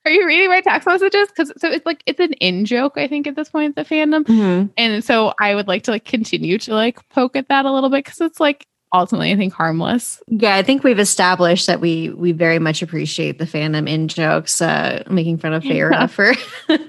are 0.06 0.12
you 0.12 0.26
reading 0.26 0.50
my 0.50 0.62
text 0.62 0.88
messages? 0.88 1.28
Because 1.30 1.52
so 1.58 1.70
it's 1.70 1.86
like 1.86 2.04
it's 2.06 2.20
an 2.20 2.34
in 2.34 2.66
joke, 2.66 2.94
I 2.96 3.08
think, 3.08 3.28
at 3.28 3.36
this 3.36 3.50
point, 3.50 3.76
the 3.76 3.84
fandom. 3.84 4.24
Mm-hmm. 4.24 4.68
And 4.78 5.04
so 5.04 5.34
I 5.40 5.56
would 5.56 5.68
like 5.68 5.84
to 5.84 5.92
like 5.92 6.06
continue 6.06 6.58
to 6.60 6.74
like 6.74 7.08
poke 7.10 7.36
at 7.36 7.50
that 7.50 7.66
a 7.66 7.72
little 7.72 7.90
bit 7.90 8.06
because 8.06 8.22
it's 8.22 8.40
like 8.40 8.68
ultimately 8.94 9.32
I 9.32 9.36
think 9.36 9.54
harmless. 9.54 10.22
Yeah, 10.28 10.56
I 10.56 10.64
think 10.64 10.84
we've 10.84 11.00
established 11.00 11.68
that 11.68 11.82
we 11.82 12.10
we 12.10 12.32
very 12.32 12.60
much 12.60 12.82
appreciate 12.82 13.40
the 13.40 13.46
fandom 13.46 13.90
in 13.90 14.08
jokes, 14.08 14.62
uh, 14.62 15.04
making 15.10 15.38
fun 15.38 15.54
of 15.54 15.64
yeah. 15.66 16.08
for 16.08 16.34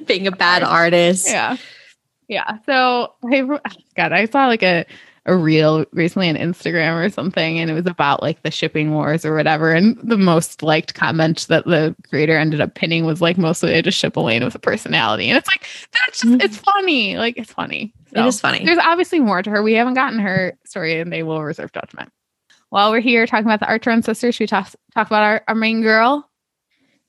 being 0.07 0.27
a 0.27 0.33
bad 0.33 0.63
artist. 0.63 1.29
Yeah. 1.29 1.57
Yeah. 2.29 2.59
So 2.67 3.13
I 3.25 3.61
God, 3.95 4.13
I 4.13 4.27
saw 4.27 4.47
like 4.47 4.63
a 4.63 4.85
a 5.27 5.37
reel 5.37 5.85
recently 5.93 6.29
on 6.29 6.37
Instagram 6.37 7.05
or 7.05 7.11
something, 7.11 7.59
and 7.59 7.69
it 7.71 7.75
was 7.75 7.87
about 7.87 8.23
like 8.23 8.43
the 8.43 8.51
shipping 8.51 8.93
wars 8.93 9.25
or 9.25 9.35
whatever. 9.35 9.73
And 9.73 9.99
the 10.03 10.17
most 10.17 10.63
liked 10.63 10.95
comment 10.95 11.47
that 11.49 11.67
the 11.67 11.95
creator 12.09 12.39
ended 12.39 12.61
up 12.61 12.75
pinning 12.75 13.05
was 13.05 13.21
like 13.21 13.37
mostly 13.37 13.75
I 13.75 13.83
just 13.83 13.99
ship 13.99 14.17
Elain 14.17 14.45
with 14.45 14.55
a 14.55 14.61
personality. 14.61 15.29
And 15.29 15.37
it's 15.37 15.49
like 15.49 15.67
that's 15.93 16.21
just 16.21 16.43
it's 16.43 16.57
mm-hmm. 16.57 16.65
funny. 16.65 17.17
Like 17.17 17.37
it's 17.37 17.53
funny. 17.53 17.93
So, 18.17 18.25
it 18.25 18.29
is 18.29 18.41
funny. 18.41 18.65
There's 18.65 18.79
obviously 18.79 19.21
more 19.21 19.43
to 19.43 19.51
her. 19.51 19.63
We 19.63 19.75
haven't 19.75 19.95
gotten 19.95 20.19
her 20.19 20.57
story 20.65 20.99
and 21.01 21.13
they 21.13 21.23
will 21.23 21.43
reserve 21.43 21.73
judgment. 21.73 22.11
While 22.71 22.91
we're 22.91 23.01
here 23.01 23.27
talking 23.27 23.47
about 23.47 23.61
the 23.61 23.67
Archeron 23.67 24.05
sisters, 24.05 24.35
should 24.35 24.45
we 24.45 24.47
talk 24.49 24.71
talk 24.95 25.07
about 25.07 25.23
our, 25.23 25.45
our 25.49 25.55
main 25.55 25.83
girl? 25.83 26.29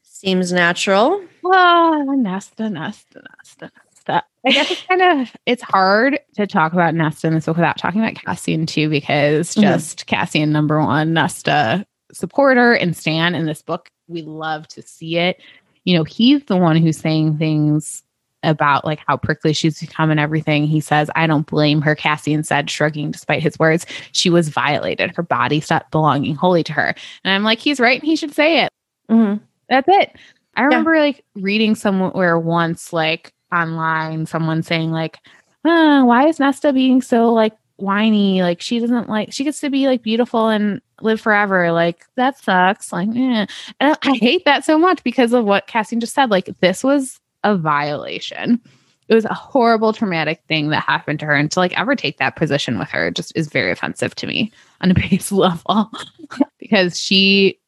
Seems 0.04 0.52
natural. 0.52 1.24
Oh, 1.46 2.16
Nesta, 2.18 2.70
Nesta, 2.70 3.22
Nesta, 3.38 3.72
Nesta. 3.86 4.24
I 4.46 4.52
guess 4.52 4.72
it's 4.72 4.82
kind 4.84 5.02
of 5.02 5.36
it's 5.46 5.64
hard 5.64 6.20
to 6.36 6.48
talk 6.48 6.74
about 6.74 6.94
Nesta 6.94 7.28
in 7.28 7.34
this 7.34 7.46
book 7.46 7.58
without 7.58 7.78
talking 7.78 8.02
about 8.02 8.16
Cassian 8.16 8.66
too, 8.66 8.90
because 8.90 9.52
mm-hmm. 9.52 9.62
just 9.62 10.00
mm-hmm. 10.00 10.16
Cassian 10.16 10.52
number 10.52 10.80
one 10.80 11.14
Nesta 11.14 11.86
supporter 12.12 12.74
and 12.74 12.96
Stan 12.96 13.36
in 13.36 13.46
this 13.46 13.62
book. 13.62 13.90
We 14.08 14.22
love 14.22 14.68
to 14.70 14.82
see 14.82 15.18
it. 15.18 15.42
You 15.84 15.98
know, 15.98 16.04
he's 16.04 16.44
the 16.46 16.58
one 16.58 16.78
who's 16.78 16.98
saying 16.98 17.38
things 17.38 18.04
about 18.44 18.86
like 18.86 19.00
how 19.08 19.18
prickly 19.18 19.54
she's 19.54 19.80
become 19.80 20.10
and 20.12 20.20
everything. 20.20 20.66
He 20.66 20.80
says, 20.80 21.10
I 21.16 21.28
don't 21.28 21.48
blame 21.48 21.82
her, 21.82 21.96
Cassian 21.96 22.44
said, 22.44 22.70
shrugging 22.70 23.12
despite 23.12 23.42
his 23.42 23.58
words. 23.60 23.86
She 24.12 24.30
was 24.30 24.50
violated. 24.50 25.16
Her 25.16 25.24
body 25.24 25.60
stopped 25.60 25.92
belonging 25.92 26.36
wholly 26.36 26.64
to 26.64 26.74
her. 26.74 26.96
And 27.24 27.34
I'm 27.34 27.44
like, 27.44 27.60
he's 27.60 27.80
right 27.80 28.00
and 28.00 28.08
he 28.08 28.16
should 28.16 28.34
say 28.34 28.64
it. 28.64 28.72
Mm-hmm. 29.10 29.44
That's 29.70 29.88
it. 29.90 30.16
I 30.56 30.64
remember 30.64 30.96
yeah. 30.96 31.02
like 31.02 31.26
reading 31.36 31.76
somewhere 31.76 32.40
once, 32.40 32.92
like 32.92 33.34
online, 33.54 34.26
someone 34.26 34.64
saying, 34.64 34.92
like, 34.92 35.20
oh, 35.66 36.06
why 36.06 36.28
is 36.28 36.40
Nesta 36.40 36.74
being 36.74 37.02
so 37.02 37.32
like 37.32 37.54
whiny? 37.76 38.42
Like 38.42 38.62
she 38.62 38.80
doesn't 38.80 39.08
like 39.10 39.32
she 39.32 39.44
gets 39.44 39.60
to 39.62 39.70
be 39.70 39.88
like 39.88 40.02
beautiful 40.02 40.50
and 40.50 40.82
live 41.02 41.22
forever. 41.22 41.72
Like 41.72 42.06
that 42.16 42.40
sucks. 42.40 42.92
Like, 42.92 43.10
eh. 43.10 43.46
and 43.80 43.98
I 44.02 44.16
hate 44.16 44.46
that 44.46 44.66
so 44.66 44.80
much 44.80 45.04
because 45.04 45.34
of 45.34 45.46
what 45.46 45.68
Cassian 45.68 46.00
just 46.00 46.16
said. 46.16 46.32
Like 46.32 46.50
this 46.60 46.84
was 46.84 47.20
a 47.44 47.58
violation. 47.58 48.62
It 49.08 49.16
was 49.16 49.26
a 49.26 49.34
horrible 49.34 49.94
traumatic 49.94 50.44
thing 50.48 50.70
that 50.70 50.84
happened 50.84 51.20
to 51.22 51.26
her. 51.26 51.34
And 51.34 51.50
to 51.52 51.60
like 51.60 51.78
ever 51.80 51.96
take 51.96 52.18
that 52.18 52.36
position 52.36 52.78
with 52.78 52.90
her 52.90 53.10
just 53.12 53.32
is 53.36 53.48
very 53.48 53.72
offensive 53.72 54.16
to 54.16 54.28
me 54.28 54.52
on 54.82 54.92
a 54.92 54.94
base 55.10 55.32
level 55.32 55.90
because 56.60 57.00
she 57.00 57.60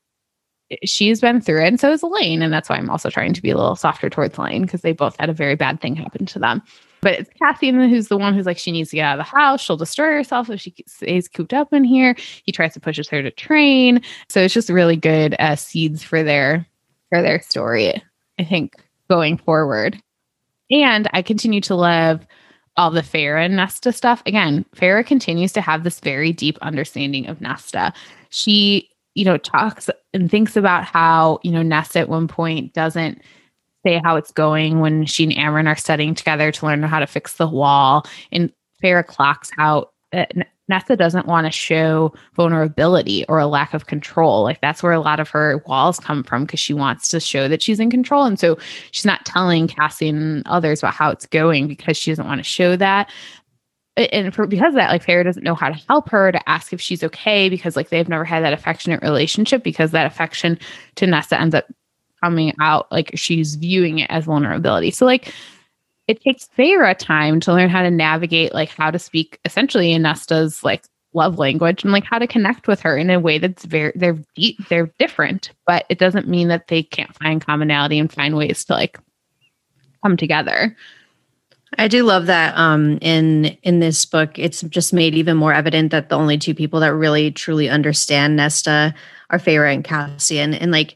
she's 0.83 1.19
been 1.19 1.41
through 1.41 1.63
it 1.63 1.67
and 1.67 1.79
so 1.79 1.91
is 1.91 2.03
Elain. 2.03 2.41
And 2.41 2.53
that's 2.53 2.69
why 2.69 2.75
I'm 2.75 2.89
also 2.89 3.09
trying 3.09 3.33
to 3.33 3.41
be 3.41 3.49
a 3.49 3.57
little 3.57 3.75
softer 3.75 4.09
towards 4.09 4.37
Elain 4.37 4.63
because 4.63 4.81
they 4.81 4.93
both 4.93 5.15
had 5.19 5.29
a 5.29 5.33
very 5.33 5.55
bad 5.55 5.81
thing 5.81 5.95
happen 5.95 6.25
to 6.27 6.39
them. 6.39 6.61
But 7.01 7.13
it's 7.13 7.29
Cassian 7.39 7.89
who's 7.89 8.09
the 8.09 8.17
one 8.17 8.33
who's 8.33 8.45
like, 8.45 8.57
she 8.57 8.71
needs 8.71 8.89
to 8.89 8.97
get 8.97 9.05
out 9.05 9.19
of 9.19 9.25
the 9.25 9.37
house. 9.37 9.61
She'll 9.61 9.77
destroy 9.77 10.11
herself 10.11 10.49
if 10.49 10.59
she 10.59 10.75
stays 10.85 11.27
cooped 11.27 11.53
up 11.53 11.73
in 11.73 11.83
here. 11.83 12.15
He 12.43 12.51
tries 12.51 12.73
to 12.73 12.79
push 12.79 12.99
her 13.09 13.21
to 13.23 13.31
train. 13.31 14.01
So 14.27 14.41
it's 14.41 14.53
just 14.53 14.69
really 14.69 14.97
good 14.97 15.35
uh, 15.39 15.55
seeds 15.55 16.03
for 16.03 16.23
their 16.23 16.67
for 17.09 17.21
their 17.21 17.41
story. 17.41 18.03
I 18.37 18.43
think 18.43 18.75
going 19.09 19.37
forward. 19.37 20.01
And 20.71 21.09
I 21.13 21.21
continue 21.21 21.61
to 21.61 21.75
love 21.75 22.25
all 22.77 22.91
the 22.91 23.01
Feyre 23.01 23.43
and 23.43 23.55
Nesta 23.55 23.91
stuff. 23.91 24.21
Again, 24.25 24.65
Feyre 24.75 25.05
continues 25.05 25.51
to 25.53 25.61
have 25.61 25.83
this 25.83 25.99
very 25.99 26.31
deep 26.31 26.57
understanding 26.61 27.27
of 27.27 27.41
Nesta. 27.41 27.91
She, 28.29 28.89
you 29.15 29.25
know, 29.25 29.37
talks 29.37 29.89
and 30.13 30.29
thinks 30.29 30.55
about 30.55 30.85
how, 30.85 31.39
you 31.43 31.51
know, 31.51 31.63
Nesta 31.63 31.99
at 31.99 32.09
one 32.09 32.27
point 32.27 32.73
doesn't 32.73 33.21
say 33.85 33.99
how 34.03 34.15
it's 34.15 34.31
going 34.31 34.79
when 34.79 35.05
she 35.05 35.23
and 35.23 35.33
Amren 35.33 35.67
are 35.67 35.75
studying 35.75 36.13
together 36.15 36.51
to 36.51 36.65
learn 36.65 36.83
how 36.83 36.99
to 36.99 37.07
fix 37.07 37.33
the 37.33 37.47
wall. 37.47 38.05
And 38.31 38.51
Feyre 38.83 39.05
clocks 39.05 39.51
out 39.57 39.93
Nesta 40.69 40.95
doesn't 40.95 41.25
want 41.25 41.47
to 41.47 41.51
show 41.51 42.13
vulnerability 42.35 43.25
or 43.27 43.39
a 43.39 43.47
lack 43.47 43.73
of 43.73 43.87
control. 43.87 44.43
Like 44.43 44.61
that's 44.61 44.83
where 44.83 44.93
a 44.93 44.99
lot 44.99 45.19
of 45.19 45.27
her 45.29 45.63
walls 45.65 45.99
come 45.99 46.23
from 46.23 46.45
because 46.45 46.59
she 46.59 46.73
wants 46.73 47.07
to 47.09 47.19
show 47.19 47.47
that 47.47 47.61
she's 47.61 47.79
in 47.79 47.89
control. 47.89 48.23
And 48.23 48.39
so 48.39 48.57
she's 48.91 49.05
not 49.05 49.25
telling 49.25 49.67
Cassie 49.67 50.09
and 50.09 50.47
others 50.47 50.81
about 50.81 50.93
how 50.93 51.09
it's 51.09 51.25
going 51.25 51.67
because 51.67 51.97
she 51.97 52.11
doesn't 52.11 52.27
want 52.27 52.39
to 52.39 52.43
show 52.43 52.75
that. 52.75 53.11
And 53.97 54.33
for, 54.33 54.47
because 54.47 54.69
of 54.69 54.75
that, 54.75 54.91
like 54.91 55.03
Feyre 55.03 55.25
doesn't 55.25 55.43
know 55.43 55.55
how 55.55 55.69
to 55.69 55.81
help 55.89 56.07
her 56.09 56.31
to 56.31 56.49
ask 56.49 56.71
if 56.71 56.79
she's 56.79 57.03
okay 57.03 57.49
because 57.49 57.75
like 57.75 57.89
they've 57.89 58.07
never 58.07 58.23
had 58.23 58.43
that 58.43 58.53
affectionate 58.53 59.01
relationship 59.01 59.63
because 59.63 59.91
that 59.91 60.05
affection 60.05 60.57
to 60.95 61.07
Nesta 61.07 61.39
ends 61.39 61.55
up 61.55 61.65
coming 62.23 62.53
out 62.59 62.91
like 62.91 63.11
she's 63.15 63.55
viewing 63.55 63.99
it 63.99 64.09
as 64.09 64.25
vulnerability. 64.25 64.91
So 64.91 65.05
like 65.05 65.33
it 66.09 66.21
takes 66.21 66.49
Feyre 66.57 66.97
time 66.97 67.39
to 67.41 67.53
learn 67.53 67.69
how 67.69 67.83
to 67.83 67.91
navigate 67.91 68.51
like 68.51 68.69
how 68.69 68.89
to 68.89 68.97
speak 68.97 69.39
essentially 69.45 69.91
in 69.91 70.01
Nesta's 70.01 70.63
like 70.63 70.83
love 71.13 71.37
language 71.37 71.83
and 71.83 71.93
like 71.93 72.03
how 72.03 72.17
to 72.17 72.25
connect 72.25 72.67
with 72.67 72.81
her 72.81 72.97
in 72.97 73.11
a 73.11 73.19
way 73.19 73.37
that's 73.37 73.63
very 73.65 73.91
they're 73.95 74.17
deep 74.35 74.57
they're 74.69 74.91
different 74.97 75.51
but 75.67 75.85
it 75.87 75.99
doesn't 75.99 76.27
mean 76.27 76.47
that 76.47 76.67
they 76.67 76.81
can't 76.81 77.15
find 77.15 77.45
commonality 77.45 77.99
and 77.99 78.11
find 78.11 78.35
ways 78.35 78.65
to 78.65 78.73
like 78.73 78.99
come 80.03 80.17
together. 80.17 80.75
I 81.77 81.87
do 81.87 82.03
love 82.03 82.25
that 82.25 82.57
um 82.57 82.97
in 83.01 83.45
in 83.61 83.79
this 83.79 84.03
book 84.03 84.39
it's 84.39 84.61
just 84.61 84.93
made 84.93 85.13
even 85.13 85.37
more 85.37 85.53
evident 85.53 85.91
that 85.91 86.09
the 86.09 86.17
only 86.17 86.39
two 86.39 86.55
people 86.55 86.79
that 86.79 86.93
really 86.93 87.29
truly 87.29 87.69
understand 87.69 88.35
Nesta 88.35 88.95
are 89.29 89.37
Feyre 89.37 89.71
and 89.71 89.83
Cassian 89.83 90.55
and 90.55 90.71
like 90.71 90.95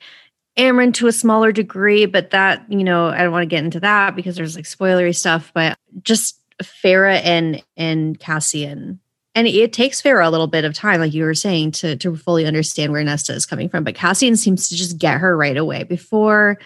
Amren 0.57 0.93
to 0.95 1.07
a 1.07 1.11
smaller 1.11 1.51
degree, 1.51 2.05
but 2.05 2.29
that, 2.29 2.63
you 2.69 2.83
know, 2.83 3.07
I 3.07 3.19
don't 3.19 3.31
want 3.31 3.43
to 3.43 3.47
get 3.47 3.63
into 3.63 3.79
that 3.79 4.15
because 4.15 4.35
there's 4.35 4.55
like 4.55 4.65
spoilery 4.65 5.15
stuff, 5.15 5.51
but 5.53 5.77
just 6.03 6.39
Feyre 6.61 7.21
and 7.23 7.63
and 7.75 8.19
Cassian 8.19 8.99
and 9.35 9.47
it 9.47 9.73
takes 9.73 10.01
Feyre 10.01 10.25
a 10.25 10.29
little 10.29 10.47
bit 10.47 10.65
of 10.65 10.75
time, 10.75 10.99
like 10.99 11.13
you 11.13 11.23
were 11.23 11.33
saying, 11.33 11.71
to 11.71 11.95
to 11.97 12.15
fully 12.15 12.45
understand 12.45 12.91
where 12.91 13.03
Nesta 13.03 13.33
is 13.33 13.45
coming 13.45 13.69
from. 13.69 13.83
But 13.83 13.95
Cassian 13.95 14.35
seems 14.35 14.69
to 14.69 14.75
just 14.75 14.97
get 14.97 15.19
her 15.19 15.35
right 15.35 15.57
away 15.57 15.83
before 15.83 16.59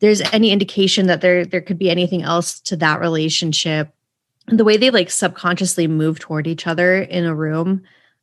there's 0.00 0.20
any 0.32 0.50
indication 0.50 1.06
that 1.06 1.20
there 1.20 1.44
there 1.44 1.60
could 1.60 1.78
be 1.78 1.90
anything 1.90 2.22
else 2.22 2.60
to 2.60 2.76
that 2.76 3.00
relationship. 3.00 3.94
The 4.48 4.64
way 4.64 4.76
they 4.76 4.90
like 4.90 5.10
subconsciously 5.10 5.86
move 5.86 6.18
toward 6.18 6.46
each 6.46 6.66
other 6.66 7.00
in 7.00 7.24
a 7.24 7.34
room, 7.34 7.82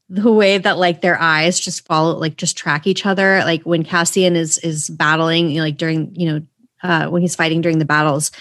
the 0.09 0.31
way 0.31 0.57
that 0.57 0.77
like 0.77 1.01
their 1.01 1.19
eyes 1.19 1.59
just 1.59 1.85
follow, 1.85 2.17
like 2.17 2.35
just 2.35 2.57
track 2.57 2.87
each 2.87 3.05
other. 3.05 3.39
Like 3.45 3.63
when 3.63 3.83
Cassian 3.83 4.35
is 4.35 4.57
is 4.59 4.89
battling, 4.89 5.49
you 5.49 5.57
know, 5.57 5.63
like 5.63 5.77
during 5.77 6.15
you 6.15 6.31
know 6.31 6.41
uh, 6.83 7.09
when 7.09 7.21
he's 7.21 7.35
fighting 7.35 7.61
during 7.61 7.79
the 7.79 7.85
battles, 7.85 8.31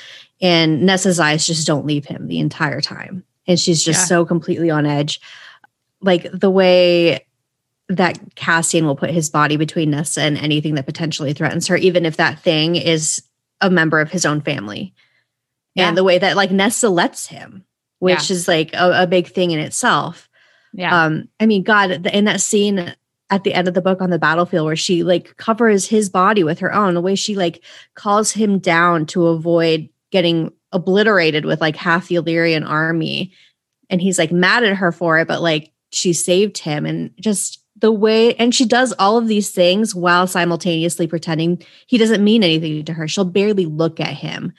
and 0.40 0.82
Nesta's 0.82 1.20
eyes 1.20 1.46
just 1.46 1.66
don't 1.66 1.86
leave 1.86 2.06
him 2.06 2.26
the 2.28 2.38
entire 2.38 2.80
time 2.80 3.24
and 3.48 3.58
she's 3.58 3.82
just 3.82 4.02
yeah. 4.02 4.04
so 4.04 4.24
completely 4.24 4.70
on 4.70 4.86
edge. 4.86 5.20
Like 6.00 6.30
the 6.32 6.50
way 6.50 7.24
that 7.88 8.18
Cassian 8.36 8.84
will 8.84 8.94
put 8.94 9.10
his 9.10 9.30
body 9.30 9.56
between 9.56 9.90
nesta 9.90 10.20
and 10.20 10.36
anything 10.36 10.74
that 10.74 10.84
potentially 10.84 11.32
threatens 11.32 11.66
her, 11.66 11.76
even 11.76 12.04
if 12.04 12.18
that 12.18 12.38
thing 12.38 12.76
is 12.76 13.22
a 13.62 13.70
member 13.70 13.98
of 13.98 14.10
his 14.10 14.26
own 14.26 14.42
family. 14.42 14.94
Yeah. 15.74 15.88
And 15.88 15.96
the 15.96 16.04
way 16.04 16.18
that 16.18 16.36
like 16.36 16.50
nesta 16.50 16.90
lets 16.90 17.26
him, 17.26 17.64
which 17.98 18.30
yeah. 18.30 18.36
is 18.36 18.46
like 18.46 18.74
a, 18.74 19.02
a, 19.02 19.06
big 19.06 19.28
thing 19.28 19.50
in 19.50 19.58
itself. 19.58 20.27
Yeah. 20.72 21.04
Um, 21.04 21.28
I 21.40 21.46
mean, 21.46 21.62
God, 21.62 22.06
in 22.06 22.24
that 22.24 22.40
scene 22.40 22.94
at 23.30 23.44
the 23.44 23.54
end 23.54 23.68
of 23.68 23.74
the 23.74 23.82
book 23.82 24.00
on 24.00 24.10
the 24.10 24.18
battlefield 24.18 24.66
where 24.66 24.76
she 24.76 25.02
like 25.02 25.36
covers 25.36 25.86
his 25.86 26.08
body 26.08 26.42
with 26.42 26.58
her 26.60 26.72
own, 26.72 26.94
the 26.94 27.00
way 27.00 27.14
she 27.14 27.34
like 27.34 27.62
calls 27.94 28.32
him 28.32 28.58
down 28.58 29.06
to 29.06 29.26
avoid 29.26 29.88
getting 30.10 30.52
obliterated 30.72 31.44
with 31.44 31.60
like 31.60 31.76
half 31.76 32.08
the 32.08 32.16
Illyrian 32.16 32.64
army. 32.64 33.32
And 33.90 34.00
he's 34.00 34.18
like 34.18 34.32
mad 34.32 34.64
at 34.64 34.76
her 34.76 34.92
for 34.92 35.18
it, 35.18 35.28
but 35.28 35.42
like 35.42 35.72
she 35.90 36.12
saved 36.12 36.58
him. 36.58 36.86
And 36.86 37.10
just 37.20 37.62
the 37.76 37.92
way, 37.92 38.34
and 38.34 38.54
she 38.54 38.64
does 38.64 38.94
all 38.98 39.18
of 39.18 39.28
these 39.28 39.50
things 39.50 39.94
while 39.94 40.26
simultaneously 40.26 41.06
pretending 41.06 41.62
he 41.86 41.98
doesn't 41.98 42.24
mean 42.24 42.42
anything 42.42 42.84
to 42.84 42.92
her. 42.92 43.06
She'll 43.08 43.24
barely 43.24 43.66
look 43.66 44.00
at 44.00 44.14
him 44.14 44.52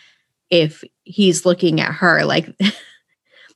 if 0.50 0.84
he's 1.04 1.46
looking 1.46 1.82
at 1.82 1.94
her. 1.94 2.24
Like, 2.26 2.56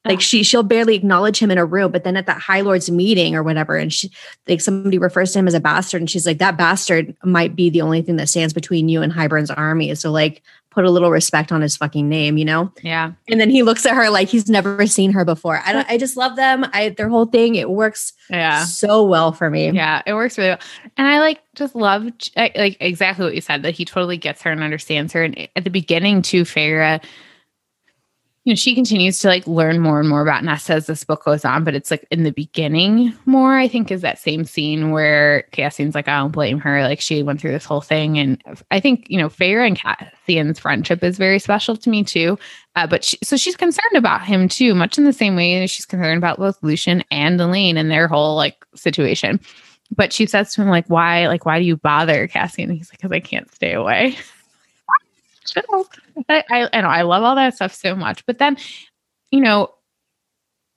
like 0.05 0.21
she 0.21 0.43
she'll 0.43 0.63
barely 0.63 0.95
acknowledge 0.95 1.39
him 1.39 1.51
in 1.51 1.57
a 1.57 1.65
room 1.65 1.91
but 1.91 2.03
then 2.03 2.17
at 2.17 2.25
that 2.25 2.41
high 2.41 2.61
lords 2.61 2.89
meeting 2.89 3.35
or 3.35 3.43
whatever 3.43 3.75
and 3.75 3.93
she 3.93 4.11
like 4.47 4.61
somebody 4.61 4.97
refers 4.97 5.31
to 5.31 5.39
him 5.39 5.47
as 5.47 5.53
a 5.53 5.59
bastard 5.59 6.01
and 6.01 6.09
she's 6.09 6.25
like 6.25 6.39
that 6.39 6.57
bastard 6.57 7.15
might 7.23 7.55
be 7.55 7.69
the 7.69 7.81
only 7.81 8.01
thing 8.01 8.17
that 8.17 8.29
stands 8.29 8.53
between 8.53 8.89
you 8.89 9.01
and 9.01 9.13
Hybern's 9.13 9.51
army 9.51 9.93
so 9.95 10.11
like 10.11 10.41
put 10.73 10.85
a 10.85 10.89
little 10.89 11.11
respect 11.11 11.51
on 11.51 11.61
his 11.61 11.77
fucking 11.77 12.09
name, 12.09 12.37
you 12.37 12.45
know? 12.45 12.71
Yeah. 12.81 13.11
And 13.29 13.39
then 13.39 13.49
he 13.49 13.61
looks 13.61 13.85
at 13.85 13.95
her 13.95 14.09
like 14.09 14.27
he's 14.27 14.49
never 14.49 14.87
seen 14.87 15.11
her 15.11 15.23
before. 15.23 15.61
I 15.63 15.71
don't, 15.71 15.89
I 15.89 15.97
just 15.97 16.17
love 16.17 16.35
them. 16.35 16.65
I 16.73 16.89
their 16.89 17.09
whole 17.09 17.27
thing, 17.27 17.55
it 17.55 17.69
works 17.69 18.13
yeah. 18.29 18.65
so 18.65 19.03
well 19.03 19.31
for 19.31 19.49
me. 19.49 19.71
Yeah, 19.71 20.01
it 20.05 20.13
works 20.13 20.37
really 20.37 20.49
well. 20.49 20.59
And 20.97 21.07
I 21.07 21.19
like 21.19 21.41
just 21.55 21.75
love 21.75 22.09
like 22.35 22.77
exactly 22.79 23.25
what 23.25 23.35
you 23.35 23.41
said 23.41 23.61
that 23.63 23.75
he 23.75 23.85
totally 23.85 24.17
gets 24.17 24.41
her 24.41 24.51
and 24.51 24.63
understands 24.63 25.13
her. 25.13 25.23
And 25.23 25.47
at 25.55 25.63
the 25.63 25.69
beginning 25.69 26.23
too, 26.23 26.43
Feyre 26.43 27.03
you 28.45 28.51
know, 28.51 28.55
she 28.55 28.75
continues 28.75 29.19
to 29.19 29.29
like 29.29 29.47
learn 29.47 29.79
more 29.79 30.01
and 30.01 30.09
more 30.09 30.21
about 30.21 30.43
Nesta 30.43 30.73
as 30.73 30.87
this 30.87 31.05
book 31.05 31.23
goes 31.23 31.45
on, 31.45 31.63
but 31.63 31.75
it's 31.75 31.89
like 31.89 32.05
in 32.11 32.23
the 32.23 32.31
beginning 32.31 33.13
more, 33.25 33.57
I 33.57 33.69
think, 33.69 33.89
is 33.89 34.01
that 34.01 34.19
same 34.19 34.43
scene 34.43 34.91
where 34.91 35.43
Cassian's 35.53 35.95
like, 35.95 36.09
I 36.09 36.17
don't 36.17 36.31
blame 36.31 36.59
her. 36.59 36.83
Like 36.83 36.99
she 36.99 37.23
went 37.23 37.39
through 37.39 37.53
this 37.53 37.63
whole 37.63 37.79
thing. 37.79 38.17
And 38.17 38.43
I 38.69 38.81
think, 38.81 39.05
you 39.07 39.17
know, 39.17 39.29
Feyre 39.29 39.65
and 39.65 39.77
Cassian's 39.77 40.59
friendship 40.59 41.01
is 41.03 41.17
very 41.17 41.39
special 41.39 41.77
to 41.77 41.89
me 41.89 42.03
too. 42.03 42.37
Uh, 42.75 42.85
but 42.85 43.05
she, 43.05 43.17
so 43.23 43.37
she's 43.37 43.55
concerned 43.55 43.95
about 43.95 44.25
him 44.25 44.49
too, 44.49 44.75
much 44.75 44.97
in 44.97 45.05
the 45.05 45.13
same 45.13 45.37
way 45.37 45.57
that 45.59 45.69
she's 45.69 45.85
concerned 45.85 46.17
about 46.17 46.37
both 46.37 46.61
Lucien 46.61 47.01
and 47.11 47.39
Elain 47.39 47.77
and 47.77 47.89
their 47.89 48.09
whole 48.09 48.35
like 48.35 48.65
situation. 48.75 49.39
But 49.95 50.11
she 50.11 50.25
says 50.25 50.53
to 50.53 50.61
him, 50.61 50.69
like, 50.69 50.87
why, 50.87 51.27
like, 51.27 51.45
why 51.45 51.59
do 51.59 51.65
you 51.65 51.77
bother 51.77 52.27
Cassian? 52.27 52.69
And 52.69 52.77
he's 52.77 52.91
like, 52.91 52.99
because 52.99 53.11
I 53.11 53.19
can't 53.19 53.53
stay 53.53 53.73
away. 53.73 54.17
I, 56.29 56.43
I, 56.49 56.69
I 56.73 56.81
know 56.81 56.87
I 56.87 57.01
love 57.03 57.23
all 57.23 57.35
that 57.35 57.55
stuff 57.55 57.73
so 57.73 57.95
much. 57.95 58.25
But 58.25 58.39
then, 58.39 58.57
you 59.31 59.41
know, 59.41 59.73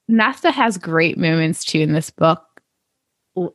Nesta 0.07 0.51
has 0.51 0.77
great 0.77 1.17
moments 1.17 1.63
too 1.63 1.79
in 1.79 1.93
this 1.93 2.09
book. 2.09 2.43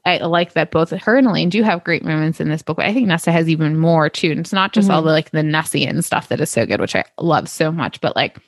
I 0.04 0.18
like 0.18 0.52
that 0.52 0.70
both 0.70 0.90
her 0.90 1.16
and 1.16 1.26
Elain 1.26 1.48
do 1.48 1.64
have 1.64 1.82
great 1.82 2.04
moments 2.04 2.40
in 2.40 2.48
this 2.48 2.62
book, 2.62 2.76
but 2.76 2.86
I 2.86 2.92
think 2.94 3.08
Nesta 3.08 3.32
has 3.32 3.48
even 3.48 3.78
more 3.78 4.08
too. 4.08 4.30
And 4.30 4.38
it's 4.38 4.52
not 4.52 4.72
just 4.72 4.86
mm-hmm. 4.86 4.94
all 4.94 5.02
the 5.02 5.10
like 5.10 5.30
the 5.30 5.42
Nessian 5.42 6.04
stuff 6.04 6.28
that 6.28 6.40
is 6.40 6.50
so 6.50 6.64
good, 6.66 6.80
which 6.80 6.94
I 6.94 7.04
love 7.18 7.48
so 7.48 7.72
much, 7.72 8.00
but 8.00 8.14
like 8.14 8.38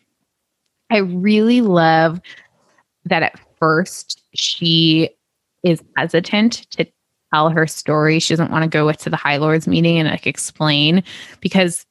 I 0.91 0.99
really 0.99 1.61
love 1.61 2.21
that 3.05 3.25
at 3.25 3.41
first 3.59 4.23
she 4.35 5.11
is 5.65 5.83
hesitant 5.97 6.71
to 6.71 6.87
tell 7.33 7.51
her 7.51 7.67
story. 7.67 8.21
She 8.21 8.33
doesn't 8.33 8.53
want 8.53 8.63
to 8.63 8.69
go 8.69 8.91
to 8.93 9.11
the 9.11 9.17
High 9.17 9.39
Lords 9.39 9.67
meeting 9.67 9.99
and 9.99 10.09
like 10.09 10.27
explain 10.27 11.03
because 11.41 11.85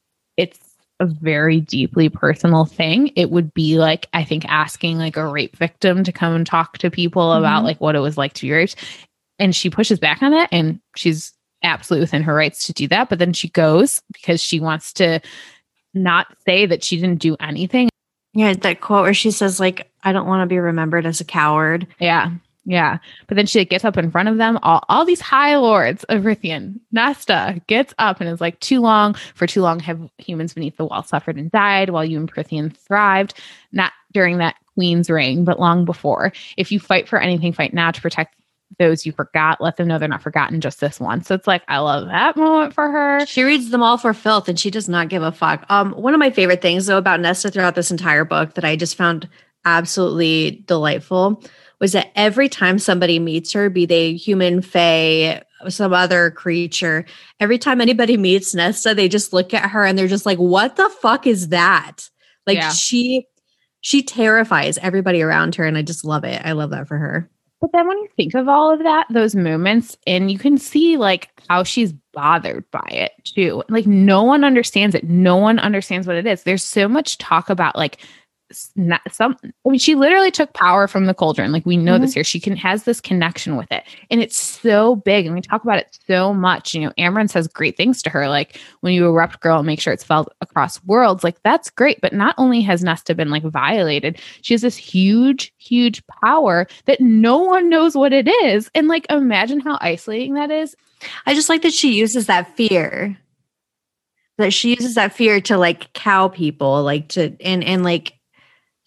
a 1.00 1.06
very 1.06 1.60
deeply 1.60 2.08
personal 2.08 2.64
thing. 2.64 3.10
It 3.16 3.30
would 3.30 3.52
be 3.52 3.78
like, 3.78 4.06
I 4.12 4.24
think, 4.24 4.44
asking 4.46 4.98
like 4.98 5.16
a 5.16 5.26
rape 5.26 5.56
victim 5.56 6.04
to 6.04 6.12
come 6.12 6.34
and 6.34 6.46
talk 6.46 6.78
to 6.78 6.90
people 6.90 7.30
mm-hmm. 7.30 7.40
about 7.40 7.64
like 7.64 7.80
what 7.80 7.96
it 7.96 8.00
was 8.00 8.16
like 8.16 8.32
to 8.34 8.42
be 8.42 8.52
raped. 8.52 8.76
And 9.38 9.54
she 9.54 9.70
pushes 9.70 9.98
back 9.98 10.22
on 10.22 10.30
that 10.30 10.48
and 10.52 10.80
she's 10.94 11.32
absolutely 11.62 12.04
within 12.04 12.22
her 12.22 12.34
rights 12.34 12.66
to 12.66 12.72
do 12.72 12.86
that. 12.88 13.08
But 13.08 13.18
then 13.18 13.32
she 13.32 13.48
goes 13.48 14.00
because 14.12 14.40
she 14.40 14.60
wants 14.60 14.92
to 14.94 15.20
not 15.94 16.26
say 16.46 16.66
that 16.66 16.84
she 16.84 16.96
didn't 16.96 17.20
do 17.20 17.36
anything. 17.40 17.88
Yeah, 18.32 18.52
that 18.52 18.80
quote 18.80 19.04
where 19.04 19.14
she 19.14 19.30
says, 19.30 19.60
like, 19.60 19.90
I 20.02 20.12
don't 20.12 20.26
want 20.26 20.42
to 20.42 20.52
be 20.52 20.58
remembered 20.58 21.06
as 21.06 21.20
a 21.20 21.24
coward. 21.24 21.86
Yeah. 22.00 22.32
Yeah. 22.64 22.98
But 23.26 23.36
then 23.36 23.46
she 23.46 23.60
like, 23.60 23.70
gets 23.70 23.84
up 23.84 23.96
in 23.98 24.10
front 24.10 24.28
of 24.28 24.38
them. 24.38 24.58
All, 24.62 24.82
all 24.88 25.04
these 25.04 25.20
high 25.20 25.56
lords 25.56 26.04
of 26.04 26.22
Prythian. 26.22 26.80
Nesta 26.92 27.60
gets 27.66 27.92
up 27.98 28.20
and 28.20 28.28
is 28.28 28.40
like, 28.40 28.58
too 28.60 28.80
long. 28.80 29.14
For 29.34 29.46
too 29.46 29.62
long 29.62 29.80
have 29.80 30.00
humans 30.18 30.54
beneath 30.54 30.76
the 30.76 30.86
wall 30.86 31.02
suffered 31.02 31.36
and 31.36 31.50
died 31.50 31.90
while 31.90 32.04
you 32.04 32.18
and 32.18 32.32
Prythian 32.32 32.74
thrived. 32.76 33.34
Not 33.72 33.92
during 34.12 34.38
that 34.38 34.56
queen's 34.74 35.10
reign, 35.10 35.44
but 35.44 35.60
long 35.60 35.84
before. 35.84 36.32
If 36.56 36.72
you 36.72 36.80
fight 36.80 37.08
for 37.08 37.20
anything, 37.20 37.52
fight 37.52 37.74
now 37.74 37.90
to 37.90 38.00
protect 38.00 38.34
those 38.78 39.06
you 39.06 39.12
forgot. 39.12 39.60
Let 39.60 39.76
them 39.76 39.86
know 39.86 39.98
they're 39.98 40.08
not 40.08 40.22
forgotten 40.22 40.60
just 40.60 40.80
this 40.80 40.98
one. 40.98 41.22
So 41.22 41.34
it's 41.34 41.46
like, 41.46 41.62
I 41.68 41.78
love 41.78 42.08
that 42.08 42.36
moment 42.36 42.74
for 42.74 42.90
her. 42.90 43.24
She 43.26 43.42
reads 43.42 43.70
them 43.70 43.82
all 43.82 43.98
for 43.98 44.14
filth 44.14 44.48
and 44.48 44.58
she 44.58 44.70
does 44.70 44.88
not 44.88 45.08
give 45.08 45.22
a 45.22 45.30
fuck. 45.30 45.64
Um, 45.68 45.92
one 45.92 46.14
of 46.14 46.18
my 46.18 46.30
favorite 46.30 46.62
things 46.62 46.86
though 46.86 46.98
about 46.98 47.20
Nesta 47.20 47.50
throughout 47.50 47.74
this 47.74 47.90
entire 47.90 48.24
book 48.24 48.54
that 48.54 48.64
I 48.64 48.74
just 48.74 48.96
found 48.96 49.28
absolutely 49.64 50.62
delightful 50.66 51.42
was 51.80 51.92
that 51.92 52.12
every 52.14 52.48
time 52.48 52.78
somebody 52.78 53.18
meets 53.18 53.52
her, 53.52 53.70
be 53.70 53.86
they 53.86 54.14
human, 54.14 54.62
fae, 54.62 55.42
some 55.68 55.92
other 55.92 56.30
creature, 56.30 57.04
every 57.40 57.58
time 57.58 57.80
anybody 57.80 58.16
meets 58.16 58.54
Nesta, 58.54 58.94
they 58.94 59.08
just 59.08 59.32
look 59.32 59.54
at 59.54 59.70
her 59.70 59.84
and 59.84 59.98
they're 59.98 60.08
just 60.08 60.26
like, 60.26 60.38
what 60.38 60.76
the 60.76 60.88
fuck 60.88 61.26
is 61.26 61.48
that? 61.48 62.08
Like 62.46 62.58
yeah. 62.58 62.70
she 62.70 63.26
she 63.80 64.02
terrifies 64.02 64.78
everybody 64.78 65.20
around 65.20 65.54
her 65.56 65.64
and 65.64 65.76
I 65.76 65.82
just 65.82 66.04
love 66.04 66.24
it. 66.24 66.40
I 66.44 66.52
love 66.52 66.70
that 66.70 66.88
for 66.88 66.96
her. 66.96 67.30
But 67.60 67.70
then 67.72 67.88
when 67.88 67.98
you 67.98 68.08
think 68.16 68.34
of 68.34 68.48
all 68.48 68.72
of 68.72 68.82
that, 68.82 69.06
those 69.10 69.34
moments, 69.34 69.96
and 70.06 70.30
you 70.30 70.38
can 70.38 70.58
see 70.58 70.96
like 70.96 71.30
how 71.48 71.62
she's 71.62 71.94
bothered 72.12 72.70
by 72.70 72.86
it 72.90 73.12
too. 73.24 73.62
Like 73.68 73.86
no 73.86 74.22
one 74.22 74.44
understands 74.44 74.94
it. 74.94 75.04
No 75.04 75.36
one 75.36 75.58
understands 75.58 76.06
what 76.06 76.16
it 76.16 76.26
is. 76.26 76.42
There's 76.42 76.64
so 76.64 76.88
much 76.88 77.18
talk 77.18 77.48
about 77.50 77.76
like 77.76 78.00
not 78.76 79.00
some 79.10 79.36
I 79.44 79.68
mean 79.68 79.78
she 79.78 79.94
literally 79.94 80.30
took 80.30 80.52
power 80.52 80.86
from 80.86 81.06
the 81.06 81.14
cauldron 81.14 81.52
like 81.52 81.66
we 81.66 81.76
know 81.76 81.94
mm-hmm. 81.94 82.02
this 82.02 82.14
here. 82.14 82.24
She 82.24 82.40
can 82.40 82.56
has 82.56 82.84
this 82.84 83.00
connection 83.00 83.56
with 83.56 83.70
it. 83.70 83.84
And 84.10 84.20
it's 84.20 84.38
so 84.38 84.96
big 84.96 85.26
and 85.26 85.34
we 85.34 85.40
talk 85.40 85.62
about 85.62 85.78
it 85.78 85.98
so 86.06 86.32
much. 86.32 86.74
You 86.74 86.82
know 86.82 86.92
Amren 86.98 87.30
says 87.30 87.48
great 87.48 87.76
things 87.76 88.02
to 88.02 88.10
her 88.10 88.28
like 88.28 88.60
when 88.80 88.92
you 88.92 89.06
erupt 89.06 89.40
girl 89.40 89.62
make 89.62 89.80
sure 89.80 89.92
it's 89.92 90.04
felt 90.04 90.32
across 90.40 90.82
worlds 90.84 91.24
like 91.24 91.42
that's 91.42 91.70
great. 91.70 92.00
But 92.00 92.12
not 92.12 92.34
only 92.38 92.60
has 92.62 92.82
Nesta 92.82 93.14
been 93.14 93.30
like 93.30 93.44
violated 93.44 94.20
she 94.42 94.54
has 94.54 94.62
this 94.62 94.76
huge 94.76 95.52
huge 95.58 96.06
power 96.06 96.66
that 96.86 97.00
no 97.00 97.38
one 97.38 97.68
knows 97.68 97.96
what 97.96 98.12
it 98.12 98.28
is. 98.28 98.70
And 98.74 98.88
like 98.88 99.06
imagine 99.10 99.60
how 99.60 99.78
isolating 99.80 100.34
that 100.34 100.50
is. 100.50 100.76
I 101.26 101.34
just 101.34 101.48
like 101.48 101.62
that 101.62 101.72
she 101.72 101.94
uses 101.94 102.26
that 102.26 102.54
fear. 102.56 103.16
That 104.38 104.52
she 104.52 104.70
uses 104.70 104.96
that 104.96 105.14
fear 105.14 105.40
to 105.42 105.56
like 105.56 105.92
cow 105.92 106.28
people 106.28 106.82
like 106.82 107.08
to 107.10 107.36
and 107.40 107.62
and 107.62 107.84
like 107.84 108.14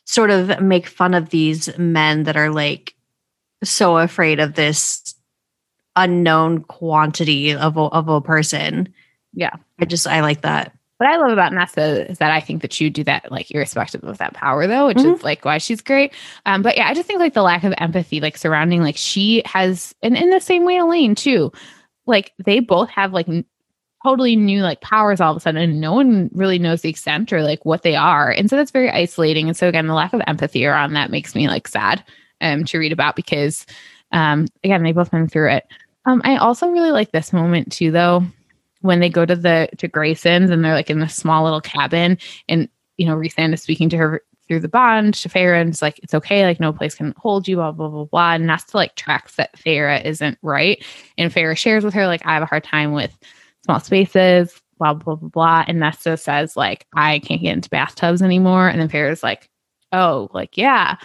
sort 0.07 0.31
of 0.31 0.61
make 0.61 0.88
fun 0.88 1.13
of 1.13 1.29
these 1.29 1.77
men 1.77 2.23
that 2.23 2.38
are 2.38 2.49
like 2.49 2.95
so 3.61 3.97
afraid 3.97 4.39
of 4.39 4.53
this 4.53 5.15
unknown 5.97 6.63
quantity 6.63 7.53
of 7.53 7.75
a, 7.75 7.81
of 7.81 8.07
a 8.07 8.21
person. 8.21 8.93
Yeah. 9.34 9.55
I 9.79 9.85
just, 9.85 10.07
I 10.07 10.21
like 10.21 10.41
that. 10.41 10.73
What 10.97 11.09
I 11.09 11.17
love 11.17 11.31
about 11.31 11.53
Nesta 11.53 12.09
is 12.09 12.19
that 12.19 12.31
I 12.31 12.39
think 12.39 12.61
that 12.61 12.71
she 12.71 12.85
would 12.85 12.93
do 12.93 13.03
that 13.03 13.31
like 13.31 13.51
irrespective 13.51 14.03
of 14.03 14.17
that 14.17 14.34
power 14.34 14.65
though, 14.65 14.88
which 14.88 14.97
mm-hmm. 14.97 15.15
is 15.15 15.23
like 15.23 15.43
why 15.43 15.57
she's 15.57 15.81
great. 15.81 16.13
Um, 16.45 16.61
but 16.61 16.77
yeah, 16.77 16.88
I 16.88 16.93
just 16.93 17.05
think 17.05 17.19
like 17.19 17.34
the 17.34 17.43
lack 17.43 17.65
of 17.65 17.73
empathy, 17.77 18.21
like 18.21 18.38
surrounding, 18.38 18.81
like 18.81 18.97
she 18.97 19.43
has, 19.45 19.93
and 20.01 20.15
in 20.15 20.29
the 20.29 20.39
same 20.39 20.63
way, 20.63 20.77
Elain 20.77 21.15
too, 21.15 21.51
like 22.05 22.31
they 22.43 22.61
both 22.61 22.89
have 22.89 23.11
like 23.11 23.27
totally 24.07 24.35
new 24.35 24.61
like 24.61 24.79
powers 24.81 25.19
all 25.19 25.31
of 25.31 25.38
a 25.38 25.39
sudden 25.39 25.61
and 25.61 25.81
no 25.81 25.93
one 25.93 26.29
really 26.34 26.59
knows 26.59 26.81
the 26.81 26.89
extent 26.89 27.34
or 27.34 27.43
like 27.43 27.65
what 27.65 27.84
they 27.84 27.95
are 27.95 28.31
and 28.31 28.49
so 28.49 28.55
that's 28.55 28.71
very 28.71 28.89
isolating 28.89 29.47
and 29.47 29.57
so 29.57 29.67
again 29.67 29.88
the 29.88 29.93
lack 29.93 30.13
of 30.13 30.21
empathy 30.27 30.65
around 30.65 30.93
that 30.93 31.11
makes 31.11 31.35
me 31.35 31.47
like 31.47 31.67
sad 31.67 32.03
um, 32.41 32.65
to 32.65 32.77
read 32.77 32.91
about 32.91 33.15
because, 33.15 33.65
um, 34.11 34.47
again, 34.63 34.84
they 34.84 34.91
both 34.91 35.11
been 35.11 35.27
through 35.27 35.51
it. 35.51 35.67
Um, 36.05 36.21
I 36.23 36.38
also 36.38 36.69
really 36.69 36.91
like 36.91 37.11
this 37.11 37.34
moment 37.34 37.71
too, 37.71 37.91
though, 37.91 38.23
when 38.81 38.99
they 38.99 39.09
go 39.09 39.25
to 39.25 39.35
the 39.35 39.69
to 39.77 39.88
Graysen's 39.88 40.49
and 40.49 40.63
they're 40.63 40.73
like 40.73 40.89
in 40.89 40.99
this 40.99 41.15
small 41.15 41.43
little 41.43 41.61
cabin, 41.61 42.17
and 42.47 42.69
you 42.97 43.05
know, 43.05 43.15
Rhysand 43.15 43.53
is 43.53 43.61
speaking 43.61 43.89
to 43.89 43.97
her 43.97 44.21
through 44.47 44.61
the 44.61 44.69
bond 44.69 45.13
to 45.13 45.27
Feyre 45.27 45.59
and 45.59 45.69
it's 45.69 45.81
like, 45.81 45.99
it's 46.01 46.13
okay, 46.13 46.45
like 46.45 46.59
no 46.59 46.71
place 46.71 46.95
can 46.95 47.13
hold 47.17 47.49
you, 47.49 47.57
blah, 47.57 47.73
blah, 47.73 47.89
blah, 47.89 48.05
blah. 48.05 48.34
And 48.35 48.47
Nesta 48.47 48.77
like 48.77 48.95
tracks 48.95 49.35
that 49.35 49.57
Feyre 49.57 50.03
isn't 50.05 50.38
right. 50.41 50.81
And 51.17 51.34
Feyre 51.34 51.57
shares 51.57 51.84
with 51.84 51.93
her, 51.93 52.07
like, 52.07 52.25
I 52.25 52.34
have 52.34 52.43
a 52.43 52.47
hard 52.47 52.63
time 52.63 52.93
with 52.93 53.11
small 53.68 53.80
spaces, 53.81 54.61
blah, 54.80 54.94
blah, 54.94 55.15
blah, 55.15 55.30
blah. 55.30 55.65
And 55.68 55.80
Nesta 55.80 56.15
says, 56.15 56.56
like, 56.56 56.88
I 56.94 57.19
can't 57.19 57.41
get 57.41 57.53
into 57.53 57.69
bathtubs 57.69 58.22
anymore. 58.22 58.69
And 58.69 58.80
then 58.80 58.89
Feyre's 58.89 59.23
like, 59.23 59.49
oh, 59.91 60.30
like, 60.34 60.57
yeah. 60.57 60.95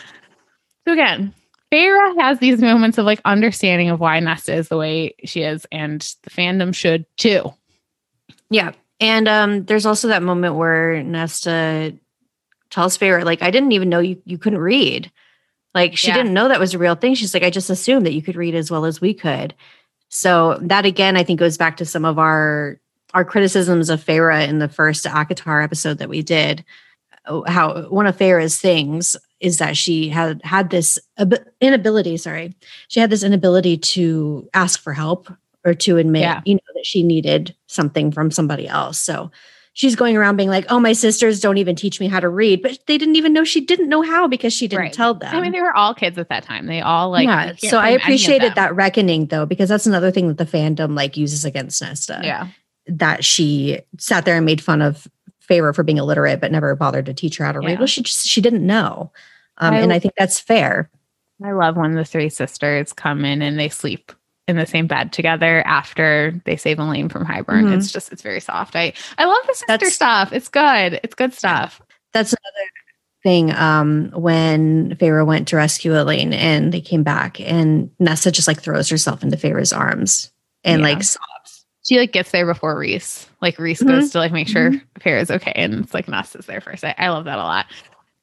So 0.87 0.93
again, 0.93 1.35
Feyre 1.73 2.21
has 2.21 2.39
these 2.39 2.61
moments 2.61 2.99
of 2.99 3.07
like 3.07 3.21
understanding 3.25 3.91
of 3.91 3.99
why 3.99 4.21
Nesta 4.21 4.55
is 4.55 4.69
the 4.69 4.77
way 4.77 5.15
she 5.25 5.43
is, 5.43 5.67
and 5.73 6.01
the 6.23 6.31
fandom 6.31 6.75
should 6.75 7.05
too. 7.17 7.53
Yeah. 8.51 8.73
And 9.01 9.27
um, 9.27 9.65
there's 9.65 9.87
also 9.87 10.09
that 10.09 10.23
moment 10.23 10.55
where 10.55 11.03
Nesta 11.03 11.97
tells 12.71 12.97
Feyre, 12.97 13.25
like, 13.25 13.43
I 13.43 13.51
didn't 13.51 13.73
even 13.73 13.89
know 13.89 14.01
you, 14.01 14.21
you 14.25 14.39
couldn't 14.39 14.61
read. 14.61 15.11
Like, 15.75 15.97
she 15.97 16.09
yeah. 16.09 16.15
didn't 16.15 16.35
know 16.35 16.49
that 16.49 16.61
was 16.61 16.75
a 16.75 16.79
real 16.79 16.95
thing. 16.95 17.15
She's 17.15 17.35
like, 17.35 17.43
I 17.43 17.51
just 17.51 17.71
assumed 17.71 18.07
that 18.07 18.13
you 18.13 18.23
could 18.23 18.37
read 18.37 18.55
as 18.55 18.71
well 18.71 18.85
as 18.85 19.01
we 19.01 19.15
could. 19.15 19.55
So 20.15 20.59
that 20.61 20.85
again, 20.85 21.17
I 21.17 21.25
think 21.25 21.41
goes 21.41 21.57
back 21.57 21.79
to 21.79 21.87
some 21.87 22.05
of 22.05 22.19
our 22.19 22.79
our 23.15 23.25
criticisms 23.25 23.89
of 23.89 24.05
Feyre 24.05 24.47
in 24.47 24.59
the 24.59 24.69
first 24.69 25.07
ACOTAR 25.07 25.65
episode 25.65 25.99
that 25.99 26.11
we 26.11 26.21
did. 26.23 26.65
Oh, 27.25 27.45
how 27.47 27.85
one 27.85 28.07
of 28.07 28.17
Feyre's 28.17 28.59
things 28.59 29.17
is 29.41 29.57
that 29.57 29.75
she 29.75 30.11
had 30.11 30.43
had 30.45 30.69
this 30.69 30.99
inability. 31.63 32.19
Sorry, 32.19 32.55
she 32.89 33.01
had 33.01 33.09
this 33.09 33.23
inability 33.23 33.79
to 33.79 34.49
ask 34.53 34.81
for 34.81 34.93
help 34.93 35.33
or 35.65 35.73
to 35.73 35.97
admit, 35.97 36.23
yeah. 36.23 36.43
you 36.45 36.57
know, 36.57 36.61
that 36.75 36.85
she 36.85 37.03
needed 37.03 37.55
something 37.67 38.13
from 38.13 38.31
somebody 38.31 38.69
else. 38.69 38.99
So 38.99 39.31
she's 39.73 39.97
going 39.97 40.17
around 40.17 40.37
being 40.37 40.49
like, 40.49 40.67
"Oh, 40.69 40.79
my 40.81 40.93
sisters 40.93 41.41
don't 41.41 41.57
even 41.57 41.75
teach 41.75 42.01
me 42.01 42.09
how 42.09 42.21
to 42.21 42.29
read," 42.29 42.63
but 42.63 42.79
they 42.87 42.99
didn't 42.99 43.17
even 43.17 43.33
know 43.33 43.45
she 43.45 43.61
didn't 43.61 43.89
know 43.89 44.03
how 44.03 44.29
because 44.29 44.53
she 44.53 44.69
didn't 44.69 44.83
right. 44.83 44.93
tell 44.93 45.15
them. 45.15 45.35
I 45.35 45.41
mean, 45.41 45.53
they 45.53 45.61
were 45.61 45.77
all 45.77 45.95
kids 45.95 46.19
at 46.19 46.29
that 46.29 46.45
time. 46.45 46.67
They 46.67 46.81
all 46.81 47.11
like 47.11 47.27
yeah. 47.27 47.53
So 47.57 47.79
I 47.79 47.91
appreciated 47.91 48.55
that 48.55 48.75
reckoning 48.75 49.27
though, 49.27 49.47
because 49.47 49.69
that's 49.69 49.87
another 49.87 50.11
thing 50.11 50.29
that 50.29 50.39
the 50.39 50.47
fandom 50.47 50.97
like 50.97 51.17
uses 51.17 51.45
against 51.45 51.81
Nesta. 51.81 52.21
Yeah, 52.23 52.49
that 52.87 53.25
she 53.25 53.81
sat 53.99 54.25
there 54.25 54.37
and 54.37 54.47
made 54.47 54.63
fun 54.63 54.83
of 54.83 55.09
Feyre 55.49 55.75
for 55.75 55.83
being 55.83 55.99
illiterate, 55.99 56.41
but 56.41 56.53
never 56.53 56.75
bothered 56.77 57.07
to 57.07 57.15
teach 57.15 57.37
her 57.39 57.45
how 57.45 57.53
to 57.53 57.61
yeah. 57.63 57.69
read. 57.69 57.79
Well, 57.79 57.89
she 57.89 58.03
just 58.03 58.27
she 58.27 58.41
didn't 58.41 58.67
know, 58.67 59.13
um, 59.59 59.75
I, 59.75 59.81
and 59.81 59.93
I 59.93 59.99
think 59.99 60.15
that's 60.17 60.39
fair. 60.39 60.91
I 61.45 61.53
love 61.53 61.77
when 61.77 61.95
the 61.95 62.05
three 62.05 62.29
sisters 62.29 62.93
come 62.93 63.25
in 63.25 63.43
and 63.43 63.59
they 63.59 63.69
sleep 63.69 64.13
in 64.49 64.57
the 64.57 64.67
same 64.67 64.87
bed 64.87 65.13
together 65.13 65.63
after 65.67 66.41
they 66.45 66.57
save 66.57 66.79
Elain 66.79 67.09
from 67.09 67.25
Hybern. 67.25 67.65
Mm-hmm. 67.65 67.75
It's 67.75 67.93
just 67.93 68.13
it's 68.13 68.23
very 68.23 68.41
soft. 68.41 68.75
I 68.77 68.93
I 69.19 69.25
love 69.25 69.43
the 69.47 69.55
sister 69.55 69.67
That's, 69.79 69.95
stuff. 69.95 70.33
It's 70.33 70.49
good. 70.49 71.01
It's 71.03 71.15
good 71.15 71.33
stuff. 71.33 71.81
That's 72.13 72.33
another 72.33 72.69
thing. 73.23 73.53
Um, 73.53 74.11
when 74.15 74.97
Feyre 74.97 75.25
went 75.25 75.49
to 75.49 75.57
rescue 75.57 75.99
Elain 75.99 76.33
and 76.33 76.73
they 76.73 76.81
came 76.81 77.03
back, 77.03 77.41
and 77.41 77.91
Nesta 77.99 78.31
just 78.31 78.49
like 78.49 78.61
throws 78.61 78.89
herself 78.89 79.23
into 79.23 79.37
Feyre's 79.37 79.73
arms 79.73 80.33
and 80.65 80.81
yeah. 80.81 80.89
like 80.89 81.03
sobs. 81.03 81.67
She 81.85 81.99
like 81.99 82.13
gets 82.13 82.31
there 82.31 82.47
before 82.47 82.79
Rhys. 82.79 83.29
Like 83.41 83.59
Rhys 83.59 83.81
mm-hmm. 83.81 83.89
goes 83.89 84.11
to 84.11 84.19
like 84.19 84.33
make 84.33 84.49
sure 84.49 84.71
mm-hmm. 84.71 85.01
Feyre's 85.01 85.31
okay, 85.31 85.53
and 85.55 85.75
it's 85.75 85.95
like 85.95 86.09
Nesta's 86.09 86.47
there 86.47 86.61
first. 86.61 86.85
I, 86.85 86.95
I 86.99 87.09
love 87.11 87.25
that 87.25 87.39
a 87.39 87.43
lot. 87.43 87.67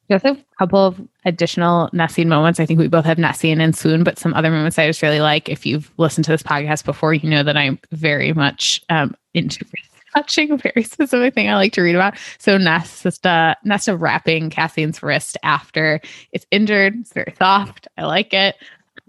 Just 0.10 0.26
a 0.26 0.38
couple 0.58 0.80
of 0.80 1.00
additional 1.26 1.90
Nessian 1.94 2.28
moments. 2.28 2.60
I 2.60 2.66
think 2.66 2.80
we 2.80 2.88
both 2.88 3.06
have 3.06 3.18
Nessian 3.18 3.62
and 3.62 3.76
Swoon, 3.76 4.04
but 4.04 4.18
some 4.18 4.34
other 4.34 4.50
moments 4.50 4.80
I 4.80 4.88
just 4.88 5.04
really 5.04 5.22
like. 5.22 5.50
If 5.50 5.66
you've 5.66 5.92
listened 5.98 6.26
to 6.26 6.32
this 6.32 6.42
podcast 6.42 6.84
before, 6.84 7.14
you 7.14 7.30
know 7.30 7.44
that 7.44 7.56
I'm 7.56 7.78
very 7.92 8.34
much 8.34 8.84
um, 8.90 9.16
into 9.36 9.64
touching 10.16 10.58
very 10.58 10.84
specific 10.84 11.36
thing 11.36 11.48
I 11.48 11.56
like 11.56 11.74
to 11.74 11.82
read 11.82 11.96
about. 11.96 12.16
So 12.40 12.58
Nesta, 12.58 13.56
Nesta 13.64 13.96
wrapping 13.96 14.50
Cassian's 14.50 15.04
wrist 15.04 15.38
after 15.44 16.02
it's 16.32 16.48
injured. 16.50 16.96
It's 17.02 17.14
very 17.14 17.36
soft. 17.38 17.88
I 17.98 18.06
like 18.06 18.34
it. 18.34 18.56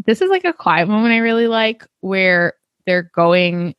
This 0.05 0.21
is 0.21 0.29
like 0.29 0.45
a 0.45 0.53
quiet 0.53 0.89
moment 0.89 1.13
I 1.13 1.19
really 1.19 1.47
like 1.47 1.87
where 2.01 2.55
they're 2.87 3.11
going 3.15 3.75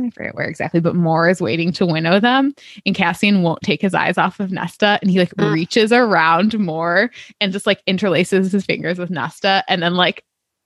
I 0.00 0.10
forget 0.10 0.34
where 0.34 0.46
exactly, 0.46 0.80
but 0.80 0.94
Mor 0.94 1.28
is 1.28 1.40
waiting 1.40 1.72
to 1.72 1.86
winnow 1.86 2.20
them, 2.20 2.54
and 2.84 2.94
Cassian 2.94 3.42
won't 3.42 3.62
take 3.62 3.80
his 3.80 3.94
eyes 3.94 4.18
off 4.18 4.40
of 4.40 4.52
Nesta, 4.52 4.98
and 5.00 5.10
he 5.10 5.18
like 5.18 5.34
mm. 5.36 5.52
reaches 5.52 5.92
around 5.92 6.58
Mor 6.58 7.10
and 7.40 7.52
just 7.52 7.66
like 7.66 7.82
interlaces 7.86 8.52
his 8.52 8.66
fingers 8.66 8.98
with 8.98 9.10
Nesta, 9.10 9.64
and 9.68 9.82
then 9.82 9.94
like 9.94 10.24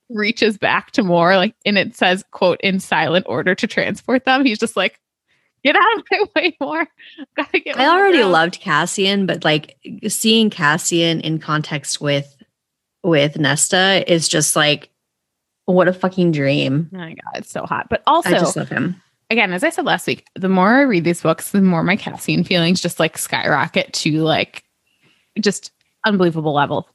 reaches 0.09 0.57
back 0.57 0.91
to 0.91 1.03
Mor, 1.03 1.37
like, 1.37 1.55
and 1.65 1.77
it 1.77 1.95
says 1.95 2.25
quote 2.31 2.59
in 2.61 2.79
silent 2.79 3.25
order 3.29 3.55
to 3.55 3.67
transport 3.67 4.25
them. 4.25 4.43
He's 4.43 4.59
just 4.59 4.75
like, 4.75 4.99
get 5.63 5.75
out 5.75 5.97
of 5.97 6.03
my 6.09 6.25
way 6.35 6.57
Mor. 6.59 6.87
Gotta 7.37 7.59
get. 7.59 7.79
I 7.79 7.87
already 7.87 8.23
loved 8.23 8.59
Cassian, 8.59 9.25
but 9.25 9.45
like 9.45 9.77
seeing 10.07 10.49
Cassian 10.49 11.21
in 11.21 11.39
context 11.39 12.01
with 12.01 12.35
with 13.03 13.39
Nesta 13.39 14.03
is 14.11 14.27
just 14.27 14.57
like 14.57 14.89
what 15.65 15.87
a 15.87 15.93
fucking 15.93 16.33
dream. 16.33 16.89
Oh 16.93 16.97
my 16.97 17.13
god, 17.13 17.35
it's 17.35 17.51
so 17.51 17.65
hot. 17.65 17.87
But 17.89 18.03
also 18.05 18.29
I 18.29 18.33
just 18.33 18.57
love 18.57 18.67
him 18.67 19.01
again, 19.31 19.53
as 19.53 19.63
I 19.63 19.69
said 19.69 19.85
last 19.85 20.05
week, 20.05 20.27
the 20.35 20.49
more 20.49 20.69
I 20.69 20.81
read 20.81 21.05
these 21.05 21.21
books, 21.21 21.51
the 21.51 21.61
more 21.61 21.83
my 21.83 21.95
Cassian 21.95 22.43
feelings 22.43 22.81
just 22.81 22.99
like 22.99 23.17
skyrocket 23.17 23.91
to 23.93 24.21
like 24.21 24.63
just 25.39 25.71
unbelievable 26.05 26.53
levels. 26.53 26.85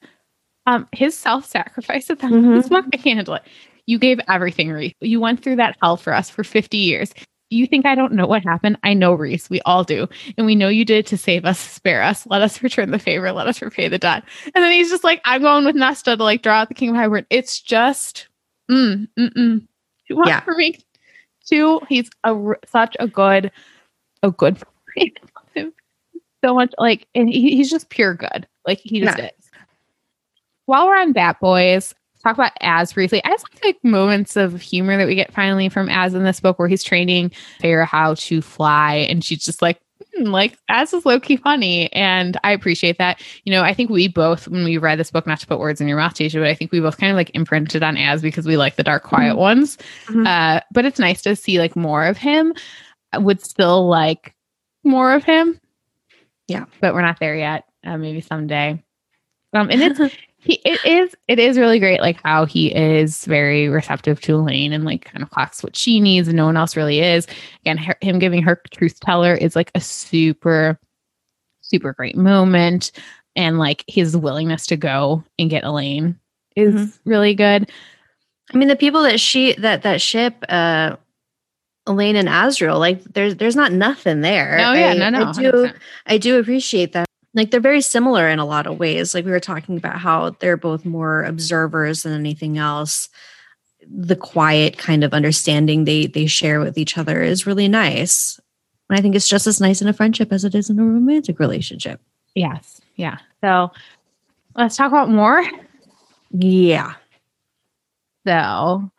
Um, 0.66 0.86
his 0.92 1.16
self-sacrifice 1.16 2.10
at 2.10 2.18
the 2.18 2.26
end 2.26 2.34
mm-hmm. 2.34 2.52
of 2.52 2.62
this 2.62 2.68
book, 2.68 2.84
I 2.92 2.96
can't 2.98 3.16
handle 3.16 3.34
it. 3.34 3.42
You 3.86 3.98
gave 3.98 4.20
everything, 4.28 4.70
Rhys. 4.70 4.92
You 5.00 5.20
went 5.20 5.42
through 5.42 5.56
that 5.56 5.76
hell 5.80 5.96
for 5.96 6.12
us 6.12 6.28
for 6.28 6.44
50 6.44 6.76
years. 6.76 7.14
You 7.50 7.68
think 7.68 7.86
I 7.86 7.94
don't 7.94 8.12
know 8.12 8.26
what 8.26 8.42
happened? 8.42 8.76
I 8.82 8.92
know, 8.92 9.14
Rhys. 9.14 9.48
We 9.48 9.60
all 9.60 9.84
do. 9.84 10.08
And 10.36 10.44
we 10.44 10.56
know 10.56 10.68
you 10.68 10.84
did 10.84 10.98
it 10.98 11.06
to 11.06 11.16
save 11.16 11.44
us, 11.44 11.58
spare 11.58 12.02
us. 12.02 12.26
Let 12.26 12.42
us 12.42 12.62
return 12.62 12.90
the 12.90 12.98
favor. 12.98 13.30
Let 13.32 13.46
us 13.46 13.62
repay 13.62 13.86
the 13.88 13.98
debt. 13.98 14.24
And 14.54 14.62
then 14.62 14.72
he's 14.72 14.90
just 14.90 15.04
like, 15.04 15.20
I'm 15.24 15.42
going 15.42 15.64
with 15.64 15.76
Nesta 15.76 16.16
to 16.16 16.22
like 16.22 16.42
draw 16.42 16.56
out 16.56 16.68
the 16.68 16.74
King 16.74 16.90
of 16.90 16.96
Hybern. 16.96 17.24
It's 17.30 17.60
just, 17.60 18.28
mm, 18.68 19.06
mm, 19.16 19.32
mm. 19.34 19.66
Too 20.08 20.16
much 20.16 20.28
yeah. 20.28 20.40
for 20.40 20.54
me. 20.54 20.78
Two, 21.46 21.80
he's 21.88 22.10
a 22.24 22.36
such 22.66 22.96
a 22.98 23.06
good, 23.06 23.50
a 24.22 24.30
good. 24.30 24.62
so 26.44 26.54
much 26.54 26.74
like, 26.78 27.06
and 27.14 27.28
he, 27.28 27.56
he's 27.56 27.70
just 27.70 27.88
pure 27.88 28.14
good. 28.14 28.46
Like 28.66 28.80
he 28.80 29.00
just 29.00 29.18
is. 29.18 29.30
While 30.66 30.86
we're 30.86 30.98
on 30.98 31.12
Bat 31.12 31.38
Boys, 31.40 31.94
talk 32.22 32.34
about 32.34 32.52
Az 32.60 32.92
briefly. 32.92 33.22
I 33.24 33.30
just 33.30 33.46
like 33.64 33.78
moments 33.84 34.36
of 34.36 34.60
humor 34.60 34.96
that 34.96 35.06
we 35.06 35.14
get 35.14 35.32
finally 35.32 35.68
from 35.68 35.88
Az 35.88 36.14
in 36.14 36.24
this 36.24 36.40
book, 36.40 36.58
where 36.58 36.68
he's 36.68 36.82
training 36.82 37.30
Feyre 37.60 37.86
how 37.86 38.14
to 38.14 38.42
fly, 38.42 38.94
and 39.08 39.24
she's 39.24 39.44
just 39.44 39.62
like, 39.62 39.80
hmm, 40.16 40.24
like 40.24 40.58
Az 40.68 40.92
is 40.92 41.06
low 41.06 41.20
key 41.20 41.36
funny, 41.36 41.92
and 41.92 42.38
I 42.44 42.52
appreciate 42.52 42.98
that. 42.98 43.22
You 43.44 43.52
know, 43.52 43.62
I 43.62 43.74
think 43.74 43.90
we 43.90 44.08
both, 44.08 44.48
when 44.48 44.64
we 44.64 44.78
read 44.78 44.98
this 44.98 45.10
book, 45.10 45.26
not 45.26 45.40
to 45.40 45.46
put 45.46 45.58
words 45.58 45.80
in 45.80 45.88
your 45.88 45.98
mouth, 45.98 46.14
Tasha, 46.14 46.40
but 46.40 46.48
I 46.48 46.54
think 46.54 46.72
we 46.72 46.80
both 46.80 46.98
kind 46.98 47.10
of 47.10 47.16
like 47.16 47.30
imprinted 47.34 47.82
on 47.82 47.96
Az 47.96 48.22
because 48.22 48.46
we 48.46 48.56
like 48.56 48.76
the 48.76 48.82
dark, 48.82 49.02
quiet 49.02 49.32
mm-hmm. 49.32 49.40
ones. 49.40 49.76
Mm-hmm. 50.06 50.26
Uh, 50.26 50.60
but 50.72 50.84
it's 50.84 50.98
nice 50.98 51.22
to 51.22 51.36
see 51.36 51.58
like 51.58 51.76
more 51.76 52.04
of 52.04 52.16
him. 52.16 52.54
I 53.12 53.18
would 53.18 53.42
still 53.42 53.88
like 53.88 54.34
more 54.84 55.14
of 55.14 55.24
him. 55.24 55.60
Yeah, 56.48 56.66
but 56.80 56.94
we're 56.94 57.02
not 57.02 57.20
there 57.20 57.36
yet. 57.36 57.64
Uh, 57.84 57.96
maybe 57.96 58.20
someday. 58.20 58.82
Um, 59.52 59.70
and 59.70 59.82
it's 59.82 60.00
he 60.46 60.60
it 60.64 60.84
is 60.84 61.16
it 61.26 61.40
is 61.40 61.58
really 61.58 61.80
great 61.80 62.00
like 62.00 62.22
how 62.22 62.46
he 62.46 62.72
is 62.72 63.24
very 63.24 63.68
receptive 63.68 64.20
to 64.20 64.36
Elain 64.36 64.72
and 64.72 64.84
like 64.84 65.04
kind 65.04 65.22
of 65.22 65.30
clocks 65.30 65.62
what 65.62 65.76
she 65.76 65.98
needs 65.98 66.28
and 66.28 66.36
no 66.36 66.46
one 66.46 66.56
else 66.56 66.76
really 66.76 67.00
is. 67.00 67.26
Again, 67.62 67.76
her, 67.78 67.96
him 68.00 68.20
giving 68.20 68.42
her 68.42 68.62
truth 68.72 69.00
teller 69.00 69.34
is 69.34 69.56
like 69.56 69.72
a 69.74 69.80
super 69.80 70.78
super 71.62 71.92
great 71.92 72.16
moment 72.16 72.92
and 73.34 73.58
like 73.58 73.82
his 73.88 74.16
willingness 74.16 74.66
to 74.68 74.76
go 74.76 75.24
and 75.36 75.50
get 75.50 75.64
Elain 75.64 76.16
is 76.54 76.74
mm-hmm. 76.74 77.10
really 77.10 77.34
good. 77.34 77.70
I 78.54 78.56
mean 78.56 78.68
the 78.68 78.76
people 78.76 79.02
that 79.02 79.18
she 79.18 79.54
that 79.54 79.82
that 79.82 80.00
ship 80.00 80.44
uh 80.48 80.96
Elain 81.88 82.14
and 82.14 82.28
Azriel 82.28 82.78
like 82.78 83.02
there's 83.02 83.34
there's 83.34 83.56
not 83.56 83.72
nothing 83.72 84.20
there. 84.20 84.58
Oh 84.60 84.74
yeah, 84.74 84.90
I, 84.90 84.94
no 84.96 85.10
no. 85.10 85.24
I 85.24 85.32
do 85.32 85.52
100%. 85.52 85.74
I 86.06 86.18
do 86.18 86.38
appreciate 86.38 86.92
that 86.92 87.05
like 87.36 87.50
they're 87.50 87.60
very 87.60 87.82
similar 87.82 88.28
in 88.28 88.38
a 88.38 88.46
lot 88.46 88.66
of 88.66 88.78
ways. 88.78 89.14
Like 89.14 89.26
we 89.26 89.30
were 89.30 89.38
talking 89.38 89.76
about 89.76 89.98
how 89.98 90.30
they're 90.40 90.56
both 90.56 90.86
Mor 90.86 91.22
observers 91.22 92.02
than 92.02 92.14
anything 92.14 92.56
else. 92.56 93.10
The 93.86 94.16
quiet 94.16 94.78
kind 94.78 95.04
of 95.04 95.12
understanding 95.12 95.84
they 95.84 96.06
they 96.06 96.26
share 96.26 96.60
with 96.60 96.78
each 96.78 96.96
other 96.96 97.22
is 97.22 97.46
really 97.46 97.68
nice. 97.68 98.40
And 98.88 98.98
i 98.98 99.02
think 99.02 99.14
it's 99.14 99.28
just 99.28 99.46
as 99.46 99.60
nice 99.60 99.82
in 99.82 99.88
a 99.88 99.92
friendship 99.92 100.32
as 100.32 100.44
it 100.44 100.54
is 100.54 100.70
in 100.70 100.80
a 100.80 100.84
romantic 100.84 101.38
relationship. 101.38 102.00
Yes. 102.34 102.80
Yeah. 102.96 103.18
So 103.42 103.70
let's 104.56 104.76
talk 104.76 104.88
about 104.90 105.10
more. 105.10 105.44
Yeah. 106.30 106.94
So 108.26 108.90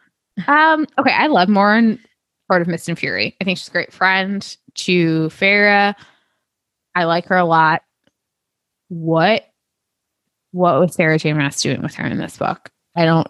um 0.48 0.86
okay 1.00 1.12
i 1.12 1.26
love 1.26 1.50
Mor 1.50 1.76
in 1.76 2.00
Court 2.48 2.62
of 2.62 2.68
Mist 2.68 2.88
and 2.88 3.00
Fury. 3.00 3.36
I 3.42 3.46
think 3.46 3.58
she's 3.58 3.68
a 3.68 3.72
great 3.72 3.92
friend 3.92 4.56
to 4.76 5.30
Feyre 5.30 5.96
I 6.94 7.04
like 7.04 7.26
her 7.26 7.38
a 7.38 7.46
lot 7.46 7.82
what 8.90 9.48
what 10.52 10.80
was 10.80 10.96
Sarah 10.96 11.20
J. 11.20 11.34
Maas 11.34 11.62
doing 11.62 11.82
with 11.82 11.96
her 11.96 12.06
in 12.06 12.18
this 12.18 12.38
book? 12.38 12.72
I 12.96 13.06
don't 13.06 13.28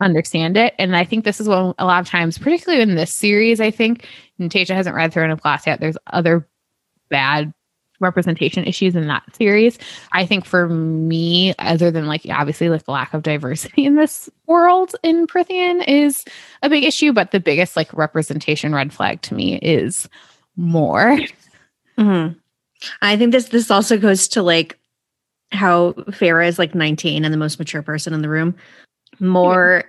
understand 0.00 0.56
it. 0.56 0.74
And 0.78 0.96
I 0.96 1.04
think 1.04 1.24
this 1.24 1.40
is 1.40 1.48
what 1.48 1.74
a 1.78 1.84
lot 1.84 2.00
of 2.00 2.08
times, 2.08 2.38
particularly 2.38 2.82
in 2.82 2.94
this 2.94 3.12
series, 3.12 3.60
I 3.60 3.70
think, 3.70 4.06
and 4.38 4.50
Tasha 4.50 4.74
hasn't 4.74 4.96
read 4.96 5.12
Throne 5.12 5.30
of 5.30 5.40
Glass 5.40 5.66
yet, 5.66 5.80
there's 5.80 5.98
other 6.08 6.48
bad 7.10 7.52
representation 8.00 8.64
issues 8.64 8.94
in 8.94 9.08
that 9.08 9.24
series. 9.34 9.78
I 10.12 10.24
think 10.24 10.44
for 10.44 10.68
me, 10.68 11.54
other 11.58 11.90
than 11.90 12.06
like 12.06 12.22
obviously 12.30 12.68
like 12.68 12.84
the 12.84 12.92
lack 12.92 13.12
of 13.12 13.22
diversity 13.22 13.84
in 13.86 13.96
this 13.96 14.30
world 14.46 14.94
in 15.02 15.26
Prythian 15.26 15.84
is 15.86 16.24
a 16.62 16.68
big 16.68 16.84
issue, 16.84 17.12
but 17.12 17.32
the 17.32 17.40
biggest 17.40 17.76
like 17.76 17.92
representation 17.92 18.74
red 18.74 18.92
flag 18.92 19.20
to 19.22 19.34
me 19.34 19.56
is 19.58 20.08
Mor. 20.56 21.18
Mm-hmm. 21.98 22.38
I 23.02 23.16
think 23.16 23.32
this 23.32 23.48
this 23.48 23.72
also 23.72 23.98
goes 23.98 24.28
to 24.28 24.42
like 24.42 24.77
how 25.52 25.92
Feyre 25.92 26.46
is 26.46 26.58
like 26.58 26.74
19 26.74 27.24
and 27.24 27.32
the 27.32 27.38
most 27.38 27.58
mature 27.58 27.82
person 27.82 28.12
in 28.12 28.22
the 28.22 28.28
room. 28.28 28.54
Mor 29.20 29.84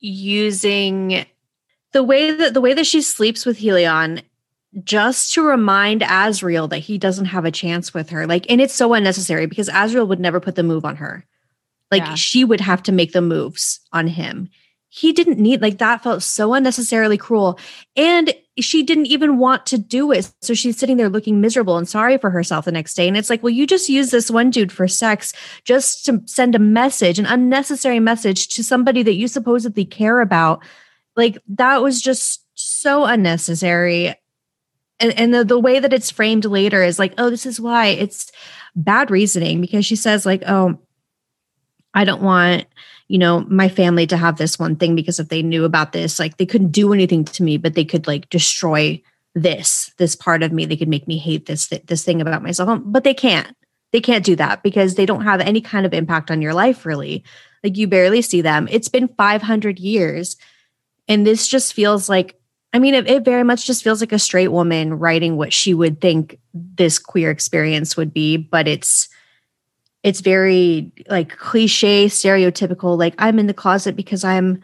yeah. 0.00 0.10
using 0.10 1.26
the 1.92 2.02
way 2.02 2.30
that 2.30 2.54
the 2.54 2.60
way 2.60 2.72
that 2.74 2.86
she 2.86 3.02
sleeps 3.02 3.44
with 3.44 3.58
Helion 3.58 4.22
just 4.84 5.34
to 5.34 5.42
remind 5.42 6.00
Azriel 6.00 6.68
that 6.70 6.78
he 6.78 6.96
doesn't 6.96 7.26
have 7.26 7.44
a 7.44 7.50
chance 7.50 7.92
with 7.92 8.08
her. 8.10 8.26
Like, 8.26 8.50
and 8.50 8.60
it's 8.60 8.74
so 8.74 8.94
unnecessary 8.94 9.46
because 9.46 9.68
Azriel 9.68 10.08
would 10.08 10.20
never 10.20 10.40
put 10.40 10.54
the 10.54 10.62
move 10.62 10.84
on 10.84 10.96
her. 10.96 11.26
Like, 11.90 12.02
yeah. 12.02 12.14
she 12.14 12.44
would 12.44 12.60
have 12.60 12.82
to 12.84 12.92
make 12.92 13.12
the 13.12 13.20
moves 13.20 13.80
on 13.92 14.06
him. 14.06 14.48
He 14.94 15.14
didn't 15.14 15.38
need, 15.38 15.62
like, 15.62 15.78
that 15.78 16.02
felt 16.02 16.22
so 16.22 16.52
unnecessarily 16.52 17.16
cruel. 17.16 17.58
And 17.96 18.34
she 18.58 18.82
didn't 18.82 19.06
even 19.06 19.38
want 19.38 19.64
to 19.66 19.78
do 19.78 20.12
it. 20.12 20.30
So 20.42 20.52
she's 20.52 20.76
sitting 20.76 20.98
there 20.98 21.08
looking 21.08 21.40
miserable 21.40 21.78
and 21.78 21.88
sorry 21.88 22.18
for 22.18 22.28
herself 22.28 22.66
the 22.66 22.72
next 22.72 22.92
day. 22.92 23.08
And 23.08 23.16
it's 23.16 23.30
like, 23.30 23.42
well, 23.42 23.50
you 23.50 23.66
just 23.66 23.88
use 23.88 24.10
this 24.10 24.30
one 24.30 24.50
dude 24.50 24.70
for 24.70 24.86
sex 24.86 25.32
just 25.64 26.04
to 26.04 26.20
send 26.26 26.54
a 26.54 26.58
message, 26.58 27.18
an 27.18 27.24
unnecessary 27.24 28.00
message 28.00 28.48
to 28.48 28.62
somebody 28.62 29.02
that 29.02 29.14
you 29.14 29.28
supposedly 29.28 29.86
care 29.86 30.20
about. 30.20 30.62
Like, 31.16 31.38
that 31.48 31.82
was 31.82 32.02
just 32.02 32.44
so 32.54 33.06
unnecessary 33.06 34.14
and, 35.00 35.18
and 35.18 35.34
the, 35.34 35.44
the 35.44 35.58
way 35.58 35.80
that 35.80 35.92
it's 35.92 36.10
framed 36.10 36.44
later 36.44 36.82
is 36.82 36.98
like, 36.98 37.14
oh, 37.18 37.28
this 37.28 37.44
is 37.44 37.60
why 37.60 37.88
it's 37.88 38.30
bad 38.76 39.10
reasoning 39.10 39.60
because 39.60 39.84
she 39.84 39.96
says, 39.96 40.24
like, 40.24 40.42
oh, 40.46 40.78
I 41.92 42.04
don't 42.04 42.22
want, 42.22 42.66
you 43.08 43.18
know, 43.18 43.40
my 43.48 43.68
family 43.68 44.06
to 44.06 44.16
have 44.16 44.36
this 44.36 44.58
one 44.58 44.76
thing 44.76 44.94
because 44.94 45.18
if 45.18 45.28
they 45.28 45.42
knew 45.42 45.64
about 45.64 45.92
this, 45.92 46.18
like 46.18 46.36
they 46.36 46.46
couldn't 46.46 46.70
do 46.70 46.92
anything 46.92 47.24
to 47.24 47.42
me, 47.42 47.56
but 47.56 47.74
they 47.74 47.84
could 47.84 48.06
like 48.06 48.28
destroy 48.30 49.00
this, 49.34 49.92
this 49.98 50.16
part 50.16 50.42
of 50.42 50.52
me. 50.52 50.64
They 50.64 50.76
could 50.76 50.88
make 50.88 51.06
me 51.08 51.18
hate 51.18 51.46
this, 51.46 51.68
this 51.68 52.04
thing 52.04 52.20
about 52.20 52.42
myself, 52.42 52.68
um, 52.68 52.82
but 52.86 53.04
they 53.04 53.14
can't. 53.14 53.56
They 53.92 54.00
can't 54.00 54.24
do 54.24 54.36
that 54.36 54.62
because 54.62 54.94
they 54.94 55.04
don't 55.04 55.24
have 55.24 55.40
any 55.40 55.60
kind 55.60 55.84
of 55.84 55.92
impact 55.92 56.30
on 56.30 56.40
your 56.40 56.54
life, 56.54 56.86
really. 56.86 57.24
Like 57.62 57.76
you 57.76 57.86
barely 57.86 58.22
see 58.22 58.40
them. 58.40 58.66
It's 58.70 58.88
been 58.88 59.08
500 59.08 59.78
years. 59.78 60.36
And 61.08 61.26
this 61.26 61.46
just 61.46 61.74
feels 61.74 62.08
like 62.08 62.38
I 62.72 62.78
mean, 62.78 62.94
it, 62.94 63.06
it, 63.06 63.24
very 63.24 63.44
much 63.44 63.66
just 63.66 63.84
feels 63.84 64.00
like 64.00 64.12
a 64.12 64.18
straight 64.18 64.48
woman 64.48 64.94
writing 64.94 65.36
what 65.36 65.52
she 65.52 65.74
would 65.74 66.00
think 66.00 66.38
this 66.54 66.98
queer 66.98 67.30
experience 67.30 67.98
would 67.98 68.14
be, 68.14 68.38
but 68.38 68.66
it's 68.66 69.10
it's 70.02 70.20
very 70.20 70.92
like 71.08 71.36
cliche, 71.36 72.06
stereotypical. 72.06 72.98
Like 72.98 73.14
I'm 73.18 73.38
in 73.38 73.46
the 73.46 73.54
closet 73.54 73.96
because 73.96 74.24
I'm, 74.24 74.62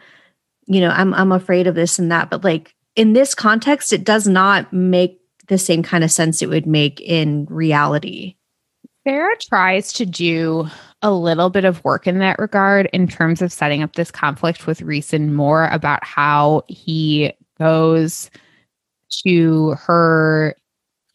you 0.65 0.81
know, 0.81 0.89
I'm 0.89 1.13
I'm 1.13 1.31
afraid 1.31 1.67
of 1.67 1.75
this 1.75 1.99
and 1.99 2.11
that. 2.11 2.29
But 2.29 2.43
like 2.43 2.75
in 2.95 3.13
this 3.13 3.33
context, 3.33 3.93
it 3.93 4.03
does 4.03 4.27
not 4.27 4.71
make 4.73 5.19
the 5.47 5.57
same 5.57 5.81
kind 5.81 6.03
of 6.03 6.11
sense 6.11 6.41
it 6.41 6.49
would 6.49 6.67
make 6.67 6.99
in 7.01 7.45
reality. 7.49 8.35
Sarah 9.07 9.35
tries 9.39 9.93
to 9.93 10.05
do 10.05 10.67
a 11.01 11.11
little 11.11 11.49
bit 11.49 11.65
of 11.65 11.83
work 11.83 12.05
in 12.05 12.19
that 12.19 12.37
regard 12.37 12.89
in 12.91 13.07
terms 13.07 13.41
of 13.41 13.51
setting 13.51 13.81
up 13.81 13.93
this 13.93 14.11
conflict 14.11 14.67
with 14.67 14.81
Rhysand 14.81 15.31
more 15.31 15.67
about 15.67 16.03
how 16.03 16.63
he 16.67 17.31
goes 17.57 18.29
to 19.25 19.71
her 19.79 20.55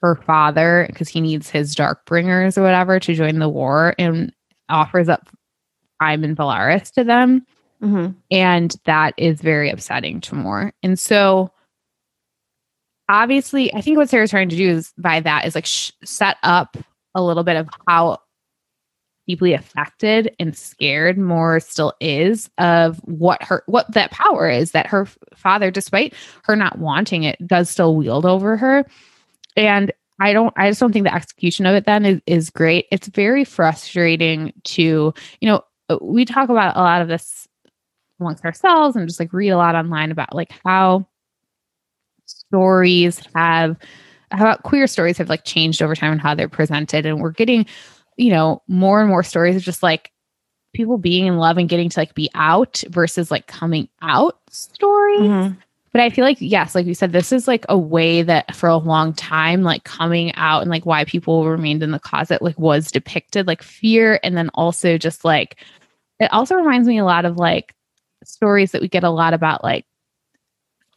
her 0.04 0.16
father 0.16 0.86
because 0.88 1.08
he 1.08 1.20
needs 1.20 1.48
his 1.48 1.74
dark 1.74 2.04
bringers 2.04 2.58
or 2.58 2.62
whatever 2.62 3.00
to 3.00 3.14
join 3.14 3.38
the 3.38 3.48
war 3.48 3.94
and 3.98 4.32
offers 4.68 5.08
up 5.08 5.30
time 6.00 6.22
in 6.22 6.36
Velaris 6.36 6.92
to 6.92 7.04
them. 7.04 7.46
Mm-hmm. 7.82 8.12
And 8.30 8.76
that 8.84 9.14
is 9.16 9.40
very 9.40 9.70
upsetting 9.70 10.20
to 10.22 10.34
Mor. 10.34 10.72
And 10.82 10.98
so 10.98 11.50
obviously, 13.08 13.72
I 13.72 13.80
think 13.80 13.96
what 13.96 14.10
Sarah's 14.10 14.30
trying 14.30 14.50
to 14.50 14.56
do 14.56 14.68
is 14.68 14.92
by 14.98 15.20
that 15.20 15.46
is 15.46 15.54
like 15.54 15.66
sh- 15.66 15.92
set 16.04 16.36
up 16.42 16.76
a 17.14 17.22
little 17.22 17.42
bit 17.42 17.56
of 17.56 17.68
how 17.88 18.18
deeply 19.26 19.54
affected 19.54 20.34
and 20.38 20.54
scared 20.54 21.16
Mor 21.16 21.60
still 21.60 21.94
is 21.98 22.50
of 22.58 22.98
what 23.04 23.42
her 23.42 23.62
what 23.64 23.90
that 23.92 24.10
power 24.10 24.50
is 24.50 24.72
that 24.72 24.86
her 24.86 25.06
father 25.34 25.70
despite 25.70 26.12
her 26.42 26.54
not 26.54 26.78
wanting 26.78 27.22
it 27.22 27.38
does 27.46 27.70
still 27.70 27.96
wield 27.96 28.26
over 28.26 28.58
her 28.58 28.84
and 29.56 29.92
i 30.20 30.32
don't 30.32 30.52
i 30.56 30.68
just 30.70 30.80
don't 30.80 30.92
think 30.92 31.04
the 31.04 31.14
execution 31.14 31.66
of 31.66 31.74
it 31.74 31.86
then 31.86 32.04
is, 32.04 32.20
is 32.26 32.50
great 32.50 32.86
it's 32.90 33.08
very 33.08 33.44
frustrating 33.44 34.52
to 34.64 35.12
you 35.40 35.48
know 35.48 35.62
we 36.00 36.24
talk 36.24 36.48
about 36.48 36.76
a 36.76 36.80
lot 36.80 37.02
of 37.02 37.08
this 37.08 37.46
amongst 38.20 38.44
ourselves 38.44 38.96
and 38.96 39.08
just 39.08 39.20
like 39.20 39.32
read 39.32 39.50
a 39.50 39.56
lot 39.56 39.74
online 39.74 40.10
about 40.10 40.34
like 40.34 40.52
how 40.64 41.06
stories 42.24 43.20
have 43.34 43.76
how 44.30 44.44
about 44.44 44.62
queer 44.62 44.86
stories 44.86 45.18
have 45.18 45.28
like 45.28 45.44
changed 45.44 45.82
over 45.82 45.94
time 45.94 46.12
and 46.12 46.20
how 46.20 46.34
they're 46.34 46.48
presented 46.48 47.04
and 47.06 47.20
we're 47.20 47.30
getting 47.30 47.66
you 48.16 48.30
know, 48.30 48.62
more 48.68 49.00
and 49.00 49.08
more 49.08 49.22
stories 49.22 49.56
of 49.56 49.62
just 49.62 49.82
like 49.82 50.10
people 50.72 50.98
being 50.98 51.26
in 51.26 51.36
love 51.36 51.56
and 51.58 51.68
getting 51.68 51.88
to 51.88 52.00
like 52.00 52.14
be 52.14 52.30
out 52.34 52.82
versus 52.88 53.30
like 53.30 53.46
coming 53.46 53.88
out 54.02 54.38
stories. 54.50 55.20
Mm-hmm. 55.20 55.54
But 55.94 56.00
I 56.00 56.10
feel 56.10 56.24
like, 56.24 56.38
yes, 56.40 56.74
like 56.74 56.86
you 56.86 56.94
said, 56.94 57.12
this 57.12 57.30
is 57.30 57.46
like 57.46 57.64
a 57.68 57.78
way 57.78 58.22
that 58.22 58.52
for 58.52 58.68
a 58.68 58.76
long 58.76 59.12
time, 59.14 59.62
like 59.62 59.84
coming 59.84 60.34
out 60.34 60.62
and 60.62 60.68
like 60.68 60.84
why 60.84 61.04
people 61.04 61.48
remained 61.48 61.84
in 61.84 61.92
the 61.92 62.00
closet, 62.00 62.42
like 62.42 62.58
was 62.58 62.90
depicted 62.90 63.46
like 63.46 63.62
fear. 63.62 64.18
And 64.24 64.36
then 64.36 64.50
also 64.54 64.98
just 64.98 65.24
like, 65.24 65.56
it 66.18 66.32
also 66.32 66.56
reminds 66.56 66.88
me 66.88 66.98
a 66.98 67.04
lot 67.04 67.24
of 67.24 67.36
like 67.36 67.76
stories 68.24 68.72
that 68.72 68.82
we 68.82 68.88
get 68.88 69.04
a 69.04 69.10
lot 69.10 69.34
about 69.34 69.62
like 69.62 69.86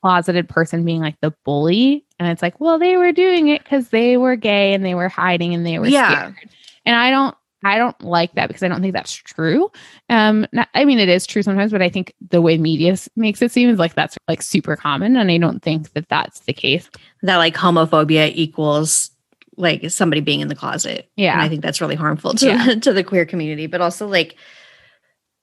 closeted 0.01 0.49
person 0.49 0.83
being 0.83 1.01
like 1.01 1.17
the 1.21 1.31
bully. 1.45 2.03
And 2.17 2.27
it's 2.29 2.41
like, 2.41 2.59
well, 2.59 2.79
they 2.79 2.97
were 2.97 3.11
doing 3.11 3.49
it 3.49 3.63
because 3.63 3.89
they 3.89 4.17
were 4.17 4.35
gay 4.35 4.73
and 4.73 4.83
they 4.83 4.95
were 4.95 5.09
hiding 5.09 5.53
and 5.53 5.63
they 5.63 5.77
were 5.77 5.85
yeah. 5.85 6.31
scared. 6.31 6.49
And 6.87 6.95
I 6.95 7.11
don't 7.11 7.36
I 7.63 7.77
don't 7.77 7.99
like 8.03 8.33
that 8.33 8.47
because 8.47 8.61
I 8.61 8.67
don't 8.67 8.81
think 8.81 8.93
that's 8.93 9.13
true. 9.13 9.71
Um, 10.09 10.45
not, 10.51 10.69
I 10.75 10.85
mean, 10.85 10.99
it 10.99 11.09
is 11.09 11.25
true 11.25 11.41
sometimes, 11.41 11.71
but 11.71 11.81
I 11.81 11.89
think 11.89 12.13
the 12.29 12.41
way 12.41 12.57
media 12.57 12.95
makes 13.15 13.41
it 13.41 13.51
seem 13.51 13.69
is 13.69 13.79
like 13.79 13.95
that's 13.95 14.17
like 14.27 14.41
super 14.41 14.75
common, 14.75 15.17
and 15.17 15.31
I 15.31 15.37
don't 15.37 15.61
think 15.61 15.93
that 15.93 16.07
that's 16.09 16.41
the 16.41 16.53
case. 16.53 16.89
That 17.23 17.37
like 17.37 17.55
homophobia 17.55 18.31
equals 18.33 19.11
like 19.55 19.89
somebody 19.89 20.21
being 20.21 20.41
in 20.41 20.49
the 20.49 20.55
closet. 20.55 21.09
Yeah, 21.15 21.33
and 21.33 21.41
I 21.41 21.49
think 21.49 21.63
that's 21.63 21.81
really 21.81 21.95
harmful 21.95 22.33
to 22.35 22.45
yeah. 22.45 22.75
to 22.81 22.93
the 22.93 23.03
queer 23.03 23.25
community, 23.25 23.67
but 23.67 23.81
also 23.81 24.07
like. 24.07 24.35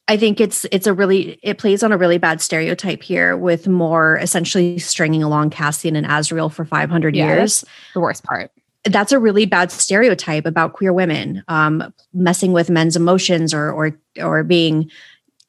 I 0.06 0.18
think 0.18 0.38
it's 0.38 0.66
it's 0.70 0.86
a 0.86 0.92
really 0.92 1.38
it 1.42 1.56
plays 1.56 1.82
on 1.82 1.90
a 1.90 1.96
really 1.96 2.18
bad 2.18 2.42
stereotype 2.42 3.02
here 3.02 3.38
with 3.38 3.66
Mor 3.66 4.18
essentially 4.18 4.78
stringing 4.78 5.22
along 5.22 5.48
Cassian 5.48 5.96
and 5.96 6.06
Azriel 6.06 6.52
for 6.52 6.66
500 6.66 7.16
yeah, 7.16 7.26
years. 7.26 7.64
The 7.94 8.00
worst 8.00 8.22
part 8.22 8.50
that's 8.84 9.12
a 9.12 9.18
really 9.18 9.46
bad 9.46 9.70
stereotype 9.70 10.46
about 10.46 10.74
queer 10.74 10.92
women 10.92 11.42
um, 11.48 11.92
messing 12.12 12.52
with 12.52 12.70
men's 12.70 12.96
emotions 12.96 13.54
or 13.54 13.70
or 13.72 13.98
or 14.20 14.44
being 14.44 14.90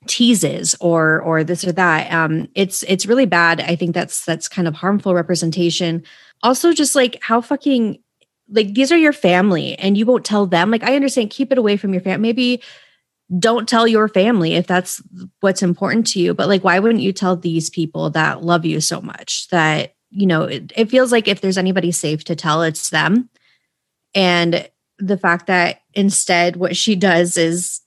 teases 0.07 0.75
or 0.79 1.21
or 1.21 1.43
this 1.43 1.65
or 1.65 1.71
that. 1.71 2.11
Um 2.11 2.47
it's 2.55 2.83
it's 2.83 3.05
really 3.05 3.25
bad. 3.25 3.59
I 3.61 3.75
think 3.75 3.93
that's 3.93 4.23
that's 4.25 4.47
kind 4.47 4.67
of 4.67 4.75
harmful 4.75 5.13
representation. 5.13 6.03
Also 6.43 6.73
just 6.73 6.95
like 6.95 7.17
how 7.21 7.41
fucking 7.41 7.99
like 8.49 8.73
these 8.73 8.91
are 8.91 8.97
your 8.97 9.13
family 9.13 9.77
and 9.79 9.97
you 9.97 10.05
won't 10.05 10.25
tell 10.25 10.45
them. 10.45 10.71
Like 10.71 10.83
i 10.83 10.95
understand 10.95 11.29
keep 11.31 11.51
it 11.51 11.57
away 11.57 11.77
from 11.77 11.93
your 11.93 12.01
family 12.01 12.21
maybe 12.21 12.61
don't 13.39 13.67
tell 13.67 13.87
your 13.87 14.07
family 14.07 14.53
if 14.53 14.67
that's 14.67 15.01
what's 15.39 15.63
important 15.63 16.05
to 16.05 16.19
you 16.19 16.33
but 16.33 16.47
like 16.47 16.63
why 16.63 16.77
wouldn't 16.77 17.01
you 17.01 17.11
tell 17.11 17.35
these 17.35 17.71
people 17.71 18.11
that 18.11 18.43
love 18.43 18.65
you 18.65 18.79
so 18.79 19.01
much 19.01 19.47
that 19.47 19.94
you 20.09 20.27
know, 20.27 20.43
it, 20.43 20.71
it 20.75 20.89
feels 20.89 21.11
like 21.11 21.27
if 21.27 21.41
there's 21.41 21.57
anybody 21.57 21.91
safe 21.91 22.23
to 22.25 22.35
tell, 22.35 22.61
it's 22.61 22.89
them. 22.89 23.29
And 24.13 24.69
the 24.97 25.17
fact 25.17 25.47
that 25.47 25.81
instead 25.93 26.55
what 26.55 26.75
she 26.75 26.95
does 26.95 27.37
is 27.37 27.81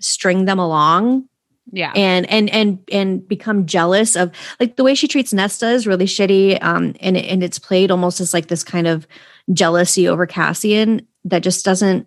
string 0.00 0.44
them 0.44 0.58
along 0.58 1.28
yeah 1.70 1.92
and 1.94 2.28
and 2.28 2.50
and 2.50 2.78
and 2.90 3.26
become 3.28 3.66
jealous 3.66 4.16
of 4.16 4.32
like 4.58 4.76
the 4.76 4.82
way 4.82 4.94
she 4.94 5.06
treats 5.06 5.32
nesta 5.32 5.70
is 5.70 5.86
really 5.86 6.06
shitty 6.06 6.60
um 6.62 6.94
and 7.00 7.16
and 7.16 7.42
it's 7.42 7.58
played 7.58 7.90
almost 7.90 8.20
as 8.20 8.34
like 8.34 8.48
this 8.48 8.64
kind 8.64 8.86
of 8.86 9.06
jealousy 9.52 10.08
over 10.08 10.26
cassian 10.26 11.06
that 11.24 11.42
just 11.42 11.64
doesn't 11.64 12.06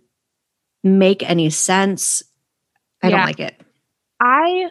make 0.83 1.27
any 1.27 1.49
sense 1.49 2.21
i 3.01 3.07
yeah. 3.07 3.17
don't 3.17 3.25
like 3.25 3.39
it 3.39 3.59
i 4.19 4.69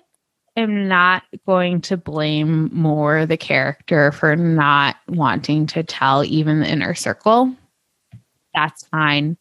am 0.56 0.89
not 0.89 1.24
going 1.47 1.81
to 1.82 1.97
blame 1.97 2.70
Mor 2.72 3.26
the 3.26 3.36
character 3.36 4.12
for 4.12 4.36
not 4.36 4.97
wanting 5.09 5.66
to 5.66 5.82
tell 5.82 6.24
even 6.24 6.60
the 6.60 6.70
inner 6.70 6.94
circle. 6.94 7.55
That's 8.55 8.86
fine. 8.86 9.36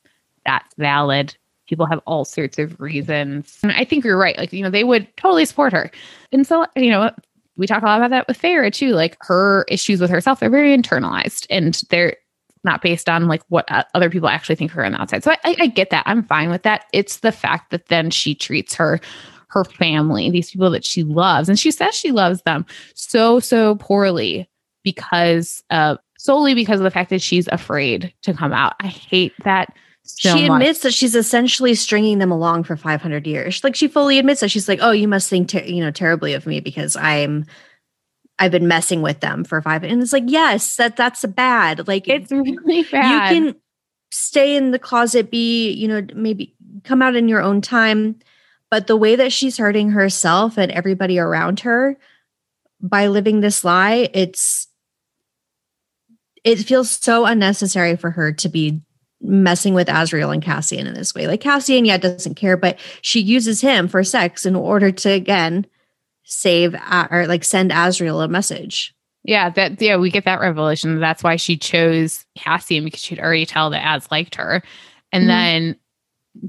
That's 0.45 0.73
valid. 0.75 1.35
people 1.67 1.85
have 1.85 2.01
all 2.05 2.25
sorts 2.25 2.59
of 2.59 2.79
reasons. 2.79 3.59
And 3.63 3.71
I 3.71 3.83
think 3.85 4.03
you're 4.03 4.17
right. 4.17 4.37
Like, 4.37 4.53
you 4.53 4.63
know, 4.63 4.69
they 4.69 4.83
would 4.83 5.07
totally 5.17 5.45
support 5.45 5.73
her. 5.73 5.89
And 6.31 6.45
so, 6.45 6.65
you 6.75 6.89
know, 6.89 7.11
we 7.57 7.67
talk 7.67 7.83
a 7.83 7.85
lot 7.85 7.99
about 7.99 8.11
that 8.11 8.27
with 8.27 8.39
Feyre 8.39 8.71
too. 8.71 8.91
Like 8.91 9.17
her 9.21 9.65
issues 9.67 10.01
with 10.01 10.09
herself, 10.09 10.39
they're 10.39 10.49
very 10.49 10.75
internalized 10.75 11.45
and 11.49 11.81
they're 11.89 12.15
not 12.63 12.81
based 12.81 13.09
on 13.09 13.27
like 13.27 13.43
what 13.49 13.67
other 13.93 14.09
people 14.09 14.29
actually 14.29 14.55
think 14.55 14.71
of 14.71 14.75
her 14.75 14.85
on 14.85 14.93
the 14.93 15.01
outside. 15.01 15.23
So 15.23 15.31
I, 15.31 15.55
I 15.59 15.67
get 15.67 15.89
that. 15.89 16.03
I'm 16.05 16.23
fine 16.23 16.49
with 16.49 16.63
that. 16.63 16.85
It's 16.93 17.17
the 17.17 17.31
fact 17.31 17.71
that 17.71 17.87
then 17.87 18.09
she 18.09 18.35
treats 18.35 18.73
her 18.75 18.99
her 19.53 19.63
family, 19.63 20.29
these 20.29 20.51
people 20.51 20.69
that 20.71 20.85
she 20.85 21.03
loves, 21.03 21.49
and 21.49 21.59
she 21.59 21.71
says 21.71 21.95
she 21.95 22.11
loves 22.11 22.41
them 22.43 22.65
so 22.93 23.39
so 23.39 23.75
poorly 23.75 24.49
because 24.83 25.63
uh 25.69 25.97
solely 26.17 26.53
because 26.53 26.79
of 26.79 26.83
the 26.83 26.91
fact 26.91 27.09
that 27.09 27.21
she's 27.21 27.47
afraid 27.49 28.13
to 28.23 28.33
come 28.33 28.53
out. 28.53 28.75
I 28.79 28.87
hate 28.87 29.33
that 29.43 29.73
so 30.03 30.35
she 30.35 30.47
much. 30.47 30.61
admits 30.61 30.79
that 30.79 30.93
she's 30.93 31.15
essentially 31.15 31.75
stringing 31.75 32.19
them 32.19 32.31
along 32.31 32.63
for 32.63 32.75
500 32.75 33.25
years. 33.25 33.63
Like 33.63 33.75
she 33.75 33.87
fully 33.87 34.19
admits 34.19 34.41
that 34.41 34.49
she's 34.49 34.67
like, 34.67 34.79
"Oh, 34.81 34.91
you 34.91 35.07
must 35.07 35.29
think 35.29 35.49
ter- 35.49 35.63
you 35.63 35.83
know 35.83 35.91
terribly 35.91 36.33
of 36.33 36.45
me 36.45 36.59
because 36.59 36.95
I'm 36.95 37.45
I've 38.39 38.51
been 38.51 38.67
messing 38.67 39.01
with 39.01 39.19
them 39.19 39.43
for 39.43 39.61
five. 39.61 39.83
And 39.83 40.01
it's 40.01 40.13
like, 40.13 40.25
"Yes, 40.27 40.75
that 40.77 40.97
that's 40.97 41.23
bad. 41.25 41.87
Like 41.87 42.07
it's 42.09 42.31
really 42.31 42.83
bad. 42.83 43.31
You 43.35 43.41
can 43.43 43.55
stay 44.11 44.55
in 44.55 44.71
the 44.71 44.79
closet, 44.79 45.31
be 45.31 45.71
you 45.71 45.87
know 45.87 46.05
maybe 46.15 46.55
come 46.83 47.01
out 47.01 47.15
in 47.15 47.27
your 47.27 47.41
own 47.41 47.61
time, 47.61 48.19
but 48.73 48.87
the 48.87 48.97
way 48.97 49.15
that 49.15 49.31
she's 49.31 49.59
hurting 49.59 49.91
herself 49.91 50.57
and 50.57 50.71
everybody 50.71 51.19
around 51.19 51.59
her 51.59 51.95
by 52.81 53.05
living 53.05 53.39
this 53.39 53.63
lie, 53.63 54.09
it's 54.15 54.67
it 56.43 56.55
feels 56.55 56.89
so 56.89 57.27
unnecessary 57.27 57.95
for 57.95 58.09
her 58.09 58.33
to 58.33 58.49
be 58.49 58.81
messing 59.21 59.75
with 59.75 59.89
Azriel 59.89 60.33
and 60.33 60.41
Cassian 60.41 60.87
in 60.87 60.95
this 60.95 61.13
way. 61.13 61.27
Like 61.27 61.39
Cassian, 61.39 61.85
yeah, 61.85 61.97
doesn't 61.97 62.33
care, 62.33 62.57
but 62.57 62.79
she 63.03 63.19
uses 63.19 63.61
him 63.61 63.87
for 63.87 64.03
sex 64.03 64.43
in 64.43 64.55
order 64.55 64.91
to 64.91 65.09
again 65.11 65.67
save 66.23 66.73
or 67.11 67.27
like 67.27 67.43
send 67.43 67.69
Azriel 67.69 68.25
a 68.25 68.27
message. 68.27 68.91
Yeah, 69.23 69.51
that 69.51 69.79
yeah, 69.83 69.97
we 69.97 70.09
get 70.09 70.25
that 70.25 70.41
revelation. 70.41 70.99
That's 70.99 71.21
why 71.21 71.35
she 71.35 71.57
chose 71.57 72.25
Cassian 72.35 72.85
because 72.85 73.01
she'd 73.01 73.19
already 73.19 73.45
tell 73.45 73.69
that 73.69 73.85
Az 73.85 74.09
liked 74.09 74.33
her. 74.33 74.63
And 75.11 75.25
mm-hmm. 75.25 75.27
then 75.27 75.75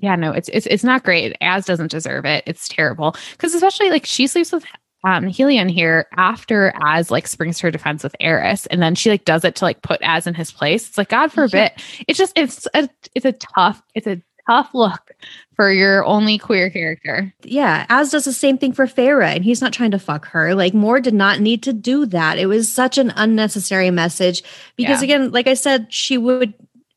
yeah, 0.01 0.17
no, 0.17 0.33
it's 0.33 0.49
it's 0.53 0.67
it's 0.67 0.85
not 0.85 1.05
great. 1.05 1.37
Az 1.41 1.67
doesn't 1.67 1.91
deserve 1.91 2.25
it. 2.25 2.45
It's 2.47 2.69
terrible. 2.69 3.17
Because 3.33 3.55
especially 3.55 3.91
like 3.91 4.07
she 4.07 4.27
sleeps 4.27 4.53
with 4.53 4.65
um 5.05 5.25
Helion 5.25 5.71
here 5.71 6.07
after 6.17 6.75
Az 6.83 7.11
like 7.11 7.27
springs 7.27 7.59
to 7.59 7.67
her 7.67 7.71
defense 7.71 8.03
with 8.03 8.17
Eris, 8.21 8.67
and 8.67 8.83
then 8.83 8.95
she 8.95 9.11
like 9.11 9.25
does 9.25 9.45
it 9.45 9.57
to 9.57 9.65
like 9.65 9.83
put 9.83 10.01
Az 10.03 10.27
in 10.27 10.35
his 10.35 10.51
place. 10.51 10.89
It's 10.89 10.99
like 10.99 11.11
God 11.11 11.33
forbid. 11.33 11.73
Yeah. 11.77 12.05
It's 12.09 12.19
just 12.19 12.33
it's 12.37 12.67
a 12.75 12.89
it's 13.15 13.27
a 13.27 13.33
tough 13.33 13.83
it's 13.95 14.07
a 14.07 14.23
tough 14.49 14.71
look 14.75 15.13
for 15.57 15.71
your 15.71 16.05
only 16.05 16.39
queer 16.39 16.71
character. 16.71 17.33
Yeah, 17.43 17.87
Az 17.89 18.11
does 18.11 18.25
the 18.25 18.33
same 18.33 18.59
thing 18.59 18.73
for 18.73 18.87
Feyre, 18.87 19.35
and 19.35 19.45
he's 19.45 19.61
not 19.61 19.73
trying 19.73 19.91
to 19.93 19.99
fuck 19.99 20.27
her. 20.29 20.55
Like 20.55 20.75
Mor 20.75 21.01
did 21.01 21.15
not 21.15 21.41
need 21.41 21.63
to 21.65 21.73
do 21.73 22.07
that. 22.07 22.39
It 22.39 22.47
was 22.47 22.73
such 22.73 22.99
an 22.99 23.13
unnecessary 23.17 23.91
message 23.91 24.43
because 24.77 25.03
yeah. 25.03 25.05
again, 25.05 25.31
like 25.31 25.47
I 25.47 25.55
said, 25.55 25.93
she 25.93 26.19
would 26.19 26.55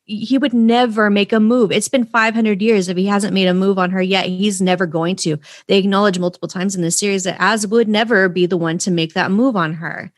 he 0.08 0.38
would 0.38 0.54
never 0.54 1.10
make 1.10 1.32
a 1.32 1.38
move. 1.38 1.70
It's 1.70 1.88
been 1.88 2.06
500 2.06 2.62
years. 2.62 2.88
If 2.88 2.96
he 2.96 3.06
hasn't 3.06 3.34
made 3.34 3.46
a 3.46 3.54
move 3.54 3.78
on 3.78 3.90
her 3.90 4.02
yet, 4.02 4.26
he's 4.26 4.60
never 4.60 4.86
going 4.86 5.16
to. 5.16 5.38
They 5.66 5.78
acknowledge 5.78 6.18
multiple 6.18 6.48
times 6.48 6.74
in 6.74 6.82
the 6.82 6.90
series 6.90 7.24
that 7.24 7.40
Az 7.40 7.66
would 7.66 7.88
never 7.88 8.28
be 8.28 8.46
the 8.46 8.56
one 8.56 8.78
to 8.78 8.90
make 8.90 9.12
that 9.12 9.30
move 9.30 9.54
on 9.54 9.74
her. 9.74 10.10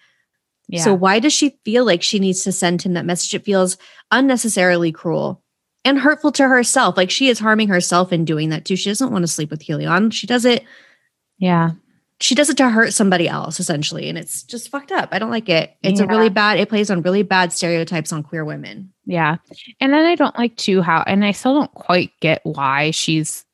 Yeah. 0.69 0.85
So 0.85 0.95
why 0.95 1.19
does 1.19 1.33
she 1.33 1.59
feel 1.65 1.85
like 1.85 2.03
she 2.03 2.21
needs 2.21 2.45
to 2.45 2.53
send 2.53 2.83
him 2.83 2.95
that 2.95 3.05
message? 3.05 3.35
It 3.35 3.45
feels 3.45 3.77
unnecessarily 4.13 4.93
cruel 4.93 5.43
and 5.85 5.99
hurtful 5.99 6.31
to 6.33 6.47
herself. 6.47 6.97
Like 6.97 7.11
she 7.11 7.29
is 7.29 7.41
harming 7.41 7.69
herself 7.69 8.13
in 8.13 8.25
doing 8.25 8.51
that 8.51 8.65
too. 8.65 8.77
She 8.77 8.91
doesn't 8.91 9.11
want 9.11 9.25
to 9.25 9.29
sleep 9.29 9.51
with 9.51 9.65
Helion. 9.65 10.13
She 10.13 10.29
does 10.29 10.45
it. 10.45 10.65
Yeah 11.39 11.73
she 12.21 12.35
does 12.35 12.51
it 12.51 12.57
to 12.57 12.69
hurt 12.69 12.93
somebody 12.93 13.29
else 13.29 13.59
essentially 13.59 14.09
and 14.09 14.19
it's 14.19 14.43
just 14.43 14.69
fucked 14.69 14.93
up 14.93 15.09
i 15.13 15.19
don't 15.19 15.31
like 15.31 15.49
it 15.49 15.77
it's 15.83 16.01
yeah. 16.01 16.07
a 16.07 16.09
really 16.09 16.29
bad 16.29 16.59
it 16.59 16.69
plays 16.69 16.91
on 16.91 17.03
really 17.03 17.23
bad 17.23 17.53
stereotypes 17.53 18.13
on 18.13 18.23
queer 18.23 18.45
women 18.45 18.93
yeah 19.07 19.37
and 19.81 19.93
then 19.93 20.05
i 20.05 20.15
don't 20.15 20.39
like 20.39 20.57
too 20.57 20.83
how 20.83 21.03
and 21.07 21.25
i 21.25 21.33
still 21.33 21.55
don't 21.55 21.75
quite 21.75 22.13
get 22.21 22.41
why 22.45 22.91
she's 22.91 23.45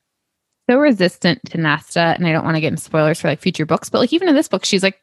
so 0.69 0.77
resistant 0.77 1.39
to 1.45 1.57
nesta 1.57 2.13
and 2.17 2.27
i 2.27 2.31
don't 2.31 2.45
want 2.45 2.55
to 2.55 2.61
get 2.61 2.67
into 2.67 2.83
spoilers 2.83 3.19
for 3.19 3.27
like 3.27 3.41
future 3.41 3.65
books 3.65 3.89
but 3.89 3.99
like 3.99 4.13
even 4.13 4.27
in 4.27 4.35
this 4.35 4.49
book 4.49 4.65
she's 4.65 4.83
like 4.83 4.99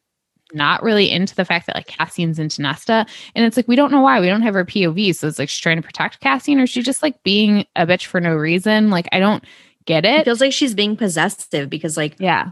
not 0.53 0.83
really 0.83 1.11
into 1.11 1.35
the 1.35 1.45
fact 1.45 1.67
that 1.67 1.75
like 1.75 1.89
Cassian's 1.89 2.39
into 2.39 2.63
Nesta. 2.63 3.07
And 3.35 3.45
it's 3.45 3.57
like, 3.57 3.67
we 3.67 3.77
don't 3.77 3.91
know 3.91 4.03
why. 4.03 4.21
We 4.21 4.29
don't 4.29 4.43
have 4.43 4.55
her 4.55 4.65
POV. 4.65 5.17
So 5.17 5.27
it's 5.27 5.39
like 5.39 5.49
she's 5.49 5.61
trying 5.61 5.79
to 5.79 5.83
protect 5.83 6.21
Cassian 6.21 6.61
or 6.61 6.67
she's 6.67 6.85
just 6.85 7.03
like 7.03 7.21
being 7.25 7.67
a 7.75 7.87
bitch 7.87 8.05
for 8.05 8.21
no 8.21 8.35
reason. 8.37 8.91
Like, 8.91 9.09
I 9.11 9.19
don't 9.19 9.45
get 9.85 10.05
it. 10.05 10.21
It 10.21 10.25
feels 10.25 10.41
like 10.41 10.53
she's 10.53 10.75
being 10.75 10.97
possessive 10.97 11.69
because, 11.69 11.97
like, 11.97 12.17
yeah, 12.21 12.51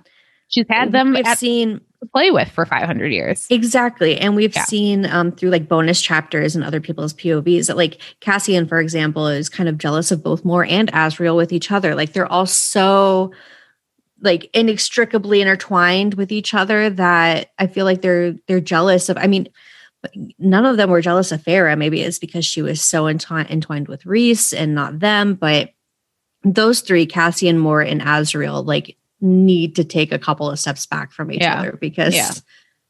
She's 0.52 0.66
had 0.68 0.92
them 0.92 1.12
we've 1.12 1.26
seen 1.38 1.80
play 2.12 2.30
with 2.30 2.48
for 2.50 2.66
500 2.66 3.12
years. 3.12 3.46
Exactly. 3.50 4.18
And 4.18 4.34
we've 4.36 4.54
yeah. 4.54 4.64
seen 4.64 5.06
um, 5.06 5.32
through 5.32 5.50
like 5.50 5.68
bonus 5.68 6.00
chapters 6.02 6.54
and 6.54 6.64
other 6.64 6.80
people's 6.80 7.14
POVs 7.14 7.66
that 7.66 7.76
like 7.76 8.00
Cassian, 8.20 8.66
for 8.66 8.80
example, 8.80 9.28
is 9.28 9.48
kind 9.48 9.68
of 9.68 9.78
jealous 9.78 10.10
of 10.10 10.22
both 10.22 10.44
Mor 10.44 10.64
and 10.64 10.90
Azriel 10.92 11.36
with 11.36 11.52
each 11.52 11.70
other. 11.70 11.94
Like 11.94 12.12
they're 12.12 12.30
all 12.30 12.46
so 12.46 13.32
like 14.20 14.50
inextricably 14.54 15.40
intertwined 15.40 16.14
with 16.14 16.30
each 16.30 16.54
other 16.54 16.90
that 16.90 17.52
I 17.58 17.66
feel 17.66 17.84
like 17.84 18.02
they're 18.02 18.34
they're 18.46 18.60
jealous 18.60 19.08
of. 19.08 19.16
I 19.16 19.26
mean, 19.26 19.48
none 20.38 20.64
of 20.64 20.76
them 20.76 20.90
were 20.90 21.00
jealous 21.00 21.32
of 21.32 21.42
Feyre. 21.42 21.76
Maybe 21.76 22.02
it's 22.02 22.18
because 22.18 22.44
she 22.44 22.62
was 22.62 22.82
so 22.82 23.06
entwined, 23.06 23.50
entwined 23.50 23.88
with 23.88 24.06
Rhys 24.06 24.52
and 24.52 24.74
not 24.74 25.00
them. 25.00 25.34
But 25.34 25.72
those 26.44 26.80
three, 26.80 27.06
Cassian, 27.06 27.58
Mor, 27.58 27.80
and 27.80 28.00
Azriel, 28.00 28.64
like 28.64 28.96
need 29.22 29.76
to 29.76 29.84
take 29.84 30.12
a 30.12 30.18
couple 30.18 30.50
of 30.50 30.58
steps 30.58 30.84
back 30.84 31.12
from 31.12 31.30
each 31.30 31.40
yeah. 31.40 31.58
other 31.58 31.78
because 31.80 32.14
yeah. 32.14 32.32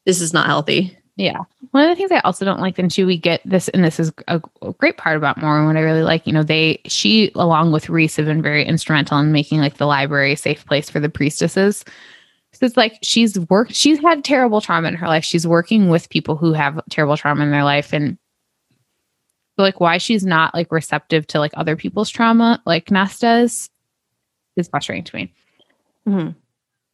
this 0.05 0.19
is 0.19 0.33
not 0.33 0.47
healthy. 0.47 0.97
Yeah. 1.15 1.37
One 1.71 1.83
of 1.83 1.89
the 1.89 1.95
things 1.95 2.11
I 2.11 2.19
also 2.19 2.43
don't 2.43 2.59
like 2.59 2.75
then 2.75 2.89
too, 2.89 3.05
we 3.05 3.17
get 3.17 3.41
this, 3.45 3.69
and 3.69 3.83
this 3.83 3.99
is 3.99 4.11
a, 4.27 4.41
great 4.79 4.97
part 4.97 5.15
about 5.15 5.37
and 5.37 5.65
what 5.65 5.77
I 5.77 5.81
really 5.81 6.01
like, 6.01 6.25
you 6.25 6.33
know, 6.33 6.41
they, 6.41 6.81
she, 6.85 7.31
along 7.35 7.71
with 7.71 7.87
Rhys, 7.87 8.15
have 8.15 8.25
been 8.25 8.41
very 8.41 8.65
instrumental 8.65 9.19
in 9.19 9.31
making 9.31 9.59
like 9.59 9.77
the 9.77 9.85
library 9.85 10.33
a 10.33 10.37
safe 10.37 10.65
place 10.65 10.89
for 10.89 10.99
the 10.99 11.09
priestesses. 11.09 11.85
So 12.53 12.65
it's 12.65 12.77
like 12.77 12.97
she's 13.03 13.37
worked, 13.39 13.75
she's 13.75 13.99
had 13.99 14.23
terrible 14.23 14.59
trauma 14.59 14.87
in 14.87 14.95
her 14.95 15.07
life. 15.07 15.23
She's 15.23 15.45
working 15.45 15.89
with 15.89 16.09
people 16.09 16.35
who 16.35 16.53
have 16.53 16.81
terrible 16.89 17.17
trauma 17.17 17.43
in 17.43 17.51
their 17.51 17.63
life. 17.63 17.93
And 17.93 18.17
like 19.57 19.79
why 19.79 19.99
she's 19.99 20.25
not 20.25 20.53
like 20.55 20.71
receptive 20.71 21.27
to 21.27 21.39
like 21.39 21.53
other 21.55 21.75
people's 21.75 22.09
trauma, 22.09 22.61
like 22.65 22.89
Nesta's, 22.89 23.69
is 24.55 24.67
frustrating 24.67 25.03
to 25.03 25.15
me. 25.15 25.33
Mm-hmm. 26.07 26.31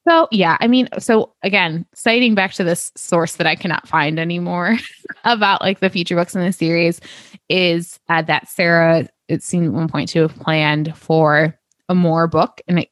So, 0.07 0.27
yeah, 0.31 0.57
I 0.59 0.67
mean, 0.67 0.89
so 0.97 1.33
again, 1.43 1.85
citing 1.93 2.33
back 2.33 2.53
to 2.53 2.63
this 2.63 2.91
source 2.95 3.35
that 3.35 3.45
I 3.45 3.55
cannot 3.55 3.87
find 3.87 4.19
anymore 4.19 4.77
about 5.23 5.61
like 5.61 5.79
the 5.79 5.89
future 5.89 6.15
books 6.15 6.35
in 6.35 6.41
the 6.41 6.51
series 6.51 6.99
is 7.47 7.99
uh, 8.09 8.21
that 8.23 8.49
Sarah, 8.49 9.07
it 9.27 9.43
seemed 9.43 9.73
one 9.73 9.87
point 9.87 10.09
to 10.09 10.21
have 10.21 10.35
planned 10.35 10.95
for 10.97 11.57
a 11.89 11.95
Mor 11.95 12.27
book. 12.27 12.61
And 12.67 12.79
it, 12.79 12.89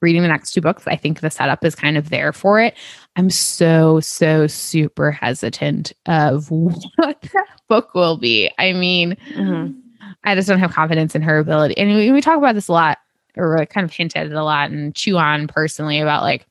reading 0.00 0.22
the 0.22 0.28
next 0.28 0.52
two 0.52 0.60
books, 0.60 0.84
I 0.86 0.96
think 0.96 1.20
the 1.20 1.30
setup 1.30 1.64
is 1.64 1.74
kind 1.74 1.96
of 1.96 2.10
there 2.10 2.32
for 2.32 2.60
it. 2.60 2.74
I'm 3.16 3.30
so, 3.30 4.00
so 4.00 4.46
super 4.46 5.12
hesitant 5.12 5.92
of 6.06 6.50
what 6.50 7.20
that 7.32 7.60
book 7.68 7.94
will 7.94 8.16
be. 8.16 8.50
I 8.58 8.72
mean, 8.72 9.16
mm-hmm. 9.34 9.78
I 10.24 10.34
just 10.34 10.48
don't 10.48 10.58
have 10.58 10.72
confidence 10.72 11.14
in 11.14 11.22
her 11.22 11.38
ability. 11.38 11.76
And 11.76 11.94
we, 11.94 12.10
we 12.10 12.20
talk 12.20 12.38
about 12.38 12.54
this 12.54 12.68
a 12.68 12.72
lot 12.72 12.98
or 13.38 13.58
uh, 13.58 13.64
kind 13.64 13.84
of 13.84 13.92
hint 13.92 14.16
at 14.16 14.26
it 14.26 14.32
a 14.32 14.44
lot 14.44 14.70
and 14.70 14.94
chew 14.94 15.16
on 15.16 15.46
personally 15.46 16.00
about 16.00 16.22
like 16.22 16.46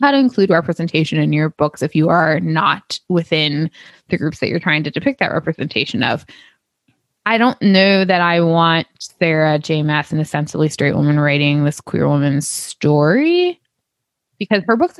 how 0.00 0.10
to 0.10 0.18
include 0.18 0.50
representation 0.50 1.18
in 1.18 1.32
your 1.32 1.50
books 1.50 1.82
if 1.82 1.94
you 1.94 2.08
are 2.08 2.40
not 2.40 2.98
within 3.08 3.70
the 4.08 4.16
groups 4.16 4.38
that 4.38 4.48
you're 4.48 4.58
trying 4.58 4.82
to 4.82 4.90
depict 4.90 5.20
that 5.20 5.32
representation 5.32 6.02
of. 6.02 6.24
I 7.26 7.36
don't 7.36 7.60
know 7.60 8.04
that 8.06 8.22
I 8.22 8.40
want 8.40 8.86
Sarah 8.98 9.58
J. 9.58 9.82
Maas, 9.82 10.10
an 10.10 10.20
essentially 10.20 10.70
straight 10.70 10.94
woman, 10.94 11.20
writing 11.20 11.64
this 11.64 11.80
queer 11.80 12.08
woman's 12.08 12.48
story 12.48 13.60
because 14.38 14.62
her 14.66 14.76
books, 14.76 14.98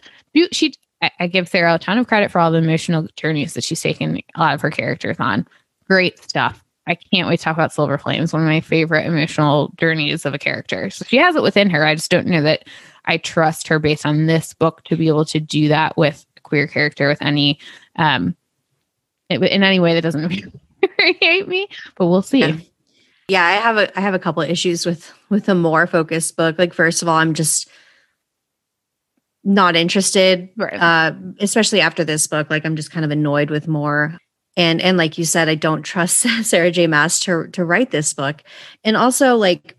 she, 0.53 0.75
I 1.19 1.27
give 1.27 1.49
Sarah 1.49 1.75
a 1.75 1.79
ton 1.79 1.97
of 1.97 2.07
credit 2.07 2.31
for 2.31 2.39
all 2.39 2.53
the 2.53 2.59
emotional 2.59 3.09
journeys 3.17 3.55
that 3.55 3.65
she's 3.65 3.81
taken 3.81 4.21
a 4.35 4.41
lot 4.41 4.55
of 4.55 4.61
her 4.61 4.71
characters 4.71 5.17
on. 5.19 5.47
Great 5.89 6.23
stuff. 6.23 6.63
I 6.91 6.97
can't 6.97 7.29
wait 7.29 7.37
to 7.37 7.45
talk 7.45 7.57
about 7.57 7.73
Silver 7.73 7.99
Flames, 7.99 8.33
one 8.33 8.43
of 8.43 8.49
my 8.49 8.61
favorite 8.61 9.07
emotional 9.07 9.73
journeys 9.79 10.27
of 10.27 10.35
a 10.35 10.39
character. 10.39 10.91
So 10.91 11.05
she 11.07 11.19
has 11.19 11.37
it 11.37 11.43
within 11.43 11.71
her. 11.71 11.87
I 11.87 11.95
just 11.95 12.11
don't 12.11 12.27
know 12.27 12.43
that 12.43 12.65
I 13.05 13.17
trust 13.17 13.69
her 13.69 13.79
based 13.79 14.05
on 14.05 14.27
this 14.27 14.55
book 14.55 14.83
to 14.85 14.97
be 14.97 15.07
able 15.07 15.25
to 15.27 15.39
do 15.39 15.69
that 15.69 15.97
with 15.97 16.27
a 16.37 16.41
queer 16.41 16.67
character 16.67 17.09
with 17.09 17.23
any 17.23 17.61
um 17.95 18.35
in 19.29 19.63
any 19.63 19.79
way 19.79 19.95
that 19.95 20.03
doesn't 20.03 20.25
infuriate 20.83 21.47
me. 21.47 21.69
But 21.95 22.09
we'll 22.09 22.23
see. 22.23 22.41
Yeah. 22.41 22.57
yeah, 23.29 23.45
I 23.45 23.53
have 23.53 23.77
a 23.77 23.97
I 23.99 24.01
have 24.01 24.15
a 24.15 24.19
couple 24.19 24.43
of 24.43 24.51
issues 24.51 24.85
with 24.85 25.13
with 25.29 25.49
a 25.49 25.55
more 25.55 25.87
focused 25.87 26.37
book. 26.37 26.59
Like 26.59 26.75
first 26.75 27.03
of 27.03 27.09
all, 27.09 27.17
I'm 27.17 27.35
just 27.35 27.69
not 29.45 29.77
interested, 29.77 30.51
right. 30.57 30.75
uh, 30.75 31.13
especially 31.39 31.81
after 31.81 32.03
this 32.03 32.27
book. 32.27 32.51
Like 32.51 32.67
I'm 32.67 32.75
just 32.75 32.91
kind 32.91 33.05
of 33.05 33.13
annoyed 33.13 33.49
with 33.49 33.69
Mor 33.69 34.19
and 34.57 34.81
and 34.81 34.97
like 34.97 35.19
you 35.19 35.25
said 35.25 35.49
i 35.49 35.55
don't 35.55 35.83
trust 35.83 36.19
sarah 36.43 36.71
j 36.71 36.87
maas 36.87 37.21
to 37.21 37.47
to 37.49 37.65
write 37.65 37.91
this 37.91 38.13
book 38.13 38.43
and 38.85 38.97
also 38.97 39.37
like 39.37 39.77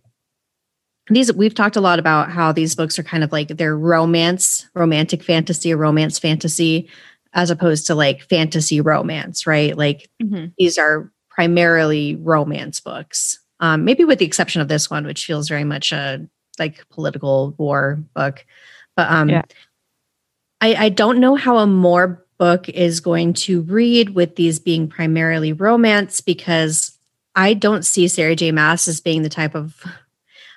these 1.10 1.34
we've 1.34 1.56
talked 1.56 1.76
a 1.76 1.82
lot 1.82 2.00
about 2.00 2.32
how 2.32 2.52
these 2.52 2.76
books 2.76 2.98
are 2.98 3.04
kind 3.04 3.24
of 3.24 3.32
like 3.32 3.50
they're 3.50 3.78
romance, 3.78 4.68
romantic 4.74 5.24
fantasy, 5.24 5.74
romance 5.74 6.20
fantasy, 6.20 6.90
as 7.34 7.50
opposed 7.50 7.88
to 7.88 7.96
like 7.96 8.22
fantasy 8.22 8.82
romance, 8.82 9.48
right? 9.48 9.78
Like 9.78 10.10
mm-hmm. 10.22 10.48
these 10.58 10.78
are 10.78 11.12
primarily 11.30 12.16
romance 12.16 12.80
books. 12.80 13.40
Um, 13.60 13.86
maybe 13.86 14.04
with 14.04 14.20
the 14.20 14.26
exception 14.26 14.62
of 14.62 14.68
this 14.68 14.90
one, 14.90 15.06
which 15.06 15.26
feels 15.26 15.48
very 15.48 15.64
much 15.64 15.92
a 15.92 16.28
like 16.60 16.88
political 16.90 17.56
war 17.58 18.04
book. 18.16 18.46
But 18.96 19.12
um, 19.12 19.30
yeah. 19.30 19.44
I, 20.62 20.76
I 20.76 20.90
don't 20.90 21.20
know 21.20 21.36
how 21.36 21.58
a 21.58 21.68
Mor 21.68 22.26
book 22.42 22.68
is 22.70 23.02
going 23.02 23.34
to 23.34 23.62
read 23.62 24.16
with 24.16 24.36
these 24.36 24.58
being 24.58 24.88
primarily 24.88 25.54
romance 25.54 26.22
because 26.22 26.98
I 27.36 27.54
don't 27.54 27.86
see 27.86 28.08
Sarah 28.08 28.36
J. 28.36 28.52
Maas 28.52 28.88
as 28.88 29.00
being 29.00 29.22
the 29.22 29.30
type 29.30 29.54
of 29.54 29.86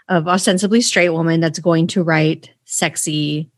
of 0.09 0.27
ostensibly 0.27 0.81
straight 0.81 1.11
woman 1.11 1.41
that's 1.41 1.59
going 1.59 1.87
to 1.89 2.03
write 2.03 2.49
sexy 2.65 3.51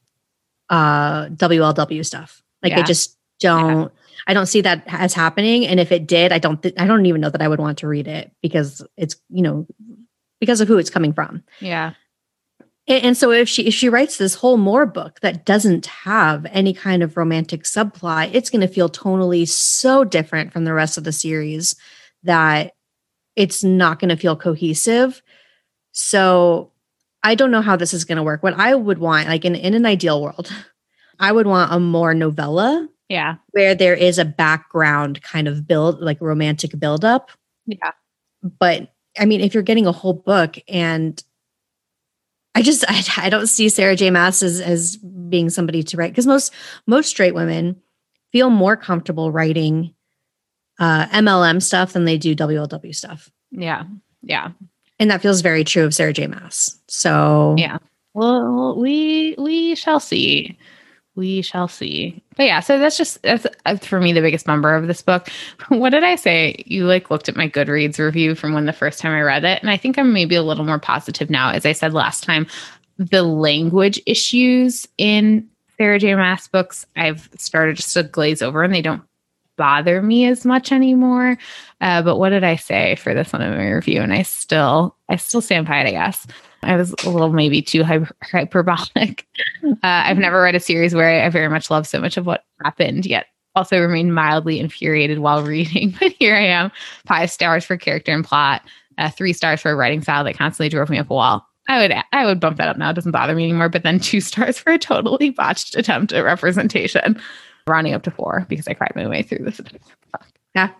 uh 0.70 1.26
WLW 1.26 2.04
stuff. 2.04 2.42
Like 2.64 2.72
yeah. 2.72 2.80
I 2.80 2.82
just 2.82 3.16
don't 3.38 3.82
yeah. 3.82 3.88
I 4.26 4.34
don't 4.34 4.46
see 4.46 4.60
that 4.60 4.82
as 4.88 5.14
happening 5.14 5.64
and 5.64 5.78
if 5.78 5.92
it 5.92 6.08
did 6.08 6.32
I 6.32 6.40
don't 6.40 6.60
th- 6.60 6.74
I 6.78 6.88
don't 6.88 7.06
even 7.06 7.20
know 7.20 7.30
that 7.30 7.42
I 7.42 7.46
would 7.46 7.60
want 7.60 7.78
to 7.78 7.86
read 7.86 8.08
it 8.08 8.32
because 8.42 8.84
it's 8.96 9.14
you 9.30 9.42
know 9.42 9.68
because 10.40 10.60
of 10.60 10.66
who 10.66 10.78
it's 10.78 10.90
coming 10.90 11.12
from. 11.12 11.44
Yeah. 11.60 11.92
And, 12.88 13.16
so 13.16 13.32
if 13.32 13.48
she 13.48 13.66
if 13.66 13.74
she 13.74 13.88
writes 13.88 14.16
this 14.16 14.36
whole 14.36 14.56
Mor 14.56 14.86
book 14.86 15.18
that 15.20 15.44
doesn't 15.44 15.86
have 15.86 16.46
any 16.50 16.72
kind 16.72 17.02
of 17.02 17.16
romantic 17.16 17.64
subplot, 17.64 18.30
it's 18.32 18.48
going 18.48 18.60
to 18.60 18.68
feel 18.68 18.88
tonally 18.88 19.48
so 19.48 20.04
different 20.04 20.52
from 20.52 20.64
the 20.64 20.72
rest 20.72 20.96
of 20.96 21.02
the 21.02 21.12
series 21.12 21.74
that 22.22 22.74
it's 23.34 23.64
not 23.64 23.98
going 23.98 24.08
to 24.10 24.16
feel 24.16 24.36
cohesive 24.36 25.20
so 25.98 26.72
I 27.22 27.34
don't 27.34 27.50
know 27.50 27.62
how 27.62 27.74
this 27.74 27.94
is 27.94 28.04
going 28.04 28.16
to 28.16 28.22
work. 28.22 28.42
What 28.42 28.52
I 28.54 28.74
would 28.74 28.98
want, 28.98 29.28
like 29.28 29.46
in, 29.46 29.54
in 29.54 29.72
an 29.72 29.86
ideal 29.86 30.22
world, 30.22 30.52
I 31.18 31.32
would 31.32 31.46
want 31.46 31.72
a 31.72 31.80
Mor 31.80 32.12
novella. 32.12 32.86
Yeah. 33.08 33.36
Where 33.52 33.74
there 33.74 33.94
is 33.94 34.18
a 34.18 34.24
background 34.24 35.22
kind 35.22 35.48
of 35.48 35.66
build, 35.66 36.00
like 36.00 36.20
romantic 36.20 36.78
buildup. 36.78 37.30
Yeah. 37.64 37.92
But 38.60 38.92
I 39.18 39.24
mean, 39.24 39.40
if 39.40 39.54
you're 39.54 39.62
getting 39.62 39.86
a 39.86 39.92
whole 39.92 40.12
book 40.12 40.58
and 40.68 41.22
I 42.56 42.62
just 42.62 42.84
I, 42.88 43.26
I 43.26 43.28
don't 43.28 43.48
see 43.48 43.68
Sarah 43.68 43.94
J. 43.94 44.10
Maas 44.10 44.42
as, 44.42 44.60
as 44.60 44.96
being 44.96 45.50
somebody 45.50 45.82
to 45.82 45.96
write 45.98 46.10
because 46.10 46.26
most 46.26 46.54
most 46.86 47.08
straight 47.08 47.34
women 47.34 47.76
feel 48.32 48.48
more 48.48 48.76
comfortable 48.76 49.30
writing 49.30 49.94
uh, 50.80 51.06
MLM 51.08 51.62
stuff 51.62 51.92
than 51.92 52.06
they 52.06 52.16
do 52.16 52.34
WLW 52.34 52.94
stuff. 52.94 53.30
Yeah. 53.50 53.84
Yeah. 54.22 54.52
And 54.98 55.10
that 55.10 55.20
feels 55.20 55.42
very 55.42 55.64
true 55.64 55.84
of 55.84 55.94
Sarah 55.94 56.14
J. 56.14 56.26
Maas. 56.28 56.80
So 56.88 57.54
yeah. 57.58 57.76
Well, 58.14 58.74
we 58.78 59.34
we 59.36 59.74
shall 59.74 60.00
see. 60.00 60.58
We 61.16 61.40
shall 61.40 61.66
see. 61.66 62.22
But 62.36 62.44
yeah, 62.44 62.60
so 62.60 62.78
that's 62.78 62.98
just 62.98 63.22
that's, 63.22 63.46
that's 63.64 63.86
for 63.86 64.00
me 64.00 64.12
the 64.12 64.20
biggest 64.20 64.46
number 64.46 64.74
of 64.74 64.86
this 64.86 65.02
book. 65.02 65.28
What 65.68 65.90
did 65.90 66.04
I 66.04 66.14
say? 66.14 66.62
You 66.66 66.86
like 66.86 67.10
looked 67.10 67.28
at 67.28 67.36
my 67.36 67.48
Goodreads 67.48 67.98
review 67.98 68.34
from 68.34 68.52
when 68.52 68.66
the 68.66 68.72
first 68.72 69.00
time 69.00 69.12
I 69.12 69.22
read 69.22 69.44
it, 69.44 69.60
and 69.62 69.70
I 69.70 69.76
think 69.76 69.98
I'm 69.98 70.12
maybe 70.12 70.34
a 70.34 70.42
little 70.42 70.64
more 70.64 70.78
positive 70.78 71.30
now. 71.30 71.50
As 71.50 71.66
I 71.66 71.72
said 71.72 71.94
last 71.94 72.22
time, 72.22 72.46
the 72.98 73.22
language 73.22 74.00
issues 74.06 74.86
in 74.98 75.48
Sarah 75.78 75.98
J. 75.98 76.14
Maas 76.14 76.48
books 76.48 76.86
I've 76.96 77.28
started 77.36 77.76
just 77.76 77.94
to 77.94 78.02
glaze 78.02 78.42
over, 78.42 78.62
and 78.62 78.72
they 78.72 78.82
don't 78.82 79.02
bother 79.56 80.02
me 80.02 80.26
as 80.26 80.44
much 80.44 80.70
anymore. 80.70 81.38
Uh, 81.80 82.02
but 82.02 82.18
what 82.18 82.30
did 82.30 82.44
I 82.44 82.56
say 82.56 82.96
for 82.96 83.14
this 83.14 83.32
one 83.32 83.42
in 83.42 83.56
my 83.56 83.70
review? 83.70 84.02
And 84.02 84.12
I 84.12 84.22
still, 84.22 84.96
I 85.08 85.16
still 85.16 85.40
stand 85.40 85.66
by 85.66 85.80
it. 85.80 85.88
I 85.88 85.92
guess 85.92 86.26
I 86.66 86.76
was 86.76 86.94
a 87.04 87.10
little 87.10 87.32
maybe 87.32 87.62
too 87.62 87.82
hyper- 87.84 88.16
hyperbolic. 88.22 89.26
Uh, 89.64 89.74
I've 89.82 90.18
never 90.18 90.40
read 90.42 90.54
a 90.54 90.60
series 90.60 90.94
where 90.94 91.24
I 91.24 91.28
very 91.28 91.48
much 91.48 91.70
love 91.70 91.88
so 91.88 92.00
much 92.00 92.16
of 92.16 92.24
what 92.24 92.44
happened, 92.62 93.04
yet 93.04 93.26
also 93.56 93.80
remained 93.80 94.14
mildly 94.14 94.60
infuriated 94.60 95.18
while 95.18 95.42
reading. 95.44 95.94
But 95.98 96.12
here 96.12 96.36
I 96.36 96.46
am, 96.46 96.70
five 97.06 97.30
stars 97.30 97.64
for 97.64 97.76
character 97.76 98.12
and 98.12 98.24
plot, 98.24 98.62
uh, 98.98 99.10
three 99.10 99.32
stars 99.32 99.60
for 99.60 99.70
a 99.70 99.74
writing 99.74 100.02
style 100.02 100.22
that 100.24 100.38
constantly 100.38 100.68
drove 100.68 100.88
me 100.88 100.98
up 100.98 101.10
a 101.10 101.14
wall. 101.14 101.46
I 101.68 101.80
would 101.80 101.92
I 102.12 102.26
would 102.26 102.38
bump 102.38 102.58
that 102.58 102.68
up 102.68 102.76
now. 102.76 102.90
It 102.90 102.94
doesn't 102.94 103.12
bother 103.12 103.34
me 103.34 103.44
anymore. 103.44 103.68
But 103.68 103.82
then 103.82 103.98
two 104.00 104.20
stars 104.20 104.58
for 104.58 104.72
a 104.72 104.78
totally 104.78 105.30
botched 105.30 105.74
attempt 105.76 106.12
at 106.12 106.24
representation 106.24 107.20
rounding 107.66 107.94
up 107.94 108.04
to 108.04 108.10
four 108.10 108.46
because 108.48 108.68
I 108.68 108.74
cried 108.74 108.92
my 108.94 109.08
way 109.08 109.22
through 109.22 109.44
this. 109.44 109.60
Yeah. 110.54 110.70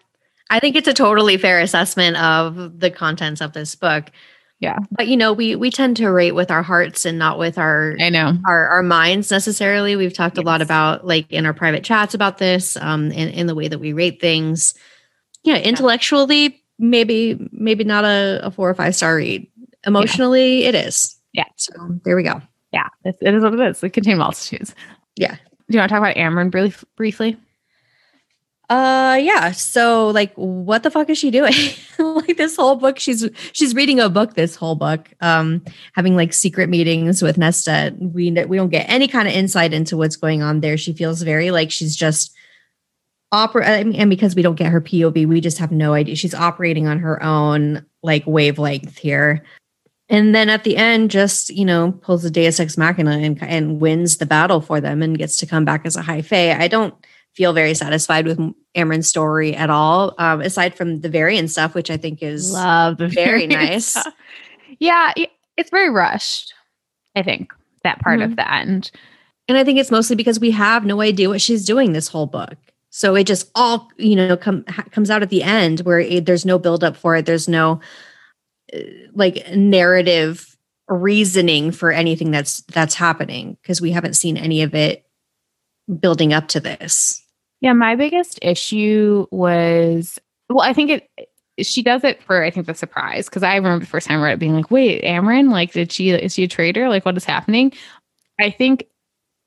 I 0.49 0.61
think 0.61 0.77
it's 0.77 0.87
a 0.87 0.95
totally 0.95 1.37
fair 1.37 1.61
assessment 1.61 2.17
of 2.17 2.79
the 2.79 2.91
contents 2.91 3.41
of 3.41 3.53
this 3.53 3.75
book. 3.75 4.13
Yeah. 4.59 4.79
But 4.91 5.07
you 5.07 5.17
know, 5.17 5.33
we 5.33 5.55
we 5.55 5.71
tend 5.71 5.99
to 5.99 6.11
rate 6.11 6.33
with 6.33 6.51
our 6.51 6.63
hearts 6.63 7.05
and 7.05 7.19
not 7.19 7.39
with 7.39 7.59
our 7.59 7.95
I 8.01 8.09
know 8.09 8.39
our 8.47 8.69
our 8.69 8.83
minds 8.83 9.31
necessarily. 9.31 9.97
We've 9.97 10.15
talked 10.15 10.37
yes. 10.37 10.45
a 10.45 10.47
lot 10.47 10.63
about 10.63 11.07
like 11.07 11.31
in 11.31 11.45
our 11.45 11.53
private 11.53 11.85
chats 11.85 12.15
about 12.15 12.39
this, 12.39 12.77
um, 12.79 13.13
in, 13.13 13.29
in 13.29 13.47
the 13.47 13.55
way 13.55 13.69
that 13.69 13.79
we 13.79 13.93
rate 13.93 14.21
things. 14.21 14.75
Yeah, 15.45 15.59
intellectually, 15.59 16.43
yeah. 16.45 16.51
maybe 16.79 17.49
maybe 17.53 17.85
not 17.85 18.05
a, 18.05 18.41
a 18.45 18.51
four 18.51 18.71
or 18.71 18.75
five 18.75 18.97
star 18.97 19.17
read. 19.17 19.47
Emotionally, 19.87 20.63
yeah. 20.63 20.69
it 20.71 20.75
is. 20.75 21.17
Yeah. 21.33 21.45
So 21.57 21.73
there 22.05 22.17
we 22.17 22.23
go. 22.23 22.41
Yeah, 22.73 22.89
it, 23.05 23.17
it 23.21 23.35
is 23.35 23.43
what 23.43 23.55
it 23.55 23.61
is. 23.61 23.85
It 23.85 23.91
contains 23.91 24.19
multitudes. 24.19 24.75
Yeah. 25.17 25.37
Do 25.69 25.77
you 25.77 25.81
want 25.81 25.89
to 25.91 25.95
talk 25.95 26.03
about 26.03 26.17
Amren 26.17 26.51
brief, 26.51 26.85
briefly? 26.97 27.37
Uh 28.69 29.19
yeah. 29.21 29.53
So 29.53 30.09
like 30.09 30.35
what 30.35 30.83
the 30.83 30.91
fuck 30.91 31.09
is 31.09 31.19
she 31.19 31.31
doing? 31.31 31.53
like 31.99 32.37
this 32.37 32.57
whole 32.57 32.77
book 32.77 32.99
she's 32.99 33.29
she's 33.53 33.75
reading 33.75 34.01
a 34.01 34.09
book 34.09 34.35
this 34.35 34.57
whole 34.57 34.75
book 34.75 35.09
um 35.21 35.65
having 35.93 36.17
like 36.17 36.33
secret 36.33 36.69
meetings 36.69 37.23
with 37.23 37.39
Nesta. 37.39 37.95
We 38.01 38.31
we 38.33 38.57
don't 38.57 38.71
get 38.71 38.89
any 38.89 39.07
kind 39.07 39.29
of 39.29 39.35
insight 39.35 39.73
into 39.73 39.97
what's 39.97 40.17
going 40.17 40.43
on 40.43 40.61
there. 40.61 40.77
She 40.77 40.93
feels 40.93 41.23
very 41.23 41.53
like 41.53 41.71
she's 41.71 41.95
just 41.95 42.35
opera 43.31 43.65
and 43.67 44.11
because 44.11 44.35
we 44.35 44.43
don't 44.43 44.57
get 44.57 44.73
her 44.73 44.81
POV, 44.81 45.27
we 45.27 45.41
just 45.41 45.59
have 45.59 45.71
no 45.71 45.95
idea. 45.95 46.17
She's 46.17 46.35
operating 46.35 46.89
on 46.89 46.99
her 46.99 47.23
own 47.23 47.87
like 48.03 48.25
wavelength 48.27 48.99
here 48.99 49.45
and 50.09 50.35
then 50.35 50.49
at 50.49 50.65
the 50.65 50.77
end 50.77 51.11
just 51.11 51.51
you 51.51 51.65
know 51.65 51.93
pulls 52.03 52.23
the 52.23 52.31
deus 52.31 52.61
ex 52.61 52.77
machina 52.77 53.19
and, 53.19 53.43
and 53.43 53.81
wins 53.81 54.19
the 54.19 54.27
battle 54.27 54.61
for 54.61 54.81
them 54.81 55.03
and 55.03 55.19
gets 55.19 55.37
to 55.37 55.47
come 55.47 55.65
back 55.65 55.85
as 55.85 55.97
a 55.97 56.03
high 56.03 56.23
fae 56.23 56.55
i 56.55 56.69
don't 56.69 56.95
feel 57.37 57.53
very 57.53 57.75
satisfied 57.75 58.27
with 58.27 58.39
Amren's 58.75 59.09
story 59.09 59.55
at 59.55 59.71
all 59.71 60.15
um, 60.19 60.41
aside 60.41 60.75
from 60.75 61.01
the 61.01 61.09
Varian 61.09 61.49
stuff 61.49 61.75
which 61.75 61.91
i 61.91 61.97
think 61.97 62.23
is 62.23 62.53
love 62.53 62.99
very 62.99 63.47
nice 63.47 63.87
stuff. 63.87 64.13
yeah 64.79 65.13
it's 65.57 65.71
very 65.71 65.91
rushed 65.91 66.55
i 67.15 67.23
think 67.23 67.53
that 67.85 68.01
part 68.01 68.21
mm-hmm. 68.21 68.31
of 68.31 68.37
the 68.37 68.53
end 68.53 68.91
and 69.49 69.57
i 69.57 69.65
think 69.65 69.79
it's 69.79 69.91
mostly 69.91 70.17
because 70.17 70.41
we 70.41 70.51
have 70.51 70.85
no 70.85 71.01
idea 71.01 71.29
what 71.29 71.41
she's 71.41 71.65
doing 71.65 71.93
this 71.93 72.09
whole 72.09 72.27
book 72.27 72.57
so 72.91 73.15
it 73.15 73.25
just 73.25 73.51
all 73.55 73.89
you 73.97 74.17
know 74.17 74.37
come, 74.37 74.65
comes 74.91 75.11
out 75.11 75.23
at 75.23 75.31
the 75.31 75.43
end 75.43 75.81
where 75.81 76.01
it, 76.01 76.27
there's 76.27 76.47
no 76.47 76.59
build 76.59 76.83
up 76.83 76.97
for 76.97 77.17
it 77.17 77.27
there's 77.27 77.49
no 77.49 77.81
like 79.15 79.49
narrative 79.55 80.57
reasoning 80.89 81.73
for 81.73 81.91
anything 81.91 82.31
that's 82.31 82.63
that's 82.63 82.95
happening 82.95 83.57
because 83.63 83.81
we 83.81 83.91
haven't 83.91 84.15
seen 84.15 84.37
any 84.37 84.63
of 84.63 84.75
it 84.75 85.05
building 86.01 86.33
up 86.33 86.49
to 86.49 86.61
this. 86.61 87.23
Yeah, 87.61 87.73
my 87.73 87.97
biggest 87.97 88.39
issue 88.43 89.27
was 89.31 90.19
well, 90.49 90.61
I 90.61 90.73
think 90.73 90.91
it 90.91 91.29
she 91.65 91.83
does 91.83 92.05
it 92.05 92.23
for 92.23 92.43
I 92.43 92.51
think 92.51 92.67
the 92.67 92.75
surprise 92.75 93.29
because 93.29 93.43
I 93.43 93.57
remember 93.57 93.85
the 93.85 93.91
first 93.91 94.07
time 94.07 94.21
I 94.21 94.25
read 94.25 94.35
it 94.35 94.39
being 94.39 94.55
like, 94.55 94.71
wait, 94.71 95.03
Amren, 95.03 95.51
like, 95.51 95.73
did 95.73 95.91
she 95.91 96.11
is 96.11 96.35
she 96.35 96.45
a 96.45 96.49
traitor? 96.49 96.89
Like, 96.89 97.05
what 97.05 97.17
is 97.17 97.25
happening? 97.25 97.73
I 98.39 98.51
think 98.51 98.87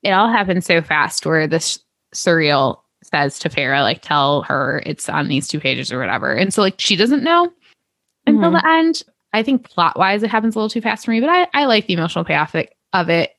it 0.02 0.10
all 0.10 0.28
happened 0.28 0.64
so 0.64 0.82
fast 0.82 1.24
where 1.24 1.46
this 1.46 1.78
Suriel 2.14 2.80
says 3.02 3.38
to 3.38 3.48
Feyre, 3.48 3.82
like, 3.82 4.02
tell 4.02 4.42
her 4.42 4.82
it's 4.84 5.08
on 5.08 5.28
these 5.28 5.46
two 5.46 5.60
pages 5.60 5.92
or 5.92 5.98
whatever. 5.98 6.32
And 6.32 6.52
so 6.52 6.62
like 6.62 6.80
she 6.80 6.96
doesn't 6.96 7.22
know 7.22 7.52
until 8.26 8.50
mm-hmm. 8.50 8.54
the 8.54 8.68
end. 8.68 9.02
I 9.32 9.44
think 9.44 9.68
plot 9.68 9.96
wise, 9.96 10.24
it 10.24 10.30
happens 10.30 10.56
a 10.56 10.58
little 10.58 10.68
too 10.68 10.80
fast 10.80 11.04
for 11.04 11.12
me, 11.12 11.20
but 11.20 11.30
I, 11.30 11.46
I 11.54 11.64
like 11.66 11.86
the 11.86 11.92
emotional 11.92 12.24
payoff 12.24 12.54
of 12.92 13.08
it. 13.08 13.30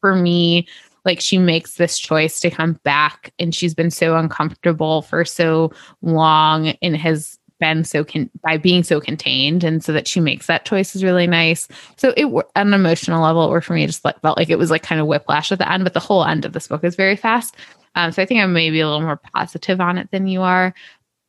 For 0.00 0.14
me, 0.14 0.68
like 1.06 1.20
she 1.20 1.38
makes 1.38 1.76
this 1.76 1.98
choice 1.98 2.40
to 2.40 2.50
come 2.50 2.74
back 2.82 3.32
and 3.38 3.54
she's 3.54 3.74
been 3.74 3.90
so 3.90 4.16
uncomfortable 4.16 5.02
for 5.02 5.24
so 5.24 5.72
long 6.02 6.68
and 6.82 6.96
has 6.96 7.38
been 7.58 7.84
so 7.84 8.04
con- 8.04 8.30
by 8.42 8.58
being 8.58 8.82
so 8.82 9.00
contained 9.00 9.64
and 9.64 9.82
so 9.82 9.92
that 9.92 10.06
she 10.06 10.20
makes 10.20 10.46
that 10.46 10.66
choice 10.66 10.94
is 10.94 11.02
really 11.02 11.26
nice. 11.26 11.68
So 11.96 12.12
it 12.16 12.26
on 12.26 12.44
an 12.54 12.74
emotional 12.74 13.22
level 13.22 13.42
or 13.42 13.60
for 13.60 13.72
me 13.72 13.84
it 13.84 13.86
just 13.86 14.04
like, 14.04 14.20
felt 14.20 14.36
like 14.36 14.50
it 14.50 14.58
was 14.58 14.70
like 14.70 14.82
kind 14.82 15.00
of 15.00 15.06
whiplash 15.06 15.50
at 15.52 15.58
the 15.58 15.72
end 15.72 15.84
but 15.84 15.94
the 15.94 16.00
whole 16.00 16.24
end 16.24 16.44
of 16.44 16.52
this 16.52 16.68
book 16.68 16.84
is 16.84 16.96
very 16.96 17.16
fast. 17.16 17.56
Um, 17.94 18.12
so 18.12 18.20
i 18.20 18.26
think 18.26 18.42
i'm 18.42 18.52
maybe 18.52 18.80
a 18.80 18.86
little 18.86 19.00
more 19.00 19.20
positive 19.34 19.80
on 19.80 19.96
it 19.96 20.10
than 20.10 20.26
you 20.26 20.42
are. 20.42 20.74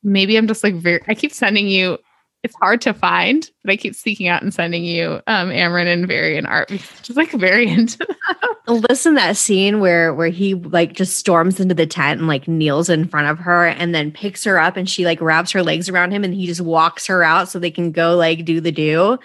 Maybe 0.04 0.36
i'm 0.38 0.48
just 0.48 0.64
like 0.64 0.76
very 0.76 1.02
i 1.08 1.14
keep 1.14 1.32
sending 1.32 1.68
you 1.68 1.98
it's 2.44 2.56
hard 2.62 2.82
to 2.82 2.94
find, 2.94 3.50
but 3.64 3.72
I 3.74 3.78
keep 3.78 3.94
seeking 3.96 4.28
out 4.28 4.42
and 4.42 4.54
sending 4.54 4.84
you 4.84 5.22
um 5.28 5.50
Amren 5.50 5.88
and 5.92 6.08
Varian 6.08 6.46
art 6.46 6.70
just 6.70 7.16
like 7.18 7.32
very 7.32 7.68
into 7.72 7.98
that. 7.98 8.56
Listen 8.90 9.16
that 9.16 9.38
scene 9.38 9.80
where 9.80 10.14
where 10.14 10.30
he 10.30 10.54
like 10.54 10.94
just 10.94 11.18
storms 11.18 11.60
into 11.60 11.74
the 11.74 11.88
tent 11.88 12.20
and 12.20 12.28
like 12.28 12.48
kneels 12.48 12.90
in 12.90 13.08
front 13.08 13.28
of 13.28 13.40
her 13.40 13.66
and 13.68 13.94
then 13.96 14.12
picks 14.12 14.44
her 14.44 14.60
up 14.60 14.78
and 14.78 14.90
she 14.90 15.06
like 15.06 15.20
wraps 15.22 15.52
her 15.52 15.64
legs 15.64 15.90
around 15.90 16.12
him 16.12 16.24
and 16.24 16.34
he 16.34 16.46
just 16.46 16.62
walks 16.62 17.08
her 17.08 17.24
out 17.24 17.50
so 17.50 17.60
they 17.60 17.72
can 17.72 17.92
go 17.92 18.16
like 18.16 18.46
do 18.46 18.62
the 18.62 18.72
do. 18.72 19.18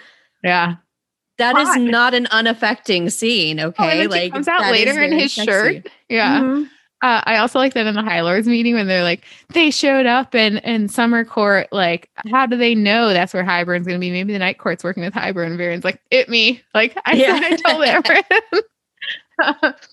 Yeah. 0.43 0.75
that 1.37 1.57
is 1.57 1.75
not 1.77 2.13
an 2.13 2.27
unaffecting 2.27 3.09
scene. 3.09 3.59
Oh, 3.59 3.67
Okay, 3.67 4.01
he 4.01 4.07
like 4.07 4.31
comes 4.33 4.47
out 4.47 4.61
later 4.71 5.01
in 5.01 5.11
his 5.11 5.33
sexy. 5.33 5.49
shirt. 5.51 5.87
Yeah. 6.09 6.39
Mhm. 6.41 6.69
Uh, 7.03 7.21
I 7.25 7.37
also 7.37 7.59
like 7.59 7.73
that 7.73 7.85
in 7.85 7.95
the 7.95 8.01
High 8.01 8.21
Lords 8.21 8.47
meeting 8.47 8.75
when 8.75 8.87
they're 8.87 9.03
like, 9.03 9.25
they 9.49 9.69
showed 9.71 10.05
up 10.05 10.33
in, 10.33 10.57
in 10.59 10.87
Summer 10.87 11.25
Court. 11.25 11.67
Like, 11.71 12.09
how 12.31 12.45
do 12.45 12.55
they 12.57 12.73
know 12.75 13.09
that's 13.09 13.33
where 13.33 13.43
Hybern's 13.43 13.85
going 13.85 13.97
to 13.97 13.99
be? 13.99 14.09
Maybe 14.09 14.31
the 14.33 14.39
Night 14.39 14.57
Court's 14.57 14.83
working 14.85 15.03
with 15.03 15.13
Hybern. 15.13 15.57
Varian's 15.57 15.83
like, 15.83 15.99
it 16.11 16.29
me. 16.29 16.61
Like, 16.73 16.97
I 17.05 17.13
Yeah. 17.15 17.39
said, 17.39 17.53
I 17.53 17.55
told 17.57 17.83
Amber. 17.83 19.73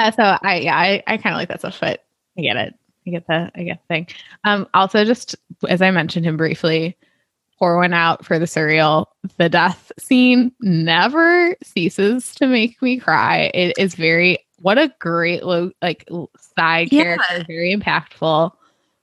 Uh, 0.00 0.12
so 0.12 0.22
I, 0.42 0.58
yeah, 0.60 0.76
I, 0.76 1.02
I 1.08 1.16
kind 1.16 1.34
of 1.34 1.38
like 1.38 1.48
that 1.48 1.58
stuff, 1.58 1.78
but 1.80 2.04
I 2.38 2.42
get 2.42 2.56
it. 2.56 2.74
I 3.04 3.10
get 3.10 3.26
the, 3.26 3.50
I 3.56 3.62
get 3.64 3.80
the 3.82 3.86
thing. 3.88 4.06
Um, 4.44 4.68
also, 4.72 5.04
just 5.04 5.34
as 5.68 5.82
I 5.82 5.90
mentioned 5.90 6.24
him 6.24 6.36
briefly, 6.36 6.96
pour 7.58 7.76
one 7.78 7.92
out 7.92 8.24
for 8.24 8.38
the 8.38 8.44
Suriel. 8.44 9.06
The 9.38 9.48
death 9.48 9.90
scene 9.98 10.52
never 10.60 11.56
ceases 11.64 12.32
to 12.36 12.46
make 12.46 12.80
me 12.80 13.00
cry. 13.00 13.50
It 13.54 13.76
is 13.76 13.96
very 13.96 14.38
what 14.60 14.78
a 14.78 14.92
great 14.98 15.42
lo- 15.44 15.72
like 15.82 16.08
side 16.58 16.92
Yeah. 16.92 17.02
character, 17.16 17.44
very 17.46 17.74
impactful. 17.76 18.52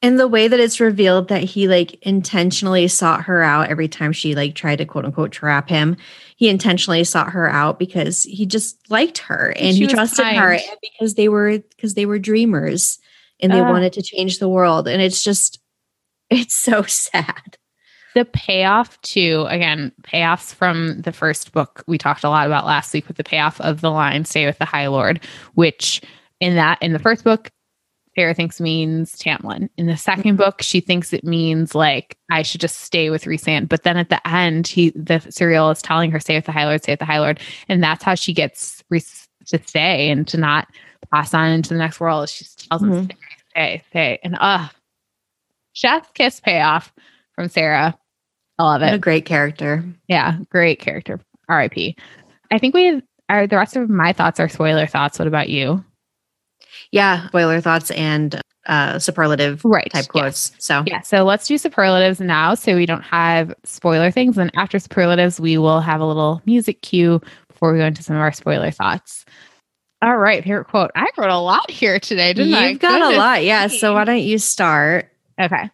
And 0.02 0.20
the 0.20 0.28
way 0.28 0.48
that 0.48 0.60
it's 0.60 0.80
revealed 0.80 1.30
that 1.30 1.44
he 1.44 1.68
like 1.68 1.96
intentionally 2.04 2.88
sought 2.88 3.22
her 3.24 3.42
out 3.42 3.70
every 3.70 3.88
time 3.88 4.12
she 4.12 4.36
like 4.36 4.54
tried 4.54 4.76
to 4.78 4.86
quote 4.86 5.06
unquote 5.06 5.32
trap 5.32 5.68
him. 5.70 5.98
He 6.36 6.48
intentionally 6.50 7.04
sought 7.04 7.32
her 7.32 7.50
out 7.50 7.80
because 7.80 8.24
he 8.24 8.46
just 8.46 8.78
liked 8.92 9.18
her 9.20 9.54
and 9.58 9.76
he 9.76 9.88
trusted 9.88 10.26
her 10.26 10.58
kind. 10.58 10.62
and 10.70 10.78
because 10.82 11.16
they 11.16 11.28
were 11.30 11.60
because 11.70 11.96
they 11.96 12.06
were 12.06 12.20
dreamers 12.20 13.00
and 13.40 13.52
they 13.52 13.62
Ah. 13.62 13.70
wanted 13.72 13.94
to 13.94 14.02
change 14.04 14.38
the 14.40 14.50
world. 14.50 14.88
And 14.88 15.02
it's 15.02 15.24
just 15.24 15.60
it's 16.30 16.54
so 16.54 16.82
sad. 16.88 17.58
The 18.16 18.26
payoff 18.26 19.00
to 19.02 19.46
again 19.50 19.92
payoffs 20.02 20.54
from 20.54 21.02
the 21.02 21.12
first 21.12 21.52
book 21.52 21.84
we 21.86 21.98
talked 21.98 22.24
a 22.24 22.30
lot 22.30 22.48
about 22.48 22.66
last 22.66 22.94
week 22.94 23.08
with 23.08 23.18
the 23.18 23.24
payoff 23.24 23.62
of 23.62 23.82
the 23.82 23.92
line 23.92 24.26
"Stay 24.26 24.46
with 24.46 24.58
the 24.58 24.66
High 24.66 24.88
Lord," 24.88 25.20
which 25.54 26.02
in 26.40 26.56
that 26.56 26.82
in 26.82 26.94
the 26.94 27.00
first 27.00 27.24
book. 27.24 27.52
Feyre 28.18 28.34
thinks 28.34 28.62
means 28.62 29.18
Tamlin. 29.18 29.68
In 29.78 29.88
the 29.88 29.98
second 29.98 30.38
book, 30.38 30.62
she 30.62 30.80
thinks 30.80 31.12
it 31.12 31.26
means 31.26 31.76
like 31.76 32.18
I 32.32 32.44
should 32.44 32.62
just 32.62 32.80
stay 32.80 33.10
with 33.10 33.26
Rhysand. 33.26 33.68
But 33.68 33.84
then 33.84 33.98
at 33.98 34.08
the 34.10 34.26
end, 34.26 34.68
he 34.68 34.92
the 34.92 35.16
Suriel 35.30 35.70
is 35.74 35.82
telling 35.82 36.12
her 36.12 36.20
stay 36.22 36.36
with 36.38 36.46
the 36.46 36.54
High 36.54 36.66
Lord, 36.66 36.82
stay 36.82 36.94
with 36.94 37.00
the 37.00 37.06
High 37.06 37.20
Lord, 37.20 37.42
and 37.68 37.84
that's 37.84 38.06
how 38.06 38.16
she 38.16 38.34
gets 38.34 38.82
Rhys 38.90 39.28
to 39.48 39.62
stay 39.66 40.10
and 40.10 40.26
to 40.30 40.38
not 40.38 40.70
pass 41.12 41.34
on 41.34 41.50
into 41.50 41.70
the 41.74 41.80
next 41.80 42.00
world. 42.00 42.30
She 42.30 42.46
tells 42.70 42.82
him 42.82 42.92
Mhm. 42.92 43.06
stay, 43.06 43.18
stay, 43.50 43.84
stay, 43.90 44.20
and 44.24 44.38
uh 44.40 44.70
chef 45.74 46.14
kiss 46.14 46.40
payoff 46.40 46.94
from 47.34 47.50
Sarah. 47.50 47.98
I 48.58 48.64
love 48.64 48.82
What 48.82 48.92
a 48.92 48.96
it. 48.96 49.02
great 49.02 49.26
character. 49.26 49.84
Yeah, 50.08 50.38
great 50.50 50.80
character. 50.80 51.20
R.I.P. 51.50 51.96
I 52.52 52.58
think 52.60 52.74
we 52.74 53.02
are 53.30 53.48
the 53.48 53.56
rest 53.58 53.76
of 53.76 53.90
my 53.90 54.14
thoughts 54.14 54.40
are 54.40 54.48
spoiler 54.50 54.88
thoughts. 54.88 55.20
What 55.20 55.28
about 55.28 55.50
you? 55.50 55.84
Yeah, 56.92 57.28
spoiler 57.28 57.62
thoughts 57.62 57.92
and 57.92 58.40
uh 58.68 58.98
superlative 58.98 59.64
Right. 59.64 59.92
type 59.92 60.06
yes. 60.06 60.08
quotes. 60.08 60.52
So 60.58 60.84
Yeah, 60.88 61.02
so 61.02 61.24
let's 61.24 61.48
do 61.48 61.58
superlatives 61.58 62.20
now 62.20 62.56
so 62.56 62.76
we 62.76 62.86
don't 62.88 63.04
have 63.04 63.54
spoiler 63.64 64.10
things. 64.12 64.38
And 64.38 64.50
after 64.56 64.80
superlatives, 64.80 65.40
we 65.40 65.58
will 65.58 65.82
have 65.82 66.02
a 66.02 66.06
little 66.06 66.42
music 66.46 66.82
cue 66.82 67.22
before 67.50 67.72
we 67.74 67.80
go 67.80 67.86
into 67.86 68.02
some 68.04 68.16
of 68.16 68.22
our 68.22 68.32
spoiler 68.32 68.72
thoughts. 68.72 69.26
All 70.02 70.18
right, 70.18 70.44
favorite 70.44 70.66
quote. 70.66 70.92
I 70.96 71.08
wrote 71.18 71.30
a 71.30 71.38
lot 71.40 71.70
here 71.70 72.00
today, 72.00 72.34
didn't 72.34 72.50
you've 72.50 72.58
I? 72.60 72.74
got 72.74 72.96
a 72.96 73.00
Goodness 73.04 73.18
lot. 73.18 73.44
Yeah. 73.44 73.68
So 73.68 73.94
why 73.94 74.04
don't 74.04 74.20
you 74.20 74.38
start? 74.40 75.10
Okay. 75.40 75.70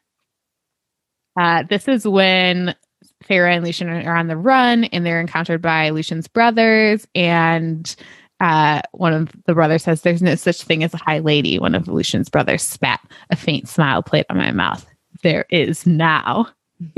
Uh, 1.39 1.63
this 1.69 1.87
is 1.87 2.07
when 2.07 2.75
Feyre 3.23 3.55
and 3.55 3.63
Lucien 3.63 3.89
are 3.89 4.15
on 4.15 4.27
the 4.27 4.37
run 4.37 4.85
and 4.85 5.05
they're 5.05 5.21
encountered 5.21 5.61
by 5.61 5.89
Lucien's 5.89 6.27
brothers. 6.27 7.07
And 7.15 7.95
uh, 8.39 8.81
one 8.91 9.13
of 9.13 9.31
the 9.45 9.53
brothers 9.53 9.83
says, 9.83 10.01
There's 10.01 10.21
no 10.21 10.35
such 10.35 10.63
thing 10.63 10.83
as 10.83 10.93
a 10.93 10.97
high 10.97 11.19
lady. 11.19 11.59
One 11.59 11.75
of 11.75 11.87
Lucien's 11.87 12.29
brothers 12.29 12.63
spat 12.63 12.99
a 13.29 13.35
faint 13.35 13.69
smile 13.69 14.01
played 14.03 14.25
on 14.29 14.37
my 14.37 14.51
mouth. 14.51 14.85
There 15.23 15.45
is 15.49 15.85
now. 15.85 16.47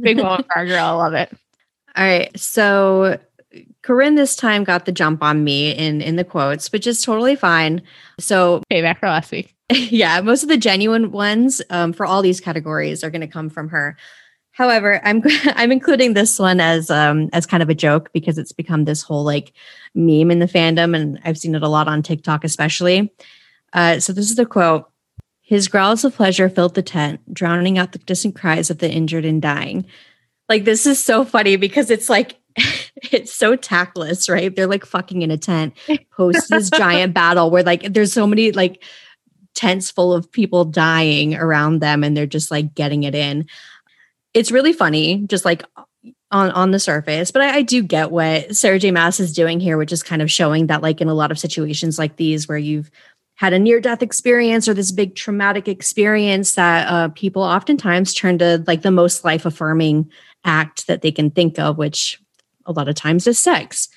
Big 0.00 0.16
moment 0.16 0.46
for 0.46 0.58
our 0.58 0.66
girl. 0.66 0.84
I 0.84 0.90
love 0.92 1.14
it. 1.14 1.30
All 1.96 2.04
right. 2.04 2.38
So 2.38 3.18
Corinne 3.82 4.14
this 4.14 4.36
time 4.36 4.64
got 4.64 4.84
the 4.84 4.92
jump 4.92 5.22
on 5.22 5.44
me 5.44 5.72
in 5.72 6.00
in 6.00 6.16
the 6.16 6.24
quotes, 6.24 6.70
which 6.72 6.86
is 6.86 7.02
totally 7.02 7.36
fine. 7.36 7.82
So 8.18 8.62
Payback 8.70 8.98
for 8.98 9.06
last 9.06 9.30
week. 9.32 9.54
yeah, 9.90 10.20
most 10.20 10.42
of 10.42 10.48
the 10.48 10.56
genuine 10.56 11.12
ones 11.12 11.62
um, 11.70 11.92
for 11.92 12.06
all 12.06 12.22
these 12.22 12.40
categories 12.40 13.02
are 13.02 13.10
going 13.10 13.20
to 13.20 13.26
come 13.26 13.48
from 13.48 13.68
her. 13.68 13.96
However, 14.52 15.00
I'm 15.04 15.22
I'm 15.44 15.72
including 15.72 16.14
this 16.14 16.38
one 16.38 16.60
as 16.60 16.90
um 16.90 17.30
as 17.32 17.46
kind 17.46 17.62
of 17.62 17.70
a 17.70 17.74
joke 17.74 18.10
because 18.12 18.38
it's 18.38 18.52
become 18.52 18.84
this 18.84 19.02
whole 19.02 19.24
like 19.24 19.52
meme 19.94 20.30
in 20.30 20.38
the 20.38 20.46
fandom, 20.46 20.94
and 20.94 21.18
I've 21.24 21.38
seen 21.38 21.54
it 21.54 21.62
a 21.62 21.68
lot 21.68 21.88
on 21.88 22.02
TikTok, 22.02 22.44
especially. 22.44 23.12
Uh, 23.72 23.98
so 23.98 24.12
this 24.12 24.28
is 24.28 24.36
the 24.36 24.46
quote: 24.46 24.90
"His 25.40 25.68
growls 25.68 26.04
of 26.04 26.14
pleasure 26.14 26.48
filled 26.48 26.74
the 26.74 26.82
tent, 26.82 27.20
drowning 27.32 27.78
out 27.78 27.92
the 27.92 27.98
distant 27.98 28.34
cries 28.34 28.70
of 28.70 28.78
the 28.78 28.90
injured 28.90 29.24
and 29.24 29.40
dying." 29.40 29.86
Like 30.48 30.64
this 30.64 30.84
is 30.84 31.02
so 31.02 31.24
funny 31.24 31.56
because 31.56 31.90
it's 31.90 32.10
like 32.10 32.36
it's 33.10 33.32
so 33.32 33.56
tactless, 33.56 34.28
right? 34.28 34.54
They're 34.54 34.66
like 34.66 34.84
fucking 34.84 35.22
in 35.22 35.30
a 35.30 35.38
tent 35.38 35.74
post 36.10 36.50
this 36.50 36.68
giant 36.68 37.14
battle 37.14 37.50
where 37.50 37.62
like 37.62 37.94
there's 37.94 38.12
so 38.12 38.26
many 38.26 38.52
like 38.52 38.82
tents 39.54 39.90
full 39.90 40.12
of 40.12 40.30
people 40.30 40.64
dying 40.64 41.34
around 41.34 41.80
them 41.80 42.02
and 42.02 42.16
they're 42.16 42.26
just 42.26 42.50
like 42.50 42.74
getting 42.74 43.02
it 43.02 43.14
in. 43.14 43.46
It's 44.34 44.50
really 44.50 44.72
funny, 44.72 45.24
just 45.26 45.44
like 45.44 45.64
on 46.30 46.50
on 46.52 46.70
the 46.70 46.78
surface, 46.78 47.30
but 47.30 47.42
I, 47.42 47.56
I 47.56 47.62
do 47.62 47.82
get 47.82 48.10
what 48.10 48.56
Sarah 48.56 48.78
J. 48.78 48.90
Maas 48.90 49.20
is 49.20 49.32
doing 49.32 49.60
here, 49.60 49.76
which 49.76 49.92
is 49.92 50.02
kind 50.02 50.22
of 50.22 50.30
showing 50.30 50.66
that 50.68 50.82
like 50.82 51.00
in 51.00 51.08
a 51.08 51.14
lot 51.14 51.30
of 51.30 51.38
situations 51.38 51.98
like 51.98 52.16
these 52.16 52.48
where 52.48 52.58
you've 52.58 52.90
had 53.34 53.52
a 53.52 53.58
near 53.58 53.80
death 53.80 54.02
experience 54.02 54.68
or 54.68 54.74
this 54.74 54.92
big 54.92 55.14
traumatic 55.14 55.68
experience 55.68 56.54
that 56.54 56.88
uh, 56.88 57.08
people 57.08 57.42
oftentimes 57.42 58.14
turn 58.14 58.38
to 58.38 58.62
like 58.66 58.82
the 58.82 58.90
most 58.90 59.24
life 59.24 59.44
affirming 59.44 60.10
act 60.44 60.86
that 60.86 61.02
they 61.02 61.12
can 61.12 61.30
think 61.30 61.58
of, 61.58 61.76
which 61.76 62.20
a 62.66 62.72
lot 62.72 62.88
of 62.88 62.94
times 62.94 63.26
is 63.26 63.38
sex. 63.38 63.88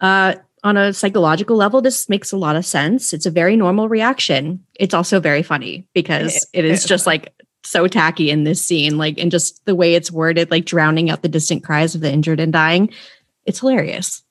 Uh, 0.00 0.34
on 0.66 0.76
a 0.76 0.92
psychological 0.92 1.56
level, 1.56 1.80
this 1.80 2.08
makes 2.08 2.32
a 2.32 2.36
lot 2.36 2.56
of 2.56 2.66
sense. 2.66 3.12
It's 3.12 3.24
a 3.24 3.30
very 3.30 3.54
normal 3.54 3.88
reaction. 3.88 4.64
It's 4.74 4.94
also 4.94 5.20
very 5.20 5.44
funny 5.44 5.86
because 5.94 6.44
it 6.52 6.64
is 6.64 6.84
just 6.84 7.06
like 7.06 7.32
so 7.62 7.86
tacky 7.86 8.30
in 8.30 8.42
this 8.42 8.64
scene, 8.64 8.98
like, 8.98 9.16
and 9.16 9.30
just 9.30 9.64
the 9.64 9.76
way 9.76 9.94
it's 9.94 10.10
worded, 10.10 10.50
like 10.50 10.64
drowning 10.64 11.08
out 11.08 11.22
the 11.22 11.28
distant 11.28 11.62
cries 11.62 11.94
of 11.94 12.00
the 12.00 12.12
injured 12.12 12.40
and 12.40 12.52
dying. 12.52 12.92
It's 13.44 13.60
hilarious. 13.60 14.24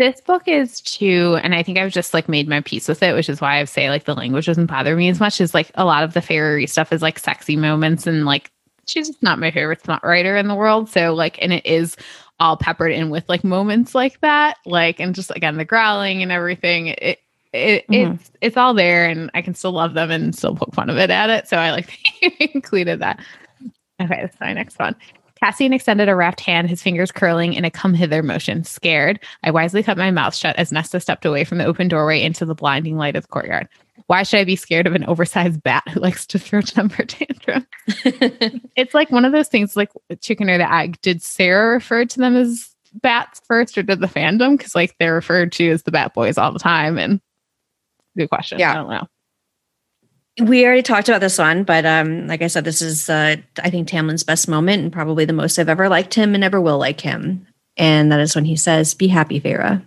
This 0.00 0.20
book 0.20 0.48
is 0.48 0.80
too, 0.80 1.38
and 1.40 1.54
I 1.54 1.62
think 1.62 1.78
I've 1.78 1.92
just 1.92 2.12
like 2.12 2.28
made 2.28 2.48
my 2.48 2.62
peace 2.62 2.88
with 2.88 3.00
it, 3.04 3.14
which 3.14 3.28
is 3.28 3.40
why 3.40 3.60
I 3.60 3.64
say 3.64 3.88
like 3.88 4.06
the 4.06 4.14
language 4.14 4.46
doesn't 4.46 4.66
bother 4.66 4.96
me 4.96 5.08
as 5.08 5.20
much 5.20 5.40
as 5.40 5.54
like 5.54 5.70
a 5.76 5.84
lot 5.84 6.02
of 6.02 6.14
the 6.14 6.20
fairy 6.20 6.66
stuff 6.66 6.92
is 6.92 7.00
like 7.00 7.20
sexy 7.20 7.54
moments 7.54 8.08
and 8.08 8.26
like 8.26 8.50
she's 8.86 9.06
just 9.06 9.22
not 9.22 9.38
my 9.38 9.52
favorite 9.52 9.82
smut 9.82 10.02
writer 10.02 10.36
in 10.36 10.48
the 10.48 10.54
world. 10.56 10.88
So 10.88 11.14
like, 11.14 11.40
and 11.40 11.52
it 11.52 11.64
is 11.64 11.96
all 12.40 12.56
peppered 12.56 12.92
in 12.92 13.10
with 13.10 13.28
like 13.28 13.44
moments 13.44 13.94
like 13.94 14.20
that, 14.20 14.56
like 14.66 15.00
and 15.00 15.14
just 15.14 15.30
again 15.34 15.56
the 15.56 15.64
growling 15.64 16.22
and 16.22 16.30
everything. 16.32 16.88
It 16.88 17.18
it 17.52 17.86
Mhm. 17.88 18.14
it's 18.14 18.30
it's 18.40 18.56
all 18.56 18.74
there, 18.74 19.08
and 19.08 19.30
I 19.34 19.42
can 19.42 19.54
still 19.54 19.72
love 19.72 19.94
them 19.94 20.10
and 20.10 20.34
still 20.34 20.54
poke 20.54 20.74
fun 20.74 20.90
of 20.90 20.98
it 20.98 21.10
at 21.10 21.30
it. 21.30 21.48
So 21.48 21.56
I 21.56 21.70
like 21.70 21.96
included 22.54 23.00
that. 23.00 23.20
Okay, 24.00 24.18
that's 24.22 24.38
my 24.40 24.52
next 24.52 24.78
one. 24.78 24.94
Cassian 25.40 25.72
extended 25.72 26.08
a 26.08 26.16
wrapped 26.16 26.40
hand, 26.40 26.68
his 26.68 26.82
fingers 26.82 27.12
curling 27.12 27.52
in 27.52 27.64
a 27.64 27.70
come 27.70 27.94
hither 27.94 28.22
motion. 28.22 28.64
Scared, 28.64 29.20
I 29.44 29.50
wisely 29.50 29.82
cut 29.82 29.98
my 29.98 30.10
mouth 30.10 30.34
shut 30.34 30.56
as 30.56 30.72
Nesta 30.72 30.98
stepped 30.98 31.26
away 31.26 31.44
from 31.44 31.58
the 31.58 31.66
open 31.66 31.88
doorway 31.88 32.22
into 32.22 32.44
the 32.44 32.54
blinding 32.54 32.96
light 32.96 33.16
of 33.16 33.24
the 33.24 33.28
courtyard. 33.28 33.68
Why 34.06 34.22
should 34.22 34.40
I 34.40 34.44
be 34.44 34.56
scared 34.56 34.86
of 34.86 34.94
an 34.94 35.04
oversized 35.04 35.62
bat 35.62 35.82
who 35.88 36.00
likes 36.00 36.26
to 36.28 36.38
throw 36.38 36.60
temper 36.60 37.04
tantrum? 37.06 37.66
It's 38.76 38.94
like 38.94 39.10
one 39.10 39.24
of 39.24 39.32
those 39.32 39.48
things 39.48 39.76
like 39.76 39.90
chicken 40.20 40.50
or 40.50 40.58
the 40.58 40.72
egg. 40.72 41.00
Did 41.00 41.22
Sarah 41.22 41.74
refer 41.74 42.04
to 42.04 42.18
them 42.18 42.36
as 42.36 42.74
bats 42.94 43.40
first 43.46 43.76
or 43.78 43.82
did 43.82 44.00
the 44.00 44.06
fandom? 44.06 44.56
Because 44.56 44.74
like 44.74 44.94
they're 44.98 45.14
referred 45.14 45.52
to 45.52 45.70
as 45.70 45.82
the 45.82 45.90
bat 45.90 46.14
boys 46.14 46.38
all 46.38 46.52
the 46.52 46.58
time. 46.58 46.98
And 46.98 47.20
good 48.16 48.28
question. 48.28 48.58
Yeah. 48.58 48.72
I 48.72 48.74
don't 48.74 48.90
know. 48.90 49.08
We 50.40 50.66
already 50.66 50.82
talked 50.82 51.08
about 51.08 51.22
this 51.22 51.38
one, 51.38 51.64
but 51.64 51.86
um, 51.86 52.26
like 52.26 52.42
I 52.42 52.48
said, 52.48 52.64
this 52.64 52.82
is 52.82 53.08
uh, 53.08 53.36
I 53.62 53.70
think 53.70 53.88
Tamlin's 53.88 54.22
best 54.22 54.48
moment 54.48 54.82
and 54.82 54.92
probably 54.92 55.24
the 55.24 55.32
most 55.32 55.58
I've 55.58 55.68
ever 55.68 55.88
liked 55.88 56.12
him 56.12 56.34
and 56.34 56.44
ever 56.44 56.60
will 56.60 56.78
like 56.78 57.00
him. 57.00 57.46
And 57.78 58.12
that 58.12 58.20
is 58.20 58.34
when 58.34 58.44
he 58.44 58.56
says, 58.56 58.92
"Be 58.94 59.08
happy, 59.08 59.40
Feyre." 59.40 59.84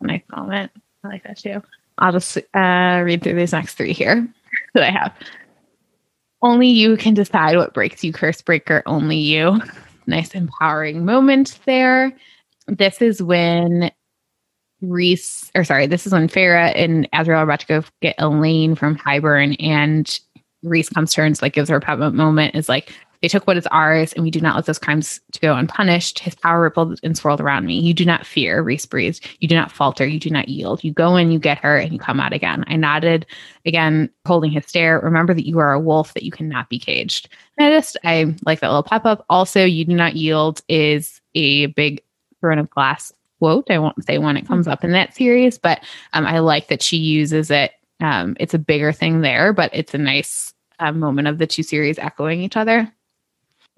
Nice 0.00 0.22
comment. 0.32 0.70
I 1.04 1.08
like 1.08 1.24
that 1.24 1.38
too. 1.38 1.62
I'll 1.98 2.12
just 2.12 2.36
uh, 2.36 3.02
read 3.04 3.22
through 3.22 3.34
these 3.34 3.52
next 3.52 3.74
three 3.74 3.92
here 3.92 4.28
that 4.74 4.84
I 4.84 4.90
have. 4.90 5.14
Only 6.42 6.68
you 6.68 6.96
can 6.96 7.14
decide 7.14 7.56
what 7.56 7.74
breaks 7.74 8.04
you, 8.04 8.12
curse 8.12 8.40
breaker. 8.40 8.82
Only 8.86 9.18
you. 9.18 9.60
Nice 10.08 10.30
empowering 10.34 11.04
moment 11.04 11.58
there. 11.66 12.16
This 12.66 13.02
is 13.02 13.22
when 13.22 13.90
Rhys, 14.80 15.50
or 15.54 15.64
sorry, 15.64 15.86
this 15.86 16.06
is 16.06 16.12
when 16.12 16.28
Feyre 16.28 16.72
and 16.76 17.10
Azriel 17.12 17.38
are 17.38 17.42
about 17.42 17.60
to 17.60 17.66
go 17.66 17.84
get 18.00 18.14
Elain 18.18 18.74
from 18.76 18.96
Hybern, 18.96 19.56
and 19.58 20.20
Rhys 20.62 20.88
comes 20.88 21.12
to 21.14 21.20
her 21.20 21.26
and 21.26 21.40
like 21.42 21.52
gives 21.52 21.68
her 21.70 21.76
a 21.76 21.80
pep 21.80 21.98
moment. 21.98 22.54
Is 22.54 22.68
like, 22.68 22.92
They 23.20 23.28
took 23.28 23.46
what 23.46 23.56
is 23.56 23.66
ours, 23.68 24.12
and 24.12 24.22
we 24.22 24.30
do 24.30 24.40
not 24.40 24.54
let 24.54 24.66
those 24.66 24.78
crimes 24.78 25.20
to 25.32 25.40
go 25.40 25.56
unpunished. 25.56 26.20
His 26.20 26.36
power 26.36 26.62
rippled 26.62 27.00
and 27.02 27.16
swirled 27.16 27.40
around 27.40 27.66
me. 27.66 27.80
You 27.80 27.92
do 27.92 28.04
not 28.04 28.24
fear, 28.24 28.62
Rhys 28.62 28.86
breathed. 28.86 29.28
You 29.40 29.48
do 29.48 29.56
not 29.56 29.72
falter. 29.72 30.06
You 30.06 30.20
do 30.20 30.30
not 30.30 30.48
yield. 30.48 30.84
You 30.84 30.92
go 30.92 31.16
in, 31.16 31.32
you 31.32 31.40
get 31.40 31.58
her, 31.58 31.76
and 31.76 31.92
you 31.92 31.98
come 31.98 32.20
out 32.20 32.32
again. 32.32 32.64
I 32.68 32.76
nodded 32.76 33.26
again, 33.66 34.10
holding 34.26 34.52
his 34.52 34.66
stare. 34.66 35.00
Remember 35.00 35.34
that 35.34 35.46
you 35.46 35.58
are 35.58 35.72
a 35.72 35.80
wolf, 35.80 36.14
that 36.14 36.22
you 36.22 36.30
cannot 36.30 36.68
be 36.68 36.78
caged. 36.78 37.28
And 37.56 37.66
I 37.66 37.76
just, 37.76 37.96
I 38.04 38.32
like 38.46 38.60
that 38.60 38.68
little 38.68 38.84
pop 38.84 39.04
up. 39.04 39.24
Also, 39.28 39.64
you 39.64 39.84
do 39.84 39.94
not 39.94 40.14
yield 40.14 40.62
is 40.68 41.20
a 41.34 41.66
big 41.66 42.00
throne 42.40 42.58
of 42.58 42.70
glass 42.70 43.12
quote. 43.38 43.70
I 43.70 43.78
won't 43.78 44.04
say 44.04 44.18
when 44.18 44.36
it 44.36 44.46
comes 44.46 44.68
up 44.68 44.84
in 44.84 44.92
that 44.92 45.14
series, 45.14 45.58
but 45.58 45.82
um, 46.12 46.26
I 46.26 46.40
like 46.40 46.68
that 46.68 46.82
she 46.82 46.96
uses 46.96 47.50
it. 47.50 47.72
Um, 48.00 48.36
it's 48.38 48.54
a 48.54 48.58
bigger 48.58 48.92
thing 48.92 49.20
there, 49.20 49.52
but 49.52 49.70
it's 49.72 49.94
a 49.94 49.98
nice 49.98 50.54
uh, 50.78 50.92
moment 50.92 51.28
of 51.28 51.38
the 51.38 51.46
two 51.46 51.62
series 51.62 51.98
echoing 51.98 52.40
each 52.40 52.56
other. 52.56 52.92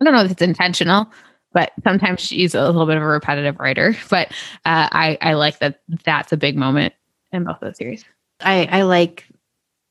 I 0.00 0.04
don't 0.04 0.14
know 0.14 0.24
if 0.24 0.30
it's 0.30 0.42
intentional, 0.42 1.10
but 1.52 1.72
sometimes 1.84 2.20
she's 2.20 2.54
a 2.54 2.64
little 2.64 2.86
bit 2.86 2.96
of 2.96 3.02
a 3.02 3.06
repetitive 3.06 3.58
writer. 3.58 3.96
But 4.10 4.28
uh, 4.64 4.88
I, 4.92 5.18
I 5.20 5.34
like 5.34 5.58
that 5.60 5.80
that's 6.04 6.32
a 6.32 6.36
big 6.36 6.56
moment 6.56 6.94
in 7.32 7.44
both 7.44 7.60
those 7.60 7.76
series. 7.76 8.04
I, 8.40 8.66
I 8.70 8.82
like 8.82 9.26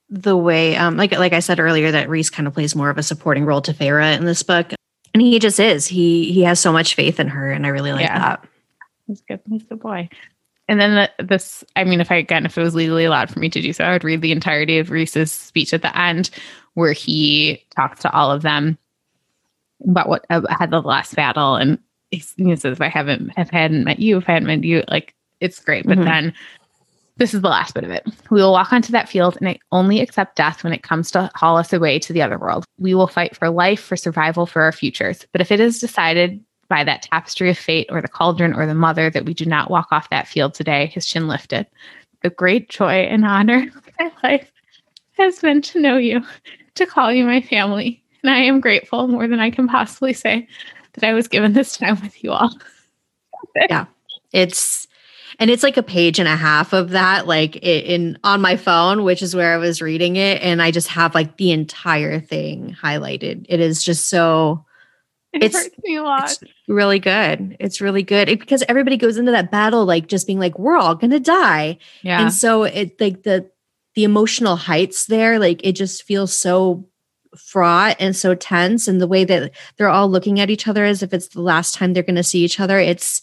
the 0.09 0.35
way, 0.35 0.75
um, 0.75 0.97
like 0.97 1.11
like 1.11 1.33
I 1.33 1.39
said 1.39 1.59
earlier, 1.59 1.91
that 1.91 2.09
Rhys 2.09 2.29
kind 2.29 2.47
of 2.47 2.53
plays 2.53 2.75
more 2.75 2.89
of 2.89 2.97
a 2.97 3.03
supporting 3.03 3.45
role 3.45 3.61
to 3.61 3.73
Feyre 3.73 4.17
in 4.17 4.25
this 4.25 4.41
book, 4.41 4.73
and 5.13 5.21
he 5.21 5.37
just 5.39 5.59
is. 5.59 5.85
He 5.85 6.31
he 6.31 6.41
has 6.43 6.59
so 6.59 6.73
much 6.73 6.95
faith 6.95 7.19
in 7.19 7.27
her, 7.27 7.51
and 7.51 7.65
I 7.65 7.69
really 7.69 7.91
like 7.91 8.01
yeah. 8.01 8.19
that. 8.19 8.48
He's 9.09 9.21
good. 9.21 9.41
He's 9.49 9.63
a 9.63 9.65
good 9.65 9.79
boy. 9.79 10.07
And 10.67 10.79
then 10.79 11.09
the, 11.17 11.23
this, 11.23 11.63
I 11.75 11.83
mean, 11.83 11.99
if 11.99 12.11
I 12.11 12.15
again, 12.15 12.45
if 12.45 12.55
it 12.55 12.61
was 12.61 12.75
legally 12.75 13.05
allowed 13.05 13.31
for 13.31 13.39
me 13.39 13.49
to 13.49 13.59
do 13.59 13.73
so, 13.73 13.83
I 13.83 13.91
would 13.91 14.03
read 14.03 14.21
the 14.21 14.31
entirety 14.31 14.77
of 14.77 14.91
Rhys's 14.91 15.31
speech 15.31 15.73
at 15.73 15.81
the 15.81 15.97
end, 15.97 16.29
where 16.75 16.93
he 16.93 17.65
talks 17.75 18.01
to 18.01 18.11
all 18.11 18.31
of 18.31 18.43
them 18.43 18.77
about 19.83 20.09
what 20.09 20.27
uh, 20.29 20.41
had 20.51 20.69
the 20.69 20.81
last 20.81 21.15
battle, 21.15 21.55
and 21.55 21.79
he, 22.11 22.23
he 22.37 22.55
says, 22.55 22.73
"If 22.73 22.81
I 22.81 22.87
haven't, 22.87 23.31
if 23.35 23.49
I 23.51 23.57
hadn't 23.57 23.83
met 23.83 23.97
you, 23.97 24.17
if 24.17 24.29
I 24.29 24.33
hadn't 24.33 24.47
met 24.47 24.63
you, 24.63 24.83
like 24.87 25.15
it's 25.39 25.59
great." 25.59 25.87
But 25.87 25.97
mm-hmm. 25.97 26.07
then 26.07 26.33
this 27.17 27.33
is 27.33 27.41
the 27.41 27.49
last 27.49 27.73
bit 27.73 27.83
of 27.83 27.89
it. 27.89 28.05
We 28.29 28.39
will 28.39 28.51
walk 28.51 28.71
onto 28.71 28.91
that 28.91 29.09
field 29.09 29.37
and 29.39 29.49
I 29.49 29.59
only 29.73 29.99
accept 29.99 30.37
death 30.37 30.63
when 30.63 30.71
it 30.71 30.83
comes 30.83 31.11
to 31.11 31.29
haul 31.35 31.57
us 31.57 31.73
away 31.73 31.99
to 31.99 32.13
the 32.13 32.21
other 32.21 32.37
world. 32.37 32.63
We 32.77 32.93
will 32.93 33.07
fight 33.07 33.35
for 33.35 33.49
life, 33.49 33.81
for 33.81 33.97
survival, 33.97 34.45
for 34.45 34.61
our 34.61 34.71
futures. 34.71 35.27
But 35.33 35.41
if 35.41 35.51
it 35.51 35.59
is 35.59 35.79
decided 35.79 36.41
by 36.69 36.83
that 36.83 37.01
tapestry 37.01 37.49
of 37.49 37.57
fate 37.57 37.87
or 37.89 38.01
the 38.01 38.07
cauldron 38.07 38.53
or 38.53 38.65
the 38.65 38.75
mother 38.75 39.09
that 39.09 39.25
we 39.25 39.33
do 39.33 39.45
not 39.45 39.69
walk 39.69 39.87
off 39.91 40.09
that 40.09 40.27
field 40.27 40.53
today, 40.53 40.85
his 40.87 41.05
chin 41.05 41.27
lifted. 41.27 41.67
The 42.21 42.29
great 42.29 42.69
joy 42.69 43.01
and 43.01 43.25
honor 43.25 43.67
of 43.75 43.89
my 43.99 44.11
life 44.23 44.51
has 45.17 45.39
been 45.39 45.61
to 45.63 45.81
know 45.81 45.97
you, 45.97 46.21
to 46.75 46.85
call 46.85 47.11
you 47.11 47.25
my 47.25 47.41
family. 47.41 48.03
And 48.23 48.31
I 48.31 48.39
am 48.39 48.61
grateful 48.61 49.07
more 49.07 49.27
than 49.27 49.39
I 49.39 49.49
can 49.49 49.67
possibly 49.67 50.13
say 50.13 50.47
that 50.93 51.03
I 51.03 51.13
was 51.13 51.27
given 51.27 51.53
this 51.53 51.77
time 51.77 51.99
with 52.01 52.23
you 52.23 52.31
all. 52.31 52.53
yeah. 53.69 53.85
It's 54.31 54.87
and 55.39 55.49
it's 55.49 55.63
like 55.63 55.77
a 55.77 55.83
page 55.83 56.19
and 56.19 56.27
a 56.27 56.35
half 56.35 56.73
of 56.73 56.89
that 56.89 57.25
like 57.25 57.55
in 57.63 58.19
on 58.23 58.41
my 58.41 58.57
phone 58.57 59.03
which 59.03 59.21
is 59.21 59.35
where 59.35 59.53
i 59.53 59.57
was 59.57 59.81
reading 59.81 60.17
it 60.17 60.41
and 60.41 60.61
i 60.61 60.69
just 60.69 60.89
have 60.89 61.15
like 61.15 61.37
the 61.37 61.51
entire 61.51 62.19
thing 62.19 62.75
highlighted 62.79 63.45
it 63.47 63.59
is 63.59 63.81
just 63.81 64.09
so 64.09 64.63
it 65.33 65.43
it's, 65.43 65.55
hurts 65.55 65.75
me 65.83 65.95
a 65.95 66.03
lot. 66.03 66.31
It's 66.31 66.43
really 66.67 66.99
good. 66.99 67.55
It's 67.59 67.81
really 67.81 68.03
good 68.03 68.29
it, 68.29 68.39
because 68.39 68.63
everybody 68.67 68.97
goes 68.97 69.17
into 69.17 69.31
that 69.31 69.51
battle 69.51 69.85
like 69.85 70.07
just 70.07 70.25
being 70.25 70.39
like, 70.39 70.57
"We're 70.57 70.77
all 70.77 70.95
gonna 70.95 71.19
die," 71.19 71.77
yeah. 72.01 72.21
And 72.21 72.33
so 72.33 72.63
it 72.63 72.99
like 72.99 73.23
the 73.23 73.49
the 73.95 74.03
emotional 74.03 74.55
heights 74.55 75.05
there, 75.05 75.39
like 75.39 75.61
it 75.63 75.73
just 75.73 76.03
feels 76.03 76.33
so 76.33 76.87
fraught 77.37 77.95
and 77.99 78.15
so 78.15 78.33
tense, 78.33 78.87
and 78.87 78.99
the 78.99 79.07
way 79.07 79.23
that 79.23 79.51
they're 79.77 79.89
all 79.89 80.09
looking 80.09 80.39
at 80.39 80.49
each 80.49 80.67
other 80.67 80.83
as 80.83 81.03
if 81.03 81.13
it's 81.13 81.27
the 81.29 81.41
last 81.41 81.75
time 81.75 81.93
they're 81.93 82.03
gonna 82.03 82.23
see 82.23 82.43
each 82.43 82.59
other. 82.59 82.79
It's 82.79 83.21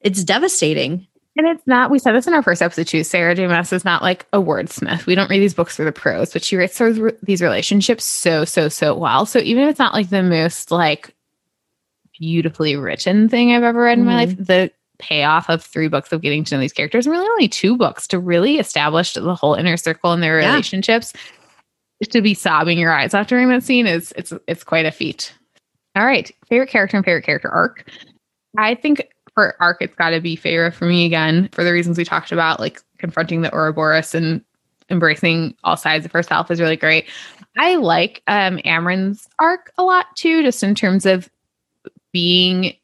it's 0.00 0.22
devastating. 0.22 1.06
And 1.34 1.46
it's 1.46 1.66
not, 1.66 1.90
we 1.90 1.98
said 1.98 2.12
this 2.12 2.26
in 2.26 2.34
our 2.34 2.42
first 2.42 2.60
episode 2.60 2.86
too. 2.86 3.04
Sarah 3.04 3.34
J. 3.34 3.46
Maas 3.46 3.72
is 3.72 3.86
not 3.86 4.02
like 4.02 4.26
a 4.34 4.38
wordsmith. 4.38 5.06
We 5.06 5.14
don't 5.14 5.30
read 5.30 5.40
these 5.40 5.54
books 5.54 5.76
for 5.76 5.84
the 5.84 5.90
prose, 5.90 6.30
but 6.30 6.44
she 6.44 6.56
writes 6.56 6.78
these 7.22 7.40
relationships 7.40 8.04
so, 8.04 8.44
so, 8.44 8.68
so 8.68 8.94
well. 8.94 9.24
So 9.24 9.38
even 9.38 9.62
if 9.62 9.70
it's 9.70 9.78
not 9.78 9.94
like 9.94 10.10
the 10.10 10.22
most 10.22 10.70
like 10.70 11.14
beautifully 12.22 12.76
written 12.76 13.28
thing 13.28 13.52
I've 13.52 13.64
ever 13.64 13.82
read 13.82 13.98
mm-hmm. 13.98 14.08
in 14.08 14.14
my 14.14 14.14
life. 14.14 14.30
Mm-hmm. 14.30 14.44
The 14.44 14.70
payoff 14.98 15.50
of 15.50 15.64
three 15.64 15.88
books 15.88 16.12
of 16.12 16.22
getting 16.22 16.44
to 16.44 16.54
know 16.54 16.60
these 16.60 16.72
characters, 16.72 17.04
and 17.04 17.12
really 17.12 17.26
only 17.26 17.48
two 17.48 17.76
books 17.76 18.06
to 18.06 18.20
really 18.20 18.58
establish 18.58 19.14
the 19.14 19.34
whole 19.34 19.54
inner 19.54 19.76
circle 19.76 20.12
and 20.12 20.22
their 20.22 20.40
yeah. 20.40 20.50
relationships. 20.50 21.12
To 22.10 22.20
be 22.20 22.34
sobbing 22.34 22.78
your 22.78 22.92
eyes 22.92 23.14
out 23.14 23.28
during 23.28 23.48
that 23.48 23.62
scene 23.62 23.86
is 23.86 24.12
it's 24.16 24.32
it's 24.46 24.64
quite 24.64 24.86
a 24.86 24.90
feat. 24.90 25.34
All 25.96 26.04
right, 26.04 26.30
favorite 26.48 26.70
character 26.70 26.96
and 26.96 27.04
favorite 27.04 27.24
character 27.24 27.48
arc. 27.48 27.88
I 28.58 28.74
think 28.74 29.08
for 29.34 29.56
arc, 29.60 29.78
it's 29.80 29.94
got 29.94 30.10
to 30.10 30.20
be 30.20 30.36
Feyre 30.36 30.72
for 30.72 30.84
me 30.84 31.06
again 31.06 31.48
for 31.52 31.64
the 31.64 31.72
reasons 31.72 31.98
we 31.98 32.04
talked 32.04 32.32
about, 32.32 32.60
like 32.60 32.80
confronting 32.98 33.42
the 33.42 33.52
Ouroboros 33.52 34.14
and 34.14 34.44
embracing 34.90 35.56
all 35.64 35.76
sides 35.76 36.04
of 36.04 36.12
herself 36.12 36.50
is 36.50 36.60
really 36.60 36.76
great. 36.76 37.08
I 37.58 37.76
like 37.76 38.22
um 38.26 38.58
Amren's 38.64 39.28
arc 39.38 39.72
a 39.78 39.82
lot 39.82 40.06
too, 40.16 40.42
just 40.42 40.62
in 40.62 40.74
terms 40.74 41.06
of 41.06 41.30
being 42.12 42.74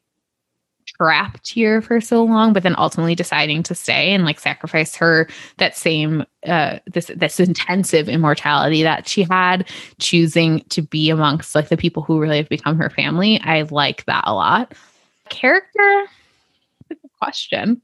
trapped 0.97 1.49
here 1.49 1.81
for 1.81 2.01
so 2.01 2.23
long 2.23 2.51
but 2.51 2.63
then 2.63 2.75
ultimately 2.77 3.15
deciding 3.15 3.63
to 3.63 3.73
stay 3.73 4.11
and 4.11 4.25
like 4.25 4.39
sacrifice 4.39 4.95
her 4.95 5.29
that 5.57 5.75
same 5.77 6.25
uh 6.45 6.79
this 6.87 7.09
this 7.15 7.39
intensive 7.39 8.09
immortality 8.09 8.83
that 8.83 9.07
she 9.07 9.23
had 9.23 9.67
choosing 9.99 10.61
to 10.69 10.81
be 10.81 11.09
amongst 11.09 11.55
like 11.55 11.69
the 11.69 11.77
people 11.77 12.03
who 12.03 12.19
really 12.19 12.37
have 12.37 12.49
become 12.49 12.77
her 12.77 12.89
family. 12.89 13.39
I 13.41 13.61
like 13.63 14.03
that 14.05 14.23
a 14.25 14.33
lot. 14.33 14.73
Character? 15.29 16.05
Question. 17.19 17.81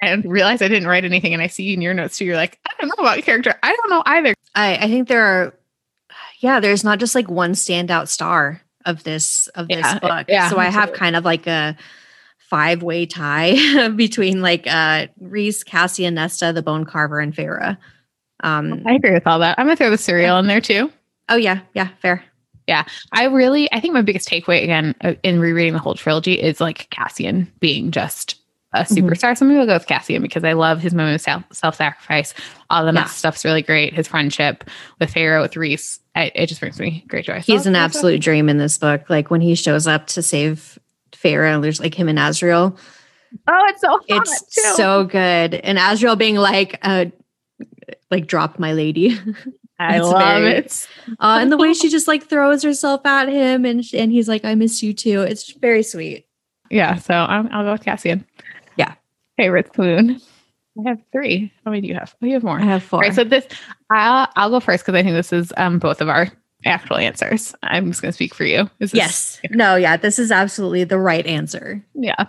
And 0.00 0.24
realize 0.24 0.62
i 0.62 0.68
didn't 0.68 0.88
write 0.88 1.04
anything 1.04 1.32
and 1.32 1.42
i 1.42 1.46
see 1.46 1.72
in 1.72 1.80
your 1.80 1.94
notes 1.94 2.18
too 2.18 2.24
you're 2.24 2.36
like 2.36 2.58
i 2.68 2.70
don't 2.78 2.88
know 2.88 3.04
about 3.04 3.22
character. 3.24 3.54
I 3.62 3.74
don't 3.74 3.90
know 3.90 4.02
either. 4.06 4.34
I 4.54 4.76
i 4.76 4.86
think 4.88 5.08
there 5.08 5.24
are 5.24 5.54
yeah 6.40 6.60
there's 6.60 6.84
not 6.84 6.98
just 6.98 7.14
like 7.14 7.28
one 7.28 7.52
standout 7.52 8.08
star 8.08 8.60
of 8.84 9.04
this 9.04 9.48
of 9.48 9.68
this 9.68 9.78
yeah, 9.78 9.98
book. 9.98 10.26
Yeah, 10.28 10.48
so 10.48 10.58
I 10.58 10.66
have 10.66 10.92
kind 10.92 11.16
of 11.16 11.24
like 11.24 11.46
a 11.46 11.76
five 12.38 12.82
way 12.82 13.06
tie 13.06 13.88
between 13.96 14.42
like 14.42 14.66
uh 14.66 15.06
Rhys, 15.20 15.64
Cassian, 15.64 16.14
Nesta, 16.14 16.52
the 16.52 16.62
Bone 16.62 16.84
Carver, 16.84 17.20
and 17.20 17.34
Feyre. 17.34 17.76
Um, 18.42 18.82
I 18.86 18.94
agree 18.94 19.12
with 19.12 19.26
all 19.26 19.38
that. 19.38 19.58
I'm 19.58 19.66
gonna 19.66 19.76
throw 19.76 19.90
the 19.90 19.96
Suriel 19.96 20.40
in 20.40 20.46
there 20.46 20.60
too. 20.60 20.92
Oh 21.28 21.36
yeah, 21.36 21.60
yeah, 21.74 21.88
fair. 22.00 22.24
Yeah, 22.68 22.84
I 23.12 23.24
really, 23.24 23.72
I 23.72 23.80
think 23.80 23.92
my 23.92 24.02
biggest 24.02 24.28
takeaway 24.28 24.62
again 24.62 24.94
uh, 25.00 25.14
in 25.22 25.40
rereading 25.40 25.72
the 25.72 25.80
whole 25.80 25.94
trilogy 25.94 26.34
is 26.34 26.60
like 26.60 26.88
Cassian 26.90 27.52
being 27.58 27.90
just 27.90 28.36
a 28.72 28.80
mm-hmm. 28.80 28.94
superstar. 28.94 29.30
Mm-hmm. 29.30 29.34
Some 29.36 29.48
people 29.48 29.66
go 29.66 29.74
with 29.74 29.86
Cassian 29.86 30.22
because 30.22 30.44
I 30.44 30.52
love 30.52 30.80
his 30.80 30.94
moment 30.94 31.26
of 31.26 31.44
self 31.52 31.74
sacrifice. 31.74 32.34
All 32.70 32.84
the 32.84 32.92
yeah. 32.92 33.04
stuff's 33.04 33.44
really 33.44 33.62
great. 33.62 33.94
His 33.94 34.08
friendship 34.08 34.64
with 34.98 35.12
Feyre, 35.12 35.40
with 35.40 35.56
Reese, 35.56 36.00
I, 36.14 36.30
it 36.34 36.46
just 36.46 36.60
brings 36.60 36.78
me 36.78 37.04
great 37.08 37.24
joy. 37.24 37.40
He's 37.40 37.66
an 37.66 37.76
absolute 37.76 38.20
dream 38.20 38.48
in 38.48 38.58
this 38.58 38.78
book. 38.78 39.08
Like 39.08 39.30
when 39.30 39.40
he 39.40 39.54
shows 39.54 39.86
up 39.86 40.06
to 40.08 40.22
save 40.22 40.78
Feyre, 41.12 41.60
there's 41.62 41.80
like 41.80 41.94
him 41.94 42.08
and 42.08 42.18
Azriel. 42.18 42.76
Oh, 43.46 43.66
it's 43.68 43.80
so 43.80 44.00
it's 44.08 44.54
too. 44.54 44.74
so 44.74 45.04
good. 45.04 45.54
And 45.54 45.78
Azriel 45.78 46.18
being 46.18 46.36
like, 46.36 46.78
uh, 46.82 47.06
like 48.10 48.26
drop 48.26 48.58
my 48.58 48.72
lady. 48.72 49.18
I 49.78 49.98
love 49.98 50.42
very, 50.42 50.52
it. 50.58 50.88
uh, 51.18 51.38
and 51.40 51.50
the 51.50 51.56
way 51.56 51.74
she 51.74 51.88
just 51.88 52.06
like 52.06 52.28
throws 52.28 52.62
herself 52.62 53.04
at 53.04 53.28
him, 53.28 53.64
and 53.64 53.82
and 53.94 54.12
he's 54.12 54.28
like, 54.28 54.44
"I 54.44 54.54
miss 54.54 54.80
you 54.82 54.92
too." 54.92 55.22
It's 55.22 55.50
very 55.54 55.82
sweet. 55.82 56.26
Yeah, 56.70 56.96
so 56.96 57.14
I'll, 57.14 57.48
I'll 57.50 57.64
go 57.64 57.72
with 57.72 57.84
Cassian. 57.84 58.24
Yeah, 59.38 59.44
favorite 59.44 59.68
spoon. 59.72 60.20
I 60.78 60.88
have 60.88 60.98
three. 61.12 61.52
How 61.64 61.70
many 61.70 61.82
do 61.82 61.88
you 61.88 61.94
have? 61.94 62.14
Oh, 62.22 62.26
you 62.26 62.34
have 62.34 62.42
more. 62.42 62.58
I 62.58 62.64
have 62.64 62.82
four. 62.82 63.00
Right, 63.00 63.14
so 63.14 63.24
this, 63.24 63.46
I'll 63.90 64.28
I'll 64.36 64.50
go 64.50 64.60
first 64.60 64.84
because 64.84 64.98
I 64.98 65.02
think 65.02 65.14
this 65.14 65.32
is 65.32 65.52
um 65.56 65.78
both 65.78 66.00
of 66.00 66.08
our 66.08 66.28
actual 66.64 66.96
answers. 66.96 67.54
I'm 67.62 67.90
just 67.90 68.02
going 68.02 68.10
to 68.10 68.14
speak 68.14 68.34
for 68.34 68.44
you. 68.44 68.70
This, 68.78 68.94
yes. 68.94 69.40
No. 69.50 69.76
Yeah. 69.76 69.96
This 69.96 70.18
is 70.18 70.30
absolutely 70.30 70.84
the 70.84 70.98
right 70.98 71.26
answer. 71.26 71.84
Yeah. 71.94 72.26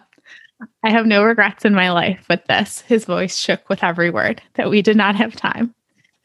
I 0.84 0.92
have 0.92 1.06
no 1.06 1.24
regrets 1.24 1.66
in 1.66 1.74
my 1.74 1.92
life 1.92 2.26
with 2.30 2.44
this. 2.46 2.82
His 2.82 3.06
voice 3.06 3.38
shook 3.38 3.68
with 3.70 3.84
every 3.84 4.10
word 4.10 4.42
that 4.56 4.70
we 4.70 4.82
did 4.82 4.98
not 4.98 5.16
have 5.16 5.36
time. 5.36 5.74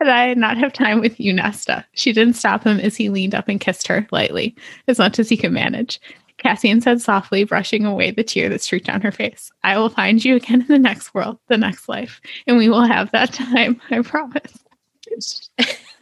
That 0.00 0.08
I 0.08 0.28
did 0.28 0.38
not 0.38 0.56
have 0.58 0.72
time 0.72 1.00
with 1.00 1.18
you, 1.18 1.32
Nesta. 1.32 1.84
She 1.92 2.12
didn't 2.12 2.34
stop 2.34 2.64
him 2.64 2.78
as 2.78 2.96
he 2.96 3.08
leaned 3.08 3.34
up 3.34 3.48
and 3.48 3.60
kissed 3.60 3.88
her 3.88 4.06
lightly, 4.12 4.54
as 4.86 4.98
much 4.98 5.18
as 5.18 5.28
he 5.28 5.36
could 5.36 5.50
manage. 5.50 6.00
Cassian 6.38 6.80
said 6.80 7.00
softly, 7.00 7.44
brushing 7.44 7.84
away 7.84 8.10
the 8.12 8.22
tear 8.22 8.48
that 8.48 8.62
streaked 8.62 8.86
down 8.86 9.00
her 9.00 9.12
face. 9.12 9.50
I 9.64 9.76
will 9.76 9.88
find 9.88 10.24
you 10.24 10.36
again 10.36 10.62
in 10.62 10.68
the 10.68 10.78
next 10.78 11.12
world, 11.12 11.38
the 11.48 11.58
next 11.58 11.88
life, 11.88 12.20
and 12.46 12.56
we 12.56 12.68
will 12.68 12.84
have 12.84 13.10
that 13.10 13.32
time, 13.34 13.80
I 13.90 14.00
promise. 14.02 14.58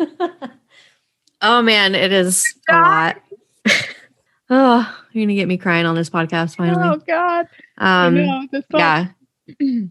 oh 1.43 1.63
man, 1.63 1.95
it 1.95 2.13
is 2.13 2.55
a 2.69 2.73
lot. 2.73 3.17
oh, 4.51 5.05
you're 5.13 5.25
gonna 5.25 5.35
get 5.35 5.49
me 5.49 5.57
crying 5.57 5.87
on 5.87 5.95
this 5.95 6.11
podcast 6.11 6.57
finally. 6.57 6.83
Oh 6.85 6.97
god. 7.07 7.49
Um 7.79 8.17
yeah. 8.17 9.09
okay. 9.59 9.89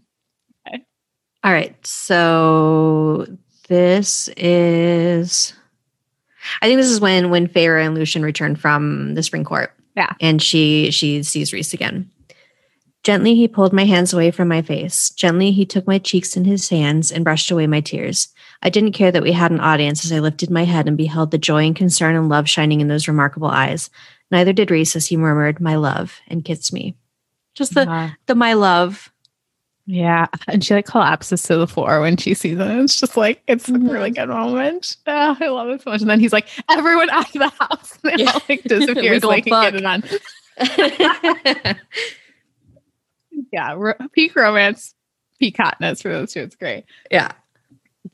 All 1.44 1.52
right. 1.52 1.86
So 1.86 3.26
this 3.68 4.28
is 4.36 5.54
I 6.60 6.66
think 6.66 6.78
this 6.78 6.90
is 6.90 7.00
when 7.00 7.30
when 7.30 7.48
Feyre 7.48 7.84
and 7.84 7.94
Lucien 7.94 8.22
return 8.22 8.54
from 8.54 9.14
the 9.14 9.22
spring 9.22 9.44
court 9.44 9.72
Yeah. 9.96 10.12
And 10.20 10.40
she 10.42 10.90
she 10.90 11.22
sees 11.22 11.52
Rhys 11.52 11.72
again. 11.72 12.10
Gently 13.02 13.34
he 13.36 13.46
pulled 13.46 13.72
my 13.72 13.84
hands 13.84 14.12
away 14.12 14.30
from 14.30 14.48
my 14.48 14.62
face. 14.62 15.10
Gently 15.10 15.52
he 15.52 15.64
took 15.64 15.86
my 15.86 15.98
cheeks 15.98 16.36
in 16.36 16.44
his 16.44 16.68
hands 16.68 17.12
and 17.12 17.24
brushed 17.24 17.50
away 17.50 17.66
my 17.66 17.80
tears. 17.80 18.28
I 18.62 18.70
didn't 18.70 18.92
care 18.92 19.12
that 19.12 19.22
we 19.22 19.32
had 19.32 19.52
an 19.52 19.60
audience 19.60 20.04
as 20.04 20.12
I 20.12 20.18
lifted 20.18 20.50
my 20.50 20.64
head 20.64 20.88
and 20.88 20.96
beheld 20.96 21.30
the 21.30 21.38
joy 21.38 21.64
and 21.64 21.76
concern 21.76 22.16
and 22.16 22.28
love 22.28 22.48
shining 22.48 22.80
in 22.80 22.88
those 22.88 23.06
remarkable 23.06 23.48
eyes. 23.48 23.90
Neither 24.30 24.52
did 24.52 24.70
Rhys 24.70 24.96
as 24.96 25.06
he 25.06 25.16
murmured, 25.16 25.60
My 25.60 25.76
love, 25.76 26.18
and 26.26 26.44
kissed 26.44 26.72
me. 26.72 26.96
Just 27.54 27.74
the 27.74 28.12
the 28.26 28.34
my 28.34 28.52
love. 28.52 29.10
Yeah. 29.86 30.26
And 30.48 30.62
she 30.64 30.74
like 30.74 30.86
collapses 30.86 31.42
to 31.44 31.56
the 31.56 31.66
floor 31.66 32.00
when 32.00 32.16
she 32.16 32.34
sees 32.34 32.58
it. 32.58 32.60
It's 32.60 33.00
just 33.00 33.16
like, 33.16 33.42
it's 33.46 33.68
a 33.68 33.72
really 33.78 34.10
good 34.10 34.28
moment. 34.28 34.96
Ah, 35.06 35.36
I 35.40 35.48
love 35.48 35.68
it 35.70 35.82
so 35.82 35.90
much. 35.90 36.00
And 36.00 36.10
then 36.10 36.20
he's 36.20 36.32
like, 36.32 36.48
everyone 36.70 37.08
out 37.10 37.26
of 37.26 37.32
the 37.40 37.48
house. 37.48 37.98
And 38.04 38.18
they 38.18 38.24
Yeah. 38.24 38.32
all 38.32 38.40
like 38.48 38.62
disappear 38.64 39.12
We 39.14 39.20
so 39.20 39.30
they 39.30 39.40
can 39.42 39.50
fuck. 39.50 39.72
get 39.72 39.74
it 39.76 39.84
on. 39.84 40.02
Yeah. 43.52 43.74
Ro- 43.76 43.94
peak 44.12 44.34
romance, 44.36 44.94
peak 45.38 45.56
hotness 45.56 46.02
for 46.02 46.08
those 46.10 46.32
two. 46.32 46.40
It's 46.40 46.56
great. 46.56 46.84
yeah. 47.10 47.32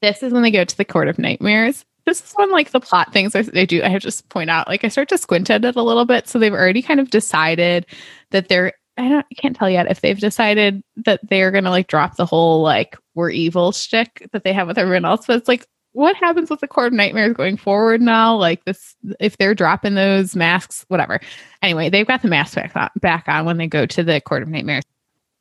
this 0.00 0.22
is 0.22 0.32
when 0.32 0.42
they 0.42 0.50
go 0.50 0.64
to 0.64 0.76
the 0.76 0.84
court 0.84 1.08
of 1.08 1.18
nightmares 1.18 1.84
this 2.06 2.20
is 2.24 2.32
when 2.34 2.50
like 2.50 2.70
the 2.72 2.80
plot 2.80 3.12
things 3.12 3.36
I- 3.36 3.42
they 3.42 3.64
do 3.66 3.80
i 3.84 3.88
have 3.88 4.00
to 4.02 4.08
just 4.08 4.28
point 4.30 4.50
out 4.50 4.66
like 4.66 4.82
i 4.84 4.88
start 4.88 5.08
to 5.10 5.18
squint 5.18 5.48
at 5.50 5.64
it 5.64 5.76
a 5.76 5.82
little 5.82 6.04
bit 6.06 6.26
so 6.26 6.38
they've 6.40 6.52
already 6.52 6.82
kind 6.82 6.98
of 6.98 7.10
decided 7.10 7.86
that 8.30 8.48
they're 8.48 8.72
i 8.96 9.08
don't 9.08 9.26
i 9.30 9.34
can't 9.34 9.56
tell 9.56 9.70
yet 9.70 9.90
if 9.90 10.00
they've 10.00 10.20
decided 10.20 10.82
that 10.96 11.20
they're 11.28 11.50
gonna 11.50 11.70
like 11.70 11.86
drop 11.86 12.16
the 12.16 12.26
whole 12.26 12.62
like 12.62 12.96
we're 13.14 13.30
evil 13.30 13.72
shtick 13.72 14.28
that 14.32 14.44
they 14.44 14.52
have 14.52 14.66
with 14.66 14.78
everyone 14.78 15.04
else 15.04 15.26
but 15.26 15.36
it's 15.36 15.48
like 15.48 15.66
what 15.92 16.16
happens 16.16 16.48
with 16.50 16.60
the 16.60 16.68
court 16.68 16.88
of 16.88 16.92
nightmares 16.94 17.36
going 17.36 17.56
forward 17.56 18.00
now? 18.00 18.34
Like 18.34 18.64
this 18.64 18.96
if 19.20 19.36
they're 19.36 19.54
dropping 19.54 19.94
those 19.94 20.34
masks 20.34 20.84
whatever. 20.88 21.20
Anyway 21.60 21.90
they've 21.90 22.06
got 22.06 22.22
the 22.22 22.28
mask 22.28 22.54
back 22.54 22.74
on, 22.74 22.90
back 23.00 23.28
on 23.28 23.44
when 23.44 23.58
they 23.58 23.66
go 23.66 23.86
to 23.86 24.02
the 24.02 24.20
court 24.20 24.42
of 24.42 24.48
nightmares. 24.48 24.84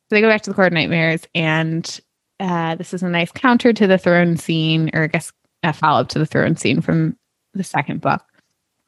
So 0.08 0.16
they 0.16 0.20
go 0.20 0.28
back 0.28 0.42
to 0.42 0.50
the 0.50 0.54
court 0.54 0.68
of 0.68 0.72
nightmares 0.74 1.26
and 1.34 2.00
uh, 2.40 2.74
this 2.74 2.92
is 2.92 3.02
a 3.02 3.08
nice 3.08 3.30
counter 3.30 3.72
to 3.72 3.86
the 3.86 3.98
throne 3.98 4.36
scene, 4.36 4.90
or 4.94 5.04
I 5.04 5.06
guess 5.06 5.32
a 5.62 5.72
follow 5.72 6.00
up 6.00 6.08
to 6.08 6.18
the 6.18 6.26
throne 6.26 6.56
scene 6.56 6.80
from 6.80 7.16
the 7.54 7.62
second 7.62 8.00
book. 8.00 8.20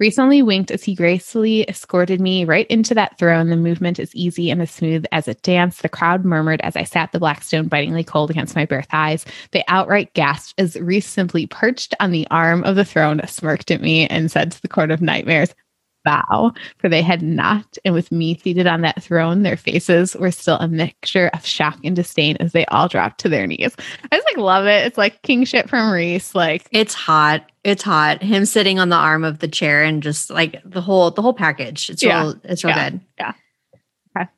Recently 0.01 0.43
winked 0.43 0.73
as 0.73 0.83
he 0.83 0.97
gracefully 0.97 1.63
escorted 1.69 2.21
me 2.21 2.45
right 2.45 2.67
into 2.67 2.95
that 2.95 3.17
throne. 3.17 3.49
The 3.49 3.57
movement 3.57 4.01
is 4.01 4.13
easy 4.13 4.51
and 4.51 4.61
as 4.61 4.73
smooth 4.73 5.05
as 5.13 5.29
a 5.29 5.35
dance. 5.35 5.79
The 5.79 5.89
crowd 5.89 6.25
murmured 6.25 6.61
as 6.63 6.75
I 6.75 6.83
sat 6.83 7.13
the 7.13 7.21
black 7.21 7.45
stone 7.45 7.69
bitingly 7.69 8.03
cold 8.03 8.29
against 8.29 8.57
my 8.57 8.65
bare 8.65 8.83
thighs. 8.83 9.25
They 9.53 9.63
outright 9.69 10.13
gasped 10.15 10.61
as 10.61 10.75
Rhys 10.75 11.07
simply 11.07 11.47
perched 11.47 11.95
on 12.01 12.11
the 12.11 12.27
arm 12.33 12.65
of 12.65 12.75
the 12.75 12.85
throne, 12.85 13.21
smirked 13.29 13.71
at 13.71 13.81
me, 13.81 14.09
and 14.09 14.33
said 14.33 14.51
to 14.51 14.63
the 14.63 14.69
court 14.69 14.91
of 14.91 15.01
nightmares, 15.01 15.55
bow, 16.05 16.53
for 16.79 16.89
they 16.89 17.03
had 17.03 17.23
not. 17.23 17.77
And 17.85 17.95
with 17.95 18.13
me 18.13 18.37
seated 18.39 18.67
on 18.67 18.83
that 18.83 19.03
throne, 19.03 19.43
their 19.43 19.57
faces 19.57 20.15
were 20.15 20.31
still 20.31 20.57
a 20.59 20.69
mixture 20.69 21.31
of 21.33 21.45
shock 21.45 21.79
and 21.83 21.97
disdain 21.97 22.37
as 22.41 22.53
they 22.53 22.65
all 22.67 22.89
dropped 22.89 23.21
to 23.21 23.29
their 23.29 23.47
knees. 23.47 23.75
I 24.13 24.17
just 24.17 24.27
like 24.29 24.37
love 24.37 24.67
it. 24.67 24.87
It's 24.87 24.99
like 24.99 25.23
king 25.23 25.45
shit 25.45 25.69
from 25.69 25.91
Rhys. 25.91 26.35
Like, 26.35 26.69
It's 26.71 26.95
hot. 26.95 27.51
It's 27.65 27.83
hot. 27.83 28.23
Him 28.23 28.45
sitting 28.45 28.79
on 28.79 28.91
the 28.91 28.97
arm 28.97 29.25
of 29.25 29.39
the 29.39 29.49
chair 29.49 29.83
and 29.83 30.03
just 30.03 30.29
like 30.31 30.61
the 30.65 30.81
whole 30.83 31.11
the 31.11 31.23
whole 31.23 31.33
package. 31.33 31.89
It's 31.91 32.03
Yeah. 32.03 32.21
real 32.23 32.35
it's 32.45 32.63
real 32.65 32.77
Yeah. 32.77 32.91
good. 32.91 33.01
Yeah. 33.19 33.33
Okay. 34.17 34.29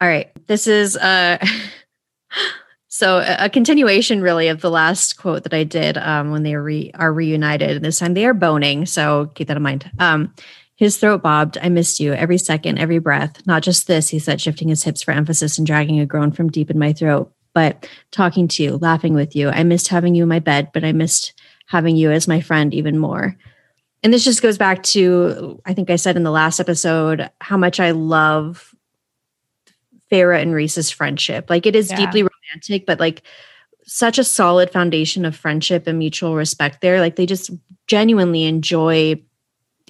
All 0.00 0.08
right. 0.08 0.30
This 0.48 0.66
is 0.66 0.96
uh 0.96 1.38
so 2.88 3.18
a 3.18 3.44
a 3.44 3.48
continuation 3.50 4.22
really 4.22 4.48
of 4.48 4.60
the 4.60 4.70
last 4.70 5.18
quote 5.18 5.44
that 5.44 5.54
I 5.54 5.62
did 5.64 5.96
um 5.98 6.30
when 6.30 6.42
they 6.42 6.56
re- 6.56 6.90
are 6.94 7.12
reunited. 7.12 7.70
And 7.76 7.84
this 7.84 7.98
time 7.98 8.14
they 8.14 8.26
are 8.26 8.34
boning, 8.34 8.86
so 8.86 9.30
keep 9.34 9.48
that 9.48 9.56
in 9.56 9.62
mind. 9.62 9.90
Um 9.98 10.34
his 10.78 10.96
throat 10.96 11.22
bobbed. 11.22 11.58
I 11.60 11.68
missed 11.68 11.98
you 11.98 12.12
every 12.14 12.38
second, 12.38 12.78
every 12.78 13.00
breath. 13.00 13.44
Not 13.46 13.64
just 13.64 13.88
this, 13.88 14.08
he 14.08 14.20
said, 14.20 14.40
shifting 14.40 14.68
his 14.68 14.84
hips 14.84 15.02
for 15.02 15.10
emphasis 15.10 15.58
and 15.58 15.66
dragging 15.66 15.98
a 15.98 16.06
groan 16.06 16.30
from 16.30 16.50
deep 16.50 16.70
in 16.70 16.78
my 16.78 16.92
throat, 16.92 17.32
but 17.52 17.88
talking 18.12 18.46
to 18.46 18.62
you, 18.62 18.76
laughing 18.76 19.12
with 19.12 19.34
you. 19.34 19.48
I 19.48 19.64
missed 19.64 19.88
having 19.88 20.14
you 20.14 20.22
in 20.22 20.28
my 20.28 20.38
bed, 20.38 20.70
but 20.72 20.84
I 20.84 20.92
missed 20.92 21.32
having 21.66 21.96
you 21.96 22.12
as 22.12 22.28
my 22.28 22.40
friend 22.40 22.72
even 22.72 22.96
more. 22.96 23.36
And 24.04 24.14
this 24.14 24.22
just 24.24 24.40
goes 24.40 24.56
back 24.56 24.84
to, 24.84 25.60
I 25.66 25.74
think 25.74 25.90
I 25.90 25.96
said 25.96 26.16
in 26.16 26.22
the 26.22 26.30
last 26.30 26.60
episode, 26.60 27.28
how 27.40 27.56
much 27.56 27.80
I 27.80 27.90
love 27.90 28.72
Feyre 30.12 30.40
and 30.40 30.54
Rhys's 30.54 30.90
friendship. 30.90 31.50
Like 31.50 31.66
it 31.66 31.74
is 31.74 31.90
Yeah. 31.90 31.96
deeply 31.96 32.22
romantic, 32.22 32.86
but 32.86 33.00
like 33.00 33.22
such 33.84 34.18
a 34.18 34.24
solid 34.24 34.70
foundation 34.70 35.24
of 35.24 35.34
friendship 35.34 35.88
and 35.88 35.98
mutual 35.98 36.36
respect 36.36 36.80
there. 36.80 37.00
Like 37.00 37.16
they 37.16 37.26
just 37.26 37.50
genuinely 37.88 38.44
enjoy 38.44 39.20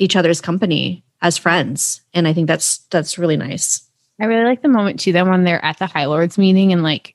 each 0.01 0.17
other's 0.17 0.41
company 0.41 1.05
as 1.23 1.37
friends. 1.39 2.01
And 2.15 2.27
I 2.29 2.33
think 2.33 2.47
that's 2.47 2.79
that's 2.91 3.19
really 3.19 3.37
nice. 3.37 3.83
I 4.21 4.25
really 4.27 4.45
like 4.45 4.63
the 4.63 4.69
moment 4.69 4.99
too, 5.01 5.13
then 5.13 5.29
when 5.29 5.45
they're 5.45 5.65
at 5.65 5.79
the 5.79 5.87
High 5.87 6.07
Lords 6.07 6.39
meeting 6.39 6.73
and 6.73 6.83
like 6.83 7.15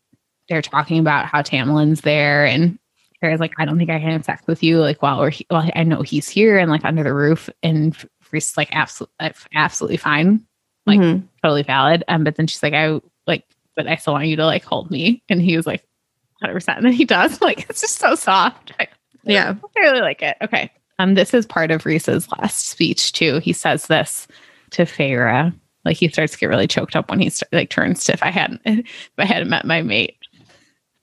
they're 0.49 0.61
talking 0.61 0.99
about 0.99 1.25
how 1.25 1.41
Tamlin's 1.41 2.01
there 2.01 2.45
and 2.45 2.77
Feyre's 3.21 3.39
like, 3.39 3.53
I 3.57 3.65
don't 3.65 3.77
think 3.77 3.89
I 3.89 3.99
can 3.99 4.11
have 4.11 4.25
sex 4.25 4.41
with 4.47 4.61
you. 4.63 4.79
Like, 4.79 5.01
while 5.01 5.19
we're, 5.19 5.29
he- 5.29 5.47
well, 5.49 5.69
I 5.75 5.83
know 5.83 6.01
he's 6.01 6.27
here 6.27 6.57
and 6.57 6.69
like 6.69 6.83
under 6.83 7.03
the 7.03 7.13
roof. 7.13 7.49
And 7.61 7.95
Rhys 8.31 8.49
is 8.51 8.57
like, 8.57 8.69
absolutely, 8.75 9.31
absolutely 9.53 9.95
fine. 9.97 10.45
Like, 10.85 10.99
Mhm. 10.99 11.23
totally 11.41 11.63
valid. 11.63 12.03
Um, 12.09 12.25
but 12.25 12.35
then 12.35 12.47
she's 12.47 12.61
like, 12.61 12.73
I 12.73 12.99
like, 13.25 13.45
but 13.77 13.87
I 13.87 13.95
still 13.95 14.11
want 14.13 14.27
you 14.27 14.35
to 14.35 14.45
like 14.45 14.65
hold 14.65 14.91
me. 14.91 15.23
And 15.29 15.41
he 15.41 15.55
was 15.55 15.65
like, 15.65 15.85
100%. 16.43 16.75
And 16.75 16.85
then 16.85 16.91
he 16.93 17.05
does. 17.05 17.39
Like, 17.41 17.69
it's 17.69 17.79
just 17.79 17.97
so 17.99 18.15
soft. 18.15 18.73
I, 18.77 18.87
yeah. 19.23 19.55
I 19.77 19.79
really 19.79 20.01
like 20.01 20.21
it. 20.21 20.35
Okay. 20.41 20.69
Um, 20.99 21.15
this 21.15 21.33
is 21.33 21.45
part 21.45 21.71
of 21.71 21.85
Rhys's 21.85 22.27
last 22.31 22.67
speech 22.67 23.11
too. 23.13 23.39
He 23.39 23.53
says 23.53 23.87
this 23.87 24.27
to 24.71 24.83
Feyre. 24.83 25.53
Like 25.85 25.97
he 25.97 26.07
starts 26.07 26.33
to 26.33 26.39
get 26.39 26.47
really 26.47 26.67
choked 26.67 26.95
up 26.95 27.09
when 27.09 27.19
he 27.19 27.29
st- 27.29 27.51
like 27.51 27.69
turns 27.69 28.03
to 28.05 28.13
if 28.13 28.23
I 28.23 28.29
hadn't 28.29 28.61
if 28.65 28.85
I 29.17 29.25
hadn't 29.25 29.49
met 29.49 29.65
my 29.65 29.81
mate, 29.81 30.17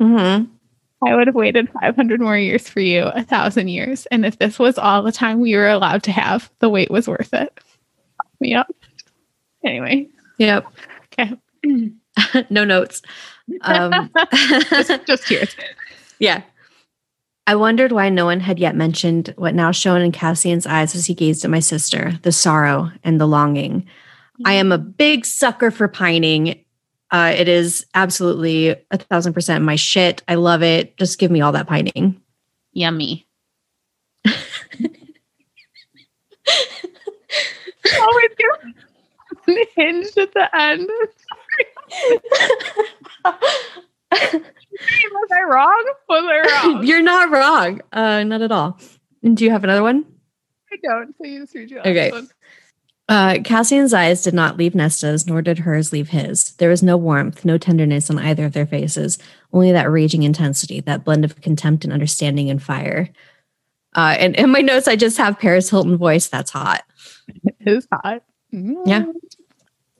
hmm 0.00 0.44
I 1.02 1.14
would 1.16 1.28
have 1.28 1.34
waited 1.34 1.70
500 1.80 2.20
more 2.20 2.36
years 2.36 2.68
for 2.68 2.80
you, 2.80 3.04
a 3.04 3.22
thousand 3.22 3.68
years. 3.68 4.04
And 4.06 4.26
if 4.26 4.38
this 4.38 4.58
was 4.58 4.76
all 4.76 5.02
the 5.02 5.10
time 5.12 5.40
we 5.40 5.56
were 5.56 5.68
allowed 5.68 6.02
to 6.02 6.12
have, 6.12 6.50
the 6.58 6.68
wait 6.68 6.90
was 6.90 7.08
worth 7.08 7.32
it. 7.32 7.58
Up. 8.54 8.68
Anyway, 9.64 10.08
Yep. 10.36 10.66
okay. 11.18 11.34
no 12.50 12.64
notes. 12.64 13.00
Um, 13.62 14.10
just, 14.70 15.06
just 15.06 15.56
yeah. 16.18 16.42
I 17.50 17.56
wondered 17.56 17.90
why 17.90 18.10
no 18.10 18.26
one 18.26 18.38
had 18.38 18.60
yet 18.60 18.76
mentioned 18.76 19.34
what 19.36 19.56
now 19.56 19.72
shone 19.72 20.02
in 20.02 20.12
Cassian's 20.12 20.68
eyes 20.68 20.94
as 20.94 21.06
he 21.06 21.14
gazed 21.14 21.44
at 21.44 21.50
my 21.50 21.58
sister 21.58 22.16
the 22.22 22.30
sorrow 22.30 22.92
and 23.02 23.20
the 23.20 23.26
longing. 23.26 23.86
I 24.44 24.52
am 24.52 24.70
a 24.70 24.78
big 24.78 25.26
sucker 25.26 25.72
for 25.72 25.88
pining. 25.88 26.64
Uh, 27.10 27.34
it 27.36 27.48
is 27.48 27.84
absolutely 27.92 28.76
a 28.92 28.98
thousand 28.98 29.32
percent 29.32 29.64
my 29.64 29.74
shit. 29.74 30.22
I 30.28 30.36
love 30.36 30.62
it. 30.62 30.96
Just 30.96 31.18
give 31.18 31.32
me 31.32 31.40
all 31.40 31.50
that 31.50 31.66
pining. 31.66 32.22
Yummy. 32.72 33.26
oh, 34.28 34.30
it's 39.48 39.74
hinged 39.74 40.18
at 40.18 40.32
the 40.34 40.56
end. 40.56 40.88
Was 45.12 45.28
I 45.32 45.42
wrong? 45.42 45.92
Was 46.08 46.24
I 46.24 46.66
wrong? 46.68 46.86
You're 46.86 47.02
not 47.02 47.30
wrong. 47.30 47.80
Uh, 47.92 48.22
not 48.24 48.42
at 48.42 48.52
all. 48.52 48.78
And 49.22 49.36
Do 49.36 49.44
you 49.44 49.50
have 49.50 49.64
another 49.64 49.82
one? 49.82 50.04
I 50.72 50.76
don't. 50.82 51.16
Please 51.16 51.50
read 51.54 51.70
your 51.70 51.80
Okay. 51.80 52.10
last 52.10 52.12
one. 52.22 52.28
Uh, 53.08 53.38
Cassian's 53.42 53.92
eyes 53.92 54.22
did 54.22 54.34
not 54.34 54.56
leave 54.56 54.72
Nesta's, 54.74 55.26
nor 55.26 55.42
did 55.42 55.58
hers 55.58 55.92
leave 55.92 56.10
his. 56.10 56.52
There 56.58 56.68
was 56.70 56.80
no 56.80 56.96
warmth, 56.96 57.44
no 57.44 57.58
tenderness 57.58 58.08
on 58.08 58.20
either 58.20 58.44
of 58.44 58.52
their 58.52 58.66
faces, 58.66 59.18
only 59.52 59.72
that 59.72 59.90
raging 59.90 60.22
intensity, 60.22 60.78
that 60.82 61.04
blend 61.04 61.24
of 61.24 61.40
contempt 61.40 61.82
and 61.82 61.92
understanding 61.92 62.48
and 62.50 62.62
fire. 62.62 63.08
Uh, 63.96 64.14
and 64.16 64.36
in 64.36 64.50
my 64.50 64.60
notes, 64.60 64.86
I 64.86 64.94
just 64.94 65.18
have 65.18 65.40
Paris 65.40 65.68
Hilton 65.68 65.96
voice. 65.96 66.28
That's 66.28 66.52
hot. 66.52 66.84
It 67.44 67.56
is 67.66 67.88
hot. 67.92 68.22
Yeah. 68.52 69.06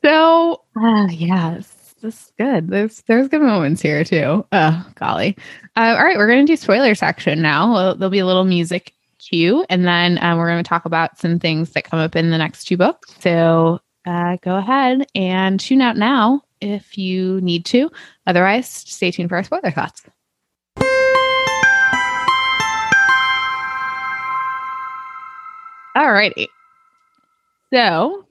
So, 0.04 0.62
uh, 0.80 1.08
yes, 1.10 1.79
this 2.00 2.14
is 2.14 2.32
good. 2.38 2.68
There's 2.68 3.02
there's 3.02 3.28
good 3.28 3.42
moments 3.42 3.82
here 3.82 4.04
too. 4.04 4.46
Oh, 4.52 4.86
golly. 4.94 5.36
Uh, 5.76 5.96
all 5.98 6.04
right, 6.04 6.16
we're 6.16 6.26
going 6.26 6.44
to 6.46 6.52
do 6.52 6.56
spoiler 6.56 6.94
section 6.94 7.42
now. 7.42 7.94
There'll 7.94 8.10
be 8.10 8.18
a 8.18 8.26
little 8.26 8.44
music 8.44 8.94
cue, 9.18 9.64
and 9.68 9.86
then 9.86 10.18
um, 10.22 10.38
we're 10.38 10.48
going 10.48 10.62
to 10.62 10.68
talk 10.68 10.84
about 10.84 11.18
some 11.18 11.38
things 11.38 11.70
that 11.70 11.84
come 11.84 12.00
up 12.00 12.16
in 12.16 12.30
the 12.30 12.38
next 12.38 12.64
two 12.64 12.76
books. 12.76 13.14
So, 13.20 13.80
uh, 14.06 14.38
go 14.42 14.56
ahead 14.56 15.06
and 15.14 15.60
tune 15.60 15.82
out 15.82 15.96
now 15.96 16.42
if 16.60 16.96
you 16.96 17.40
need 17.40 17.64
to. 17.66 17.90
Otherwise, 18.26 18.68
stay 18.68 19.10
tuned 19.10 19.28
for 19.28 19.36
our 19.36 19.44
spoiler 19.44 19.70
thoughts. 19.70 20.02
All 25.96 26.12
righty. 26.12 26.48
So, 27.72 28.24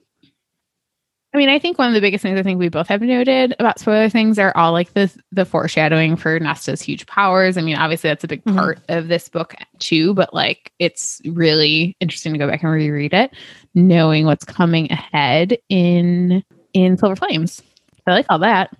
I 1.31 1.37
mean, 1.37 1.49
I 1.49 1.59
think 1.59 1.77
one 1.77 1.87
of 1.87 1.93
the 1.93 2.01
biggest 2.01 2.23
things 2.23 2.39
I 2.39 2.43
think 2.43 2.57
we 2.57 2.69
both 2.69 2.87
have 2.87 3.01
noted 3.01 3.55
about 3.59 3.77
spoiler 3.77 4.09
things 4.09 4.39
are 4.39 4.55
all 4.57 4.71
like 4.71 4.93
the 4.93 5.15
the 5.31 5.45
foreshadowing 5.45 6.15
for 6.15 6.39
Nesta's 6.39 6.81
huge 6.81 7.05
powers. 7.05 7.55
I 7.55 7.61
mean, 7.61 7.75
obviously 7.75 8.09
that's 8.09 8.23
a 8.23 8.27
big 8.27 8.43
part 8.45 8.79
mm-hmm. 8.79 8.97
of 8.97 9.07
this 9.09 9.29
book 9.29 9.53
too, 9.77 10.15
but 10.15 10.33
like 10.33 10.71
it's 10.79 11.21
really 11.25 11.95
interesting 11.99 12.33
to 12.33 12.39
go 12.39 12.47
back 12.47 12.63
and 12.63 12.71
reread 12.71 13.13
it, 13.13 13.31
knowing 13.75 14.25
what's 14.25 14.43
coming 14.43 14.91
ahead 14.91 15.57
in 15.69 16.43
in 16.73 16.97
Silver 16.97 17.15
Flames. 17.15 17.61
I 18.07 18.13
like 18.13 18.25
all 18.29 18.39
that. 18.39 18.75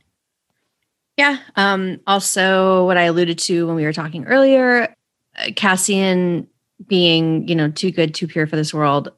Yeah. 1.18 1.38
Um, 1.56 2.00
also, 2.08 2.86
what 2.86 2.98
I 2.98 3.04
alluded 3.04 3.38
to 3.40 3.68
when 3.68 3.76
we 3.76 3.84
were 3.84 3.94
talking 3.94 4.26
earlier, 4.26 4.96
uh, 5.38 5.52
Cassian 5.56 6.48
being, 6.88 7.48
you 7.48 7.56
know, 7.56 7.70
too 7.70 7.92
good, 7.92 8.16
too 8.16 8.28
pure 8.28 8.48
for 8.48 8.56
this 8.56 8.74
world 8.74 9.12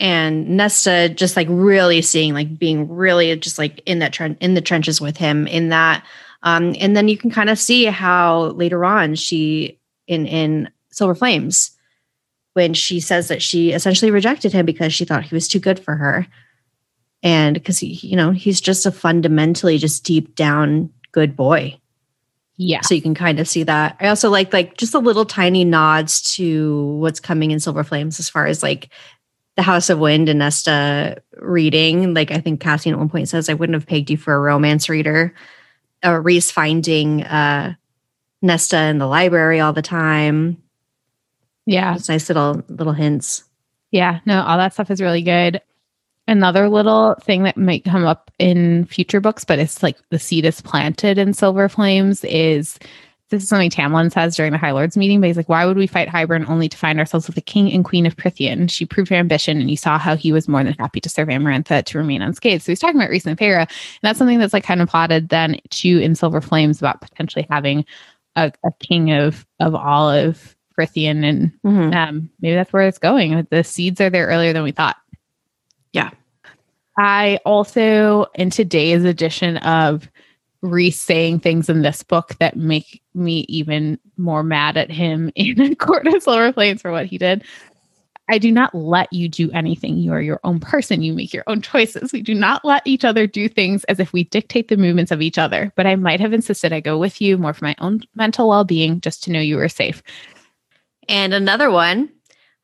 and 0.00 0.48
Nesta 0.48 1.10
just 1.10 1.36
like 1.36 1.46
really 1.50 2.02
seeing 2.02 2.34
like 2.34 2.58
being 2.58 2.88
really 2.88 3.36
just 3.36 3.58
like 3.58 3.82
in 3.86 4.00
that 4.00 4.12
trend 4.12 4.38
in 4.40 4.54
the 4.54 4.62
trenches 4.62 5.00
with 5.00 5.16
him 5.16 5.46
in 5.46 5.68
that 5.68 6.04
um 6.42 6.74
and 6.80 6.96
then 6.96 7.06
you 7.06 7.16
can 7.16 7.30
kind 7.30 7.50
of 7.50 7.58
see 7.58 7.84
how 7.84 8.46
later 8.46 8.84
on 8.84 9.14
she 9.14 9.78
in 10.08 10.26
in 10.26 10.70
Silver 10.90 11.14
Flames 11.14 11.70
when 12.54 12.74
she 12.74 12.98
says 12.98 13.28
that 13.28 13.42
she 13.42 13.72
essentially 13.72 14.10
rejected 14.10 14.52
him 14.52 14.66
because 14.66 14.92
she 14.92 15.04
thought 15.04 15.22
he 15.22 15.34
was 15.34 15.46
too 15.46 15.60
good 15.60 15.78
for 15.78 15.94
her. 15.94 16.26
And 17.22 17.54
because 17.54 17.78
he 17.78 17.88
you 17.88 18.16
know 18.16 18.32
he's 18.32 18.60
just 18.60 18.86
a 18.86 18.90
fundamentally 18.90 19.78
just 19.78 20.04
deep 20.04 20.34
down 20.34 20.90
good 21.12 21.36
boy. 21.36 21.76
Yeah. 22.56 22.80
So 22.82 22.94
you 22.94 23.00
can 23.00 23.14
kind 23.14 23.40
of 23.40 23.48
see 23.48 23.62
that. 23.62 23.96
I 24.00 24.08
also 24.08 24.30
like 24.30 24.52
like 24.52 24.76
just 24.76 24.94
a 24.94 24.98
little 24.98 25.24
tiny 25.24 25.64
nods 25.64 26.22
to 26.34 26.96
what's 26.96 27.20
coming 27.20 27.50
in 27.50 27.60
silver 27.60 27.84
flames 27.84 28.18
as 28.18 28.28
far 28.28 28.46
as 28.46 28.62
like 28.62 28.90
the 29.56 29.62
House 29.62 29.90
of 29.90 29.98
Wind 29.98 30.28
and 30.28 30.38
Nesta 30.38 31.22
reading. 31.36 32.14
Like 32.14 32.30
I 32.30 32.38
think 32.38 32.60
Cassie 32.60 32.90
at 32.90 32.98
one 32.98 33.08
point 33.08 33.28
says, 33.28 33.48
I 33.48 33.54
wouldn't 33.54 33.74
have 33.74 33.86
pegged 33.86 34.10
you 34.10 34.16
for 34.16 34.34
a 34.34 34.40
romance 34.40 34.88
reader. 34.88 35.34
Uh, 36.04 36.20
Rhys 36.20 36.50
finding 36.50 37.24
uh, 37.24 37.74
Nesta 38.42 38.78
in 38.84 38.98
the 38.98 39.06
library 39.06 39.60
all 39.60 39.72
the 39.72 39.82
time. 39.82 40.62
Yeah. 41.66 41.94
It's 41.94 42.08
nice 42.08 42.28
little 42.28 42.62
little 42.68 42.94
hints. 42.94 43.44
Yeah, 43.90 44.20
no, 44.24 44.42
all 44.42 44.58
that 44.58 44.72
stuff 44.72 44.90
is 44.90 45.00
really 45.00 45.22
good. 45.22 45.60
Another 46.28 46.68
little 46.68 47.16
thing 47.22 47.42
that 47.42 47.56
might 47.56 47.84
come 47.84 48.04
up 48.04 48.30
in 48.38 48.84
future 48.84 49.20
books, 49.20 49.44
but 49.44 49.58
it's 49.58 49.82
like 49.82 49.98
the 50.10 50.18
seed 50.18 50.44
is 50.44 50.60
planted 50.60 51.18
in 51.18 51.34
Silver 51.34 51.68
Flames 51.68 52.22
is 52.24 52.78
this 53.30 53.44
is 53.44 53.48
something 53.48 53.70
Tamlin 53.70 54.12
says 54.12 54.36
during 54.36 54.52
the 54.52 54.58
High 54.58 54.72
Lords 54.72 54.96
meeting, 54.96 55.20
but 55.20 55.28
he's 55.28 55.36
like, 55.36 55.48
Why 55.48 55.64
would 55.64 55.76
we 55.76 55.86
fight 55.86 56.08
Hybern 56.08 56.48
only 56.48 56.68
to 56.68 56.76
find 56.76 56.98
ourselves 56.98 57.26
with 57.26 57.36
the 57.36 57.40
king 57.40 57.72
and 57.72 57.84
queen 57.84 58.04
of 58.04 58.16
Prythian? 58.16 58.68
She 58.68 58.84
proved 58.84 59.08
her 59.10 59.16
ambition, 59.16 59.60
and 59.60 59.70
you 59.70 59.76
saw 59.76 59.98
how 59.98 60.16
he 60.16 60.32
was 60.32 60.48
more 60.48 60.62
than 60.62 60.74
happy 60.74 61.00
to 61.00 61.08
serve 61.08 61.28
Amarantha 61.28 61.84
to 61.84 61.98
remain 61.98 62.22
unscathed. 62.22 62.62
So 62.62 62.72
he's 62.72 62.80
talking 62.80 62.96
about 62.96 63.10
Rhys 63.10 63.26
and 63.26 63.40
and 63.40 63.68
that's 64.02 64.18
something 64.18 64.38
that's 64.38 64.52
like 64.52 64.64
kind 64.64 64.82
of 64.82 64.88
plotted 64.88 65.28
then 65.28 65.58
to 65.70 66.02
in 66.02 66.14
Silver 66.14 66.40
Flames 66.40 66.78
about 66.80 67.00
potentially 67.00 67.46
having 67.48 67.84
a, 68.36 68.52
a 68.64 68.72
king 68.80 69.12
of 69.12 69.46
of 69.60 69.74
all 69.74 70.10
of 70.10 70.56
Prythian, 70.76 71.24
and 71.24 71.52
mm-hmm. 71.64 71.92
um, 71.94 72.30
maybe 72.40 72.56
that's 72.56 72.72
where 72.72 72.86
it's 72.86 72.98
going. 72.98 73.46
The 73.50 73.64
seeds 73.64 74.00
are 74.00 74.10
there 74.10 74.26
earlier 74.26 74.52
than 74.52 74.64
we 74.64 74.72
thought. 74.72 74.96
Yeah. 75.92 76.10
I 76.98 77.38
also, 77.46 78.26
in 78.34 78.50
today's 78.50 79.04
edition 79.04 79.56
of 79.58 80.10
re-saying 80.62 81.40
things 81.40 81.68
in 81.68 81.82
this 81.82 82.02
book 82.02 82.36
that 82.38 82.56
make 82.56 83.02
me 83.14 83.46
even 83.48 83.98
more 84.16 84.42
mad 84.42 84.76
at 84.76 84.90
him 84.90 85.30
in 85.36 85.74
court 85.76 86.06
of 86.06 86.22
silver 86.22 86.52
flames 86.52 86.82
for 86.82 86.92
what 86.92 87.06
he 87.06 87.18
did. 87.18 87.44
I 88.28 88.38
do 88.38 88.52
not 88.52 88.72
let 88.72 89.12
you 89.12 89.28
do 89.28 89.50
anything. 89.50 89.98
You 89.98 90.12
are 90.12 90.20
your 90.20 90.38
own 90.44 90.60
person. 90.60 91.02
You 91.02 91.12
make 91.12 91.34
your 91.34 91.42
own 91.48 91.62
choices. 91.62 92.12
We 92.12 92.22
do 92.22 92.32
not 92.32 92.64
let 92.64 92.86
each 92.86 93.04
other 93.04 93.26
do 93.26 93.48
things 93.48 93.82
as 93.84 93.98
if 93.98 94.12
we 94.12 94.22
dictate 94.22 94.68
the 94.68 94.76
movements 94.76 95.10
of 95.10 95.20
each 95.20 95.36
other. 95.36 95.72
But 95.74 95.88
I 95.88 95.96
might 95.96 96.20
have 96.20 96.32
insisted 96.32 96.72
I 96.72 96.78
go 96.78 96.96
with 96.96 97.20
you 97.20 97.36
more 97.36 97.52
for 97.52 97.64
my 97.64 97.74
own 97.80 98.02
mental 98.14 98.48
well 98.48 98.62
being, 98.62 99.00
just 99.00 99.24
to 99.24 99.32
know 99.32 99.40
you 99.40 99.56
were 99.56 99.68
safe. 99.68 100.00
And 101.08 101.34
another 101.34 101.72
one 101.72 102.08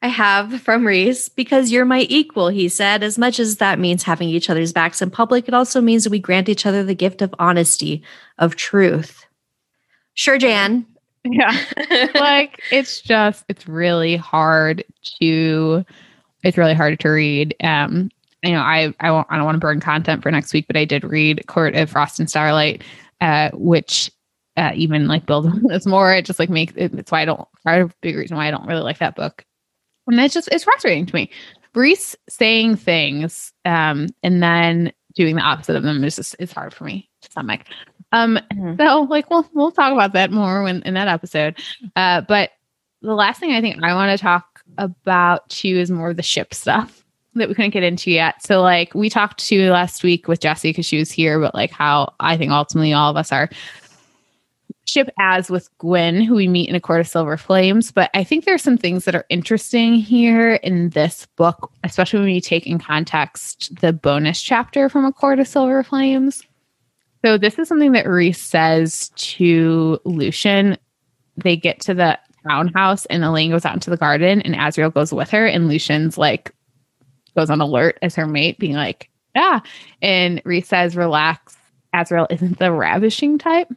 I 0.07 0.09
have 0.09 0.63
from 0.63 0.87
Rhys 0.87 1.29
because 1.29 1.73
you're 1.73 1.85
my 1.85 2.07
equal, 2.09 2.47
he 2.47 2.69
said. 2.69 3.03
As 3.03 3.19
much 3.19 3.41
as 3.41 3.57
that 3.57 3.81
means 3.81 4.05
having 4.05 4.29
each 4.29 4.49
other's 4.49 4.73
backs 4.73 5.03
in 5.03 5.11
public, 5.11 5.49
it 5.49 5.55
also 5.55 5.81
means 5.81 6.05
that 6.05 6.11
we 6.11 6.21
grant 6.21 6.49
each 6.49 6.65
other 6.65 6.85
the 6.85 6.95
gift 6.95 7.23
of 7.23 7.35
honesty, 7.41 8.05
of 8.39 8.55
truth. 8.55 9.27
Sure, 10.15 10.39
Jan. 10.39 10.87
Yeah. 11.25 11.59
like 12.15 12.63
it's 12.71 13.01
just, 13.01 13.45
it's 13.49 13.67
really 13.67 14.15
hard 14.15 14.85
to, 15.21 15.85
it's 16.45 16.57
really 16.57 16.75
hard 16.75 17.01
to 17.01 17.09
read. 17.09 17.57
Um, 17.65 18.09
you 18.45 18.53
know, 18.53 18.61
I, 18.61 18.95
I 19.01 19.11
won't, 19.11 19.27
I 19.29 19.35
don't 19.35 19.45
want 19.45 19.57
to 19.57 19.61
burn 19.61 19.81
content 19.81 20.23
for 20.23 20.31
next 20.31 20.53
week, 20.53 20.69
but 20.69 20.77
I 20.77 20.85
did 20.85 21.03
read 21.03 21.49
Court 21.49 21.75
of 21.75 21.91
Frost 21.91 22.21
and 22.21 22.31
Starlight, 22.31 22.85
uh, 23.21 23.51
which 23.55 24.09
uh, 24.57 24.71
even 24.77 25.09
like 25.09 25.27
builds 25.27 25.49
on 25.49 25.65
this 25.65 25.85
more. 25.85 26.15
It 26.15 26.27
just 26.27 26.39
like 26.39 26.49
makes 26.49 26.75
it, 26.77 26.95
it's 26.95 27.11
why 27.11 27.23
I 27.23 27.25
don't, 27.25 27.49
part 27.65 27.83
of 27.83 28.01
big 28.03 28.15
reason 28.15 28.37
why 28.37 28.47
I 28.47 28.53
don't 28.53 28.69
really 28.69 28.83
like 28.83 28.99
that 28.99 29.17
book 29.17 29.45
and 30.07 30.21
it's 30.21 30.35
just 30.35 30.49
it's 30.53 30.65
frustrating 30.65 31.07
to 31.07 31.15
me. 31.15 31.31
Rhys 31.75 32.17
saying 32.29 32.77
things 32.77 33.53
um, 33.65 34.09
and 34.23 34.43
then 34.43 34.93
doing 35.15 35.37
the 35.37 35.43
opposite 35.43 35.77
of 35.77 35.83
them 35.83 36.05
is 36.05 36.17
just 36.17 36.37
it's 36.39 36.53
hard 36.53 36.73
for 36.73 36.85
me 36.85 37.09
to 37.23 37.31
stomach. 37.31 37.63
Um, 38.13 38.39
mm-hmm. 38.53 38.81
so 38.81 39.03
like 39.03 39.29
we'll 39.31 39.49
we'll 39.53 39.73
talk 39.73 39.93
about 39.93 40.13
that 40.13 40.31
more 40.31 40.63
when 40.63 40.83
in 40.83 40.95
that 40.95 41.09
episode. 41.09 41.59
Uh, 41.97 42.23
but 42.23 42.51
the 43.03 43.15
last 43.15 43.41
thing 43.41 43.53
I 43.53 43.61
think 43.61 43.83
I 43.83 43.95
want 43.95 44.17
to 44.17 44.23
talk 44.23 44.63
about 44.79 45.49
too 45.49 45.69
is 45.77 45.91
more 45.91 46.11
of 46.11 46.17
the 46.17 46.23
ship 46.23 46.55
stuff 46.55 47.05
that 47.35 47.49
we 47.49 47.55
couldn't 47.55 47.73
get 47.73 47.83
into 47.83 48.11
yet. 48.11 48.43
So 48.43 48.63
like 48.63 48.95
we 48.95 49.11
talked 49.11 49.47
to 49.49 49.71
last 49.71 50.03
week 50.03 50.29
with 50.29 50.41
Jessie 50.41 50.71
because 50.71 50.87
she 50.87 50.99
was 50.99 51.11
here, 51.11 51.41
but 51.41 51.55
like 51.55 51.71
how 51.71 52.15
I 52.21 52.37
think 52.37 52.53
ultimately 52.53 52.93
all 52.93 53.11
of 53.11 53.17
us 53.17 53.33
are 53.33 53.51
ship 54.87 55.11
as 55.19 55.51
with 55.51 55.69
Gwen, 55.79 56.21
who 56.21 56.35
we 56.35 56.49
meet 56.49 56.69
in 56.69 56.75
A 56.75 56.81
Court 56.81 57.01
of 57.01 57.09
Silver 57.09 57.37
Flames. 57.37 57.93
But 57.93 58.11
I 58.15 58.25
think 58.25 58.45
there's 58.45 58.63
some 58.63 58.79
things 58.79 59.05
that 59.05 59.15
are 59.15 59.27
interesting 59.29 59.95
here 59.95 60.55
in 60.55 60.91
this 60.91 61.27
book, 61.37 61.71
especially 61.85 62.21
when 62.21 62.29
you 62.31 62.41
take 62.41 62.67
in 62.67 62.79
context 62.79 63.75
the 63.81 63.93
bonus 63.93 64.41
chapter 64.41 64.89
from 64.89 65.05
A 65.05 65.13
Court 65.13 65.41
of 65.41 65.49
Silver 65.49 65.83
Flames. 65.83 66.43
So 67.25 67.37
this 67.37 67.59
is 67.59 67.69
something 67.69 67.93
that 67.93 68.07
Rhys 68.07 68.41
says 68.41 69.11
to 69.17 69.99
Lucien. 70.05 70.79
They 71.37 71.57
get 71.57 71.81
to 71.81 71.95
the 71.95 72.19
townhouse 72.49 73.07
and 73.07 73.25
Elain 73.25 73.51
goes 73.51 73.65
out 73.65 73.75
into 73.75 73.91
the 73.91 73.97
garden 73.97 74.41
and 74.43 74.55
Azriel 74.55 74.95
goes 74.95 75.13
with 75.13 75.31
her 75.31 75.47
and 75.47 75.69
Lucien's 75.69 76.17
like 76.17 76.53
goes 77.37 77.51
on 77.51 77.61
alert 77.61 77.99
as 78.03 78.15
her 78.15 78.27
mate, 78.27 78.59
being 78.59 78.75
like, 78.75 79.11
yeah. 79.35 79.61
And 80.01 80.41
Rhys 80.45 80.69
says, 80.69 80.97
relax. 80.97 81.57
Azriel 81.95 82.27
isn't 82.31 82.59
the 82.59 82.73
ravishing 82.73 83.39
type. 83.39 83.69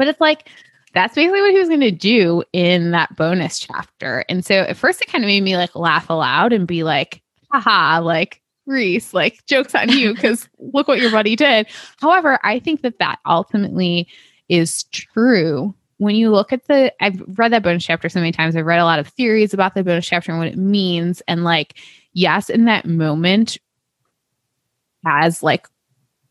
But 0.00 0.08
it's 0.08 0.20
like, 0.20 0.48
that's 0.94 1.14
basically 1.14 1.42
what 1.42 1.50
he 1.50 1.58
was 1.58 1.68
going 1.68 1.80
to 1.80 1.90
do 1.90 2.42
in 2.54 2.90
that 2.92 3.14
bonus 3.16 3.58
chapter. 3.58 4.24
And 4.30 4.42
so 4.42 4.54
at 4.54 4.78
first 4.78 5.02
it 5.02 5.08
kind 5.08 5.22
of 5.22 5.28
made 5.28 5.42
me 5.42 5.58
like 5.58 5.76
laugh 5.76 6.08
aloud 6.08 6.54
and 6.54 6.66
be 6.66 6.84
like, 6.84 7.20
haha, 7.52 8.00
like 8.00 8.40
Rhys, 8.64 9.12
like 9.12 9.44
jokes 9.44 9.74
on 9.74 9.90
you 9.90 10.14
because 10.14 10.48
look 10.58 10.88
what 10.88 11.00
your 11.00 11.10
buddy 11.10 11.36
did. 11.36 11.66
However, 12.00 12.40
I 12.42 12.60
think 12.60 12.80
that 12.80 12.98
that 12.98 13.18
ultimately 13.26 14.08
is 14.48 14.84
true. 14.84 15.74
When 15.98 16.14
you 16.14 16.30
look 16.30 16.50
at 16.50 16.66
the, 16.66 16.94
I've 16.98 17.22
read 17.38 17.52
that 17.52 17.62
bonus 17.62 17.84
chapter 17.84 18.08
so 18.08 18.20
many 18.20 18.32
times. 18.32 18.56
I've 18.56 18.64
read 18.64 18.80
a 18.80 18.86
lot 18.86 19.00
of 19.00 19.08
theories 19.08 19.52
about 19.52 19.74
the 19.74 19.84
bonus 19.84 20.06
chapter 20.06 20.32
and 20.32 20.38
what 20.38 20.48
it 20.48 20.56
means. 20.56 21.20
And 21.28 21.44
like, 21.44 21.78
yes, 22.14 22.48
in 22.48 22.64
that 22.64 22.86
moment, 22.86 23.58
has 25.04 25.42
like 25.42 25.68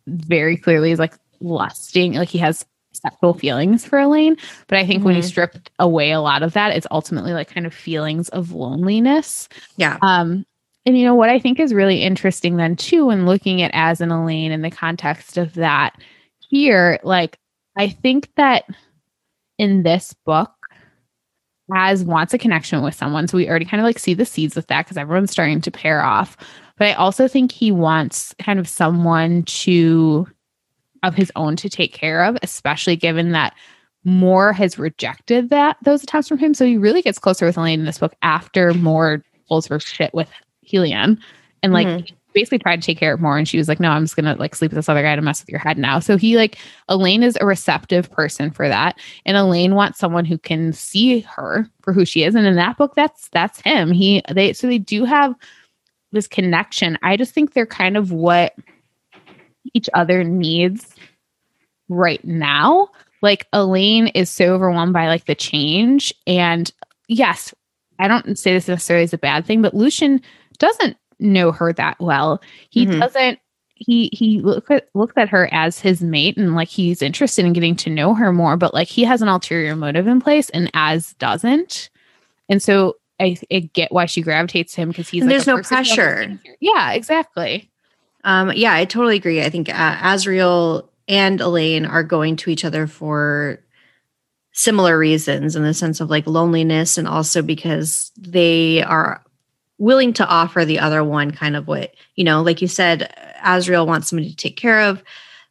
very 0.07 0.57
clearly 0.57 0.89
is 0.89 0.97
like 0.97 1.13
lusting, 1.39 2.13
like 2.13 2.29
he 2.29 2.39
has 2.39 2.65
sexual 3.01 3.33
feelings 3.33 3.85
for 3.85 3.99
Elain. 3.99 4.35
But 4.67 4.77
I 4.77 4.85
think 4.85 4.99
mm-hmm. 4.99 5.05
when 5.05 5.15
you 5.15 5.21
mm-hmm. 5.21 5.27
strip 5.27 5.69
away 5.79 6.11
a 6.11 6.21
lot 6.21 6.43
of 6.43 6.53
that, 6.53 6.75
it's 6.75 6.87
ultimately 6.91 7.33
like 7.33 7.53
kind 7.53 7.65
of 7.65 7.73
feelings 7.73 8.29
of 8.29 8.51
loneliness. 8.51 9.49
Yeah. 9.77 9.97
Um, 10.01 10.45
and 10.85 10.97
you 10.97 11.05
know 11.05 11.15
what 11.15 11.29
I 11.29 11.39
think 11.39 11.59
is 11.59 11.73
really 11.73 12.01
interesting 12.01 12.57
then 12.57 12.75
too, 12.75 13.07
when 13.07 13.25
looking 13.25 13.61
at 13.61 13.71
Az 13.73 14.01
an 14.01 14.11
Elain 14.11 14.51
in 14.51 14.61
the 14.61 14.71
context 14.71 15.37
of 15.37 15.53
that 15.55 15.95
here, 16.39 16.99
like 17.03 17.37
I 17.75 17.89
think 17.89 18.29
that 18.35 18.65
in 19.57 19.83
this 19.83 20.13
book, 20.25 20.51
Az 21.75 22.03
wants 22.03 22.33
a 22.33 22.37
connection 22.37 22.81
with 22.81 22.95
someone. 22.95 23.27
So 23.27 23.37
we 23.37 23.47
already 23.47 23.65
kind 23.65 23.79
of 23.79 23.85
like 23.85 23.99
see 23.99 24.13
the 24.13 24.25
seeds 24.25 24.55
with 24.55 24.67
that 24.67 24.85
because 24.85 24.97
everyone's 24.97 25.31
starting 25.31 25.61
to 25.61 25.71
pair 25.71 26.01
off. 26.01 26.35
But 26.77 26.87
I 26.87 26.93
also 26.93 27.27
think 27.27 27.51
he 27.51 27.71
wants 27.71 28.33
kind 28.39 28.57
of 28.57 28.67
someone 28.67 29.43
to 29.43 30.27
of 31.03 31.15
his 31.15 31.31
own 31.35 31.55
to 31.57 31.69
take 31.69 31.93
care 31.93 32.23
of, 32.23 32.37
especially 32.43 32.95
given 32.95 33.31
that 33.31 33.53
Mor 34.03 34.53
has 34.53 34.79
rejected 34.79 35.49
that 35.49 35.77
those 35.83 36.03
attempts 36.03 36.27
from 36.27 36.37
him. 36.37 36.53
So 36.53 36.65
he 36.65 36.77
really 36.77 37.01
gets 37.01 37.19
closer 37.19 37.45
with 37.45 37.57
Elain 37.57 37.79
in 37.79 37.85
this 37.85 37.97
book 37.97 38.15
after 38.21 38.73
Mor 38.73 39.23
pulls 39.47 39.67
her 39.67 39.79
shit 39.79 40.13
with 40.13 40.29
Helion 40.65 41.17
and 41.61 41.73
like 41.73 41.87
mm-hmm. 41.87 42.15
basically 42.33 42.59
tried 42.59 42.81
to 42.81 42.85
take 42.85 42.97
care 42.97 43.13
of 43.13 43.19
Mor. 43.19 43.37
And 43.37 43.47
she 43.47 43.57
was 43.57 43.67
like, 43.67 43.79
no, 43.79 43.89
I'm 43.89 44.03
just 44.03 44.15
gonna 44.15 44.35
like 44.35 44.55
sleep 44.55 44.71
with 44.71 44.77
this 44.77 44.87
other 44.87 45.01
guy 45.01 45.15
to 45.15 45.21
mess 45.21 45.41
with 45.41 45.49
your 45.49 45.59
head 45.59 45.77
now. 45.77 45.99
So 45.99 46.17
he 46.17 46.37
like 46.37 46.57
Elain 46.87 47.23
is 47.23 47.37
a 47.41 47.45
receptive 47.45 48.09
person 48.09 48.51
for 48.51 48.69
that. 48.69 48.97
And 49.25 49.35
Elain 49.35 49.75
wants 49.75 49.99
someone 49.99 50.25
who 50.25 50.37
can 50.37 50.71
see 50.71 51.19
her 51.21 51.69
for 51.81 51.91
who 51.91 52.05
she 52.05 52.23
is. 52.23 52.35
And 52.35 52.47
in 52.47 52.55
that 52.55 52.77
book, 52.77 52.95
that's 52.95 53.27
that's 53.29 53.59
him. 53.61 53.91
He 53.91 54.21
they 54.31 54.53
so 54.53 54.67
they 54.67 54.79
do 54.79 55.03
have 55.03 55.35
this 56.11 56.27
connection. 56.27 56.97
I 57.03 57.17
just 57.17 57.33
think 57.33 57.53
they're 57.53 57.65
kind 57.65 57.97
of 57.97 58.11
what 58.11 58.55
each 59.73 59.89
other 59.93 60.23
needs 60.23 60.95
right 61.89 62.23
now. 62.23 62.89
Like 63.21 63.47
Elain 63.53 64.07
is 64.07 64.29
so 64.29 64.53
overwhelmed 64.53 64.93
by 64.93 65.07
like 65.07 65.25
the 65.25 65.35
change. 65.35 66.13
And 66.25 66.71
yes, 67.07 67.53
I 67.99 68.07
don't 68.07 68.37
say 68.37 68.53
this 68.53 68.67
necessarily 68.67 69.03
as 69.03 69.13
a 69.13 69.17
bad 69.17 69.45
thing, 69.45 69.61
but 69.61 69.73
Lucien 69.73 70.21
doesn't 70.57 70.97
know 71.19 71.51
her 71.51 71.73
that 71.73 71.99
well. 71.99 72.41
He 72.69 72.85
mm-hmm. 72.85 72.99
doesn't 72.99 73.39
he 73.75 74.09
he 74.13 74.39
look 74.41 74.69
at, 74.69 74.89
looks 74.93 75.13
at 75.17 75.29
her 75.29 75.49
as 75.53 75.79
his 75.79 76.01
mate 76.01 76.37
and 76.37 76.55
like 76.55 76.67
he's 76.67 77.01
interested 77.01 77.45
in 77.45 77.53
getting 77.53 77.75
to 77.77 77.89
know 77.89 78.13
her 78.13 78.31
more, 78.31 78.57
but 78.57 78.73
like 78.73 78.87
he 78.87 79.03
has 79.03 79.21
an 79.21 79.27
ulterior 79.27 79.75
motive 79.75 80.07
in 80.07 80.21
place 80.21 80.49
and 80.49 80.69
Az 80.73 81.13
doesn't. 81.13 81.89
And 82.47 82.61
so 82.61 82.97
I, 83.19 83.37
I 83.51 83.59
get 83.73 83.91
why 83.91 84.05
she 84.05 84.21
gravitates 84.21 84.73
to 84.73 84.81
him 84.81 84.89
because 84.89 85.09
he's 85.09 85.23
like 85.23 85.29
there's 85.29 85.47
no 85.47 85.61
pressure. 85.61 86.39
Yeah, 86.59 86.93
exactly. 86.93 87.68
Um, 88.23 88.51
yeah, 88.53 88.73
I 88.73 88.85
totally 88.85 89.15
agree. 89.15 89.41
I 89.41 89.49
think 89.49 89.69
uh, 89.69 89.95
Azriel 89.97 90.89
and 91.07 91.41
Elain 91.41 91.85
are 91.85 92.03
going 92.03 92.35
to 92.37 92.49
each 92.49 92.65
other 92.65 92.85
for 92.87 93.59
similar 94.51 94.97
reasons 94.97 95.55
in 95.55 95.63
the 95.63 95.73
sense 95.73 95.99
of 95.99 96.09
like 96.09 96.27
loneliness 96.27 96.97
and 96.97 97.07
also 97.07 97.41
because 97.41 98.11
they 98.17 98.83
are 98.83 99.23
willing 99.77 100.11
to 100.13 100.27
offer 100.27 100.65
the 100.65 100.79
other 100.79 101.03
one 101.03 101.31
kind 101.31 101.55
of 101.55 101.67
what 101.67 101.93
you 102.15 102.23
know 102.23 102.41
like 102.41 102.61
you 102.61 102.67
said 102.67 103.13
azriel 103.41 103.87
wants 103.87 104.09
somebody 104.09 104.29
to 104.29 104.35
take 104.35 104.57
care 104.57 104.81
of 104.81 105.03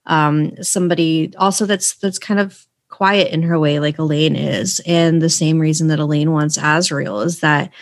um, 0.07 0.63
somebody 0.63 1.33
also 1.39 1.65
that's 1.65 1.95
that's 1.97 2.19
kind 2.19 2.41
of 2.41 2.67
quiet 2.89 3.33
in 3.33 3.43
her 3.43 3.59
way 3.59 3.79
like 3.79 3.99
Elain 3.99 4.37
is 4.37 4.81
and 4.85 5.23
the 5.23 5.31
same 5.31 5.59
reason 5.59 5.89
that 5.89 6.01
Elain 6.01 6.33
wants 6.33 6.59
azriel 6.59 7.25
is 7.25 7.41
that 7.41 7.73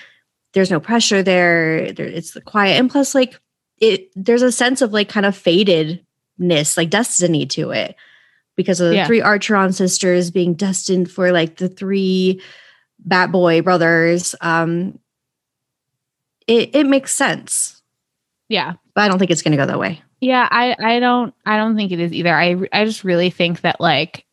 there's 0.52 0.70
no 0.70 0.80
pressure 0.80 1.22
there, 1.22 1.92
there 1.92 2.06
it's 2.06 2.32
the 2.32 2.40
quiet 2.40 2.78
and 2.78 2.90
plus 2.90 3.14
like 3.14 3.40
it 3.80 4.10
there's 4.14 4.42
a 4.42 4.52
sense 4.52 4.82
of 4.82 4.92
like 4.92 5.08
kind 5.08 5.26
of 5.26 5.36
fatedness 5.36 6.76
like 6.76 6.90
destiny 6.90 7.46
to 7.46 7.70
it 7.70 7.96
because 8.56 8.80
of 8.80 8.90
the 8.90 8.96
yeah. 8.96 9.06
three 9.06 9.20
archeron 9.20 9.74
sisters 9.74 10.30
being 10.30 10.54
destined 10.54 11.10
for 11.10 11.32
like 11.32 11.56
the 11.56 11.68
three 11.68 12.40
bat 12.98 13.30
boy 13.30 13.60
brothers 13.60 14.34
um 14.40 14.98
it, 16.46 16.74
it 16.74 16.86
makes 16.86 17.12
sense. 17.12 17.82
Yeah. 18.48 18.74
But 18.94 19.02
I 19.02 19.08
don't 19.08 19.18
think 19.18 19.30
it's 19.30 19.42
going 19.42 19.52
to 19.52 19.58
go 19.58 19.66
that 19.66 19.78
way. 19.78 20.02
Yeah, 20.20 20.48
I 20.50 20.74
I 20.78 21.00
don't 21.00 21.34
I 21.44 21.58
don't 21.58 21.76
think 21.76 21.92
it 21.92 22.00
is 22.00 22.12
either. 22.12 22.34
I 22.34 22.56
I 22.72 22.84
just 22.86 23.04
really 23.04 23.28
think 23.28 23.60
that 23.60 23.80
like 23.80 24.24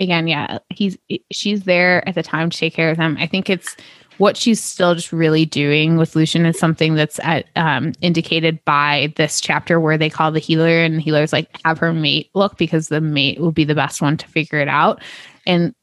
again, 0.00 0.26
yeah, 0.26 0.58
he's 0.70 0.98
she's 1.30 1.62
there 1.62 2.06
at 2.08 2.16
the 2.16 2.24
time 2.24 2.50
to 2.50 2.58
take 2.58 2.74
care 2.74 2.90
of 2.90 2.96
them. 2.96 3.16
I 3.20 3.28
think 3.28 3.48
it's 3.48 3.76
what 4.22 4.36
she's 4.36 4.62
still 4.62 4.94
just 4.94 5.10
really 5.10 5.44
doing 5.44 5.96
with 5.96 6.14
Lucien 6.14 6.46
is 6.46 6.56
something 6.56 6.94
that's 6.94 7.18
at, 7.24 7.44
um, 7.56 7.92
indicated 8.02 8.64
by 8.64 9.12
this 9.16 9.40
chapter 9.40 9.80
where 9.80 9.98
they 9.98 10.08
call 10.08 10.30
the 10.30 10.38
healer 10.38 10.84
and 10.84 10.98
the 10.98 11.00
healer's 11.00 11.32
like 11.32 11.48
have 11.64 11.76
her 11.76 11.92
mate 11.92 12.30
look 12.32 12.56
because 12.56 12.86
the 12.86 13.00
mate 13.00 13.40
will 13.40 13.50
be 13.50 13.64
the 13.64 13.74
best 13.74 14.00
one 14.00 14.16
to 14.16 14.28
figure 14.28 14.60
it 14.60 14.68
out. 14.68 15.02
And 15.44 15.74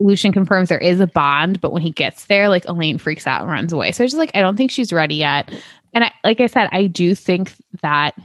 Lucien 0.00 0.32
confirms 0.32 0.68
there 0.68 0.78
is 0.78 0.98
a 0.98 1.06
bond, 1.06 1.60
but 1.60 1.72
when 1.72 1.80
he 1.80 1.92
gets 1.92 2.24
there, 2.24 2.48
like 2.48 2.64
Elain 2.64 2.98
freaks 2.98 3.24
out 3.24 3.42
and 3.42 3.50
runs 3.52 3.72
away. 3.72 3.92
So 3.92 4.02
it's 4.02 4.14
just 4.14 4.18
like 4.18 4.32
I 4.34 4.40
don't 4.40 4.56
think 4.56 4.72
she's 4.72 4.92
ready 4.92 5.14
yet. 5.14 5.48
And 5.94 6.02
I, 6.02 6.12
like 6.24 6.40
I 6.40 6.48
said, 6.48 6.68
I 6.72 6.88
do 6.88 7.14
think 7.14 7.52
that 7.82 8.16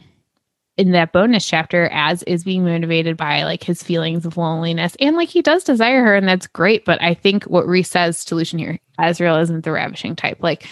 in 0.77 0.91
that 0.91 1.13
bonus 1.13 1.45
chapter, 1.45 1.89
Az 1.91 2.23
is 2.23 2.43
being 2.43 2.65
motivated 2.65 3.15
by 3.15 3.43
like 3.43 3.63
his 3.63 3.83
feelings 3.83 4.25
of 4.25 4.37
loneliness, 4.37 4.95
and 4.99 5.15
like 5.15 5.29
he 5.29 5.41
does 5.41 5.63
desire 5.63 6.03
her, 6.03 6.15
and 6.15 6.27
that's 6.27 6.47
great. 6.47 6.83
But 6.83 7.01
I 7.01 7.13
think 7.13 7.43
what 7.45 7.67
rhys 7.67 7.89
says 7.89 8.25
to 8.25 8.35
lucien 8.35 8.59
here, 8.59 8.79
Azriel 8.99 9.41
isn't 9.41 9.63
the 9.63 9.71
ravishing 9.71 10.15
type. 10.15 10.37
Like 10.41 10.67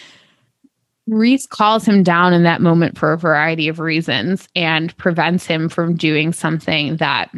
rhys 1.07 1.45
calls 1.45 1.85
him 1.85 2.01
down 2.03 2.33
in 2.33 2.43
that 2.43 2.61
moment 2.61 2.97
for 2.97 3.13
a 3.13 3.17
variety 3.17 3.67
of 3.67 3.79
reasons 3.79 4.47
and 4.55 4.95
prevents 4.97 5.45
him 5.45 5.69
from 5.69 5.95
doing 5.95 6.33
something 6.33 6.97
that 6.97 7.31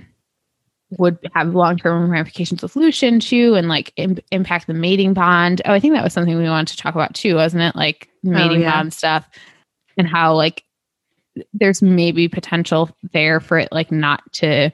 would 1.00 1.18
have 1.34 1.56
long 1.56 1.78
term 1.78 2.10
ramifications 2.10 2.62
with 2.62 2.78
lucien 2.78 3.20
too, 3.20 3.56
and 3.56 3.68
like 3.68 3.92
Im- 3.98 4.20
impact 4.32 4.68
the 4.68 4.74
mating 4.74 5.14
bond. 5.14 5.62
Oh, 5.66 5.74
I 5.74 5.82
think 5.82 5.94
that 5.96 6.04
was 6.04 6.14
something 6.14 6.38
we 6.38 6.44
wanted 6.46 6.72
to 6.72 6.78
talk 6.78 6.96
about 6.96 7.14
too, 7.14 7.36
wasn't 7.36 7.64
it? 7.64 7.76
Like 7.76 8.08
oh, 8.26 8.30
mating 8.30 8.60
oh, 8.60 8.62
yeah. 8.62 8.72
bond 8.72 8.94
stuff 8.94 9.28
and 9.98 10.08
how 10.08 10.34
like 10.34 10.64
there's 11.54 11.82
maybe 11.82 12.28
potential 12.28 12.90
there 13.12 13.40
for 13.40 13.58
it 13.58 13.70
like 13.72 13.92
not 13.92 14.22
to 14.34 14.72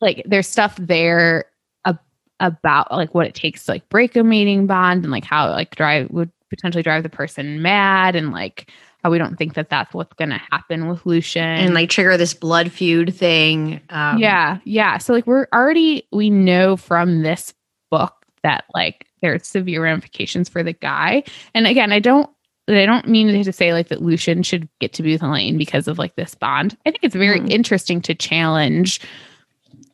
like 0.00 0.22
there's 0.26 0.48
stuff 0.48 0.76
there 0.76 1.46
ab- 1.84 1.98
about 2.40 2.90
like 2.92 3.14
what 3.14 3.26
it 3.26 3.34
takes 3.34 3.64
to 3.64 3.72
like 3.72 3.88
break 3.88 4.16
a 4.16 4.22
mating 4.22 4.66
bond 4.66 5.04
and 5.04 5.10
like 5.10 5.24
how 5.24 5.48
like 5.50 5.74
drive 5.74 6.10
would 6.10 6.30
potentially 6.50 6.82
drive 6.82 7.02
the 7.02 7.08
person 7.08 7.62
mad 7.62 8.16
and 8.16 8.32
like 8.32 8.70
how 9.02 9.10
we 9.10 9.18
don't 9.18 9.36
think 9.36 9.54
that 9.54 9.70
that's 9.70 9.94
what's 9.94 10.12
going 10.14 10.30
to 10.30 10.40
happen 10.50 10.88
with 10.88 11.06
Lucien 11.06 11.44
and 11.44 11.74
like 11.74 11.88
trigger 11.88 12.16
this 12.16 12.34
blood 12.34 12.72
feud 12.72 13.14
thing. 13.14 13.80
Um, 13.90 14.18
yeah, 14.18 14.58
yeah. 14.64 14.98
So 14.98 15.12
like 15.12 15.26
we're 15.26 15.46
already 15.52 16.06
we 16.10 16.30
know 16.30 16.76
from 16.76 17.22
this 17.22 17.54
book 17.90 18.26
that 18.42 18.64
like 18.74 19.06
there's 19.20 19.46
severe 19.46 19.82
ramifications 19.82 20.48
for 20.48 20.62
the 20.62 20.72
guy. 20.72 21.22
And 21.54 21.66
again, 21.66 21.92
I 21.92 22.00
don't 22.00 22.28
I 22.68 22.86
don't 22.86 23.08
mean 23.08 23.44
to 23.44 23.52
say 23.52 23.72
like 23.72 23.88
that 23.88 24.02
Lucien 24.02 24.42
should 24.42 24.68
get 24.78 24.92
to 24.94 25.02
be 25.02 25.12
with 25.12 25.22
Elain 25.22 25.56
because 25.56 25.88
of 25.88 25.98
like 25.98 26.16
this 26.16 26.34
bond. 26.34 26.76
I 26.84 26.90
think 26.90 27.02
it's 27.02 27.14
very 27.14 27.40
mm. 27.40 27.50
interesting 27.50 28.02
to 28.02 28.14
challenge 28.14 29.00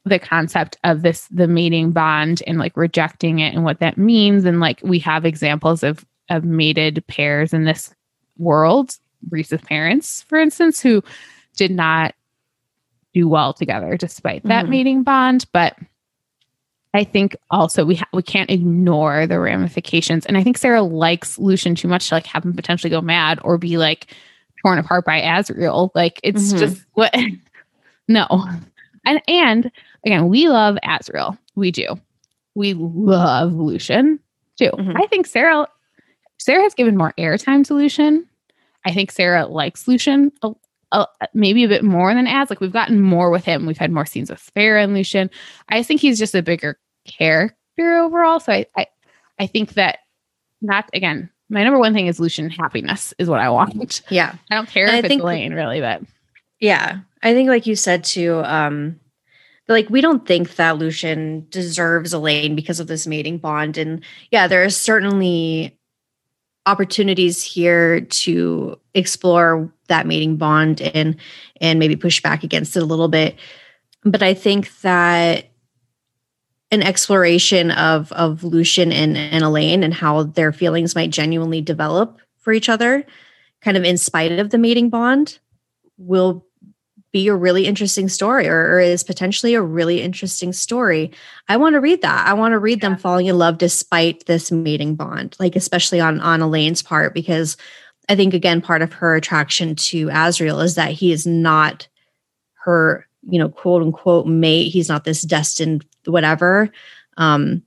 the 0.05 0.18
concept 0.18 0.76
of 0.84 1.02
this 1.02 1.28
the 1.28 1.48
mating 1.48 1.92
bond 1.92 2.42
and 2.46 2.59
like 2.59 2.76
rejecting 2.76 3.38
it 3.38 3.55
and 3.55 3.64
what 3.64 3.80
that 3.80 3.96
means 3.96 4.44
and 4.44 4.60
like 4.60 4.78
we 4.82 4.98
have 4.98 5.24
examples 5.24 5.82
of 5.82 6.05
of 6.28 6.44
mated 6.44 7.05
pairs 7.06 7.52
in 7.52 7.64
this 7.64 7.94
world, 8.38 8.96
rhys's 9.30 9.60
parents, 9.62 10.22
for 10.22 10.38
instance, 10.38 10.80
who 10.80 11.02
did 11.56 11.70
not 11.70 12.14
do 13.12 13.28
well 13.28 13.52
together 13.52 13.96
despite 13.96 14.42
that 14.44 14.64
mm-hmm. 14.64 14.70
mating 14.70 15.02
bond. 15.02 15.46
But 15.52 15.76
I 16.95 17.03
think 17.03 17.37
also 17.51 17.85
we 17.85 17.97
ha- 17.97 18.09
we 18.12 18.23
can't 18.23 18.51
ignore 18.51 19.27
the 19.27 19.41
ramifications. 19.41 20.25
And 20.27 20.39
I 20.39 20.45
think 20.45 20.57
Sarah 20.57 20.83
likes 20.83 21.39
Lucien 21.39 21.75
too 21.75 21.89
much 21.89 22.09
to 22.09 22.15
like 22.15 22.27
have 22.27 22.45
him 22.45 22.55
potentially 22.55 22.91
go 22.91 23.01
mad 23.01 23.41
or 23.43 23.59
be 23.59 23.77
like 23.77 24.15
torn 24.62 24.79
apart 24.79 25.05
by 25.05 25.21
Azriel. 25.21 25.91
Like 25.95 26.21
it's 26.23 26.53
mm-hmm. 26.53 26.59
just 26.59 26.87
what 26.93 27.12
no. 28.09 28.27
And 29.05 29.21
and 29.27 29.73
again, 30.07 30.29
we 30.29 30.49
love 30.49 30.77
Azriel. 30.85 31.37
We 31.57 31.73
do. 31.73 31.97
We 32.55 32.75
love 32.75 33.53
Lucien 33.53 34.21
too. 34.57 34.71
Mm-hmm. 34.71 34.97
I 34.97 35.07
think 35.09 35.27
Sarah 35.27 35.66
Sarah 36.39 36.62
has 36.62 36.75
given 36.75 36.97
more 36.97 37.12
airtime 37.19 37.66
to 37.66 37.75
Lucien. 37.75 38.25
I 38.87 38.93
think 38.93 39.11
Sarah 39.11 39.47
likes 39.47 39.89
Lucien 39.89 40.31
a, 40.43 40.53
a, 40.93 41.07
maybe 41.33 41.65
a 41.65 41.69
bit 41.69 41.83
more 41.83 42.15
than 42.15 42.29
Az. 42.29 42.51
Like 42.51 42.61
we've 42.61 42.73
gotten 42.73 43.01
more 43.01 43.31
with 43.31 43.45
him. 43.45 43.66
We've 43.66 43.79
had 43.79 43.91
more 43.91 44.07
scenes 44.07 44.31
with 44.31 44.49
Feyre 44.55 44.83
and 44.83 44.95
Lucien. 44.95 45.29
I 45.69 45.83
think 45.83 46.01
he's 46.01 46.19
just 46.19 46.37
a 46.37 46.43
bigger 46.43 46.79
character 47.05 47.98
overall. 47.98 48.40
So 48.40 48.52
I, 48.52 48.66
I, 48.76 48.86
I 49.39 49.47
think 49.47 49.74
that 49.74 50.01
not 50.60 50.89
again. 50.93 51.31
My 51.51 51.62
number 51.62 51.78
one 51.78 51.93
thing 51.93 52.06
is 52.06 52.18
Lucien 52.18 52.48
happiness 52.48 53.12
is 53.18 53.28
what 53.28 53.40
I 53.40 53.51
want. 53.51 54.02
Yeah, 54.10 54.35
I 54.51 54.55
don't 54.55 54.68
care 54.68 54.86
and 54.86 54.97
if 54.97 54.97
I 54.97 54.98
it's 54.98 55.09
think, 55.09 55.22
Elain 55.22 55.52
really, 55.55 55.81
but 55.81 56.02
yeah, 56.59 57.01
I 57.22 57.35
think 57.35 57.48
like 57.48 57.66
you 57.66 57.76
said 57.76 58.05
too. 58.05 58.40
Um, 58.44 58.98
like 59.68 59.89
we 59.89 60.01
don't 60.01 60.26
think 60.26 60.56
that 60.56 60.78
Lucien 60.78 61.47
deserves 61.51 62.12
Elain 62.12 62.55
because 62.55 62.81
of 62.81 62.86
this 62.86 63.06
mating 63.06 63.39
bond, 63.39 63.78
and 63.78 64.02
yeah, 64.31 64.47
there 64.47 64.64
are 64.64 64.70
certainly 64.70 65.78
opportunities 66.66 67.43
here 67.43 68.01
to 68.01 68.78
explore 68.94 69.70
that 69.89 70.06
mating 70.06 70.36
bond 70.36 70.81
and 70.81 71.16
and 71.60 71.78
maybe 71.78 71.97
push 71.97 72.22
back 72.22 72.43
against 72.43 72.76
it 72.76 72.82
a 72.82 72.86
little 72.86 73.09
bit 73.09 73.36
but 74.05 74.22
i 74.22 74.32
think 74.32 74.81
that 74.81 75.51
an 76.74 76.82
exploration 76.82 77.70
of 77.70 78.12
of 78.12 78.44
lucien 78.44 78.92
and, 78.92 79.16
and 79.16 79.42
elain 79.42 79.82
and 79.82 79.94
how 79.94 80.24
their 80.24 80.52
feelings 80.52 80.94
might 80.94 81.10
genuinely 81.10 81.62
develop 81.62 82.20
for 82.38 82.52
each 82.52 82.68
other 82.68 83.06
kind 83.62 83.76
of 83.76 83.84
in 83.84 83.96
spite 83.96 84.32
of 84.32 84.51
the 84.51 84.59
mating 84.59 84.90
bond 84.90 85.38
will 85.96 86.44
be 87.12 87.28
a 87.28 87.34
really 87.34 87.64
interesting 87.64 88.09
story 88.09 88.48
or, 88.48 88.74
or, 88.74 88.80
is 88.80 89.05
potentially 89.05 89.55
a 89.55 89.62
really 89.62 90.02
interesting 90.02 90.52
story. 90.52 91.12
I 91.48 91.56
want 91.56 91.74
to 91.74 91.80
read 91.80 92.02
that. 92.02 92.26
I 92.26 92.34
want 92.34 92.52
to 92.52 92.59
read 92.59 92.82
yeah. 92.82 92.88
them 92.88 92.98
falling 92.98 93.26
in 93.26 93.38
love 93.38 93.56
despite 93.56 94.26
this 94.26 94.51
mating 94.51 94.96
bond, 94.96 95.36
like 95.38 95.55
especially 95.55 96.01
on 96.01 96.20
on 96.20 96.42
Elain's 96.42 96.82
part, 96.82 97.14
because 97.14 97.56
I 98.09 98.16
think 98.16 98.34
again, 98.34 98.60
part 98.60 98.82
of 98.82 98.92
her 98.94 99.14
attraction 99.14 99.76
to 99.76 100.09
Azriel 100.09 100.62
is 100.62 100.74
that 100.74 100.90
he 100.90 101.12
is 101.12 101.24
not 101.24 101.86
her, 102.64 103.06
you 103.22 103.38
know, 103.38 103.48
quote 103.48 103.82
unquote 103.82 104.26
mate. 104.26 104.72
He's 104.72 104.88
not 104.88 105.05
this 105.05 105.22
destined 105.22 105.86
whatever. 106.06 106.70
Um, 107.16 107.62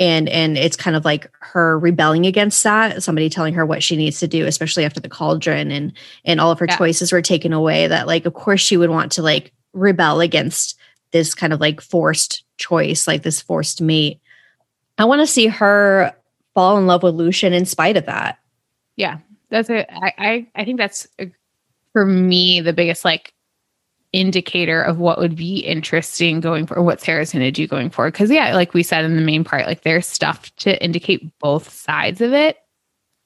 and 0.00 0.30
and 0.30 0.56
it's 0.56 0.76
kind 0.76 0.96
of 0.96 1.04
like 1.04 1.30
her 1.40 1.78
rebelling 1.78 2.26
against 2.26 2.64
that 2.64 3.02
somebody 3.02 3.28
telling 3.28 3.54
her 3.54 3.66
what 3.66 3.82
she 3.82 3.96
needs 3.96 4.18
to 4.18 4.26
do 4.26 4.46
especially 4.46 4.84
after 4.84 4.98
the 4.98 5.08
cauldron 5.08 5.70
and 5.70 5.92
and 6.24 6.40
all 6.40 6.50
of 6.50 6.58
her 6.58 6.66
yeah. 6.68 6.76
choices 6.76 7.12
were 7.12 7.22
taken 7.22 7.52
away 7.52 7.86
that 7.86 8.06
like 8.06 8.24
of 8.24 8.34
course 8.34 8.60
she 8.60 8.76
would 8.76 8.90
want 8.90 9.12
to 9.12 9.22
like 9.22 9.52
rebel 9.74 10.20
against 10.20 10.76
this 11.12 11.34
kind 11.34 11.52
of 11.52 11.60
like 11.60 11.80
forced 11.80 12.42
choice 12.56 13.06
like 13.06 13.22
this 13.22 13.40
forced 13.40 13.80
mate 13.80 14.18
i 14.98 15.04
want 15.04 15.20
to 15.20 15.26
see 15.26 15.46
her 15.46 16.12
fall 16.54 16.78
in 16.78 16.86
love 16.86 17.02
with 17.02 17.14
lucien 17.14 17.52
in 17.52 17.66
spite 17.66 17.96
of 17.96 18.06
that 18.06 18.38
yeah 18.96 19.18
that's 19.50 19.70
it 19.70 19.86
I, 19.90 20.12
I 20.18 20.46
i 20.56 20.64
think 20.64 20.78
that's 20.78 21.06
for 21.92 22.06
me 22.06 22.60
the 22.60 22.72
biggest 22.72 23.04
like 23.04 23.34
indicator 24.12 24.82
of 24.82 24.98
what 24.98 25.18
would 25.18 25.36
be 25.36 25.58
interesting 25.58 26.40
going 26.40 26.66
for 26.66 26.82
what 26.82 27.00
Sarah's 27.00 27.32
going 27.32 27.44
to 27.44 27.50
do 27.50 27.66
going 27.66 27.90
forward. 27.90 28.12
Because 28.12 28.30
yeah, 28.30 28.54
like 28.54 28.74
we 28.74 28.82
said 28.82 29.04
in 29.04 29.16
the 29.16 29.22
main 29.22 29.44
part, 29.44 29.66
like 29.66 29.82
there's 29.82 30.06
stuff 30.06 30.54
to 30.56 30.82
indicate 30.82 31.38
both 31.38 31.70
sides 31.70 32.20
of 32.20 32.32
it. 32.32 32.56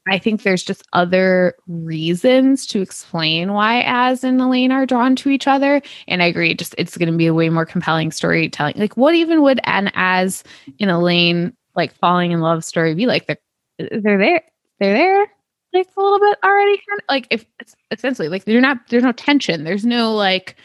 I 0.07 0.19
think 0.19 0.43
there's 0.43 0.63
just 0.63 0.87
other 0.93 1.55
reasons 1.67 2.67
to 2.67 2.83
explain 2.83 3.55
why 3.55 3.81
Az 3.81 4.23
and 4.23 4.39
Elain 4.39 4.71
are 4.71 4.85
drawn 4.85 5.17
to 5.17 5.31
each 5.31 5.47
other. 5.47 5.81
And 6.07 6.23
I 6.23 6.27
agree, 6.27 6.55
just 6.55 6.75
it's 6.77 6.99
going 6.99 7.11
to 7.11 7.17
be 7.17 7.27
a 7.27 7.33
way 7.33 7.49
more 7.49 7.65
compelling 7.65 8.11
storytelling. 8.11 8.75
Like, 8.77 8.99
what 8.99 9.15
even 9.15 9.41
would 9.41 9.61
an 9.65 9.91
Az 9.95 10.45
in 10.79 10.91
Elain 10.91 11.57
like 11.75 11.95
falling 11.95 12.33
in 12.33 12.41
love 12.41 12.65
story 12.65 12.95
be 12.95 13.07
like? 13.07 13.27
They're 13.27 13.39
they're 13.79 14.19
there, 14.19 14.43
they're 14.79 14.93
there, 14.93 15.27
like 15.73 15.89
a 15.97 16.01
little 16.01 16.21
bit 16.21 16.39
already. 16.45 16.83
Like, 17.09 17.27
if 17.31 17.47
essentially 17.91 18.29
like 18.29 18.45
they're 18.45 18.61
not, 18.61 18.87
there's 18.89 19.03
no 19.03 19.13
tension, 19.13 19.65
there's 19.65 19.87
no 19.87 20.15
like 20.15 20.57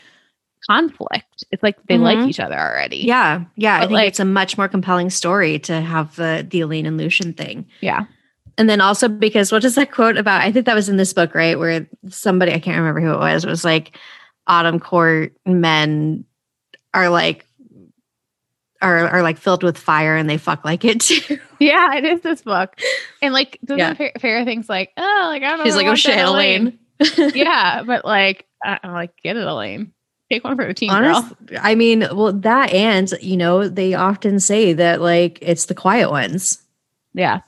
conflict. 0.69 1.43
It's 1.49 1.63
like 1.63 1.77
they 1.87 1.95
mm-hmm. 1.95 2.03
like 2.03 2.29
each 2.29 2.39
other 2.39 2.57
already. 2.57 2.97
Yeah, 2.97 3.45
yeah. 3.55 3.79
But 3.79 3.83
I 3.83 3.87
think 3.87 3.95
like, 3.95 4.07
it's 4.09 4.19
a 4.19 4.25
much 4.25 4.55
more 4.55 4.67
compelling 4.67 5.09
story 5.09 5.57
to 5.59 5.81
have 5.81 6.15
the 6.15 6.45
the 6.47 6.61
Elain 6.61 6.85
and 6.85 6.97
Lucien 6.97 7.33
thing. 7.33 7.65
Yeah. 7.81 8.05
And 8.55 8.69
then 8.69 8.79
also 8.79 9.07
because 9.07 9.51
what 9.51 9.63
is 9.63 9.75
that 9.75 9.91
quote 9.91 10.17
about? 10.17 10.41
I 10.41 10.51
think 10.51 10.67
that 10.67 10.75
was 10.75 10.87
in 10.87 10.97
this 10.97 11.13
book, 11.13 11.33
right? 11.33 11.57
Where 11.57 11.87
somebody, 12.09 12.53
I 12.53 12.59
can't 12.59 12.77
remember 12.77 13.01
who 13.01 13.13
it 13.13 13.19
was, 13.19 13.45
was 13.45 13.65
like 13.65 13.97
autumn 14.45 14.79
court 14.79 15.33
men 15.45 16.25
are 16.93 17.09
like 17.09 17.45
are 18.81 19.07
are 19.07 19.23
like 19.23 19.37
filled 19.37 19.63
with 19.63 19.77
fire 19.77 20.15
and 20.15 20.29
they 20.29 20.37
fuck 20.37 20.63
like 20.63 20.85
it 20.85 21.01
too. 21.01 21.39
Yeah, 21.59 21.95
it 21.95 22.05
is 22.05 22.21
this 22.21 22.41
book. 22.43 22.79
And 23.21 23.33
like 23.33 23.59
doesn't 23.65 23.99
yeah. 23.99 24.11
Feyre 24.19 24.45
thinks 24.45 24.69
like, 24.69 24.91
oh 24.97 25.25
like 25.29 25.41
I 25.41 25.57
don't 25.57 25.65
She's 25.65 25.75
like, 25.75 25.87
oh 25.87 25.95
shit, 25.95 26.17
Elain. 26.17 26.77
yeah, 27.17 27.83
but 27.83 28.05
like 28.05 28.45
I'm 28.63 28.93
like, 28.93 29.11
get 29.23 29.35
it, 29.35 29.47
Elain. 29.47 29.93
Take 30.31 30.43
one 30.43 30.55
for 30.55 30.65
the 30.65 30.73
team. 30.73 30.91
I 30.91 31.75
mean, 31.75 32.01
well, 32.13 32.33
that 32.33 32.71
and 32.71 33.11
you 33.21 33.35
know, 33.35 33.67
they 33.67 33.95
often 33.95 34.39
say 34.39 34.73
that 34.73 35.01
like 35.01 35.39
it's 35.41 35.65
the 35.65 35.75
quiet 35.75 36.11
ones. 36.11 36.61
Yeah. 37.13 37.41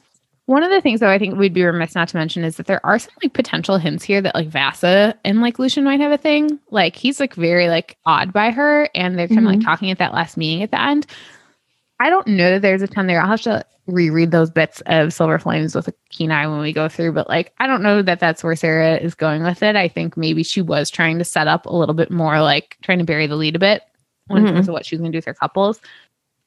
One 0.48 0.64
of 0.64 0.72
the 0.72 0.82
things, 0.82 1.00
though, 1.00 1.10
I 1.10 1.20
think 1.20 1.38
we'd 1.38 1.54
be 1.54 1.64
remiss 1.64 1.96
not 1.96 2.10
to 2.10 2.18
mention 2.18 2.44
is 2.44 2.58
that 2.58 2.66
there 2.66 2.86
are 2.86 3.00
some 3.00 3.14
like 3.24 3.34
potential 3.34 3.78
hints 3.78 4.04
here 4.04 4.20
that 4.22 4.36
like 4.36 4.48
Vassa 4.48 5.16
and 5.24 5.40
like 5.40 5.60
Lucien 5.60 5.86
might 5.86 6.00
have 6.00 6.12
a 6.12 6.18
thing. 6.18 6.60
Like 6.72 6.96
he's 6.96 7.20
like 7.20 7.36
very 7.36 7.70
like 7.70 7.98
awed 8.06 8.34
by 8.34 8.52
her, 8.52 8.90
and 8.96 9.18
they're 9.18 9.28
kind 9.28 9.40
of 9.40 9.46
mm-hmm. 9.46 9.60
like 9.60 9.66
talking 9.66 9.92
at 9.92 10.00
that 10.00 10.14
last 10.14 10.36
meeting 10.36 10.64
at 10.64 10.72
the 10.72 10.82
end. 10.82 11.06
I 12.02 12.10
don't 12.10 12.28
know 12.28 12.50
that 12.50 12.64
there's 12.64 12.82
a 12.82 12.88
ton 12.88 13.06
there. 13.06 13.22
I'll 13.22 13.28
have 13.28 13.42
to 13.42 13.64
reread 13.86 14.32
those 14.32 14.50
bits 14.50 14.82
of 14.88 15.14
Silver 15.14 15.38
Flames 15.38 15.76
with 15.76 15.88
a 15.88 15.94
keen 16.10 16.32
eye 16.32 16.48
when 16.48 16.60
we 16.60 16.74
go 16.74 16.90
through, 16.90 17.12
but 17.12 17.30
like 17.30 17.54
I 17.60 17.68
don't 17.68 17.84
know 17.84 18.02
that 18.02 18.20
that's 18.20 18.44
where 18.44 18.56
Sarah 18.56 18.98
is 18.98 19.14
going 19.14 19.44
with 19.44 19.62
it. 19.62 19.76
I 19.76 19.88
think 19.88 20.18
maybe 20.18 20.42
she 20.42 20.62
was 20.62 20.90
trying 20.90 21.20
to 21.20 21.24
set 21.24 21.48
up 21.48 21.68
a 21.68 21.76
little 21.76 21.94
bit 21.94 22.10
more, 22.10 22.42
like 22.42 22.78
trying 22.82 22.98
to 23.00 23.06
bury 23.06 23.28
the 23.28 23.36
lead 23.36 23.56
a 23.56 23.60
bit 23.60 23.84
when 24.28 24.44
mm-hmm. 24.44 24.56
terms 24.56 24.68
of 24.68 24.74
what 24.74 24.86
she's 24.86 25.00
going 25.00 25.12
to 25.12 25.16
do 25.16 25.20
with 25.20 25.26
her 25.26 25.34
couples. 25.36 25.80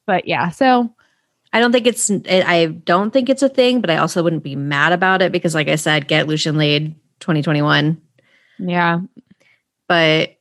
But 0.05 0.27
yeah, 0.27 0.49
so 0.49 0.93
I 1.53 1.61
don't 1.61 1.71
think 1.71 1.87
it's 1.87 2.11
I 2.11 2.65
don't 2.83 3.11
think 3.11 3.29
it's 3.29 3.43
a 3.43 3.49
thing, 3.49 3.79
but 3.79 3.89
I 3.89 3.97
also 3.97 4.21
wouldn't 4.21 4.43
be 4.43 4.57
mad 4.57 4.91
about 4.91 5.21
it 5.21 5.31
because 5.31 5.55
like 5.55 5.69
I 5.69 5.75
said, 5.75 6.09
get 6.09 6.27
Lucien 6.27 6.57
laid 6.57 6.95
2021. 7.21 8.01
Yeah. 8.59 8.99
But 9.87 10.34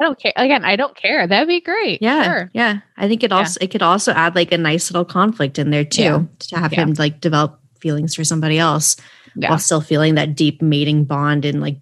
I 0.00 0.04
don't 0.04 0.18
care. 0.18 0.32
Again, 0.36 0.64
I 0.64 0.76
don't 0.76 0.96
care. 0.96 1.26
That'd 1.26 1.48
be 1.48 1.60
great. 1.60 2.00
Yeah. 2.00 2.24
Sure. 2.24 2.50
Yeah. 2.54 2.80
I 2.96 3.06
think 3.06 3.22
it 3.22 3.32
also 3.32 3.58
yeah. 3.60 3.66
it 3.66 3.70
could 3.70 3.82
also 3.82 4.12
add 4.12 4.34
like 4.34 4.50
a 4.50 4.58
nice 4.58 4.90
little 4.90 5.04
conflict 5.04 5.58
in 5.58 5.70
there 5.70 5.84
too 5.84 6.02
yeah. 6.02 6.22
to 6.38 6.58
have 6.58 6.72
yeah. 6.72 6.80
him 6.80 6.94
like 6.94 7.20
develop 7.20 7.60
feelings 7.80 8.14
for 8.14 8.24
somebody 8.24 8.58
else 8.58 8.96
while 9.34 9.58
still 9.58 9.80
feeling 9.80 10.14
that 10.14 10.34
deep 10.34 10.60
mating 10.62 11.04
bond 11.04 11.44
and 11.44 11.60
like 11.60 11.76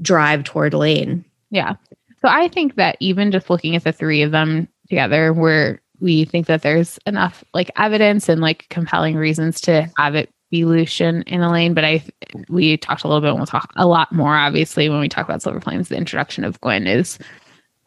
drive 0.00 0.44
toward 0.44 0.74
Lane. 0.74 1.24
Yeah. 1.50 1.74
So 2.20 2.28
I 2.28 2.48
think 2.48 2.76
that 2.76 2.96
even 3.00 3.32
just 3.32 3.50
looking 3.50 3.76
at 3.76 3.84
the 3.84 3.92
three 3.92 4.22
of 4.22 4.30
them 4.30 4.68
together, 4.88 5.32
we're 5.32 5.80
we 6.00 6.24
think 6.24 6.46
that 6.46 6.62
there's 6.62 6.98
enough 7.06 7.42
like 7.54 7.70
evidence 7.76 8.28
and 8.28 8.40
like 8.40 8.68
compelling 8.68 9.16
reasons 9.16 9.60
to 9.62 9.90
have 9.96 10.14
it 10.14 10.30
be 10.50 10.64
Lucien 10.64 11.24
and 11.26 11.42
Elain, 11.42 11.74
But 11.74 11.84
I 11.84 12.02
we 12.48 12.76
talked 12.76 13.04
a 13.04 13.08
little 13.08 13.20
bit 13.20 13.28
and 13.28 13.38
we'll 13.38 13.46
talk 13.46 13.70
a 13.76 13.86
lot 13.86 14.12
more 14.12 14.34
obviously 14.34 14.88
when 14.88 15.00
we 15.00 15.08
talk 15.08 15.26
about 15.26 15.42
Silver 15.42 15.60
Flames. 15.60 15.88
The 15.88 15.96
introduction 15.96 16.44
of 16.44 16.60
Gwen 16.60 16.86
is 16.86 17.18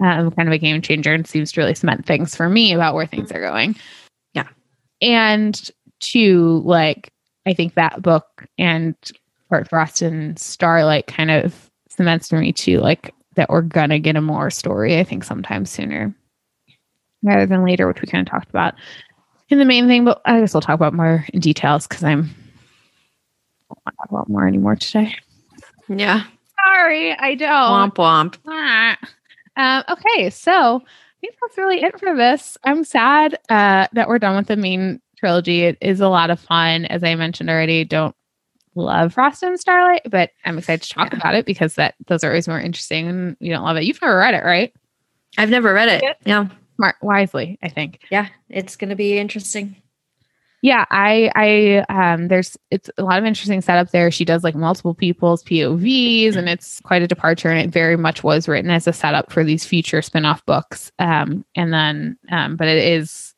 um, 0.01 0.31
kind 0.31 0.47
of 0.47 0.53
a 0.53 0.57
game 0.57 0.81
changer 0.81 1.13
and 1.13 1.27
seems 1.27 1.51
to 1.51 1.61
really 1.61 1.75
cement 1.75 2.05
things 2.05 2.35
for 2.35 2.49
me 2.49 2.73
about 2.73 2.95
where 2.95 3.05
things 3.05 3.31
are 3.31 3.41
going. 3.41 3.75
Yeah. 4.33 4.47
And 5.01 5.69
to 6.01 6.61
like 6.65 7.11
I 7.45 7.53
think 7.53 7.73
that 7.75 8.01
book 8.01 8.45
and 8.57 8.95
Court 9.49 9.69
Frost 9.69 10.01
and 10.01 10.37
Starlight 10.37 11.07
kind 11.07 11.31
of 11.31 11.69
cements 11.89 12.29
for 12.29 12.39
me 12.39 12.51
too, 12.51 12.79
like 12.79 13.13
that 13.35 13.49
we're 13.49 13.61
gonna 13.61 13.99
get 13.99 14.15
a 14.15 14.21
Mor 14.21 14.49
story, 14.49 14.99
I 14.99 15.03
think, 15.03 15.23
sometime 15.23 15.65
sooner 15.65 16.13
rather 17.23 17.45
than 17.45 17.63
later, 17.63 17.87
which 17.87 18.01
we 18.01 18.07
kind 18.07 18.27
of 18.27 18.31
talked 18.31 18.49
about 18.49 18.73
in 19.49 19.59
the 19.59 19.65
main 19.65 19.87
thing. 19.87 20.05
But 20.05 20.21
I 20.25 20.39
guess 20.39 20.53
we'll 20.53 20.61
talk 20.61 20.75
about 20.75 20.93
Mor 20.93 21.25
in 21.33 21.39
details 21.39 21.87
because 21.87 22.03
I'm 22.03 22.29
I 23.69 23.69
don't 23.69 23.79
want 23.85 23.85
to 23.85 23.97
talk 23.97 24.09
about 24.09 24.29
Mor 24.29 24.47
anymore 24.47 24.75
today. 24.75 25.15
Yeah. 25.87 26.23
Sorry, 26.65 27.13
I 27.13 27.35
don't. 27.35 27.49
Womp 27.49 27.95
womp. 27.95 28.37
Ah. 28.47 28.97
Um, 29.55 29.83
okay, 29.89 30.29
so 30.29 30.77
I 30.77 31.19
think 31.19 31.35
that's 31.41 31.57
really 31.57 31.81
it 31.81 31.99
for 31.99 32.15
this. 32.15 32.57
I'm 32.63 32.83
sad 32.83 33.37
uh, 33.49 33.87
that 33.93 34.07
we're 34.07 34.19
done 34.19 34.35
with 34.35 34.47
the 34.47 34.55
main 34.55 35.01
trilogy. 35.17 35.63
It 35.63 35.77
is 35.81 35.99
a 36.01 36.09
lot 36.09 36.29
of 36.29 36.39
fun, 36.39 36.85
as 36.85 37.03
I 37.03 37.15
mentioned 37.15 37.49
already. 37.49 37.83
Don't 37.83 38.15
love 38.75 39.13
Frost 39.13 39.43
and 39.43 39.59
Starlight, 39.59 40.03
but 40.09 40.31
I'm 40.45 40.57
excited 40.57 40.83
to 40.83 40.93
talk 40.93 41.11
yeah. 41.11 41.19
about 41.19 41.35
it 41.35 41.45
because 41.45 41.75
that 41.75 41.95
those 42.07 42.23
are 42.23 42.29
always 42.29 42.47
more 42.47 42.59
interesting. 42.59 43.07
And 43.07 43.37
you 43.39 43.51
don't 43.51 43.63
love 43.63 43.77
it. 43.77 43.83
You've 43.83 44.01
never 44.01 44.17
read 44.17 44.33
it, 44.33 44.43
right? 44.43 44.73
I've 45.37 45.49
never 45.49 45.73
read 45.73 45.89
it. 45.89 46.17
Yeah 46.25 46.47
smart 46.81 46.95
wisely, 47.03 47.59
I 47.61 47.69
think. 47.69 47.99
Yeah, 48.09 48.27
it's 48.49 48.75
going 48.75 48.89
to 48.89 48.95
be 48.95 49.19
interesting. 49.19 49.75
Yeah, 50.61 50.85
I 50.91 51.31
I 51.35 52.13
um 52.13 52.27
there's 52.27 52.57
it's 52.69 52.89
a 52.97 53.03
lot 53.03 53.17
of 53.17 53.25
interesting 53.25 53.61
setup 53.61 53.89
there. 53.89 54.11
She 54.11 54.25
does 54.25 54.43
like 54.43 54.55
multiple 54.55 54.93
people's 54.93 55.43
POVs 55.43 56.35
and 56.35 56.47
it's 56.47 56.79
quite 56.81 57.01
a 57.01 57.07
departure 57.07 57.49
and 57.49 57.59
it 57.59 57.71
very 57.71 57.97
much 57.97 58.23
was 58.23 58.47
written 58.47 58.69
as 58.69 58.87
a 58.87 58.93
setup 58.93 59.31
for 59.31 59.43
these 59.43 59.65
future 59.65 60.01
spin-off 60.03 60.45
books. 60.45 60.91
Um 60.99 61.45
and 61.55 61.73
then 61.73 62.17
um 62.29 62.57
but 62.57 62.67
it 62.67 62.77
is 62.77 63.33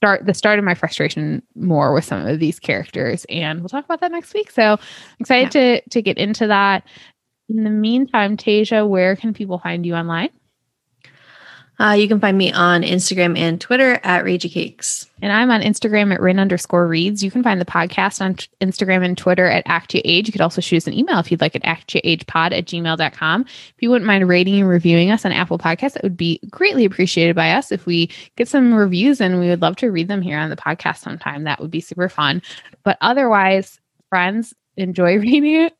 start 0.00 0.26
the 0.26 0.34
start 0.34 0.58
of 0.58 0.64
my 0.64 0.74
frustration 0.74 1.42
more 1.54 1.94
with 1.94 2.04
some 2.04 2.26
of 2.26 2.38
these 2.38 2.58
characters 2.58 3.24
and 3.30 3.60
we'll 3.60 3.68
talk 3.68 3.86
about 3.86 4.00
that 4.00 4.12
next 4.12 4.34
week. 4.34 4.50
So 4.50 4.78
excited 5.18 5.54
yeah. 5.54 5.80
to 5.80 5.88
to 5.88 6.02
get 6.02 6.18
into 6.18 6.46
that. 6.46 6.84
In 7.48 7.64
the 7.64 7.70
meantime, 7.70 8.36
Tasia, 8.36 8.88
where 8.88 9.16
can 9.16 9.34
people 9.34 9.58
find 9.58 9.84
you 9.84 9.94
online? 9.94 10.30
Uh, 11.80 11.92
you 11.92 12.06
can 12.06 12.20
find 12.20 12.36
me 12.36 12.52
on 12.52 12.82
Instagram 12.82 13.38
and 13.38 13.58
Twitter 13.58 13.98
at 14.04 14.22
Ragey 14.22 14.52
Cakes. 14.52 15.08
And 15.22 15.32
I'm 15.32 15.50
on 15.50 15.62
Instagram 15.62 16.12
at 16.12 16.20
Rin 16.20 16.38
underscore 16.38 16.86
reads. 16.86 17.24
You 17.24 17.30
can 17.30 17.42
find 17.42 17.58
the 17.58 17.64
podcast 17.64 18.20
on 18.20 18.34
Instagram 18.60 19.02
and 19.02 19.16
Twitter 19.16 19.46
at 19.46 19.62
Act 19.64 19.94
Your 19.94 20.02
Age. 20.04 20.28
You 20.28 20.32
could 20.32 20.42
also 20.42 20.60
shoot 20.60 20.76
us 20.76 20.86
an 20.86 20.92
email 20.92 21.18
if 21.18 21.30
you'd 21.30 21.40
like 21.40 21.56
at 21.56 21.62
actyouragepod 21.62 22.52
at 22.52 22.66
gmail.com. 22.66 23.42
If 23.42 23.74
you 23.80 23.88
wouldn't 23.88 24.06
mind 24.06 24.28
rating 24.28 24.60
and 24.60 24.68
reviewing 24.68 25.10
us 25.10 25.24
on 25.24 25.32
Apple 25.32 25.58
Podcasts, 25.58 25.96
it 25.96 26.02
would 26.02 26.18
be 26.18 26.38
greatly 26.50 26.84
appreciated 26.84 27.34
by 27.34 27.52
us. 27.52 27.72
If 27.72 27.86
we 27.86 28.10
get 28.36 28.46
some 28.46 28.74
reviews 28.74 29.18
and 29.18 29.40
we 29.40 29.48
would 29.48 29.62
love 29.62 29.76
to 29.76 29.90
read 29.90 30.08
them 30.08 30.20
here 30.20 30.38
on 30.38 30.50
the 30.50 30.56
podcast 30.56 30.98
sometime, 30.98 31.44
that 31.44 31.60
would 31.60 31.70
be 31.70 31.80
super 31.80 32.10
fun. 32.10 32.42
But 32.82 32.98
otherwise, 33.00 33.80
friends, 34.10 34.52
enjoy 34.76 35.18
reading 35.18 35.62
it 35.62 35.74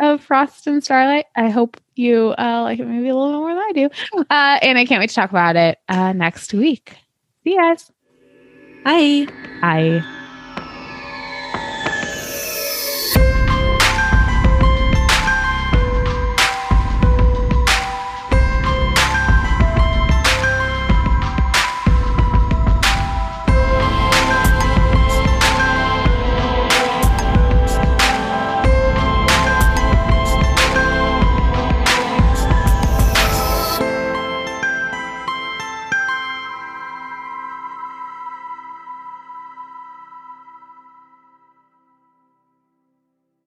of 0.00 0.22
Frost 0.22 0.66
and 0.66 0.82
Starlight. 0.82 1.26
I 1.36 1.50
hope 1.50 1.76
you 1.94 2.34
uh, 2.38 2.62
like 2.62 2.78
it 2.78 2.86
maybe 2.86 3.08
a 3.08 3.14
little 3.14 3.32
bit 3.32 3.38
more 3.38 3.54
than 3.54 3.62
I 3.62 3.72
do. 3.72 4.24
Uh, 4.30 4.58
and 4.62 4.78
I 4.78 4.84
can't 4.84 5.00
wait 5.00 5.10
to 5.10 5.14
talk 5.14 5.30
about 5.30 5.56
it 5.56 5.78
uh, 5.88 6.12
next 6.12 6.52
week. 6.54 6.96
See 7.44 7.52
you 7.52 7.58
guys. 7.58 7.90
Bye. 8.84 9.26
Bye. 9.60 10.19